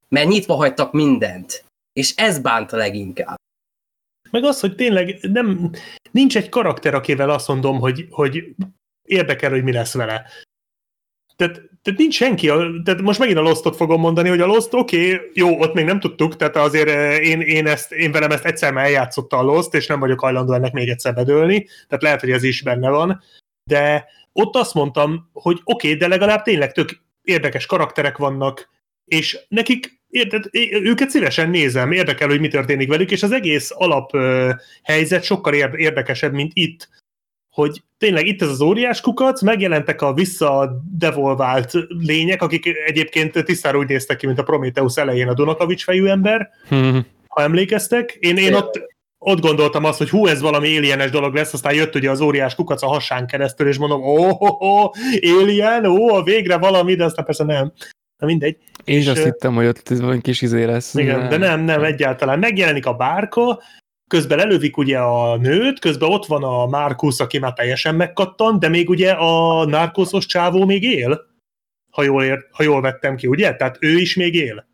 Mert 0.08 0.28
nyitva 0.28 0.54
hagytak 0.54 0.92
mindent. 0.92 1.64
És 1.92 2.14
ez 2.16 2.38
bánta 2.38 2.76
leginkább. 2.76 3.36
Meg 4.30 4.44
az, 4.44 4.60
hogy 4.60 4.74
tényleg 4.74 5.18
nem, 5.20 5.70
nincs 6.10 6.36
egy 6.36 6.48
karakter, 6.48 6.94
akivel 6.94 7.30
azt 7.30 7.48
mondom, 7.48 7.78
hogy, 7.78 8.06
hogy 8.10 8.54
érdekel, 9.02 9.50
hogy 9.50 9.62
mi 9.62 9.72
lesz 9.72 9.94
vele. 9.94 10.26
Tehát, 11.36 11.62
tehát 11.86 12.00
nincs 12.00 12.14
senki, 12.14 12.46
tehát 12.84 13.00
most 13.00 13.18
megint 13.18 13.38
a 13.38 13.42
Lostot 13.42 13.76
fogom 13.76 14.00
mondani, 14.00 14.28
hogy 14.28 14.40
a 14.40 14.46
Lost, 14.46 14.74
oké, 14.74 15.14
okay, 15.14 15.30
jó, 15.32 15.60
ott 15.60 15.74
még 15.74 15.84
nem 15.84 16.00
tudtuk, 16.00 16.36
tehát 16.36 16.56
azért 16.56 16.88
eh, 16.88 17.26
én, 17.26 17.40
én, 17.40 17.66
ezt, 17.66 17.92
én 17.92 18.12
velem 18.12 18.30
ezt 18.30 18.44
egyszer 18.44 18.72
már 18.72 18.84
eljátszotta 18.84 19.38
a 19.38 19.42
Lost, 19.42 19.74
és 19.74 19.86
nem 19.86 20.00
vagyok 20.00 20.20
hajlandó 20.20 20.52
ennek 20.52 20.72
még 20.72 20.88
egyszer 20.88 21.14
bedőlni, 21.14 21.66
tehát 21.88 22.02
lehet, 22.02 22.20
hogy 22.20 22.30
ez 22.30 22.42
is 22.42 22.62
benne 22.62 22.90
van, 22.90 23.22
de 23.70 24.06
ott 24.32 24.56
azt 24.56 24.74
mondtam, 24.74 25.30
hogy 25.32 25.60
oké, 25.64 25.86
okay, 25.86 25.98
de 25.98 26.08
legalább 26.08 26.42
tényleg 26.42 26.72
tök 26.72 27.00
érdekes 27.22 27.66
karakterek 27.66 28.16
vannak, 28.16 28.68
és 29.04 29.38
nekik, 29.48 30.00
érted, 30.08 30.44
őket 30.70 31.10
szívesen 31.10 31.50
nézem, 31.50 31.92
érdekel, 31.92 32.28
hogy 32.28 32.40
mi 32.40 32.48
történik 32.48 32.88
velük, 32.88 33.10
és 33.10 33.22
az 33.22 33.32
egész 33.32 33.70
alap 33.74 34.14
ö, 34.14 34.50
helyzet 34.82 35.24
sokkal 35.24 35.54
ér- 35.54 35.74
érdekesebb, 35.74 36.32
mint 36.32 36.50
itt, 36.54 36.88
hogy 37.56 37.82
tényleg 37.98 38.26
itt 38.26 38.42
ez 38.42 38.48
az 38.48 38.60
óriás 38.60 39.00
kukac, 39.00 39.42
megjelentek 39.42 40.02
a 40.02 40.12
visszadevolvált 40.12 41.72
lények, 41.88 42.42
akik 42.42 42.66
egyébként 42.86 43.44
tisztára 43.44 43.78
úgy 43.78 43.88
néztek 43.88 44.16
ki, 44.16 44.26
mint 44.26 44.38
a 44.38 44.42
Prometheus 44.42 44.96
elején 44.96 45.28
a 45.28 45.34
Dunakavics 45.34 45.84
fejű 45.84 46.06
ember, 46.06 46.50
Hm, 46.68 46.98
ha 47.28 47.42
emlékeztek. 47.42 48.16
Én, 48.20 48.36
én 48.36 48.54
ott, 48.54 48.80
ott 49.18 49.40
gondoltam 49.40 49.84
azt, 49.84 49.98
hogy 49.98 50.08
hú, 50.08 50.26
ez 50.26 50.40
valami 50.40 50.76
alienes 50.76 51.10
dolog 51.10 51.34
lesz, 51.34 51.52
aztán 51.52 51.74
jött 51.74 51.94
ugye 51.94 52.10
az 52.10 52.20
óriás 52.20 52.54
kukac 52.54 52.82
a 52.82 52.86
hasán 52.86 53.26
keresztül, 53.26 53.68
és 53.68 53.78
mondom, 53.78 54.02
ó, 54.02 54.28
oh, 54.28 54.62
oh, 54.62 54.90
alien, 55.40 55.84
ó, 55.84 56.14
a 56.14 56.22
végre 56.22 56.56
valami, 56.56 56.94
de 56.94 57.04
aztán 57.04 57.24
persze 57.24 57.44
nem. 57.44 57.72
Na 58.18 58.26
mindegy. 58.26 58.56
Én 58.84 58.98
És, 58.98 59.06
azt 59.06 59.24
hittem, 59.24 59.54
hogy 59.54 59.66
ott 59.66 59.88
valami 59.88 60.20
kis 60.20 60.42
izé 60.42 60.64
lesz. 60.64 60.94
Igen, 60.94 61.28
de 61.28 61.36
nem, 61.36 61.60
nem, 61.60 61.84
egyáltalán. 61.84 62.38
Megjelenik 62.38 62.86
a 62.86 62.94
bárka, 62.94 63.62
közben 64.08 64.38
elővik 64.40 64.76
ugye 64.76 64.98
a 64.98 65.36
nőt, 65.36 65.78
közben 65.78 66.10
ott 66.10 66.26
van 66.26 66.42
a 66.42 66.66
Markus, 66.66 67.20
aki 67.20 67.38
már 67.38 67.52
teljesen 67.52 67.94
megkattan, 67.94 68.58
de 68.58 68.68
még 68.68 68.88
ugye 68.88 69.10
a 69.10 69.64
narkoszos 69.64 70.26
csávó 70.26 70.64
még 70.64 70.82
él, 70.82 71.20
ha 71.90 72.02
jól, 72.02 72.22
ér, 72.24 72.38
ha 72.50 72.62
jól 72.62 72.80
vettem 72.80 73.16
ki, 73.16 73.26
ugye? 73.26 73.54
Tehát 73.54 73.76
ő 73.80 73.98
is 73.98 74.16
még 74.16 74.34
él. 74.34 74.66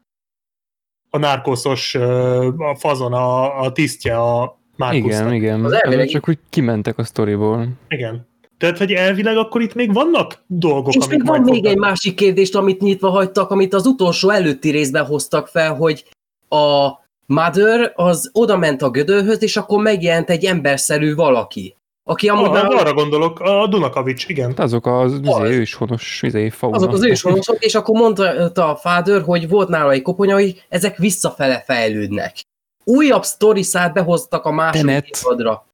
A 1.11 1.19
narkoszos 1.19 1.95
ö, 1.95 2.49
a 2.59 2.75
fazon, 2.75 3.13
a, 3.13 3.61
a 3.61 3.73
tisztje 3.73 4.17
a 4.19 4.61
Markusnak. 4.77 5.21
Igen, 5.21 5.33
igen. 5.35 5.65
Az 5.65 5.73
elvileg- 5.73 6.09
Csak 6.09 6.29
úgy 6.29 6.39
kimentek 6.51 6.99
a 6.99 7.05
sztoriból. 7.05 7.69
igen. 7.89 8.31
Tehát, 8.59 8.79
hogy 8.79 8.93
elvileg 8.93 9.37
akkor 9.37 9.61
itt 9.63 9.75
még 9.75 9.93
vannak 9.93 10.43
dolgok, 10.47 10.95
És 10.95 11.05
amik 11.05 11.19
még 11.19 11.27
van 11.27 11.41
még 11.41 11.55
fognak- 11.55 11.73
egy 11.73 11.79
másik 11.79 12.15
kérdést, 12.15 12.55
amit 12.55 12.81
nyitva 12.81 13.11
hagytak, 13.11 13.51
amit 13.51 13.75
az 13.75 13.87
utolsó 13.87 14.31
előtti 14.31 14.71
részben 14.71 15.05
hoztak 15.05 15.49
fel, 15.49 15.75
hogy 15.75 16.05
a 16.49 16.91
Mother 17.33 17.93
az 17.95 18.31
oda 18.33 18.57
ment 18.57 18.83
a 18.83 18.91
gödörhöz, 18.91 19.43
és 19.43 19.57
akkor 19.57 19.83
megjelent 19.83 20.31
egy 20.31 20.45
emberszerű 20.45 21.15
valaki. 21.15 21.77
Aki 22.05 22.29
amúgy 22.29 22.47
Ah, 22.47 22.53
már 22.53 22.65
arra 22.65 22.95
gondolok, 22.95 23.41
a 23.41 23.67
Dunakavics, 23.67 24.29
igen. 24.29 24.49
Hát 24.49 24.59
azok 24.59 24.87
az, 24.87 25.13
Az. 25.13 25.21
az. 25.41 25.51
őshonos 25.51 26.23
izé, 26.23 26.49
fauna. 26.49 26.77
azok 26.77 26.93
az 26.93 27.05
őshonosok, 27.05 27.65
és 27.65 27.75
akkor 27.75 27.95
mondta 27.95 28.71
a 28.71 28.77
Father, 28.77 29.23
hogy 29.23 29.49
volt 29.49 29.69
nála 29.69 29.91
egy 29.91 30.03
koponya, 30.03 30.35
hogy 30.35 30.65
ezek 30.69 30.97
visszafele 30.97 31.61
fejlődnek. 31.61 32.37
Újabb 32.85 33.23
sztori 33.25 33.63
szállt 33.63 33.93
behoztak 33.93 34.45
a 34.45 34.51
második 34.51 34.87
Tenet. 34.87 35.09
évadra. 35.23 35.67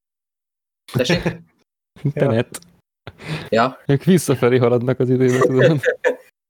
Tessék? 0.93 1.41
Tenet. 2.13 2.59
Ja, 3.49 3.77
Ők 3.85 4.03
visszafelé 4.03 4.57
haladnak 4.57 4.99
az 4.99 5.09
időben, 5.09 5.81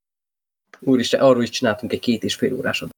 úristen, 0.79 1.19
arról 1.19 1.43
is 1.43 1.49
csináltunk 1.49 1.93
egy 1.93 1.99
két 1.99 2.23
és 2.23 2.35
fél 2.35 2.53
órás 2.53 2.81
adást. 2.81 2.97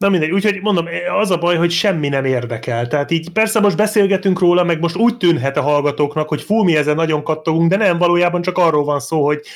Na 0.00 0.08
mindegy, 0.08 0.30
úgyhogy 0.30 0.60
mondom, 0.60 0.86
az 1.18 1.30
a 1.30 1.38
baj, 1.38 1.56
hogy 1.56 1.70
semmi 1.70 2.08
nem 2.08 2.24
érdekel. 2.24 2.86
Tehát 2.86 3.10
így 3.10 3.30
persze 3.30 3.60
most 3.60 3.76
beszélgetünk 3.76 4.38
róla, 4.38 4.64
meg 4.64 4.80
most 4.80 4.96
úgy 4.96 5.16
tűnhet 5.16 5.56
a 5.56 5.62
hallgatóknak, 5.62 6.28
hogy 6.28 6.42
fú, 6.42 6.62
mi 6.62 6.76
ezen 6.76 6.94
nagyon 6.94 7.22
kattogunk, 7.22 7.70
de 7.70 7.76
nem, 7.76 7.98
valójában 7.98 8.42
csak 8.42 8.58
arról 8.58 8.84
van 8.84 9.00
szó, 9.00 9.24
hogy, 9.24 9.46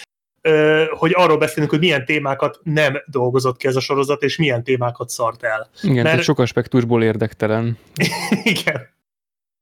ö, 0.41 0.85
hogy 0.91 1.13
arról 1.15 1.39
beszélünk, 1.39 1.71
hogy 1.71 1.81
milyen 1.81 2.05
témákat 2.05 2.61
nem 2.63 3.03
dolgozott 3.07 3.57
ki 3.57 3.67
ez 3.67 3.77
a 3.77 3.81
sorozat, 3.81 4.23
és 4.23 4.37
milyen 4.37 4.65
témákat 4.65 5.09
szart 5.09 5.43
el. 5.43 5.71
Igen, 5.83 5.95
Mert- 5.95 6.09
tehát 6.09 6.23
sok 6.25 6.39
aspektusból 6.39 7.03
érdektelen. 7.03 7.79
Igen. 8.55 8.89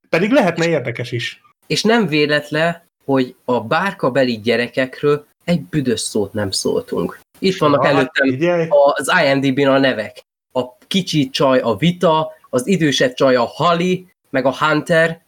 Pedig 0.09 0.31
lehetne 0.31 0.69
érdekes 0.69 1.13
is. 1.13 1.43
És 1.67 1.83
nem 1.83 2.07
véletlen, 2.07 2.83
hogy 3.05 3.35
a 3.45 3.61
bárkabeli 3.61 4.41
gyerekekről 4.41 5.27
egy 5.45 5.61
büdös 5.61 6.01
szót 6.01 6.33
nem 6.33 6.51
szóltunk. 6.51 7.21
Itt 7.39 7.57
vannak 7.59 7.81
Na, 7.81 7.87
hát 7.87 7.95
előttem 7.95 8.29
Figyelj, 8.29 8.67
az 8.95 9.11
IMDb-n 9.25 9.67
a 9.67 9.79
nevek. 9.79 10.23
A 10.53 10.77
kicsi 10.87 11.31
csaj 11.31 11.59
a 11.59 11.77
Vita, 11.77 12.33
az 12.51 12.67
idősebb 12.67 13.15
csaj 13.15 13.35
a 13.37 13.45
Hali, 13.45 14.07
meg 14.31 14.47
a 14.47 14.55
Hunter. 14.57 15.21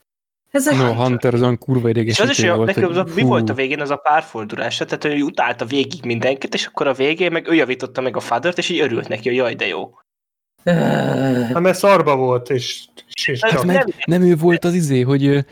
Ezek 0.50 0.76
No, 0.76 0.92
Hunter 0.92 1.34
az 1.34 1.40
olyan 1.40 1.58
kurva 1.58 1.88
És 1.88 2.20
az 2.20 2.30
is 2.30 2.38
olyan, 2.38 2.56
volt. 2.56 2.72
hogy 2.72 2.82
az 2.82 2.96
a, 2.96 3.06
mi 3.14 3.22
volt 3.22 3.50
a 3.50 3.54
végén 3.54 3.80
az 3.80 3.90
a 3.90 3.96
párfordulása, 3.96 4.84
tehát 4.84 5.04
ő 5.04 5.22
utálta 5.22 5.64
végig 5.64 6.04
mindenkit, 6.04 6.54
és 6.54 6.66
akkor 6.66 6.86
a 6.86 6.92
végén 6.92 7.32
meg 7.32 7.48
ő 7.48 7.54
javította 7.54 8.00
meg 8.00 8.16
a 8.16 8.20
fadert, 8.20 8.58
és 8.58 8.68
így 8.68 8.80
örült 8.80 9.08
neki, 9.08 9.28
hogy 9.28 9.36
jaj, 9.36 9.54
de 9.54 9.66
jó. 9.66 9.98
Öh, 10.62 11.48
hát 11.52 11.60
mert 11.60 11.78
szarba 11.78 12.16
volt, 12.16 12.50
és, 12.50 12.84
és, 13.14 13.28
és 13.28 13.40
Hát 13.40 13.50
csak. 13.52 13.64
nem- 13.64 13.86
Nem 14.04 14.22
ő 14.22 14.36
volt 14.36 14.64
az 14.64 14.74
izé, 14.74 15.00
hogy, 15.00 15.44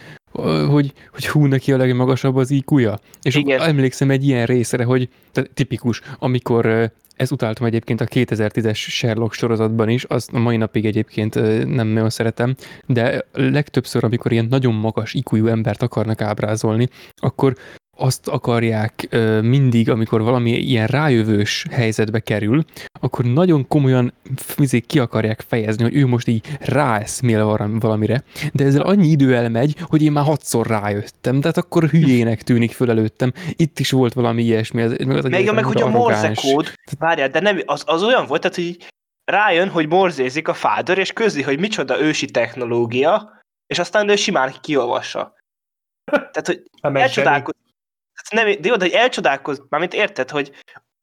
hogy, 0.68 0.92
hogy 1.12 1.26
hú, 1.26 1.46
neki 1.46 1.72
a 1.72 1.76
legmagasabb 1.76 2.36
az 2.36 2.50
IQ-ja. 2.50 2.98
És 3.22 3.34
Igen. 3.34 3.60
Emlékszem 3.60 4.10
egy 4.10 4.26
ilyen 4.26 4.46
részre, 4.46 4.84
hogy 4.84 5.08
tehát 5.32 5.50
tipikus, 5.50 6.00
amikor 6.18 6.92
ez 7.16 7.32
utáltam 7.32 7.66
egyébként 7.66 8.00
a 8.00 8.04
2010-es 8.04 8.76
Sherlock 8.76 9.32
sorozatban 9.32 9.88
is, 9.88 10.04
azt 10.04 10.32
a 10.32 10.38
mai 10.38 10.56
napig 10.56 10.84
egyébként 10.84 11.34
nem 11.74 11.86
nagyon 11.86 12.10
szeretem, 12.10 12.54
de 12.86 13.24
legtöbbször, 13.32 14.04
amikor 14.04 14.32
ilyen 14.32 14.46
nagyon 14.50 14.74
magas 14.74 15.14
IQ-jú 15.14 15.46
embert 15.46 15.82
akarnak 15.82 16.20
ábrázolni, 16.20 16.88
akkor 17.16 17.56
azt 17.96 18.28
akarják 18.28 19.06
ö, 19.10 19.40
mindig, 19.40 19.90
amikor 19.90 20.22
valami 20.22 20.50
ilyen 20.50 20.86
rájövős 20.86 21.66
helyzetbe 21.70 22.20
kerül, 22.20 22.64
akkor 23.00 23.24
nagyon 23.24 23.68
komolyan 23.68 24.12
izé 24.56 24.80
ki 24.80 24.98
akarják 24.98 25.40
fejezni, 25.40 25.82
hogy 25.82 25.96
ő 25.96 26.06
most 26.06 26.28
így 26.28 26.46
ráeszmél 26.60 27.44
valam- 27.44 27.82
valamire, 27.82 28.22
de 28.52 28.64
ezzel 28.64 28.82
annyi 28.82 29.08
idő 29.08 29.36
elmegy, 29.36 29.76
hogy 29.80 30.02
én 30.02 30.12
már 30.12 30.24
hatszor 30.24 30.66
rájöttem, 30.66 31.40
tehát 31.40 31.56
akkor 31.56 31.84
hülyének 31.84 32.42
tűnik 32.42 32.72
föl 32.72 32.90
előttem. 32.90 33.32
Itt 33.50 33.78
is 33.78 33.90
volt 33.90 34.12
valami 34.12 34.42
ilyesmi. 34.42 34.82
Ez, 34.82 34.90
meg, 34.90 35.16
az 35.16 35.24
Meg, 35.24 35.54
meg 35.54 35.64
hogy 35.64 35.82
a 35.82 35.88
morze 35.88 36.32
kód, 36.34 36.72
várjál, 36.98 37.28
de 37.28 37.40
nem, 37.40 37.60
az, 37.64 37.82
az 37.86 38.02
olyan 38.02 38.26
volt, 38.26 38.40
tehát, 38.40 38.56
hogy 38.56 38.76
rájön, 39.24 39.68
hogy 39.68 39.88
morzézik 39.88 40.48
a 40.48 40.54
fádor, 40.54 40.98
és 40.98 41.12
közli, 41.12 41.42
hogy 41.42 41.58
micsoda 41.58 42.00
ősi 42.00 42.26
technológia, 42.26 43.40
és 43.66 43.78
aztán 43.78 44.08
ő 44.08 44.16
simán 44.16 44.54
kiolvassa. 44.60 45.34
Tehát, 46.04 46.46
hogy 46.46 46.62
elcsodálkozik. 46.80 47.61
Nem, 48.32 48.44
de 48.46 48.68
jó, 48.68 48.76
de 48.76 48.84
hogy 48.84 48.92
elcsodálkozik, 48.94 49.62
mármint 49.68 49.94
érted, 49.94 50.30
hogy 50.30 50.50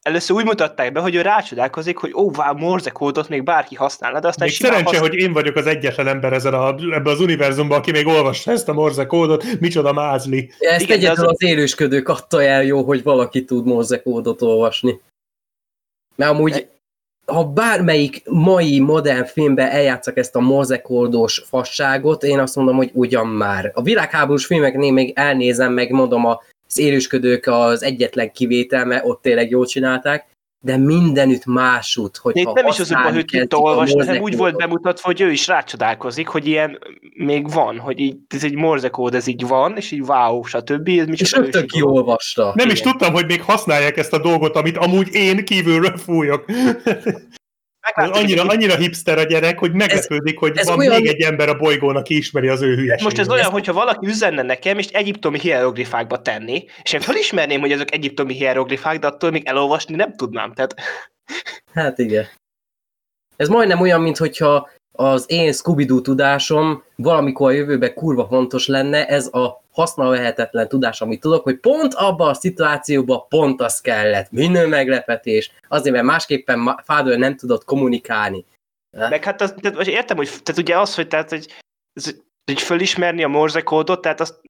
először 0.02 0.36
úgy 0.36 0.46
mutatták 0.46 0.92
be, 0.92 1.00
hogy 1.00 1.16
ő 1.16 1.22
rácsodálkozik, 1.22 1.98
hogy 1.98 2.14
ó, 2.14 2.32
wow, 2.36 2.58
morze 2.58 2.90
kódot 2.90 3.30
még 3.30 3.44
bárki 3.44 3.76
használna, 3.76 4.20
de 4.20 4.28
aztán 4.28 4.48
Még 4.48 4.56
szerencse, 4.58 4.84
használ- 4.84 5.08
hogy 5.08 5.16
én 5.18 5.34
vagyok 5.34 5.56
az 5.56 5.66
egyetlen 5.66 6.08
ember 6.08 6.34
ezen 6.34 6.54
a, 6.54 6.68
ebben 6.68 7.14
az 7.14 7.20
univerzumban, 7.20 7.78
aki 7.78 7.92
még 7.92 8.08
olvasta 8.08 8.52
ezt 8.52 8.70
a 8.70 8.74
morze 8.74 9.06
kódot, 9.06 9.44
micsoda 9.60 9.94
mázli. 9.94 10.52
Ezt 10.60 10.82
Igen, 10.82 11.00
de 11.00 11.06
egyedül 11.06 11.26
az- 11.26 11.32
az 11.32 11.44
élősködők 11.44 12.10
adta 12.10 12.44
el 12.44 12.64
jó, 12.64 12.84
hogy 12.84 13.04
valaki 13.04 13.46
tud 13.46 13.66
Morse 13.66 14.02
kódot 14.02 14.42
olvasni. 14.42 15.02
Mert 16.16 16.32
amúgy, 16.32 16.68
ha 17.26 17.46
bármelyik 17.46 18.22
mai 18.30 18.80
modern 18.80 19.26
filmben 19.26 19.70
eljátszak 19.70 20.18
ezt 20.18 20.36
a 20.36 20.40
Morse 20.40 20.82
kódos 20.82 21.44
fasságot, 21.48 22.24
én 22.24 22.40
azt 22.40 22.56
mondom, 22.56 22.76
hogy 22.76 22.90
ugyan 22.94 23.28
már. 23.28 23.72
A 23.74 23.82
világháborús 23.82 24.46
filmeknél 24.46 24.92
még 24.92 25.12
elnézem, 25.16 25.74
meg 25.74 25.92
mondom, 25.92 26.26
az 26.70 26.78
élősködők 26.78 27.48
az 27.48 27.84
egyetlen 27.84 28.32
kivétel, 28.32 28.86
mert 28.86 29.06
ott 29.06 29.22
tényleg 29.22 29.50
jól 29.50 29.66
csinálták, 29.66 30.28
de 30.62 30.78
mindenütt 30.78 31.46
másút, 31.46 32.18
hogy 32.18 32.38
Itt 32.38 32.54
nem 32.54 32.68
is 32.68 32.80
az, 32.80 32.92
hogy 32.92 33.26
tudta 33.26 33.58
olvasni, 33.58 34.06
hanem 34.06 34.22
úgy 34.22 34.38
volt 34.38 34.56
bemutatva, 34.56 35.08
hogy 35.08 35.22
ő 35.22 35.32
is 35.32 35.48
rácsodálkozik, 35.48 36.28
hogy 36.28 36.48
ilyen 36.48 36.80
még 37.14 37.52
van, 37.52 37.78
hogy 37.78 38.00
így, 38.00 38.18
ez 38.28 38.44
egy 38.44 38.56
morze 38.56 38.90
kód, 38.90 39.16
ez 39.16 39.28
így 39.28 39.48
van, 39.48 39.78
és 39.78 39.92
így 39.92 40.02
wow, 40.02 40.44
stb. 40.44 40.88
Ez 40.88 41.22
És 41.22 41.32
rögtön 41.32 41.68
kiolvasta. 41.68 42.54
Nem 42.56 42.70
is 42.70 42.80
Igen. 42.80 42.92
tudtam, 42.92 43.14
hogy 43.14 43.26
még 43.26 43.42
használják 43.42 43.98
ezt 43.98 44.14
a 44.14 44.22
dolgot, 44.22 44.56
amit 44.56 44.78
amúgy 44.78 45.14
én 45.14 45.46
kívülről 45.46 45.98
fújok. 45.98 46.46
Annyira, 47.96 48.44
annyira 48.44 48.76
hipster 48.76 49.18
a 49.18 49.24
gyerek, 49.24 49.60
hogy 49.60 49.74
meglepődik, 49.74 50.40
hogy 50.40 50.58
ez 50.58 50.68
van 50.68 50.78
olyan- 50.78 50.96
még 51.02 51.08
egy 51.08 51.22
ember 51.22 51.50
a 51.50 51.56
bolygón, 51.56 51.96
aki 51.96 52.18
ismeri 52.18 52.48
az 52.48 52.62
ő 52.62 52.76
hülyeségét. 52.76 53.04
Most 53.04 53.20
ez 53.20 53.30
olyan, 53.30 53.52
hogyha 53.52 53.74
valaki 53.74 54.08
üzenne 54.08 54.42
nekem, 54.42 54.78
és 54.78 54.88
egyiptomi 54.88 55.40
hieroglifákba 55.40 56.22
tenni, 56.22 56.66
és 56.84 56.94
én 56.94 57.00
felismerném, 57.02 57.60
hogy 57.60 57.72
ezek 57.72 57.94
egyiptomi 57.94 58.34
hieroglifák, 58.34 59.00
de 59.00 59.08
attól 59.08 59.32
még 59.32 59.46
elolvasni 59.46 59.96
nem 59.96 60.16
tudnám. 60.16 60.54
Tehát 60.54 60.76
Hát 61.74 61.98
igen. 62.00 62.28
Ez 63.36 63.48
majdnem 63.48 63.82
olyan, 63.82 64.02
mint 64.02 64.18
hogyha 64.18 64.70
az 64.92 65.26
én 65.28 65.54
scooby 65.54 65.86
tudásom 65.86 66.84
valamikor 66.96 67.50
a 67.50 67.54
jövőben 67.54 67.94
kurva 67.94 68.28
fontos 68.28 68.68
lenne, 68.68 69.06
ez 69.08 69.26
a 69.26 69.64
használhetetlen 69.80 70.68
tudás, 70.68 71.02
amit 71.02 71.20
tudok, 71.20 71.44
hogy 71.44 71.60
pont 71.60 71.94
abban 71.94 72.30
a 72.30 72.34
szituációban 72.34 73.28
pont 73.28 73.62
az 73.62 73.82
kellett. 73.82 74.32
Minden 74.32 74.70
meglepetés. 74.70 75.52
Azért, 75.68 75.96
mert 75.96 76.08
másképpen 76.08 76.82
Fádor 76.84 77.18
nem 77.18 77.36
tudott 77.36 77.64
kommunikálni. 77.64 78.46
Meg 78.98 79.24
hát 79.24 79.42
az, 79.42 79.54
tehát, 79.62 79.88
értem, 79.88 80.18
hogy 80.18 80.30
tehát 80.44 80.62
ugye 80.62 80.80
az, 80.80 80.96
hogy, 80.96 81.08
tehát, 81.08 81.30
hogy, 81.30 81.54
hogy 82.46 82.62
fölismerni 82.62 83.24
a 83.24 83.28
morze 83.28 83.62
kódot, 83.62 84.02
tehát 84.02 84.20
azt 84.20 84.42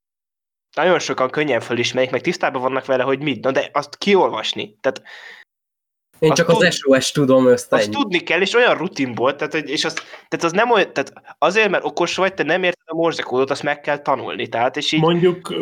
nagyon 0.75 0.99
sokan 0.99 1.29
könnyen 1.29 1.59
fölismerik, 1.59 2.11
meg 2.11 2.21
tisztában 2.21 2.61
vannak 2.61 2.85
vele, 2.85 3.03
hogy 3.03 3.19
mit, 3.19 3.43
na 3.43 3.51
de 3.51 3.69
azt 3.73 3.97
kiolvasni. 3.97 4.77
Tehát 4.81 5.01
Én 6.19 6.29
Azt 6.29 6.39
csak 6.39 6.47
tud- 6.47 6.63
az 6.63 6.75
SOS 6.75 7.11
tudom 7.11 7.47
össze. 7.47 7.75
azt 7.75 7.91
tudni 7.91 8.19
kell, 8.19 8.41
és 8.41 8.53
olyan 8.53 8.77
rutin 8.77 9.13
volt, 9.13 9.37
tehát, 9.37 9.53
hogy- 9.53 9.69
és 9.69 9.85
az, 9.85 9.93
tehát 10.27 10.43
az 10.43 10.51
nem 10.51 10.71
olyan, 10.71 10.93
tehát 10.93 11.13
azért, 11.37 11.69
mert 11.69 11.83
okos 11.85 12.15
vagy, 12.15 12.33
te 12.33 12.43
nem 12.43 12.63
érted 12.63 12.83
a 12.85 12.95
morze 12.95 13.21
kódot, 13.21 13.49
azt 13.49 13.63
meg 13.63 13.79
kell 13.81 13.97
tanulni, 13.97 14.47
tehát, 14.47 14.77
és 14.77 14.91
így, 14.91 14.99
Mondjuk, 14.99 15.53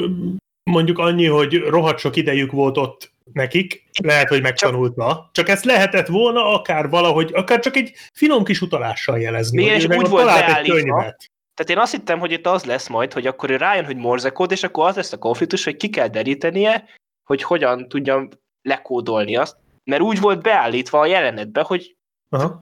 mondjuk 0.64 0.98
annyi, 1.00 1.26
hogy 1.26 1.60
rohadt 1.60 2.00
sok 2.00 2.16
idejük 2.16 2.52
volt 2.52 2.78
ott 2.78 3.12
nekik, 3.34 3.84
lehet, 4.04 4.28
hogy 4.28 4.42
megtanulta, 4.42 5.30
csak 5.32 5.50
ezt 5.50 5.66
lehetett 5.66 6.08
volna 6.08 6.54
akár 6.54 6.90
valahogy, 6.90 7.32
akár 7.34 7.60
csak 7.60 7.76
egy 7.76 7.92
finom 8.14 8.44
kis 8.44 8.62
utalással 8.62 9.20
jelezni. 9.20 9.62
Igen, 9.62 9.74
hogy 9.74 9.92
és 9.92 9.98
úgy 9.98 10.10
volt 10.10 10.26
beállítva, 10.26 10.74
könyvet. 10.76 11.32
Tehát 11.54 11.72
én 11.72 11.78
azt 11.78 11.92
hittem, 11.92 12.20
hogy 12.20 12.32
itt 12.32 12.48
az 12.48 12.64
lesz 12.66 12.88
majd, 12.88 13.14
hogy 13.14 13.28
akkor 13.28 13.50
ő 13.50 13.56
rájön, 13.56 13.86
hogy 13.86 13.96
morze 13.98 14.30
kód, 14.30 14.52
és 14.52 14.64
akkor 14.64 14.88
az 14.88 14.96
lesz 14.96 15.14
a 15.14 15.18
konfliktus, 15.18 15.64
hogy 15.64 15.78
ki 15.78 15.90
kell 15.90 16.08
derítenie, 16.08 16.86
hogy 17.24 17.44
hogyan 17.44 17.88
tudjam 17.88 18.30
lekódolni 18.62 19.36
azt, 19.36 19.56
mert 19.88 20.02
úgy 20.02 20.20
volt 20.20 20.42
beállítva 20.42 21.00
a 21.00 21.06
jelenetbe, 21.06 21.62
hogy 21.62 21.96
Aha. 22.30 22.60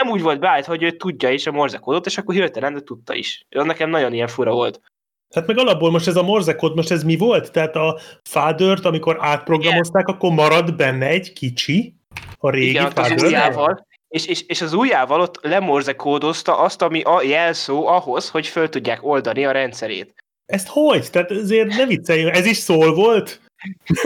nem 0.00 0.10
úgy 0.12 0.22
volt 0.22 0.40
beállítva, 0.40 0.72
hogy 0.72 0.82
ő 0.82 0.90
tudja 0.90 1.30
is 1.30 1.46
a 1.46 1.52
morze 1.52 1.78
kódot, 1.78 2.06
és 2.06 2.18
akkor 2.18 2.34
hirtelen 2.34 2.84
tudta 2.84 3.14
is. 3.14 3.46
Az 3.50 3.64
nekem 3.64 3.90
nagyon 3.90 4.12
ilyen 4.12 4.28
fura 4.28 4.52
volt. 4.52 4.80
Hát 5.34 5.46
meg 5.46 5.58
alapból 5.58 5.90
most 5.90 6.06
ez 6.06 6.16
a 6.16 6.22
morze 6.22 6.54
kód, 6.54 6.76
most 6.76 6.90
ez 6.90 7.04
mi 7.04 7.16
volt? 7.16 7.52
Tehát 7.52 7.76
a 7.76 7.98
fádört, 8.28 8.84
amikor 8.84 9.16
átprogramozták, 9.20 10.08
akkor 10.08 10.32
marad 10.32 10.76
benne 10.76 11.06
egy 11.06 11.32
kicsi, 11.32 11.94
a 12.38 12.50
régi 12.50 12.68
Igen, 12.68 12.92
az 12.94 13.22
ujjával, 13.22 13.86
és, 14.08 14.26
és, 14.26 14.42
és 14.46 14.60
az 14.60 14.72
ujjával 14.72 15.20
ott 15.20 15.38
lemorze 15.42 15.96
kódozta 15.96 16.58
azt, 16.58 16.82
ami 16.82 17.02
a 17.02 17.22
jelszó 17.22 17.86
ahhoz, 17.86 18.30
hogy 18.30 18.46
föl 18.46 18.68
tudják 18.68 19.04
oldani 19.04 19.44
a 19.44 19.50
rendszerét. 19.50 20.14
Ezt 20.46 20.68
hogy? 20.68 21.10
Tehát 21.10 21.30
ezért 21.30 21.76
ne 21.76 21.86
vicceljünk, 21.86 22.34
ez 22.34 22.46
is 22.46 22.56
szól 22.56 22.94
volt? 22.94 23.40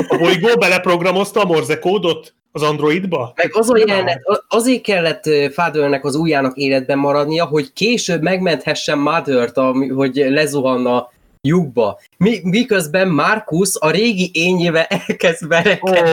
A 0.08 0.16
bolygó 0.16 0.56
beleprogramozta 0.58 1.40
a 1.40 1.44
morze 1.44 1.78
kódot 1.78 2.34
az 2.54 2.62
Androidba? 2.62 3.32
Meg 3.36 3.50
az 3.52 3.70
a 3.70 4.44
azért 4.48 4.82
kellett 4.82 5.24
Fathernek 5.52 6.04
az 6.04 6.14
ujjának 6.14 6.56
életben 6.56 6.98
maradnia, 6.98 7.44
hogy 7.44 7.72
később 7.72 8.22
megmenthessen 8.22 8.98
Mother-t, 8.98 9.58
hogy 9.94 10.14
lezuhanna 10.14 11.10
lyukba. 11.44 12.00
Mi, 12.16 12.40
miközben 12.42 13.08
Markus 13.08 13.76
a 13.78 13.90
régi 13.90 14.30
ényével 14.32 14.84
elkezd 14.84 15.48
verekedni. 15.48 16.10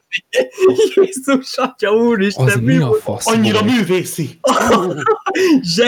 Jézus, 0.95 1.57
atya 1.57 1.91
úristen, 1.91 2.45
Az 2.45 2.55
mi 2.55 2.77
a 2.77 2.93
fasz 2.93 3.27
Annyira 3.27 3.59
volt? 3.59 3.71
művészi! 3.71 4.39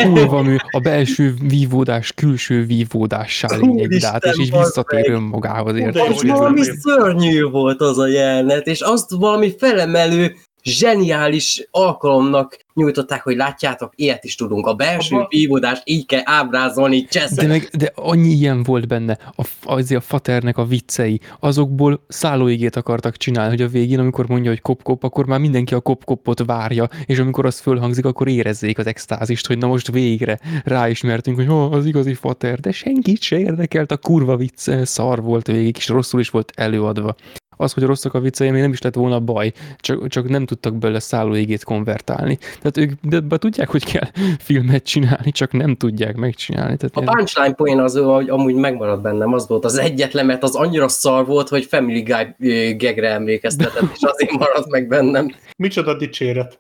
Kurva 0.04 0.42
mű, 0.42 0.56
a 0.72 0.80
belső 0.80 1.34
vívódás 1.42 2.12
külső 2.14 2.66
vívódássá 2.66 3.56
lényegbe 3.56 4.08
át, 4.08 4.26
és 4.26 4.38
így 4.38 4.58
visszatér 4.58 5.00
meg. 5.00 5.10
önmagához, 5.10 5.76
érted? 5.76 6.08
Az 6.10 6.24
valami 6.24 6.62
szörnyű 6.80 7.44
volt 7.44 7.82
az 7.82 7.98
a 7.98 8.08
jelenet, 8.08 8.68
és 8.68 8.82
azt 8.82 9.12
valami 9.12 9.56
felemelő, 9.58 10.36
zseniális 10.64 11.68
alkalomnak 11.72 12.58
nyújtották, 12.74 13.24
hogy 13.24 13.36
látjátok, 13.36 13.94
ilyet 13.96 14.24
is 14.24 14.36
tudunk. 14.36 14.68
A 14.68 14.74
belső 14.74 15.16
Abba- 15.16 15.32
vívódást 15.32 15.82
így 15.86 16.06
kell 16.06 16.22
ábrázolni, 16.24 17.02
De, 17.02 17.08
cseszen. 17.10 17.48
meg, 17.48 17.70
de 17.78 17.92
annyi 17.96 18.30
ilyen 18.30 18.64
volt 18.64 18.88
benne, 18.88 19.18
a, 19.36 19.48
azért 19.64 20.02
a 20.02 20.06
faternek 20.06 20.58
a 20.58 20.66
viccei, 20.66 21.20
azokból 21.40 22.04
szállóigét 22.08 22.76
akartak 22.76 23.18
csinálni, 23.18 23.50
hogy 23.50 23.62
a 23.62 23.68
végén, 23.68 24.00
amikor 24.00 24.28
mondja, 24.28 24.50
hogy 24.50 24.62
kop-kop, 24.62 25.04
akkor 25.04 25.26
már 25.26 25.40
mindenki 25.40 25.74
a 25.74 25.80
kop-kopot 25.80 26.46
várja, 26.46 26.90
és 27.06 27.20
amikor 27.20 27.46
az 27.46 27.60
fölhangzik, 27.60 28.06
akkor 28.06 28.28
érezzék 28.28 28.78
az 28.78 28.88
extázist, 28.88 29.48
hogy 29.48 29.58
na 29.58 29.68
most 29.68 29.92
végre 29.92 30.40
ráismertünk, 30.64 31.38
hogy 31.38 31.48
oh, 31.48 31.74
az 31.74 31.86
igazi 31.86 32.14
fater, 32.14 32.60
de 32.60 32.72
senkit 32.72 33.22
se 33.22 33.40
érdekelt, 33.40 33.92
a 33.92 33.98
kurva 33.98 34.36
vicc 34.36 34.70
szar 34.84 35.22
volt 35.22 35.48
végig, 35.48 35.76
és 35.78 35.88
rosszul 35.88 36.20
is 36.20 36.30
volt 36.30 36.52
előadva. 36.56 37.16
Az, 37.58 37.74
hogy 37.74 37.84
rosszak 37.84 38.14
a 38.14 38.20
viccei, 38.20 38.50
még 38.50 38.62
nem 38.62 38.72
is 38.72 38.82
lett 38.82 38.96
volna 38.96 39.20
baj, 39.20 39.52
csak, 39.78 40.08
csak 40.08 40.30
nem 40.30 40.46
tudtak 40.46 40.76
belőle 40.76 41.00
szállóigét 41.00 41.64
konvertálni. 41.64 42.38
Tehát 42.38 42.78
ők 42.78 42.92
de, 43.02 43.20
de 43.20 43.38
tudják, 43.38 43.70
hogy 43.70 43.84
kell 43.86 44.10
filmet 44.48 44.84
csinálni, 44.84 45.32
csak 45.32 45.52
nem 45.52 45.76
tudják 45.76 46.16
megcsinálni. 46.16 46.78
Tehát 46.78 46.96
A 46.96 47.02
ilyen- 47.02 47.16
punchline 47.16 47.54
point 47.54 47.80
az, 47.80 47.98
hogy 47.98 48.30
amúgy 48.30 48.56
megmaradt 48.56 49.02
bennem, 49.02 49.34
az 49.34 49.48
volt 49.48 49.66
az 49.66 49.78
egyetlen, 49.78 50.26
mert 50.26 50.44
az 50.44 50.56
annyira 50.56 50.88
szar 50.88 51.26
volt, 51.26 51.50
hogy 51.50 51.66
Family 51.66 52.02
Guy 52.02 52.36
gegre 52.74 53.10
emlékeztetett, 53.10 53.90
és 53.94 54.02
azért 54.02 54.32
maradt 54.32 54.70
meg 54.70 54.88
bennem. 54.88 55.36
Micsoda 55.58 55.98
dicséret. 55.98 56.60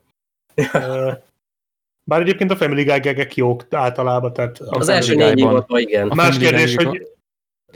Bár 2.05 2.21
egyébként 2.21 2.51
a 2.51 2.55
Family 2.55 2.83
Guy 2.83 2.99
gegek 2.99 3.35
jók 3.35 3.65
általában, 3.69 4.33
tehát 4.33 4.59
Az 4.59 4.89
első 4.89 5.15
négy 5.15 5.39
évadban 5.39 5.79
igen. 5.79 6.09
A 6.09 6.15
Más 6.15 6.37
kérdés, 6.37 6.75
hogy 6.75 7.07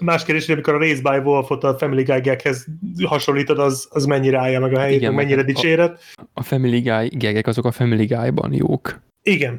más 0.02 0.24
kérdés, 0.26 0.46
hogy 0.46 0.54
amikor 0.54 0.74
a 0.74 0.78
Race 0.78 1.02
by 1.02 1.18
Wolfot 1.18 1.64
a 1.64 1.78
Family 1.78 2.04
Guy 2.04 2.20
geghez 2.20 2.66
hasonlítod, 3.06 3.60
az, 3.60 3.88
az 3.90 4.06
mennyire 4.06 4.40
állja 4.40 4.60
meg 4.60 4.74
a 4.74 4.80
helyét, 4.80 4.98
Igen, 4.98 5.14
mennyire 5.14 5.42
a- 5.42 5.44
dicséret. 5.44 6.02
A 6.34 6.44
Family 6.44 6.80
Guy 6.80 7.08
gegek 7.08 7.48
azok 7.48 7.66
a 7.66 7.72
Family 7.72 8.06
Guy-ban 8.06 8.54
jók. 8.54 9.00
Igen. 9.24 9.58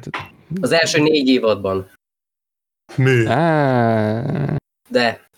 Az 0.61 0.71
első 0.71 1.01
négy 1.01 1.27
évadban. 1.27 1.89
Mű. 2.95 3.23
De 3.23 4.57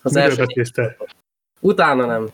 az 0.02 0.12
Miről 0.12 0.28
első 0.28 0.44
te? 0.74 0.96
Utána 1.60 2.06
nem. 2.06 2.28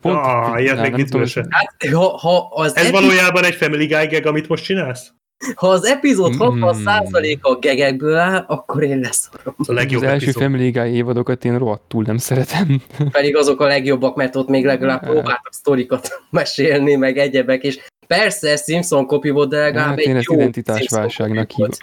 pont, 0.00 0.16
Ah, 0.16 0.60
ilyet 0.62 0.80
még 0.80 0.90
nem 0.90 1.06
tudom. 1.06 1.26
Hát, 1.50 1.92
ha, 1.92 2.16
ha 2.18 2.48
az 2.52 2.76
Ez 2.76 2.82
epi- 2.86 2.92
valójában 2.92 3.44
egy 3.44 3.54
Family 3.54 3.86
Guy 3.86 4.06
gag, 4.06 4.26
amit 4.26 4.48
most 4.48 4.64
csinálsz? 4.64 5.12
Ha 5.54 5.68
az 5.68 5.84
epizód 5.84 6.34
Mm. 6.34 6.62
60%-a 6.64 7.58
gegekből 7.58 8.16
áll, 8.16 8.44
akkor 8.46 8.82
én 8.82 8.98
leszarom. 8.98 9.54
Az 9.58 9.68
a 9.68 9.72
legjobb 9.72 10.02
az 10.02 10.08
első 10.08 10.24
epizód. 10.24 10.42
Family 10.42 10.70
Guy 10.70 10.94
évadokat 10.94 11.44
én 11.44 11.58
rohadtul 11.58 12.04
nem 12.04 12.16
szeretem. 12.16 12.82
Pedig 13.10 13.36
azok 13.36 13.60
a 13.60 13.66
legjobbak, 13.66 14.16
mert 14.16 14.36
ott 14.36 14.48
még 14.48 14.64
legalább 14.64 15.00
próbáltak 15.00 15.52
sztorikat 15.52 16.08
mesélni, 16.30 16.94
meg 16.94 17.18
egyebek, 17.18 17.62
és 17.62 17.78
persze 18.06 18.56
Simpson 18.56 19.06
kopi 19.06 19.30
volt, 19.30 19.48
de 19.48 19.58
legalább 19.58 19.88
Hát 19.88 19.98
egy 19.98 20.06
én 20.06 20.16
ezt 20.16 20.30
jó 20.30 20.34
identitásválságnak 20.34 21.52
volt. 21.52 21.78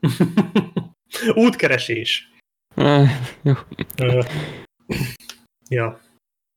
Útkeresés. 1.46 2.32
Eh, 2.76 3.10
ja. 5.68 6.00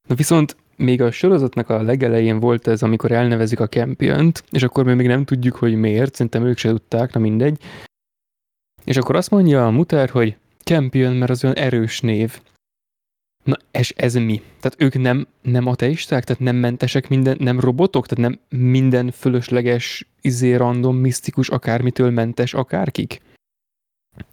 Na 0.07 0.15
viszont 0.15 0.55
még 0.83 1.01
a 1.01 1.11
sorozatnak 1.11 1.69
a 1.69 1.81
legelején 1.81 2.39
volt 2.39 2.67
ez, 2.67 2.83
amikor 2.83 3.11
elnevezik 3.11 3.59
a 3.59 3.67
campiont, 3.67 4.43
és 4.51 4.63
akkor 4.63 4.83
még 4.85 5.07
nem 5.07 5.25
tudjuk, 5.25 5.55
hogy 5.55 5.75
miért, 5.75 6.15
szerintem 6.15 6.45
ők 6.45 6.57
se 6.57 6.69
tudták, 6.69 7.13
na 7.13 7.19
mindegy. 7.19 7.61
És 8.83 8.97
akkor 8.97 9.15
azt 9.15 9.29
mondja 9.29 9.65
a 9.65 9.69
muter, 9.71 10.09
hogy 10.09 10.37
campion, 10.63 11.15
mert 11.15 11.31
az 11.31 11.43
olyan 11.43 11.55
erős 11.55 12.01
név. 12.01 12.41
Na, 13.43 13.57
és 13.71 13.89
ez 13.97 14.13
mi? 14.13 14.41
Tehát 14.59 14.81
ők 14.81 14.93
nem, 15.01 15.27
nem 15.41 15.67
ateisták? 15.67 16.23
Tehát 16.23 16.41
nem 16.41 16.55
mentesek 16.55 17.09
minden, 17.09 17.37
nem 17.39 17.59
robotok? 17.59 18.07
Tehát 18.07 18.31
nem 18.31 18.59
minden 18.59 19.11
fölösleges, 19.11 20.07
izé 20.21 20.53
random, 20.55 20.95
misztikus, 20.97 21.49
akármitől 21.49 22.09
mentes 22.09 22.53
akárkik? 22.53 23.21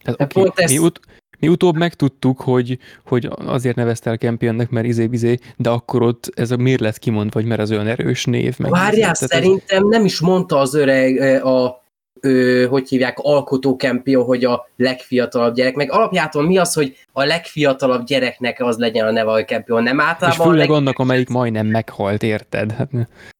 Tehát 0.02 0.18
Hát 0.20 0.36
oké, 0.36 0.40
pont 0.40 0.58
ezt- 0.58 0.72
mi, 0.72 0.78
ut- 0.78 1.00
mi 1.40 1.48
utóbb 1.48 1.76
megtudtuk, 1.76 2.40
hogy, 2.40 2.78
hogy 3.06 3.28
azért 3.46 3.76
nevezte 3.76 4.10
el 4.10 4.16
Campionnek, 4.16 4.70
mert 4.70 4.86
izé 4.86 5.08
izé, 5.12 5.38
de 5.56 5.68
akkor 5.70 6.02
ott 6.02 6.30
ez 6.34 6.50
a 6.50 6.56
miért 6.56 6.80
lett 6.80 6.98
kimondva, 6.98 7.40
vagy 7.40 7.48
mert 7.48 7.60
az 7.60 7.70
olyan 7.70 7.86
erős 7.86 8.24
név. 8.24 8.54
Meg 8.58 8.70
izé. 8.70 8.80
Várjál, 8.80 8.92
Tehát 9.00 9.22
ez- 9.22 9.28
szerintem 9.30 9.88
nem 9.88 10.04
is 10.04 10.20
mondta 10.20 10.58
az 10.58 10.74
öreg, 10.74 11.42
a, 11.44 11.82
ö, 12.20 12.66
hogy 12.70 12.88
hívják, 12.88 13.18
alkotó 13.18 13.74
campion, 13.74 14.24
hogy 14.24 14.44
a 14.44 14.68
legfiatalabb 14.76 15.54
gyerek, 15.54 15.74
meg 15.74 15.92
alapjától 15.92 16.46
mi 16.46 16.58
az, 16.58 16.72
hogy 16.74 16.96
a 17.12 17.24
legfiatalabb 17.24 18.04
gyereknek 18.06 18.60
az 18.64 18.76
legyen 18.76 19.06
a 19.06 19.10
neve 19.10 19.30
a 19.30 19.44
campion, 19.44 19.82
nem 19.82 19.98
És 19.98 20.04
általában 20.04 20.46
a 20.46 20.50
főleg 20.50 20.68
leg... 20.68 20.76
annak, 20.76 20.98
amelyik 20.98 21.28
majdnem 21.28 21.66
meghalt, 21.66 22.22
érted? 22.22 22.72
Hát, 22.72 22.88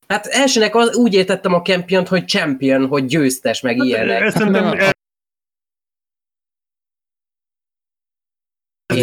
Hát 0.09 0.27
elsőnek 0.27 0.75
az, 0.75 0.97
úgy 0.97 1.15
értettem 1.15 1.55
a 1.55 1.63
campion, 1.63 2.07
hogy 2.07 2.29
champion, 2.29 2.87
hogy 2.87 3.05
győztes, 3.05 3.61
meg 3.61 3.77
ilyenek. 3.77 4.21
Ez 4.21 4.33
szerintem 4.35 4.79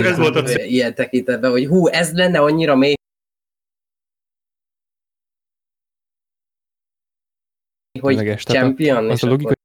ez, 0.06 0.12
ez 0.12 0.18
volt 0.18 0.36
a 0.36 0.44
ö, 0.50 0.64
ilyen 0.64 0.96
tekintetben, 0.96 1.52
hogy 1.52 1.66
hú, 1.66 1.88
ez 1.88 2.14
lenne 2.14 2.40
annyira 2.40 2.76
mély, 2.76 2.94
hogy 8.00 8.16
Tényleges, 8.16 8.44
champion, 8.44 9.10
az 9.10 9.24
a 9.24 9.28
logikai 9.28 9.56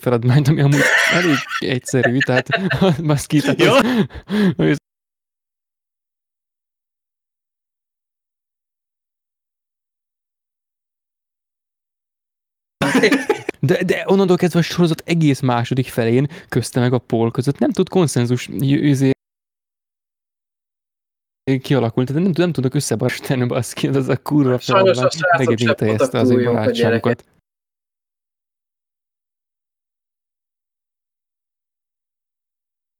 feladmányt, 0.00 0.48
ami 0.48 0.60
amúgy 0.60 0.80
elég 1.12 1.36
egyszerű, 1.58 2.18
tehát 2.18 2.48
baszki, 3.06 3.40
tehát 3.40 3.58
Ja. 3.60 3.74
az, 4.56 4.68
az, 4.68 4.76
De, 13.60 13.82
de 13.84 14.02
onnantól 14.06 14.36
kezdve 14.36 14.58
a 14.58 14.62
sorozat 14.62 15.02
egész 15.06 15.40
második 15.40 15.86
felén, 15.86 16.28
közte 16.48 16.80
meg 16.80 16.92
a 16.92 16.98
Paul 16.98 17.30
között. 17.30 17.58
Nem 17.58 17.70
tud 17.70 17.88
konszenzus 17.88 18.48
j- 18.48 18.62
izé, 18.82 19.10
kialakult, 21.44 22.06
tehát 22.06 22.22
nem, 22.22 22.32
nem 22.36 22.52
tudok 22.52 22.74
összebarstani 22.74 23.46
baszki, 23.46 23.88
az 23.88 24.08
a 24.08 24.16
kurva 24.16 24.58
Sajnos 24.58 24.98
a 24.98 25.10
srácok 25.10 25.58
sem 25.58 25.74
voltak 25.78 26.12
az 26.12 26.28
túl 26.28 26.38
ő 26.38 26.42
jók 26.42 26.56
a 26.56 26.70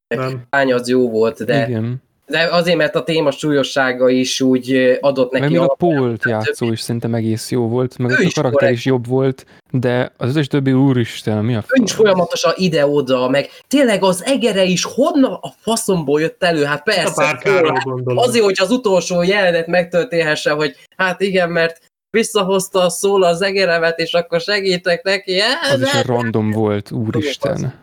nem. 0.08 0.46
lány 0.50 0.72
az 0.72 0.88
jó 0.88 1.10
volt, 1.10 1.44
de, 1.44 1.68
Igen. 1.68 2.02
De 2.32 2.48
azért, 2.50 2.76
mert 2.76 2.94
a 2.94 3.02
téma 3.02 3.30
súlyossága 3.30 4.08
is 4.08 4.40
úgy 4.40 4.98
adott 5.00 5.32
neki 5.32 5.46
még 5.46 5.58
a 5.58 5.74
Paul 5.78 6.16
játszó 6.24 6.72
is 6.72 6.80
szerintem 6.80 7.14
egész 7.14 7.50
jó 7.50 7.68
volt, 7.68 7.98
meg 7.98 8.10
a 8.10 8.14
karakter 8.14 8.50
korrekt. 8.50 8.72
is 8.72 8.84
jobb 8.84 9.06
volt, 9.06 9.46
de 9.70 10.12
az 10.16 10.28
összes 10.28 10.46
többi 10.46 10.72
úristen, 10.72 11.44
mi 11.44 11.54
a 11.54 11.64
ő 11.68 11.82
is 11.82 11.92
folyamatosan 11.92 12.52
ide-oda, 12.56 13.28
meg 13.28 13.48
tényleg 13.68 14.02
az 14.02 14.24
egere 14.24 14.64
is 14.64 14.84
honnan 14.84 15.38
a 15.40 15.52
faszomból 15.60 16.20
jött 16.20 16.42
elő, 16.42 16.64
hát 16.64 16.82
persze, 16.82 17.12
párkáról 17.14 17.72
Paul, 17.72 17.94
gondolom. 17.94 18.18
azért, 18.18 18.44
hogy 18.44 18.58
az 18.60 18.70
utolsó 18.70 19.22
jelenet 19.22 19.66
megtörténhessen, 19.66 20.54
hogy 20.54 20.76
hát 20.96 21.20
igen, 21.20 21.50
mert 21.50 21.78
visszahozta 22.10 22.80
a 22.80 22.90
szól 22.90 23.22
az 23.22 23.42
egeremet, 23.42 23.98
és 23.98 24.12
akkor 24.12 24.40
segítek 24.40 25.02
neki. 25.02 25.38
Az 25.72 25.80
is 25.80 25.92
Ez- 25.92 25.94
a 25.94 26.02
random 26.12 26.50
volt, 26.50 26.90
úristen. 26.90 27.81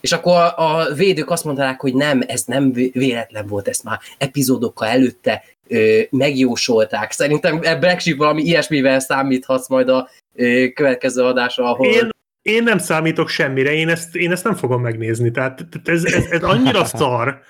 És 0.00 0.12
akkor 0.12 0.32
a, 0.32 0.78
a 0.78 0.94
védők 0.94 1.30
azt 1.30 1.44
mondanák, 1.44 1.80
hogy 1.80 1.94
nem, 1.94 2.22
ez 2.26 2.44
nem 2.44 2.72
vé- 2.72 2.92
véletlen 2.92 3.46
volt, 3.46 3.68
ezt 3.68 3.84
már 3.84 3.98
epizódokkal 4.18 4.88
előtte 4.88 5.44
ö, 5.68 6.00
megjósolták. 6.10 7.12
Szerintem 7.12 7.58
e 7.62 7.76
Black 7.76 8.00
Sheep 8.00 8.16
valami 8.16 8.42
ilyesmivel 8.42 9.00
számíthatsz 9.00 9.68
majd 9.68 9.88
a 9.88 10.08
ö, 10.34 10.66
következő 10.74 11.22
adásra, 11.22 11.64
ahol... 11.64 11.86
Én, 11.86 12.08
én 12.42 12.62
nem 12.62 12.78
számítok 12.78 13.28
semmire, 13.28 13.72
én 13.72 13.88
ezt, 13.88 14.16
én 14.16 14.32
ezt 14.32 14.44
nem 14.44 14.54
fogom 14.54 14.82
megnézni. 14.82 15.30
Tehát, 15.30 15.66
ez, 15.84 16.04
ez, 16.04 16.24
ez 16.30 16.42
annyira 16.42 16.84
szar. 16.98 17.40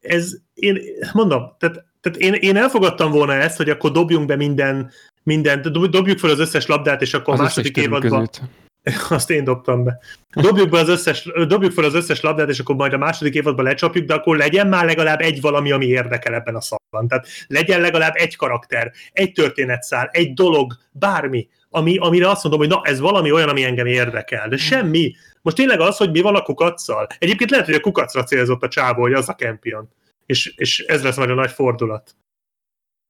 Ez, 0.00 0.32
én 0.54 0.78
mondom, 1.12 1.56
tehát, 1.58 1.84
tehát 2.00 2.18
én, 2.18 2.32
én 2.32 2.56
elfogadtam 2.56 3.10
volna 3.10 3.32
ezt, 3.32 3.56
hogy 3.56 3.70
akkor 3.70 3.90
dobjunk 3.90 4.26
be 4.26 4.36
minden, 4.36 4.90
mindent, 5.22 5.70
dob- 5.70 5.90
dobjuk 5.90 6.18
fel 6.18 6.30
az 6.30 6.38
összes 6.38 6.66
labdát, 6.66 7.02
és 7.02 7.14
akkor 7.14 7.34
Az 7.34 7.40
második 7.40 7.76
évadban 7.76 8.00
között. 8.00 8.40
azt 9.10 9.30
én 9.30 9.44
dobtam 9.44 9.84
be. 9.84 9.98
Dobjuk, 10.34 10.68
be 10.68 10.78
az 10.78 10.88
összes, 10.88 11.28
dobjuk 11.46 11.72
fel 11.72 11.84
az 11.84 11.94
összes 11.94 12.20
labdát, 12.20 12.48
és 12.48 12.58
akkor 12.58 12.74
majd 12.74 12.92
a 12.92 12.98
második 12.98 13.34
évadban 13.34 13.64
lecsapjuk, 13.64 14.06
de 14.06 14.14
akkor 14.14 14.36
legyen 14.36 14.66
már 14.66 14.84
legalább 14.84 15.20
egy 15.20 15.40
valami, 15.40 15.72
ami 15.72 15.86
érdekel 15.86 16.34
ebben 16.34 16.54
a 16.54 16.60
szarban. 16.60 17.08
Tehát 17.08 17.26
legyen 17.46 17.80
legalább 17.80 18.14
egy 18.16 18.36
karakter, 18.36 18.92
egy 19.12 19.32
történetszál, 19.32 20.08
egy 20.12 20.32
dolog, 20.32 20.76
bármi, 20.92 21.48
ami, 21.70 21.96
amire 21.98 22.28
azt 22.28 22.42
mondom, 22.42 22.60
hogy 22.60 22.70
na, 22.70 22.80
ez 22.84 23.00
valami 23.00 23.32
olyan, 23.32 23.48
ami 23.48 23.64
engem 23.64 23.86
érdekel. 23.86 24.48
De 24.48 24.56
semmi. 24.56 25.14
Most 25.42 25.56
tényleg 25.56 25.80
az, 25.80 25.96
hogy 25.96 26.10
mi 26.10 26.20
van 26.20 26.34
a 26.34 26.42
kukacsal. 26.42 27.06
Egyébként 27.18 27.50
lehet, 27.50 27.66
hogy 27.66 27.74
a 27.74 27.80
kukacra 27.80 28.22
célzott 28.22 28.62
a 28.62 28.68
csávó, 28.68 29.00
hogy 29.00 29.12
az 29.12 29.28
a 29.28 29.34
campion. 29.34 29.88
És, 30.26 30.54
és 30.56 30.78
ez 30.78 31.02
lesz 31.02 31.16
majd 31.16 31.30
a 31.30 31.34
nagy 31.34 31.50
fordulat. 31.50 32.16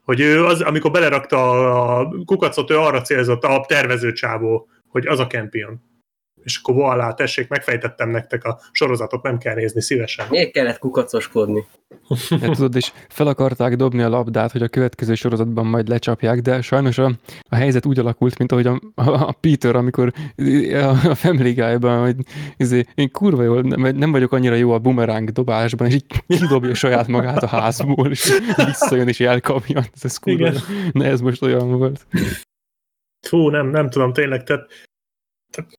Hogy 0.04 0.20
ő 0.20 0.44
az, 0.44 0.60
amikor 0.60 0.90
belerakta 0.90 1.50
a 1.98 2.14
kukacot, 2.24 2.70
ő 2.70 2.78
arra 2.78 3.00
célzott, 3.00 3.44
a 3.44 3.64
tervező 3.68 4.12
csávó, 4.12 4.68
hogy 4.94 5.06
az 5.06 5.18
a 5.18 5.26
campion. 5.26 5.80
És 6.42 6.60
akkor 6.62 6.74
voilà, 6.74 7.14
tessék, 7.14 7.48
megfejtettem 7.48 8.10
nektek 8.10 8.44
a 8.44 8.60
sorozatot, 8.72 9.22
nem 9.22 9.38
kell 9.38 9.54
nézni 9.54 9.82
szívesen. 9.82 10.26
Miért 10.30 10.52
kellett 10.52 10.78
kukacoskodni? 10.78 11.66
De 12.40 12.48
tudod, 12.48 12.74
és 12.74 12.92
fel 13.08 13.26
akarták 13.26 13.76
dobni 13.76 14.02
a 14.02 14.08
labdát, 14.08 14.52
hogy 14.52 14.62
a 14.62 14.68
következő 14.68 15.14
sorozatban 15.14 15.66
majd 15.66 15.88
lecsapják, 15.88 16.40
de 16.40 16.60
sajnos 16.60 16.98
a, 16.98 17.12
a 17.48 17.54
helyzet 17.54 17.86
úgy 17.86 17.98
alakult, 17.98 18.38
mint 18.38 18.52
ahogy 18.52 18.66
a, 18.66 18.80
a 18.94 19.32
Peter, 19.40 19.76
amikor 19.76 20.12
a, 20.72 21.08
a 21.08 21.14
Family 21.14 21.52
Guy-ban, 21.52 22.00
hogy 22.02 22.16
izé, 22.56 22.84
én 22.94 23.10
kurva 23.10 23.42
jól, 23.42 23.60
nem, 23.60 23.96
nem 23.96 24.12
vagyok 24.12 24.32
annyira 24.32 24.54
jó 24.54 24.72
a 24.72 24.78
bumerang 24.78 25.30
dobásban, 25.30 25.86
és 25.86 25.94
így 25.94 26.06
kidobja 26.26 26.74
saját 26.74 27.08
magát 27.08 27.42
a 27.42 27.46
házból, 27.46 28.10
és 28.10 28.40
visszajön 28.56 29.08
és 29.08 29.20
elkapja. 29.20 29.78
Ez, 29.78 30.04
ez 30.04 30.16
kurva. 30.16 30.46
Igen. 30.46 30.60
Ne, 30.92 31.06
ez 31.06 31.20
most 31.20 31.42
olyan 31.42 31.78
volt. 31.78 32.06
Fú, 33.24 33.48
nem, 33.48 33.70
nem 33.70 33.90
tudom, 33.90 34.12
tényleg, 34.12 34.42
tehát, 34.42 34.66
tehát 35.56 35.70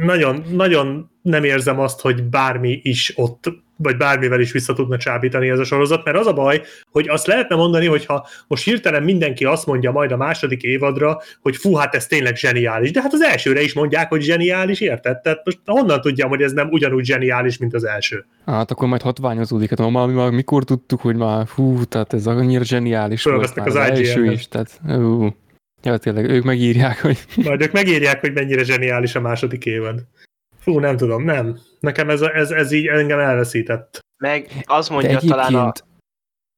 nagyon, 0.00 0.42
nagyon 0.52 1.10
nem 1.22 1.44
érzem 1.44 1.80
azt, 1.80 2.00
hogy 2.00 2.22
bármi 2.22 2.80
is 2.82 3.12
ott, 3.16 3.64
vagy 3.76 3.96
bármivel 3.96 4.40
is 4.40 4.52
vissza 4.52 4.72
tudna 4.72 4.96
csábítani 4.96 5.48
ez 5.48 5.58
a 5.58 5.64
sorozat, 5.64 6.04
mert 6.04 6.16
az 6.16 6.26
a 6.26 6.32
baj, 6.32 6.62
hogy 6.90 7.08
azt 7.08 7.26
lehetne 7.26 7.56
mondani, 7.56 7.86
hogy 7.86 8.04
ha 8.04 8.26
most 8.46 8.64
hirtelen 8.64 9.02
mindenki 9.02 9.44
azt 9.44 9.66
mondja 9.66 9.90
majd 9.90 10.12
a 10.12 10.16
második 10.16 10.62
évadra, 10.62 11.20
hogy 11.40 11.56
fú, 11.56 11.74
hát 11.74 11.94
ez 11.94 12.06
tényleg 12.06 12.36
zseniális, 12.36 12.90
de 12.90 13.00
hát 13.00 13.12
az 13.12 13.22
elsőre 13.22 13.60
is 13.60 13.74
mondják, 13.74 14.08
hogy 14.08 14.22
zseniális, 14.22 14.80
érted? 14.80 15.20
Tehát 15.20 15.44
most 15.44 15.58
honnan 15.64 16.00
tudjam, 16.00 16.28
hogy 16.28 16.42
ez 16.42 16.52
nem 16.52 16.68
ugyanúgy 16.70 17.04
zseniális, 17.04 17.58
mint 17.58 17.74
az 17.74 17.84
első? 17.84 18.24
Hát 18.46 18.70
akkor 18.70 18.88
majd 18.88 19.02
hatványozódik. 19.02 19.68
Hát 19.68 19.90
már, 19.90 20.06
már 20.06 20.30
mikor 20.30 20.64
tudtuk, 20.64 21.00
hogy 21.00 21.16
már 21.16 21.46
hú, 21.46 21.84
tehát 21.84 22.12
ez 22.12 22.26
annyira 22.26 22.64
zseniális 22.64 23.22
volt 23.22 23.36
Fölvesznek 23.36 23.74
már 23.74 23.76
az, 23.76 23.90
az 23.90 23.98
első 23.98 24.32
is. 24.32 24.48
Tehát, 24.48 24.80
ú, 24.88 25.28
ja, 25.86 25.96
tényleg, 25.96 26.30
ők 26.30 26.44
megírják, 26.44 27.00
hogy 27.00 27.18
Majd 27.44 27.62
ők 27.62 27.72
megírják, 27.72 28.20
hogy 28.20 28.32
mennyire 28.32 28.64
zseniális 28.64 29.14
a 29.14 29.20
második 29.20 29.66
évad. 29.66 30.02
Fú, 30.58 30.78
nem 30.78 30.96
tudom, 30.96 31.24
nem. 31.24 31.58
Nekem 31.80 32.10
ez, 32.10 32.20
ez, 32.20 32.50
ez 32.50 32.72
így 32.72 32.86
engem 32.86 33.18
elveszített. 33.18 33.98
Meg 34.16 34.48
az 34.64 34.88
de 34.88 34.94
mondja 34.94 35.18
talán 35.18 35.54
a, 35.54 35.72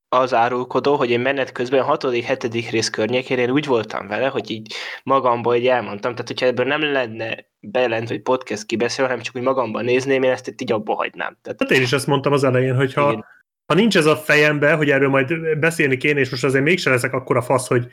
az 0.08 0.34
árulkodó, 0.34 0.96
hogy 0.96 1.10
én 1.10 1.20
menet 1.20 1.52
közben 1.52 1.84
6.-7. 1.88 2.68
rész 2.70 2.90
környékén 2.90 3.38
én 3.38 3.50
úgy 3.50 3.66
voltam 3.66 4.06
vele, 4.06 4.26
hogy 4.26 4.50
így 4.50 4.74
magamból 5.02 5.54
így 5.54 5.66
elmondtam, 5.66 6.12
tehát 6.12 6.28
hogyha 6.28 6.46
ebből 6.46 6.66
nem 6.66 6.92
lenne 6.92 7.46
bejelent, 7.60 8.08
hogy 8.08 8.22
podcast 8.22 8.64
kibeszél, 8.66 9.04
hanem 9.04 9.20
csak 9.20 9.36
úgy 9.36 9.42
magamban 9.42 9.84
nézném, 9.84 10.22
én 10.22 10.30
ezt 10.30 10.48
itt 10.48 10.60
így 10.60 10.72
abba 10.72 10.94
hagynám. 10.94 11.38
Tehát 11.42 11.60
Hát 11.60 11.70
én 11.70 11.82
is 11.82 11.92
ezt 11.92 12.06
mondtam 12.06 12.32
az 12.32 12.44
elején, 12.44 12.74
hogy 12.74 12.94
ha, 12.94 13.26
ha 13.66 13.74
nincs 13.74 13.96
ez 13.96 14.06
a 14.06 14.16
fejembe, 14.16 14.72
hogy 14.72 14.90
erről 14.90 15.08
majd 15.08 15.58
beszélni 15.58 15.96
kéne, 15.96 16.20
és 16.20 16.30
most 16.30 16.44
azért 16.44 16.64
mégse 16.64 16.90
leszek 16.90 17.12
akkora 17.12 17.42
fasz, 17.42 17.68
hogy 17.68 17.88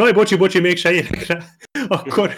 jaj, 0.00 0.12
bocsi, 0.12 0.36
bocsi, 0.36 0.60
mégse 0.60 0.92
érek 0.92 1.26
rá, 1.26 1.38
akkor, 1.88 2.34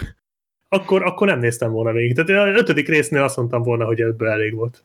akkor, 0.68 1.02
akkor 1.02 1.26
nem 1.26 1.38
néztem 1.38 1.70
volna 1.70 1.92
végig. 1.92 2.14
Tehát 2.14 2.48
a 2.48 2.58
ötödik 2.58 2.88
résznél 2.88 3.22
azt 3.22 3.36
mondtam 3.36 3.62
volna, 3.62 3.84
hogy 3.84 4.00
ebből 4.00 4.28
elég 4.28 4.54
volt. 4.54 4.84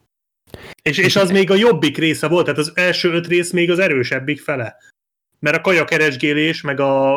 És, 0.82 0.98
és 0.98 1.16
az 1.16 1.32
még 1.32 1.52
a 1.52 1.56
jobbik 1.56 1.98
része 1.98 2.28
volt, 2.28 2.44
tehát 2.46 2.60
az 2.60 2.72
első 2.76 3.12
öt 3.12 3.28
rész 3.28 3.52
még 3.52 3.72
az 3.72 3.80
erősebbik 3.80 4.42
fele. 4.42 4.76
Mert 5.40 5.58
a 5.58 5.62
kajakeresgélés, 5.62 6.62
meg 6.62 6.80
a 6.80 7.16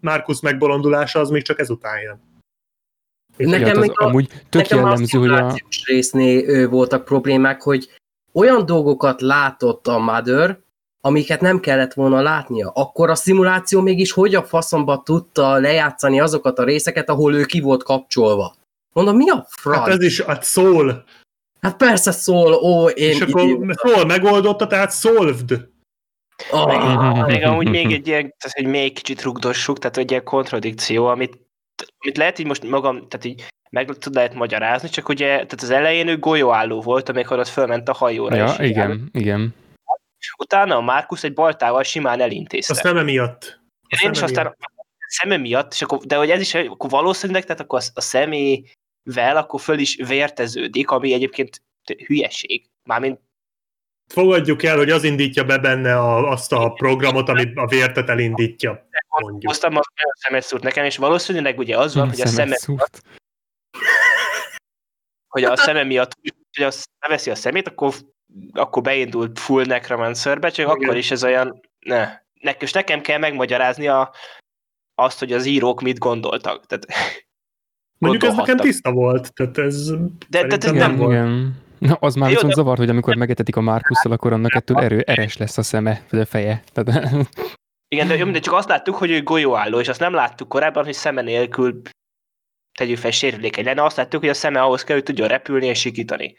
Markus 0.00 0.40
megbolondulása 0.40 1.20
az 1.20 1.30
még 1.30 1.42
csak 1.42 1.58
ezután 1.58 2.00
jön. 2.00 2.20
Nekem 3.36 3.76
az 3.76 3.78
még 3.78 3.92
a- 3.94 4.04
amúgy 4.04 4.28
tök 4.28 4.62
Nekem 4.62 4.78
jellemző, 4.78 5.18
hogy 5.18 5.30
a... 5.30 5.54
résznél 5.86 6.68
voltak 6.68 7.04
problémák, 7.04 7.62
hogy 7.62 7.88
olyan 8.32 8.66
dolgokat 8.66 9.20
látott 9.20 9.86
a 9.86 9.98
Mother, 9.98 10.58
amiket 11.00 11.40
nem 11.40 11.60
kellett 11.60 11.92
volna 11.92 12.20
látnia. 12.20 12.70
Akkor 12.74 13.10
a 13.10 13.14
szimuláció 13.14 13.80
mégis 13.80 14.12
hogy 14.12 14.34
a 14.34 14.42
faszomba 14.42 15.02
tudta 15.02 15.58
lejátszani 15.58 16.20
azokat 16.20 16.58
a 16.58 16.64
részeket, 16.64 17.08
ahol 17.08 17.34
ő 17.34 17.44
ki 17.44 17.60
volt 17.60 17.82
kapcsolva. 17.82 18.54
Mondom, 18.92 19.16
mi 19.16 19.30
a 19.30 19.46
franc? 19.48 19.78
Hát 19.78 19.88
ez 19.88 20.02
is, 20.02 20.20
hát 20.20 20.42
szól. 20.42 21.04
hát 21.60 21.76
persze 21.76 22.10
szól, 22.10 22.52
ó, 22.52 22.88
én... 22.88 23.10
És 23.10 23.20
akkor 23.20 23.76
szól 23.76 24.04
megoldotta, 24.04 24.66
tehát 24.66 24.92
solved. 24.92 25.68
Ah, 26.50 27.26
Meg 27.26 27.42
amúgy 27.42 27.68
még 27.68 27.92
egy 27.92 28.06
ilyen, 28.06 28.22
tehát, 28.38 28.56
hogy 28.56 28.66
még 28.66 28.92
kicsit 28.92 29.22
rugdossuk, 29.22 29.78
tehát 29.78 29.96
egy 29.96 30.10
ilyen 30.10 30.24
kontradikció, 30.24 31.06
amit, 31.06 31.38
amit 31.98 32.16
lehet 32.16 32.38
így 32.38 32.46
most 32.46 32.70
magam, 32.70 33.08
tehát 33.08 33.24
így 33.24 33.44
meg 33.70 33.86
tud 33.98 34.14
lehet 34.14 34.34
magyarázni, 34.34 34.88
csak 34.88 35.08
ugye, 35.08 35.26
tehát 35.26 35.52
az 35.52 35.70
elején 35.70 36.08
ő 36.08 36.18
golyóálló 36.18 36.80
volt, 36.80 37.08
amikor 37.08 37.38
ott 37.38 37.48
fölment 37.48 37.88
a 37.88 37.92
hajóra. 37.92 38.36
Ja, 38.36 38.54
igen, 38.58 39.08
igen. 39.12 39.54
Utána 40.38 40.76
a 40.76 40.80
Márkusz 40.80 41.24
egy 41.24 41.32
baltával 41.32 41.82
simán 41.82 42.20
A 42.20 42.22
elintézte. 42.22 42.74
szeme 42.74 43.02
miatt. 43.02 43.60
A 43.88 44.00
Én 44.04 44.10
is 44.10 44.16
szeme 44.18 44.26
aztán 44.30 44.44
miatt. 44.44 44.56
a 44.98 45.04
szeme 45.06 45.36
miatt, 45.36 45.72
és 45.72 45.82
akkor, 45.82 45.98
de 45.98 46.16
hogy 46.16 46.30
ez 46.30 46.40
is, 46.40 46.54
akkor 46.54 46.90
valószínűleg, 46.90 47.42
tehát 47.44 47.60
akkor 47.60 47.82
a 47.94 48.00
szemével 48.00 49.36
akkor 49.36 49.60
föl 49.60 49.78
is 49.78 49.96
vérteződik, 50.06 50.90
ami 50.90 51.12
egyébként 51.12 51.62
hülyeség. 52.06 52.66
Mármint 52.88 53.20
Fogadjuk 54.12 54.62
el, 54.62 54.76
hogy 54.76 54.90
az 54.90 55.04
indítja 55.04 55.44
be 55.44 55.58
benne 55.58 55.98
a, 55.98 56.30
azt 56.30 56.52
a 56.52 56.72
programot, 56.72 57.28
amit 57.28 57.56
a 57.58 57.66
vértet 57.66 58.08
elindítja. 58.08 58.88
Mondjuk. 59.08 59.46
hoztam 59.52 59.76
a 59.76 59.80
szemet 60.12 60.42
szúrt 60.42 60.62
nekem, 60.62 60.84
és 60.84 60.96
valószínűleg 60.96 61.58
ugye 61.58 61.78
az 61.78 61.94
van, 61.94 62.08
hogy 62.08 62.20
a 62.20 62.26
Szemet 62.26 62.34
szeme, 62.34 62.56
szúrt. 62.56 63.00
hogy 65.28 65.44
a 65.44 65.56
szeme 65.56 65.84
miatt, 65.84 66.12
hogy 66.56 66.64
azt 66.64 66.88
leveszi 67.00 67.30
a 67.30 67.34
szemét, 67.34 67.68
akkor, 67.68 67.94
akkor 68.52 68.82
beindult 68.82 69.38
full 69.38 69.64
necromancerbe, 69.64 70.48
csak 70.48 70.66
Igen. 70.66 70.82
akkor 70.84 70.96
is 70.96 71.10
ez 71.10 71.24
olyan, 71.24 71.60
ne. 71.78 72.18
Nek, 72.40 72.62
és 72.62 72.72
nekem 72.72 73.00
kell 73.00 73.18
megmagyarázni 73.18 73.88
a, 73.88 74.12
azt, 74.94 75.18
hogy 75.18 75.32
az 75.32 75.46
írók 75.46 75.80
mit 75.80 75.98
gondoltak. 75.98 76.66
Tehát, 76.66 76.86
Mondjuk 77.98 78.24
ez 78.24 78.36
nekem 78.36 78.56
tiszta 78.56 78.92
volt, 78.92 79.32
tehát 79.34 79.58
ez 79.58 79.90
de 80.28 80.38
szerintem 80.38 80.74
ez 80.74 80.80
nem 80.80 80.96
volt. 80.96 81.12
Igen. 81.12 81.56
Na, 81.78 81.94
az 82.00 82.14
már 82.14 82.28
Jó, 82.28 82.34
viszont 82.34 82.52
de- 82.54 82.60
zavart, 82.60 82.78
hogy 82.78 82.88
amikor 82.88 83.16
megetetik 83.16 83.56
a 83.56 83.60
Márkusszal, 83.60 84.12
akkor 84.12 84.32
annak 84.32 84.54
ettől 84.54 84.78
erő, 84.78 85.00
eres 85.00 85.36
lesz 85.36 85.58
a 85.58 85.62
szeme, 85.62 86.04
vagy 86.10 86.20
a 86.20 86.24
feje. 86.26 86.62
Tehát, 86.72 87.12
Igen, 87.94 88.08
de, 88.08 88.16
jó, 88.16 88.30
de 88.30 88.38
csak 88.38 88.54
azt 88.54 88.68
láttuk, 88.68 88.94
hogy 88.94 89.10
ő 89.10 89.22
golyóálló, 89.22 89.80
és 89.80 89.88
azt 89.88 90.00
nem 90.00 90.12
láttuk 90.12 90.48
korábban, 90.48 90.84
hogy 90.84 90.92
szeme 90.92 91.22
nélkül 91.22 91.82
tegyük 92.78 92.98
fel 92.98 93.10
sérülékeny 93.10 93.64
lenne. 93.64 93.84
Azt 93.84 93.96
láttuk, 93.96 94.20
hogy 94.20 94.28
a 94.28 94.34
szeme 94.34 94.62
ahhoz 94.62 94.84
kell, 94.84 94.96
hogy 94.96 95.04
tudjon 95.04 95.28
repülni 95.28 95.66
és 95.66 95.80
sikítani. 95.80 96.36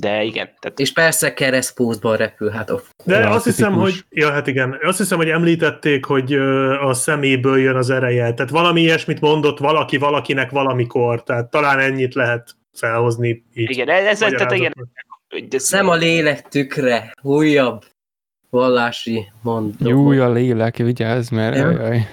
De 0.00 0.22
igen, 0.22 0.50
tehát 0.60 0.78
és 0.78 0.92
persze 0.92 1.34
keresztpózban 1.34 2.16
repül, 2.16 2.50
hát 2.50 2.70
of 2.70 2.90
De 3.04 3.28
azt 3.28 3.44
hiszem, 3.44 3.72
hogy, 3.72 4.04
ja, 4.08 4.30
hát 4.30 4.46
igen, 4.46 4.78
azt 4.82 4.98
hiszem, 4.98 5.18
hogy 5.18 5.28
említették, 5.28 6.04
hogy 6.04 6.32
a 6.80 6.94
szeméből 6.94 7.58
jön 7.58 7.76
az 7.76 7.90
ereje. 7.90 8.34
Tehát 8.34 8.50
valami 8.50 8.80
ilyesmit 8.80 9.20
mondott 9.20 9.58
valaki 9.58 9.96
valakinek 9.96 10.50
valamikor, 10.50 11.22
tehát 11.22 11.50
talán 11.50 11.78
ennyit 11.78 12.14
lehet 12.14 12.56
felhozni 12.72 13.44
így. 13.54 13.70
igen, 13.70 13.88
ez, 13.88 14.18
tehát 14.18 14.52
igen, 14.52 14.72
ez, 15.50 15.62
Szem 15.62 15.88
a 15.88 15.94
lélek 15.94 16.48
tükre, 16.48 17.14
újabb 17.22 17.84
vallási 18.50 19.32
mondó. 19.42 19.88
Jó, 19.88 20.08
a 20.08 20.32
lélek, 20.32 20.76
vigyázz, 20.76 21.30
mert 21.30 21.56
Ja. 21.56 21.66
ajaj. 21.66 22.08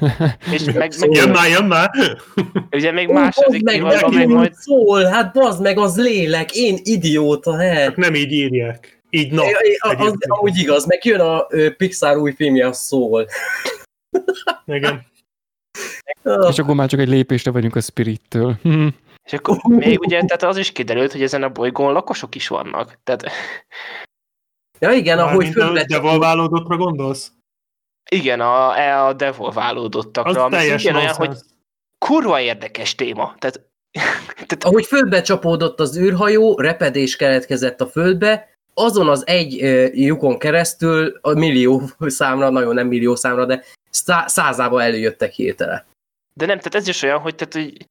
és 0.54 0.64
meg, 0.64 0.94
meg, 1.00 1.12
Jön 1.12 1.30
már, 1.30 1.50
jön 1.50 1.66
már! 1.66 1.90
ugye 2.72 2.92
még 2.92 3.08
második 3.08 3.64
meg, 3.64 3.82
meg 3.82 4.06
úgy 4.08 4.28
majd 4.28 4.54
szól, 4.54 5.04
hát 5.04 5.34
bazd 5.34 5.62
meg, 5.62 5.78
az 5.78 5.98
lélek, 5.98 6.56
én 6.56 6.78
idióta, 6.84 7.58
he. 7.58 7.94
Nem 7.96 8.16
így 8.16 8.32
írják. 8.32 9.02
Így 9.10 9.32
na. 9.32 9.44
Ja, 9.44 9.58
ja, 9.90 10.06
az, 10.06 10.14
amúgy 10.28 10.58
igaz, 10.58 10.86
meg 10.86 11.06
jön 11.06 11.20
a 11.20 11.46
ö, 11.50 11.76
Pixar 11.76 12.18
új 12.18 12.32
filmje, 12.32 12.68
a 12.68 12.74
szól. 12.74 13.28
Igen. 14.66 15.06
És 16.50 16.60
akkor 16.60 16.76
már 16.76 16.88
csak 16.88 17.00
egy 17.00 17.08
lépésre 17.08 17.52
vagyunk 17.52 17.76
a 17.76 17.82
Spirittől. 17.82 18.56
Hm. 18.62 18.88
És 19.24 19.34
akkor 19.34 19.58
még 19.68 20.00
ugye, 20.00 20.22
tehát 20.22 20.44
az 20.44 20.58
is 20.58 20.72
kiderült, 20.72 21.12
hogy 21.12 21.22
ezen 21.22 21.44
a 21.44 21.50
bolygón 21.50 21.94
lakosok 21.94 22.36
is 22.36 22.48
vannak. 22.48 23.00
Tehát 23.04 23.24
Ja 24.80 24.92
igen, 24.92 25.20
ahogy 25.20 25.36
Mármint 25.36 25.56
a 25.56 25.62
fölvet, 25.62 25.88
devolválódottra 25.88 26.78
gondolsz? 26.78 27.32
igen, 28.12 28.42
a, 28.42 28.80
e 28.80 29.04
a 29.06 29.14
devolválódottakra, 29.14 30.46
Az 30.46 30.52
teljes 30.52 30.82
szintén 30.82 31.02
olyan, 31.02 31.16
hogy 31.16 31.38
kurva 31.98 32.40
érdekes 32.40 32.96
téma. 32.96 33.36
Tehát, 33.38 33.62
tehát 34.48 34.64
ahogy 34.64 34.86
földbe 34.86 35.22
csapódott 35.22 35.80
az 35.80 35.98
űrhajó, 35.98 36.60
repedés 36.60 37.16
keletkezett 37.16 37.82
a 37.82 37.88
földbe, 37.88 38.54
azon 38.74 39.10
az 39.10 39.28
egy 39.28 39.64
ö, 39.64 39.88
lyukon 39.94 40.40
keresztül 40.40 41.20
a 41.22 41.34
millió 41.34 41.82
számra, 42.00 42.50
nagyon 42.50 42.74
nem 42.74 42.88
millió 42.88 43.16
számra, 43.16 43.46
de 43.46 43.64
szá- 43.90 44.30
százába 44.30 44.82
előjöttek 44.82 45.32
hirtelen. 45.32 45.86
de 46.34 46.46
nem, 46.46 46.58
tehát 46.58 46.76
ez 46.76 46.88
is 46.88 47.02
olyan, 47.02 47.20
hogy, 47.20 47.36
tehát, 47.36 47.54
hogy 47.54 47.86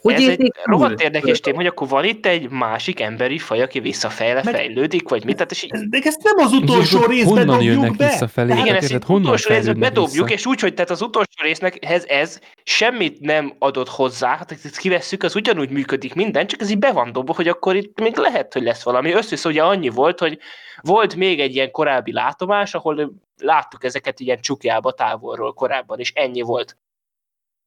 Hogy 0.00 0.14
ez 0.14 0.28
egy 0.28 0.52
rohadt 0.64 1.00
érdekes 1.00 1.40
téma, 1.40 1.56
hogy 1.56 1.66
akkor 1.66 1.88
van 1.88 2.04
itt 2.04 2.26
egy 2.26 2.50
másik 2.50 3.00
emberi 3.00 3.38
faj, 3.38 3.62
aki 3.62 3.80
visszafejle, 3.80 4.40
Meg- 4.44 4.54
fejlődik, 4.54 5.08
vagy 5.08 5.24
mit, 5.24 5.34
tehát 5.36 5.50
és 5.50 5.62
így, 5.62 5.70
De 5.70 5.98
ezt 6.02 6.22
nem 6.22 6.46
az 6.46 6.52
utolsó 6.52 6.98
És 7.00 7.06
részben 7.06 7.26
honnan 7.36 7.46
dobjuk 7.46 7.74
jönnek 7.74 7.96
be. 7.96 8.06
visszafelé? 8.06 8.52
igen, 8.52 8.64
Tehát 8.64 8.82
ezt 8.82 9.02
honnan 9.04 9.22
utolsó 9.24 9.54
részben 9.54 9.78
bedobjuk, 9.78 10.24
vissza? 10.28 10.38
és 10.38 10.46
úgy, 10.46 10.60
hogy 10.60 10.74
tehát 10.74 10.90
az 10.90 11.02
utolsó 11.02 11.42
résznek 11.42 11.84
ez, 11.90 12.04
ez 12.08 12.38
semmit 12.62 13.20
nem 13.20 13.54
adott 13.58 13.88
hozzá, 13.88 14.36
hát 14.36 14.52
ezt 14.52 14.76
kivesszük, 14.78 15.22
az 15.22 15.34
ugyanúgy 15.36 15.70
működik 15.70 16.14
minden, 16.14 16.46
csak 16.46 16.60
ez 16.60 16.70
így 16.70 16.78
be 16.78 16.92
van 16.92 17.12
dobva, 17.12 17.34
hogy 17.34 17.48
akkor 17.48 17.76
itt 17.76 18.00
még 18.00 18.16
lehet, 18.16 18.52
hogy 18.52 18.62
lesz 18.62 18.82
valami. 18.82 19.12
Összvisz 19.12 19.44
ugye 19.44 19.62
annyi 19.62 19.88
volt, 19.88 20.18
hogy 20.18 20.38
volt 20.82 21.16
még 21.16 21.40
egy 21.40 21.54
ilyen 21.54 21.70
korábbi 21.70 22.12
látomás, 22.12 22.74
ahol 22.74 23.12
láttuk 23.36 23.84
ezeket 23.84 24.20
ilyen 24.20 24.40
csukjába 24.40 24.92
távolról 24.92 25.52
korábban, 25.52 25.98
és 25.98 26.12
ennyi 26.14 26.40
volt. 26.40 26.76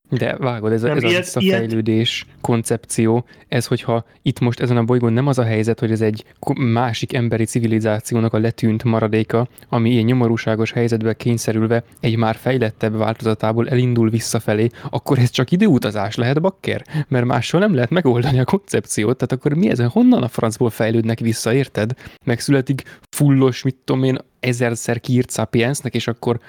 De 0.10 0.38
vágod, 0.38 0.72
ez, 0.72 0.84
a- 0.84 0.88
Nem, 0.88 0.98
ez 0.98 1.04
a 1.04 1.08
ilyet- 1.08 1.24
visszafejlődés 1.24 2.26
koncepció, 2.42 3.26
ez 3.48 3.66
hogyha 3.66 4.06
itt 4.22 4.40
most 4.40 4.60
ezen 4.60 4.78
a 4.78 4.84
bolygón 4.84 5.14
nem 5.14 5.28
az 5.28 5.38
a 5.38 5.44
helyzet, 5.44 5.80
hogy 5.80 5.92
ez 5.92 6.02
egy 6.02 6.26
másik 6.60 7.14
emberi 7.14 7.44
civilizációnak 7.46 8.34
a 8.34 8.38
letűnt 8.40 8.84
maradéka, 8.84 9.48
ami 9.70 9.90
ilyen 9.92 10.04
nyomorúságos 10.06 10.72
helyzetbe 10.72 11.14
kényszerülve 11.14 11.84
egy 12.00 12.16
már 12.18 12.36
fejlettebb 12.36 12.98
változatából 12.98 13.70
elindul 13.70 14.10
visszafelé, 14.10 14.70
akkor 14.90 15.18
ez 15.20 15.30
csak 15.30 15.52
időutazás 15.52 16.16
lehet, 16.16 16.42
bakker? 16.42 16.86
Mert 17.08 17.26
mással 17.26 17.60
nem 17.60 17.74
lehet 17.74 17.90
megoldani 17.90 18.40
a 18.40 18.46
koncepciót, 18.46 19.18
tehát 19.18 19.32
akkor 19.32 19.54
mi 19.54 19.70
ezen 19.70 19.88
honnan 19.90 20.24
a 20.24 20.28
francból 20.28 20.70
fejlődnek 20.70 21.20
vissza, 21.20 21.54
érted? 21.54 21.92
Megszületik 22.26 23.00
fullos, 23.10 23.64
mit 23.64 23.76
tudom 23.84 24.04
én, 24.04 24.18
ezerszer 24.40 25.00
kiírt 25.00 25.32
sapiensnek, 25.32 25.96
és 25.96 26.08
akkor 26.08 26.40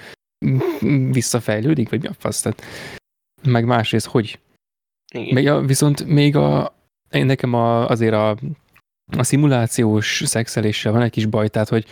visszafejlődik, 1.10 1.90
vagy 1.90 2.00
mi 2.02 2.08
a 2.08 2.12
fasz? 2.18 2.40
Tehát 2.40 2.62
meg 3.46 3.64
másrészt, 3.64 4.06
hogy? 4.06 4.38
Igen. 5.14 5.34
Meg, 5.34 5.42
ja, 5.42 5.60
viszont 5.60 6.06
még 6.06 6.36
a, 6.36 6.74
én 7.10 7.26
nekem 7.26 7.54
a, 7.54 7.88
azért 7.88 8.14
a, 8.14 8.36
a 9.16 9.22
szimulációs 9.22 10.22
szexeléssel 10.24 10.92
van 10.92 11.02
egy 11.02 11.10
kis 11.10 11.26
baj, 11.26 11.48
tehát 11.48 11.68
hogy 11.68 11.86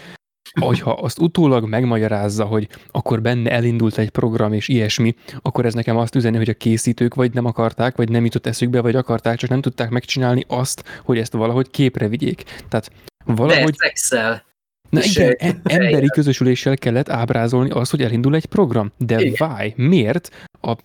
hogyha 0.61 0.91
azt 0.91 1.19
utólag 1.19 1.69
megmagyarázza, 1.69 2.45
hogy 2.45 2.69
akkor 2.91 3.23
benne 3.23 3.51
elindult 3.51 3.99
egy 3.99 4.11
program 4.11 4.53
és 4.53 4.69
ilyesmi, 4.69 5.15
akkor 5.41 5.67
ez 5.67 5.75
nekem 5.75 5.97
azt 5.97 6.15
üzeni, 6.15 6.37
hogy 6.37 6.49
a 6.49 6.55
készítők 6.55 7.15
vagy 7.15 7.33
nem 7.35 7.45
akarták, 7.45 7.97
vagy 7.97 8.09
nem 8.09 8.25
jutott 8.25 8.47
eszükbe, 8.47 8.81
vagy 8.81 8.97
akarták, 8.97 9.39
csak 9.39 9.51
nem 9.51 9.61
tudták 9.61 9.91
megcsinálni 9.91 10.45
azt, 10.49 11.01
hogy 11.05 11.19
ezt 11.19 11.33
valahogy 11.33 11.71
képre 11.71 12.09
vigyék. 12.09 12.43
Tehát 12.69 12.91
De 13.25 13.35
valahogy 13.35 13.75
szexel. 13.77 14.45
Na 14.93 15.01
És, 15.01 15.17
igen, 15.17 15.35
e- 15.39 15.61
emberi 15.63 16.07
közösüléssel 16.07 16.77
kellett 16.77 17.09
ábrázolni 17.09 17.71
azt, 17.71 17.91
hogy 17.91 18.03
elindul 18.03 18.35
egy 18.35 18.47
program. 18.47 18.93
De 18.99 19.21
Igen. 19.21 19.73
miért? 19.77 20.49
A, 20.61 20.77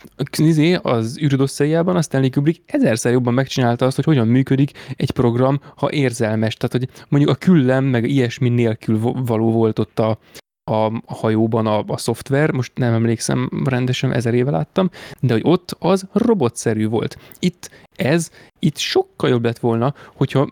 az 0.81 1.19
űrodosszaiában 1.21 1.95
a 1.95 2.01
Stanley 2.01 2.29
Kubrick 2.29 2.61
ezerszer 2.65 3.11
jobban 3.11 3.33
megcsinálta 3.33 3.85
azt, 3.85 3.95
hogy 3.95 4.05
hogyan 4.05 4.27
működik 4.27 4.71
egy 4.95 5.11
program, 5.11 5.59
ha 5.75 5.91
érzelmes. 5.91 6.55
Tehát, 6.55 6.75
hogy 6.75 7.05
mondjuk 7.09 7.31
a 7.31 7.35
küllem, 7.35 7.83
meg 7.83 8.09
ilyesmi 8.09 8.49
nélkül 8.49 8.99
való 9.25 9.51
volt 9.51 9.79
ott 9.79 9.99
a, 9.99 10.19
a 10.71 11.01
hajóban 11.05 11.67
a, 11.67 11.83
a 11.87 11.97
szoftver, 11.97 12.51
most 12.51 12.71
nem 12.75 12.93
emlékszem 12.93 13.49
rendesen, 13.65 14.13
ezer 14.13 14.33
éve 14.33 14.51
láttam, 14.51 14.89
de 15.19 15.33
hogy 15.33 15.43
ott 15.45 15.75
az 15.79 16.07
robotszerű 16.11 16.87
volt. 16.87 17.17
Itt 17.39 17.69
ez, 17.95 18.29
itt 18.59 18.77
sokkal 18.77 19.29
jobb 19.29 19.43
lett 19.43 19.59
volna, 19.59 19.93
hogyha 20.15 20.49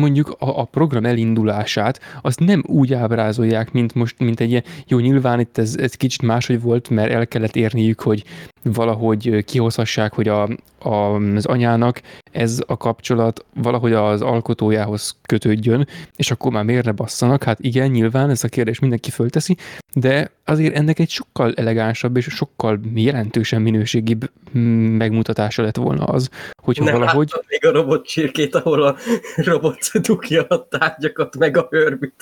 mondjuk 0.00 0.36
a, 0.38 0.60
a 0.60 0.64
program 0.64 1.04
elindulását, 1.04 2.00
azt 2.22 2.40
nem 2.40 2.62
úgy 2.66 2.94
ábrázolják, 2.94 3.72
mint 3.72 3.94
most, 3.94 4.18
mint 4.18 4.40
egy 4.40 4.50
ilyen, 4.50 4.64
jó, 4.86 4.98
nyilván 4.98 5.40
itt 5.40 5.58
ez, 5.58 5.76
ez 5.76 5.94
kicsit 5.94 6.22
máshogy 6.22 6.60
volt, 6.60 6.88
mert 6.88 7.10
el 7.10 7.26
kellett 7.26 7.56
érniük, 7.56 8.00
hogy 8.00 8.24
valahogy 8.62 9.44
kihozhassák, 9.44 10.12
hogy 10.12 10.28
a, 10.28 10.48
az 10.78 11.46
anyának 11.46 12.00
ez 12.32 12.62
a 12.66 12.76
kapcsolat 12.76 13.44
valahogy 13.54 13.92
az 13.92 14.22
alkotójához 14.22 15.16
kötődjön, 15.26 15.88
és 16.16 16.30
akkor 16.30 16.52
már 16.52 16.64
miért 16.64 16.84
ne 16.84 16.92
basszanak? 16.92 17.42
Hát 17.42 17.60
igen, 17.60 17.90
nyilván 17.90 18.30
ez 18.30 18.44
a 18.44 18.48
kérdés 18.48 18.78
mindenki 18.78 19.10
fölteszi, 19.10 19.56
de 19.94 20.30
azért 20.44 20.74
ennek 20.74 20.98
egy 20.98 21.10
sokkal 21.10 21.52
elegánsabb 21.54 22.16
és 22.16 22.24
sokkal 22.24 22.80
jelentősen 22.94 23.62
minőségibb 23.62 24.30
mm, 24.58 24.96
megmutatása 24.96 25.62
lett 25.62 25.76
volna 25.76 26.04
az, 26.04 26.28
hogyha 26.62 26.84
Nem 26.84 26.94
valahogy... 26.94 27.32
még 27.48 27.66
a 27.66 27.72
robot 27.72 28.06
csirkét, 28.06 28.54
ahol 28.54 28.82
a 28.82 28.96
robot 29.44 29.90
dugja 30.00 30.44
a 30.46 30.68
tárgyakat, 30.68 31.36
meg 31.36 31.56
a 31.56 31.66
hörbit. 31.70 32.14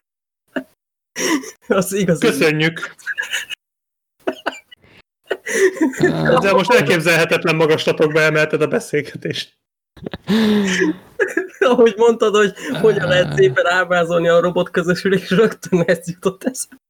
Az 1.69 1.93
igaz. 1.93 2.19
Köszönjük! 2.19 2.95
De 6.41 6.53
most 6.53 6.73
elképzelhetetlen 6.73 7.57
magaslatokba 7.57 8.21
emelted 8.21 8.63
a 8.63 8.67
beszélgetést. 8.67 9.57
Ahogy 11.59 11.95
mondtad, 11.97 12.35
hogy 12.35 12.55
hogyan 12.81 13.09
lehet 13.09 13.37
szépen 13.37 13.67
ábrázolni 13.67 14.29
a 14.29 14.41
robot 14.41 14.71
közösülés, 14.71 15.31
rögtön 15.31 15.81
ez 15.81 16.09
jutott 16.09 16.45
eszembe. 16.45 16.83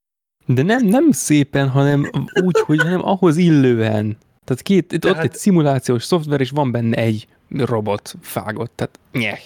De 0.47 0.63
nem, 0.63 0.85
nem 0.85 1.11
szépen, 1.11 1.69
hanem 1.69 2.11
úgy, 2.43 2.59
hogy 2.59 2.77
nem 2.77 3.07
ahhoz 3.07 3.37
illően. 3.37 4.19
Tehát 4.45 4.63
két, 4.63 4.93
itt, 4.93 5.05
ott 5.05 5.11
Tehát- 5.11 5.25
egy 5.25 5.35
szimulációs 5.35 6.05
szoftver, 6.05 6.41
és 6.41 6.51
van 6.51 6.71
benne 6.71 6.97
egy 6.97 7.29
robot 7.49 8.15
fágott, 8.21 8.73
tehát 8.75 8.99
nyeh. 9.13 9.39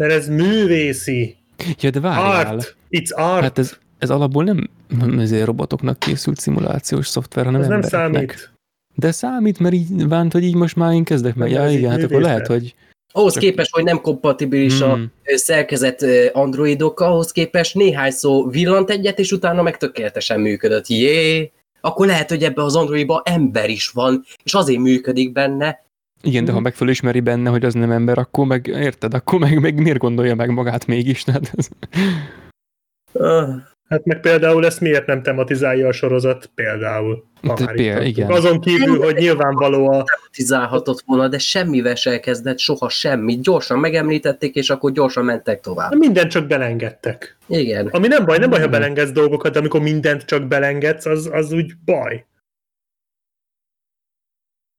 Mert 0.00 0.12
ez 0.12 0.28
művészi. 0.28 1.36
Ja, 1.80 1.90
de 1.90 2.00
várjál. 2.00 2.54
Art. 2.54 2.76
It's 2.90 3.14
art. 3.14 3.42
Hát 3.42 3.58
ez, 3.58 3.78
ez 3.98 4.10
alapból 4.10 4.44
nem 4.44 4.70
ezért 5.18 5.44
robotoknak 5.44 5.98
készült 5.98 6.38
szimulációs 6.38 7.06
szoftver, 7.06 7.44
hanem 7.44 7.60
ez 7.60 7.66
nem 7.66 7.82
számít. 7.82 8.52
De 8.94 9.10
számít, 9.12 9.58
mert 9.58 9.74
így 9.74 10.08
bánt, 10.08 10.32
hogy 10.32 10.44
így 10.44 10.54
most 10.54 10.76
már 10.76 10.92
én 10.92 11.04
kezdek 11.04 11.34
meg. 11.34 11.50
Ja, 11.50 11.70
igen, 11.70 11.90
hát 11.90 12.02
akkor 12.02 12.20
lehet, 12.20 12.46
hogy... 12.46 12.74
Ahhoz 13.12 13.32
Csak- 13.32 13.42
képest, 13.42 13.74
hogy 13.74 13.84
nem 13.84 14.00
kompatibilis 14.00 14.80
a 14.80 14.92
Hmm. 14.94 15.12
ö, 15.24 15.36
szerkezet 15.36 16.04
androidok, 16.32 17.00
ahhoz 17.00 17.32
képest 17.32 17.74
néhány 17.74 18.10
szó 18.10 18.48
villant 18.48 18.90
egyet, 18.90 19.18
és 19.18 19.32
utána 19.32 19.62
meg 19.62 19.76
tökéletesen 19.76 20.40
működött. 20.40 20.86
Jé! 20.86 21.50
Akkor 21.80 22.06
lehet, 22.06 22.28
hogy 22.28 22.44
ebbe 22.44 22.62
az 22.62 22.76
androidban 22.76 23.22
ember 23.24 23.70
is 23.70 23.88
van, 23.88 24.24
és 24.44 24.54
azért 24.54 24.80
működik 24.80 25.32
benne. 25.32 25.84
Igen, 26.22 26.44
de 26.44 26.50
ha 26.50 26.56
Mhm. 26.56 26.64
meg 26.64 26.74
fölismeri 26.74 27.20
benne, 27.20 27.50
hogy 27.50 27.64
az 27.64 27.74
nem 27.74 27.90
ember, 27.90 28.18
akkor 28.18 28.46
meg, 28.46 28.66
érted, 28.66 29.14
akkor 29.14 29.38
meg, 29.38 29.60
meg 29.60 29.80
miért 29.82 29.98
gondolja 29.98 30.34
meg 30.34 30.50
magát 30.50 30.86
mégis? 30.86 31.22
Tehát 31.24 31.52
ez. 31.56 31.68
Hát 33.88 34.04
meg 34.04 34.20
például 34.20 34.66
ezt 34.66 34.80
miért 34.80 35.06
nem 35.06 35.22
tematizálja 35.22 35.88
a 35.88 35.92
sorozat? 35.92 36.50
Például. 36.54 37.24
Már 37.40 37.72
péld- 37.72 38.06
igen. 38.06 38.30
Azon 38.30 38.60
kívül, 38.60 39.02
hogy 39.02 39.14
nyilvánvaló 39.16 39.88
a... 39.92 40.04
tematizálhatott 40.04 41.02
volna, 41.06 41.28
de 41.28 41.38
semmivel 41.38 41.94
se 41.94 42.10
elkezdett, 42.10 42.58
soha 42.58 42.88
semmi. 42.88 43.38
Gyorsan 43.40 43.78
megemlítették, 43.78 44.54
és 44.54 44.70
akkor 44.70 44.92
gyorsan 44.92 45.24
mentek 45.24 45.60
tovább. 45.60 45.94
Mindent 45.94 46.30
csak 46.30 46.46
belengedtek. 46.46 47.36
Igen. 47.46 47.86
Ami 47.86 48.06
nem 48.06 48.24
baj, 48.24 48.38
nem 48.38 48.50
baj, 48.50 48.58
ha 48.58 48.64
Hmm. 48.64 48.74
belengedsz 48.78 49.10
dolgokat, 49.12 49.52
de 49.52 49.58
amikor 49.58 49.80
mindent 49.80 50.22
csak 50.24 50.46
belengedsz, 50.48 51.06
az, 51.06 51.28
az 51.32 51.52
úgy 51.52 51.72
baj. 51.84 52.24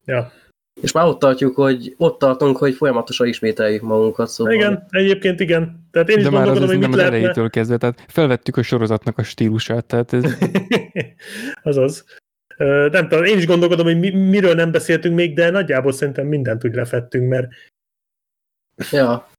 Ja, 0.06 0.32
És 0.82 0.92
már 0.92 1.06
ott 1.06 1.20
tartjuk, 1.20 1.56
hogy 1.56 1.94
ott 1.98 2.20
tartunk, 2.20 2.58
hogy 2.58 2.76
folyamatosan 2.76 3.28
ismételjük 3.28 3.82
magunkat. 3.82 4.28
Szóval 4.28 4.54
igen, 4.54 4.86
egyébként 4.90 5.40
igen. 5.40 5.88
Tehát 5.92 6.10
én 6.10 6.18
is 6.18 6.24
de 6.24 6.30
már 6.30 6.48
az, 6.48 6.62
az 6.62 6.68
hogy 6.68 6.80
nem 6.80 6.80
mit 6.80 6.90
az 6.90 6.96
lehetne... 6.96 7.18
elejétől 7.18 7.50
kezdve, 7.50 7.78
tehát 7.78 8.04
felvettük 8.08 8.58
a 8.58 8.64
sorozatnak 8.64 9.18
a 9.18 9.24
stílusát, 9.24 9.86
tehát 9.86 10.14
ez, 10.14 10.38
Azaz. 11.64 12.06
Ö, 12.58 12.88
Nem 12.92 13.08
tudom, 13.08 13.24
én 13.24 13.38
is 13.38 13.46
gondolkodom, 13.46 13.86
hogy 13.86 14.00
mi, 14.00 14.10
miről 14.10 14.54
nem 14.54 14.72
beszéltünk 14.72 15.16
még, 15.16 15.36
de 15.36 15.50
nagyjából 15.50 15.92
szerintem 15.92 16.28
mindent 16.28 16.66
úgy 16.66 16.74
lefettünk, 16.74 17.30
mert 17.30 17.48
Ja. 18.92 19.30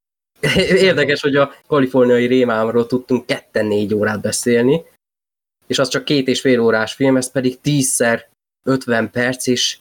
Érdekes, 0.89 1.21
hogy 1.21 1.37
a 1.37 1.55
kaliforniai 1.67 2.27
rémámról 2.27 2.87
tudtunk 2.87 3.27
ketten 3.27 3.67
négy 3.67 3.95
órát 3.95 4.21
beszélni, 4.21 4.83
és 5.67 5.79
az 5.79 5.89
csak 5.89 6.05
két 6.05 6.29
és 6.29 6.41
fél 6.41 6.61
órás 6.61 6.93
film, 6.95 7.17
ez 7.17 7.31
pedig 7.31 7.61
tízszer 7.61 8.29
50 8.65 9.11
perc, 9.11 9.47
és 9.47 9.79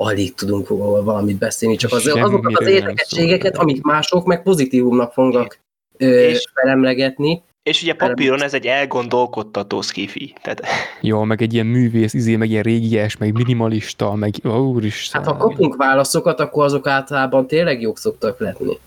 alig 0.00 0.34
tudunk 0.34 0.68
róla 0.68 1.02
valamit 1.02 1.38
beszélni, 1.38 1.76
csak 1.76 1.92
az, 1.92 2.06
azokat 2.06 2.56
az 2.58 2.68
szól. 3.06 3.50
amik 3.52 3.82
mások 3.82 4.26
meg 4.26 4.42
pozitívumnak 4.42 5.12
fognak 5.12 5.58
És- 5.96 6.50
felemlegetni. 6.54 7.42
És 7.62 7.82
ugye 7.82 7.94
papíron 7.94 8.42
ez 8.42 8.54
egy 8.54 8.66
elgondolkodtató 8.66 9.80
skifi. 9.80 10.34
Tehát 10.42 10.62
jó, 11.00 11.22
meg 11.22 11.42
egy 11.42 11.54
ilyen 11.54 11.66
művész, 11.66 12.14
izé, 12.14 12.36
meg 12.36 12.50
ilyen 12.50 12.62
régies, 12.62 13.16
meg 13.16 13.32
minimalista, 13.32 14.14
meg 14.14 14.34
úristen. 14.44 15.22
Hát 15.22 15.30
ha 15.30 15.36
kapunk 15.36 15.76
válaszokat, 15.76 16.40
akkor 16.40 16.64
azok 16.64 16.86
általában 16.86 17.46
tényleg 17.46 17.80
jók 17.80 17.98
szoktak 17.98 18.38
lenni. 18.40 18.78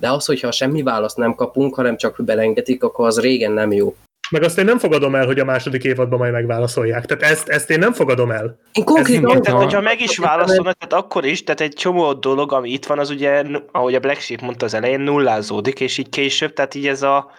De 0.00 0.10
az, 0.10 0.24
hogyha 0.24 0.50
semmi 0.50 0.82
választ 0.82 1.16
nem 1.16 1.34
kapunk, 1.34 1.74
hanem 1.74 1.96
csak 1.96 2.24
belengetik, 2.24 2.82
akkor 2.82 3.06
az 3.06 3.20
régen 3.20 3.52
nem 3.52 3.72
jó. 3.72 3.94
Meg 4.30 4.42
azt 4.42 4.58
én 4.58 4.64
nem 4.64 4.78
fogadom 4.78 5.14
el, 5.14 5.26
hogy 5.26 5.38
a 5.38 5.44
második 5.44 5.84
évadban 5.84 6.18
majd 6.18 6.32
megválaszolják. 6.32 7.04
Tehát 7.04 7.22
ezt, 7.32 7.48
ezt 7.48 7.70
én 7.70 7.78
nem 7.78 7.92
fogadom 7.92 8.30
el. 8.30 8.58
Én 8.72 8.84
konkrétan 8.84 9.28
Tehát, 9.28 9.46
Ha- 9.46 9.62
hogyha 9.62 9.80
meg 9.80 10.00
is 10.00 10.18
válaszolnak, 10.18 10.76
tehát 10.78 11.04
akkor 11.04 11.24
is, 11.24 11.44
tehát 11.44 11.60
egy 11.60 11.72
csomó 11.74 12.12
dolog, 12.12 12.52
ami 12.52 12.70
itt 12.70 12.86
van, 12.86 12.98
az 12.98 13.10
ugye, 13.10 13.44
ahogy 13.72 13.94
a 13.94 14.00
Black 14.00 14.20
Sheep 14.20 14.40
mondta 14.40 14.64
az 14.64 14.74
elején, 14.74 15.00
nullázódik, 15.00 15.80
és 15.80 15.98
így 15.98 16.08
később, 16.08 16.52
tehát 16.52 16.74
így 16.74 16.86
ez 16.86 17.02
a 17.02 17.30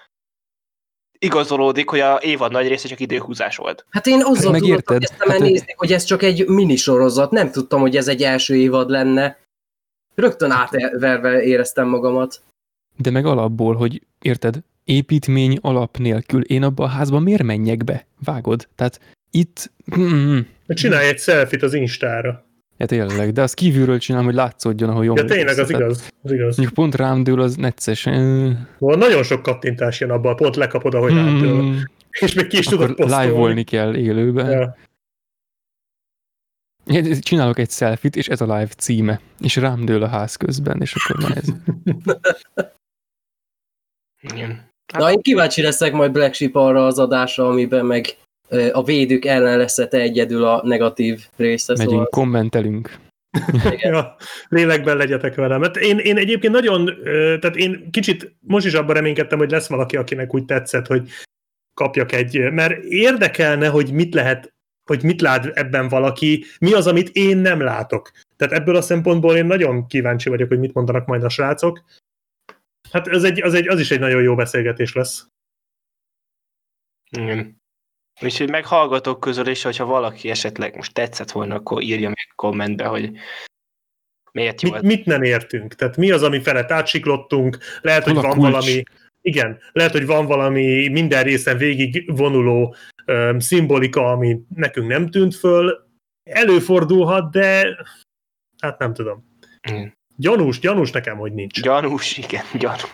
igazolódik, 1.19 1.89
hogy 1.89 1.99
a 1.99 2.19
évad 2.21 2.51
nagy 2.51 2.67
része 2.67 2.87
csak 2.87 2.99
időhúzás 2.99 3.55
volt. 3.55 3.85
Hát 3.89 4.07
én 4.07 4.21
azzal 4.23 4.57
tudottam 4.57 4.97
kezdtem 4.97 5.29
el 5.29 5.37
Hát, 5.37 5.47
nézni, 5.47 5.73
hogy 5.75 5.93
ez 5.93 6.03
csak 6.03 6.23
egy 6.23 6.47
minisorozat, 6.47 7.31
nem 7.31 7.51
tudtam, 7.51 7.81
hogy 7.81 7.95
ez 7.95 8.07
egy 8.07 8.23
első 8.23 8.55
évad 8.55 8.89
lenne. 8.89 9.37
Rögtön 10.15 10.51
átverve 10.51 11.43
éreztem 11.43 11.87
magamat. 11.87 12.41
De 12.97 13.09
meg 13.11 13.25
alapból, 13.25 13.75
hogy 13.75 14.01
érted, 14.21 14.59
építmény 14.83 15.57
alap 15.61 15.97
nélkül 15.97 16.41
én 16.43 16.63
abba 16.63 16.83
a 16.83 16.87
házba 16.87 17.19
miért 17.19 17.43
menjek 17.43 17.83
be? 17.83 18.05
Vágod? 18.23 18.67
Tehát 18.75 18.99
itt... 19.31 19.71
Mm, 19.99 20.39
Csinálj 20.67 21.07
egy 21.07 21.19
selfit 21.19 21.63
az 21.63 21.73
Instára. 21.73 22.45
ja 22.77 22.85
tényleg, 22.85 23.31
de 23.31 23.41
azt 23.41 23.53
kívülről 23.53 23.97
csinálom, 23.99 24.25
hogy 24.27 24.35
látszódjon, 24.35 24.89
ahol 24.89 25.05
jó. 25.05 25.15
Ja, 25.15 25.25
tényleg, 25.25 25.57
az 25.57 25.69
igaz. 25.69 26.09
Az 26.21 26.31
igaz. 26.31 26.55
Mondjuk 26.57 26.73
pont 26.77 26.95
rám 26.95 27.23
dől, 27.23 27.41
az 27.41 27.55
necces. 27.55 28.03
Van 28.77 28.97
nagyon 28.97 29.23
sok 29.23 29.41
kattintás 29.41 29.99
jön 29.99 30.09
abban, 30.09 30.35
pont 30.35 30.55
lekapod, 30.55 30.93
ahogy 30.93 31.13
rátől. 31.13 31.61
mm, 31.61 31.77
És 32.19 32.33
még 32.33 32.47
ki 32.47 32.57
is 32.57 32.65
tudod 32.65 32.83
akkor 32.89 32.95
posztolni. 32.95 33.25
live-olni 33.25 33.63
kell 33.63 33.95
élőben. 33.95 34.49
Ja. 34.49 34.75
Csinálok 37.19 37.59
egy 37.59 37.69
selfit, 37.71 38.15
és 38.15 38.27
ez 38.27 38.41
a 38.41 38.45
live 38.45 38.67
címe. 38.77 39.19
És 39.39 39.55
rám 39.55 39.85
dől 39.85 40.03
a 40.03 40.07
ház 40.07 40.35
közben, 40.35 40.81
és 40.81 40.95
akkor 40.95 41.21
van 41.21 41.33
ez. 41.37 41.45
Igen. 44.23 44.71
Na, 44.97 45.11
én 45.11 45.21
kíváncsi 45.21 45.61
leszek 45.61 45.93
majd 45.93 46.11
Black 46.11 46.33
Sheep 46.33 46.55
arra 46.55 46.85
az 46.85 46.99
adásra, 46.99 47.47
amiben 47.47 47.85
meg 47.85 48.17
a 48.71 48.83
védők 48.83 49.25
ellen 49.25 49.57
lesz 49.57 49.75
te 49.75 49.99
egyedül 49.99 50.43
a 50.43 50.61
negatív 50.63 51.27
része. 51.35 51.73
Megyünk, 51.73 51.91
Szóval, 51.91 52.07
kommentelünk. 52.07 52.97
ja, 53.77 54.15
lélekben 54.49 54.97
legyetek 54.97 55.35
velem. 55.35 55.61
Hát 55.61 55.77
én, 55.77 55.97
én 55.97 56.17
egyébként 56.17 56.53
nagyon, 56.53 56.89
tehát 57.39 57.55
én 57.55 57.91
kicsit 57.91 58.35
most 58.39 58.65
is 58.65 58.73
abban 58.73 58.95
reménykedtem, 58.95 59.37
hogy 59.37 59.51
lesz 59.51 59.67
valaki, 59.67 59.97
akinek 59.97 60.33
úgy 60.33 60.45
tetszett, 60.45 60.87
hogy 60.87 61.09
kapjak 61.73 62.11
egy, 62.11 62.51
mert 62.51 62.83
érdekelne, 62.83 63.67
hogy 63.67 63.91
mit 63.91 64.13
lehet, 64.13 64.53
hogy 64.89 65.03
mit 65.03 65.21
lát 65.21 65.45
ebben 65.45 65.87
valaki, 65.87 66.45
mi 66.59 66.73
az, 66.73 66.87
amit 66.87 67.09
én 67.09 67.37
nem 67.37 67.61
látok. 67.61 68.11
Tehát 68.35 68.53
ebből 68.53 68.75
a 68.75 68.81
szempontból 68.81 69.35
én 69.35 69.45
nagyon 69.45 69.87
kíváncsi 69.87 70.29
vagyok, 70.29 70.47
hogy 70.47 70.59
mit 70.59 70.73
mondanak 70.73 71.05
majd 71.05 71.23
a 71.23 71.29
srácok. 71.29 71.83
Hát 72.93 73.07
ez 73.07 73.23
egy, 73.23 73.41
az, 73.41 73.53
egy, 73.53 73.67
az 73.67 73.79
is 73.79 73.91
egy 73.91 73.99
nagyon 73.99 74.21
jó 74.21 74.35
beszélgetés 74.35 74.93
lesz. 74.93 75.27
Igen. 77.11 77.61
Úgyhogy 78.21 78.49
meghallgatók 78.49 79.19
közül 79.19 79.47
is, 79.47 79.63
hogyha 79.63 79.85
valaki 79.85 80.29
esetleg 80.29 80.75
most 80.75 80.93
tetszett 80.93 81.31
volna, 81.31 81.55
akkor 81.55 81.81
írja 81.81 82.07
meg 82.07 82.31
kommentbe, 82.35 82.85
hogy 82.85 83.11
miért 84.31 84.61
jó 84.61 84.71
Mit, 84.71 84.81
mit 84.81 85.05
nem 85.05 85.23
értünk? 85.23 85.75
Tehát 85.75 85.97
mi 85.97 86.11
az, 86.11 86.23
ami 86.23 86.41
felett 86.41 86.71
átsiklottunk? 86.71 87.57
Lehet, 87.81 88.03
hogy 88.03 88.13
Hol 88.13 88.23
a 88.23 88.27
van 88.27 88.37
kulcs? 88.37 88.51
valami, 88.51 88.83
igen, 89.21 89.59
lehet, 89.71 89.91
hogy 89.91 90.05
van 90.05 90.25
valami 90.25 90.87
minden 90.87 91.23
részen 91.23 91.57
végig 91.57 92.15
vonuló 92.15 92.75
öm, 93.05 93.39
szimbolika, 93.39 94.11
ami 94.11 94.39
nekünk 94.55 94.87
nem 94.87 95.09
tűnt 95.09 95.35
föl. 95.35 95.87
Előfordulhat, 96.23 97.31
de 97.31 97.77
hát 98.61 98.79
nem 98.79 98.93
tudom. 98.93 99.37
Igen. 99.61 99.97
Gyanús, 100.15 100.59
gyanús 100.59 100.91
nekem, 100.91 101.17
hogy 101.17 101.33
nincs. 101.33 101.61
Gyanús, 101.61 102.17
igen, 102.17 102.43
gyanús. 102.53 102.93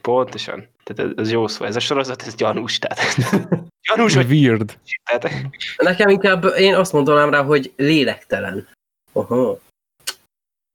Pontosan. 0.00 0.68
Tehát 0.84 1.12
ez, 1.12 1.24
ez 1.24 1.30
jó 1.30 1.46
szó. 1.46 1.64
Ez 1.64 1.76
a 1.76 1.80
sorozat, 1.80 2.22
ez 2.22 2.34
gyanús. 2.34 2.78
Tehát 2.78 2.98
gyanús, 3.88 4.14
hogy 4.14 4.30
Weird. 4.30 4.78
tehát, 5.04 5.46
nekem 5.76 6.08
inkább 6.08 6.44
én 6.56 6.74
azt 6.74 6.92
mondanám 6.92 7.30
rá, 7.30 7.42
hogy 7.42 7.72
lélektelen. 7.76 8.68
Aha. 9.12 9.58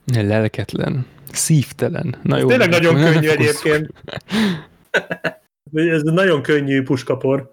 Lelketlen. 0.05 1.05
Szívtelen. 1.31 2.19
Na 2.23 2.37
jó. 2.37 2.47
Tényleg 2.47 2.69
nagyon 2.69 2.95
nem 2.95 3.13
könnyű 3.13 3.27
fokozzuk. 3.27 3.65
egyébként. 3.65 3.93
Ez 5.73 6.01
nagyon 6.01 6.41
könnyű 6.41 6.83
puskapor. 6.83 7.51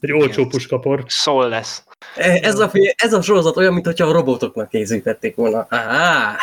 Egy 0.00 0.12
olcsó 0.12 0.46
puskapor. 0.46 1.04
szól 1.06 1.48
lesz. 1.48 1.84
Ez 2.16 2.58
a, 2.58 2.70
ez 2.96 3.12
a 3.12 3.22
sorozat 3.22 3.56
olyan, 3.56 3.74
mintha 3.74 4.06
a 4.06 4.12
robotoknak 4.12 4.68
készítették 4.68 5.34
volna. 5.34 5.66
Á, 5.68 6.36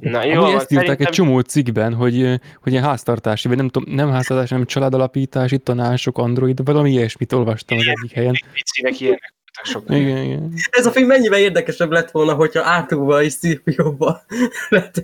Na 0.00 0.24
jó, 0.24 0.40
Amúgy 0.42 0.54
ezt 0.54 0.70
írták 0.72 0.86
szerintem- 0.86 1.06
egy 1.06 1.12
csomó 1.12 1.40
cikkben, 1.40 1.94
hogy, 1.94 2.40
hogy 2.62 2.72
ilyen 2.72 2.84
háztartási, 2.84 3.48
vagy 3.48 3.56
nem 3.56 3.68
tudom, 3.68 3.94
nem 3.94 4.10
háztartási, 4.10 4.52
hanem 4.52 4.66
családalapítási 4.66 5.58
tanácsok, 5.58 6.18
android, 6.18 6.64
valami 6.64 6.90
ilyesmit 6.90 7.32
olvastam 7.32 7.78
az 7.78 7.86
egyik 7.86 8.12
helyen. 8.12 8.34
Picinek 8.52 9.00
ilyenek 9.00 9.34
voltak. 9.72 9.96
Igen, 9.96 10.24
igen. 10.24 10.52
Ez 10.70 10.86
a 10.86 10.90
film 10.90 11.06
mennyivel 11.06 11.38
érdekesebb 11.38 11.90
lett 11.90 12.10
volna, 12.10 12.34
hogyha 12.34 12.64
átugva 12.64 13.22
és 13.22 13.32
szívjóba 13.32 14.22
lett. 14.68 15.02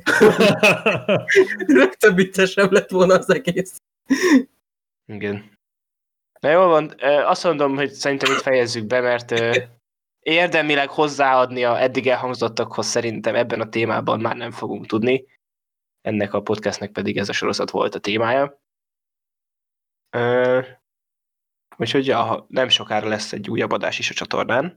Rögtön 1.66 2.14
viccesebb 2.14 2.72
lett 2.72 2.90
volna 2.90 3.14
az 3.14 3.30
egész. 3.34 3.80
Igen. 5.06 5.50
Na 6.40 6.50
jól 6.50 6.66
van, 6.66 6.94
azt 7.26 7.44
mondom, 7.44 7.74
hogy 7.76 7.90
szerintem 7.90 8.32
itt 8.32 8.40
fejezzük 8.40 8.86
be, 8.86 9.00
mert 9.00 9.30
érdemileg 10.26 10.90
hozzáadni 10.90 11.64
a 11.64 11.80
eddig 11.80 12.06
elhangzottakhoz 12.08 12.86
szerintem 12.86 13.34
ebben 13.34 13.60
a 13.60 13.68
témában 13.68 14.20
már 14.20 14.36
nem 14.36 14.50
fogunk 14.50 14.86
tudni. 14.86 15.24
Ennek 16.00 16.32
a 16.32 16.42
podcastnek 16.42 16.92
pedig 16.92 17.16
ez 17.16 17.28
a 17.28 17.32
sorozat 17.32 17.70
volt 17.70 17.94
a 17.94 17.98
témája. 17.98 18.60
Ö, 20.10 20.60
Úgyhogy 21.76 22.06
ja, 22.06 22.46
nem 22.48 22.68
sokára 22.68 23.08
lesz 23.08 23.32
egy 23.32 23.50
újabb 23.50 23.70
adás 23.70 23.98
is 23.98 24.10
a 24.10 24.14
csatornán. 24.14 24.76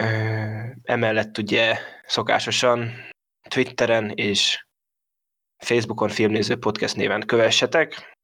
Ö, 0.00 0.04
Emellett 0.82 1.38
ugye 1.38 1.78
szokásosan 2.06 2.90
Twitteren 3.48 4.10
és 4.10 4.66
Facebookon 5.64 6.08
filmnéző 6.08 6.58
podcast 6.58 6.96
néven 6.96 7.26
kövessetek 7.26 8.14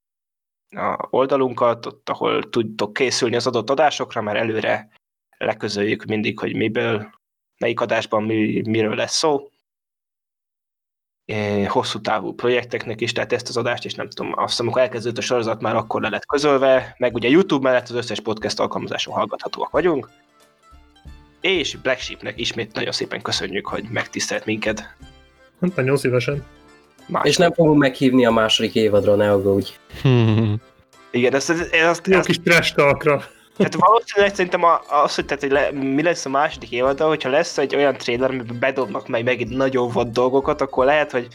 a 0.75 1.07
oldalunkat, 1.09 1.85
ott, 1.85 2.09
ahol 2.09 2.49
tudtok 2.49 2.93
készülni 2.93 3.35
az 3.35 3.47
adott 3.47 3.69
adásokra, 3.69 4.21
már 4.21 4.35
előre 4.35 5.01
leközöljük 5.45 6.03
mindig, 6.05 6.39
hogy 6.39 6.55
miből, 6.55 7.09
melyik 7.57 7.79
adásban 7.79 8.23
mi, 8.23 8.61
miről 8.65 8.95
lesz 8.95 9.17
szó. 9.17 9.47
É, 11.25 11.63
hosszú 11.63 12.01
távú 12.01 12.33
projekteknek 12.33 13.01
is, 13.01 13.11
tehát 13.11 13.33
ezt 13.33 13.49
az 13.49 13.57
adást 13.57 13.85
is 13.85 13.93
nem 13.93 14.09
tudom, 14.09 14.31
azt 14.35 14.49
hiszem, 14.49 14.65
amikor 14.65 14.81
elkezdődött 14.81 15.17
a 15.17 15.21
sorozat, 15.21 15.61
már 15.61 15.75
akkor 15.75 16.01
le 16.01 16.09
lett 16.09 16.25
közölve, 16.25 16.95
meg 16.97 17.13
ugye 17.13 17.29
YouTube 17.29 17.69
mellett 17.69 17.89
az 17.89 17.95
összes 17.95 18.19
podcast 18.19 18.59
alkalmazáson 18.59 19.13
hallgathatóak 19.13 19.69
vagyunk. 19.71 20.09
És 21.41 21.75
Black 21.75 21.99
Sheepnek 21.99 22.39
ismét 22.39 22.73
nagyon 22.73 22.91
szépen 22.91 23.21
köszönjük, 23.21 23.67
hogy 23.67 23.83
megtisztelt 23.89 24.45
minket. 24.45 24.95
Hát 25.61 25.75
nagyon 25.75 25.97
szívesen. 25.97 26.43
Más. 27.07 27.25
És 27.25 27.37
nem 27.37 27.53
fogunk 27.53 27.79
meghívni 27.79 28.25
a 28.25 28.31
második 28.31 28.75
évadra, 28.75 29.15
ne 29.15 29.31
aggódj. 29.31 29.69
Hmm. 30.01 30.61
Igen, 31.11 31.33
ezt, 31.33 31.49
ezt, 31.49 31.73
ezt, 31.73 32.07
Jó 32.07 32.17
ezt 32.17 32.27
kis 32.27 32.39
trash 32.39 32.75
talkra. 32.75 33.23
Tehát 33.57 33.75
valószínűleg 33.75 34.35
szerintem 34.35 34.63
a- 34.63 34.81
az, 35.03 35.15
hogy, 35.15 35.25
tehát, 35.25 35.41
hogy 35.43 35.51
le, 35.51 35.71
mi 35.71 36.01
lesz 36.03 36.25
a 36.25 36.29
második 36.29 36.71
évada, 36.71 37.07
hogyha 37.07 37.29
lesz 37.29 37.57
egy 37.57 37.75
olyan 37.75 37.97
trailer, 37.97 38.29
amiben 38.29 38.57
bedobnak 38.59 39.07
meg 39.07 39.23
megint 39.23 39.57
nagyon 39.57 39.89
vad 39.91 40.07
dolgokat, 40.07 40.61
akkor 40.61 40.85
lehet, 40.85 41.11
hogy 41.11 41.27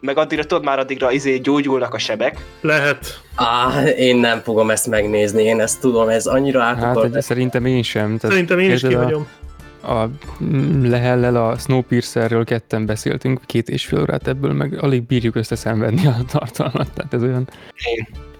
meg 0.00 0.18
addigra, 0.18 0.44
tudod 0.44 0.64
már 0.64 0.78
addigra 0.78 1.10
izé 1.10 1.36
gyógyulnak 1.38 1.94
a 1.94 1.98
sebek. 1.98 2.44
Lehet. 2.60 3.20
Á, 3.34 3.82
én 3.86 4.16
nem 4.16 4.40
fogom 4.40 4.70
ezt 4.70 4.86
megnézni, 4.86 5.42
én 5.42 5.60
ezt 5.60 5.80
tudom, 5.80 6.08
ez 6.08 6.26
annyira 6.26 6.62
át 6.62 6.78
Hát 6.82 7.04
egy, 7.04 7.22
szerintem 7.22 7.64
én 7.66 7.82
sem. 7.82 8.04
Tehát 8.18 8.20
Szerintem 8.36 8.58
én 8.58 8.70
is 8.70 8.82
érted, 8.82 8.92
a- 8.92 8.98
kihagyom. 8.98 9.28
A 9.86 10.08
mm, 10.44 10.90
Lehellel 10.90 11.36
a 11.36 11.58
Snowpiercerről 11.58 12.44
ketten 12.44 12.86
beszéltünk, 12.86 13.40
két 13.46 13.68
és 13.68 13.84
fél 13.86 14.00
órát 14.00 14.28
ebből, 14.28 14.52
meg 14.52 14.82
alig 14.82 15.06
bírjuk 15.06 15.34
összeszenvedni 15.34 16.06
a 16.06 16.16
tartalmat, 16.26 16.92
tehát 16.92 17.14
ez 17.14 17.22
olyan, 17.22 17.48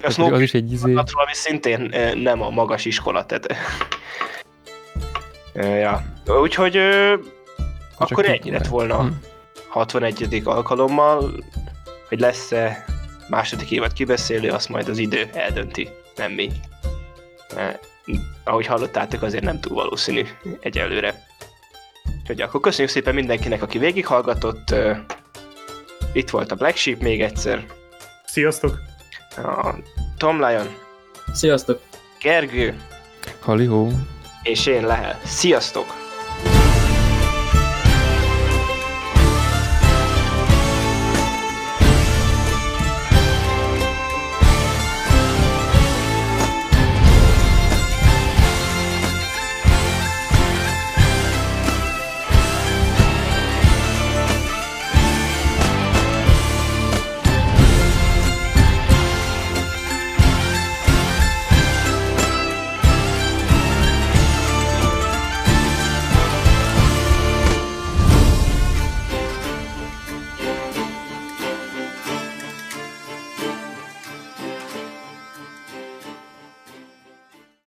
A 0.03 0.07
az, 0.07 0.19
az 0.19 0.41
is 0.41 0.55
egy 0.55 0.73
izé, 0.73 0.93
ami 0.93 1.33
szintén 1.33 1.93
nem 2.23 2.43
a 2.43 2.51
magas 2.51 2.85
iskola, 2.85 3.27
tehát... 3.27 3.57
Eh, 5.53 5.79
ja. 5.79 6.03
Úgyhogy 6.41 6.77
ö, 6.77 7.15
akkor 7.97 8.29
ennyi 8.29 8.51
lett 8.51 8.66
volna 8.66 9.03
Hm. 9.03 9.09
61. 9.69 10.43
alkalommal, 10.45 11.33
hogy 12.09 12.21
lesz-e 12.21 12.85
második 13.29 13.71
évad 13.71 13.93
kibeszélő, 13.93 14.51
azt 14.51 14.69
majd 14.69 14.89
az 14.89 14.99
idő 14.99 15.31
eldönti, 15.33 15.89
nem 16.16 16.33
mi. 16.33 16.51
Ahogy 18.45 18.66
hallottátok, 18.66 19.23
azért 19.23 19.45
nem 19.45 19.61
túl 19.61 19.75
valószínű 19.75 20.23
egyelőre. 20.61 21.27
Úgyhogy 22.25 22.41
akkor 22.41 22.61
köszönjük 22.61 22.93
szépen 22.93 23.15
mindenkinek, 23.15 23.63
aki 23.63 23.79
végighallgatott. 23.79 24.75
Itt 26.13 26.31
volt 26.31 26.53
a 26.53 26.55
Black 26.55 26.77
Sheep 26.77 27.01
még 27.01 27.23
egyszer. 27.23 27.65
Sziasztok! 28.27 28.79
A 29.37 29.75
Tom 30.19 30.45
Lion, 30.47 30.67
Sziasztok! 31.33 31.81
Gergő 32.21 32.81
halihó. 33.41 33.91
és 34.43 34.67
én 34.67 34.87
Lehel. 34.87 35.21
Sziasztok! 35.25 36.04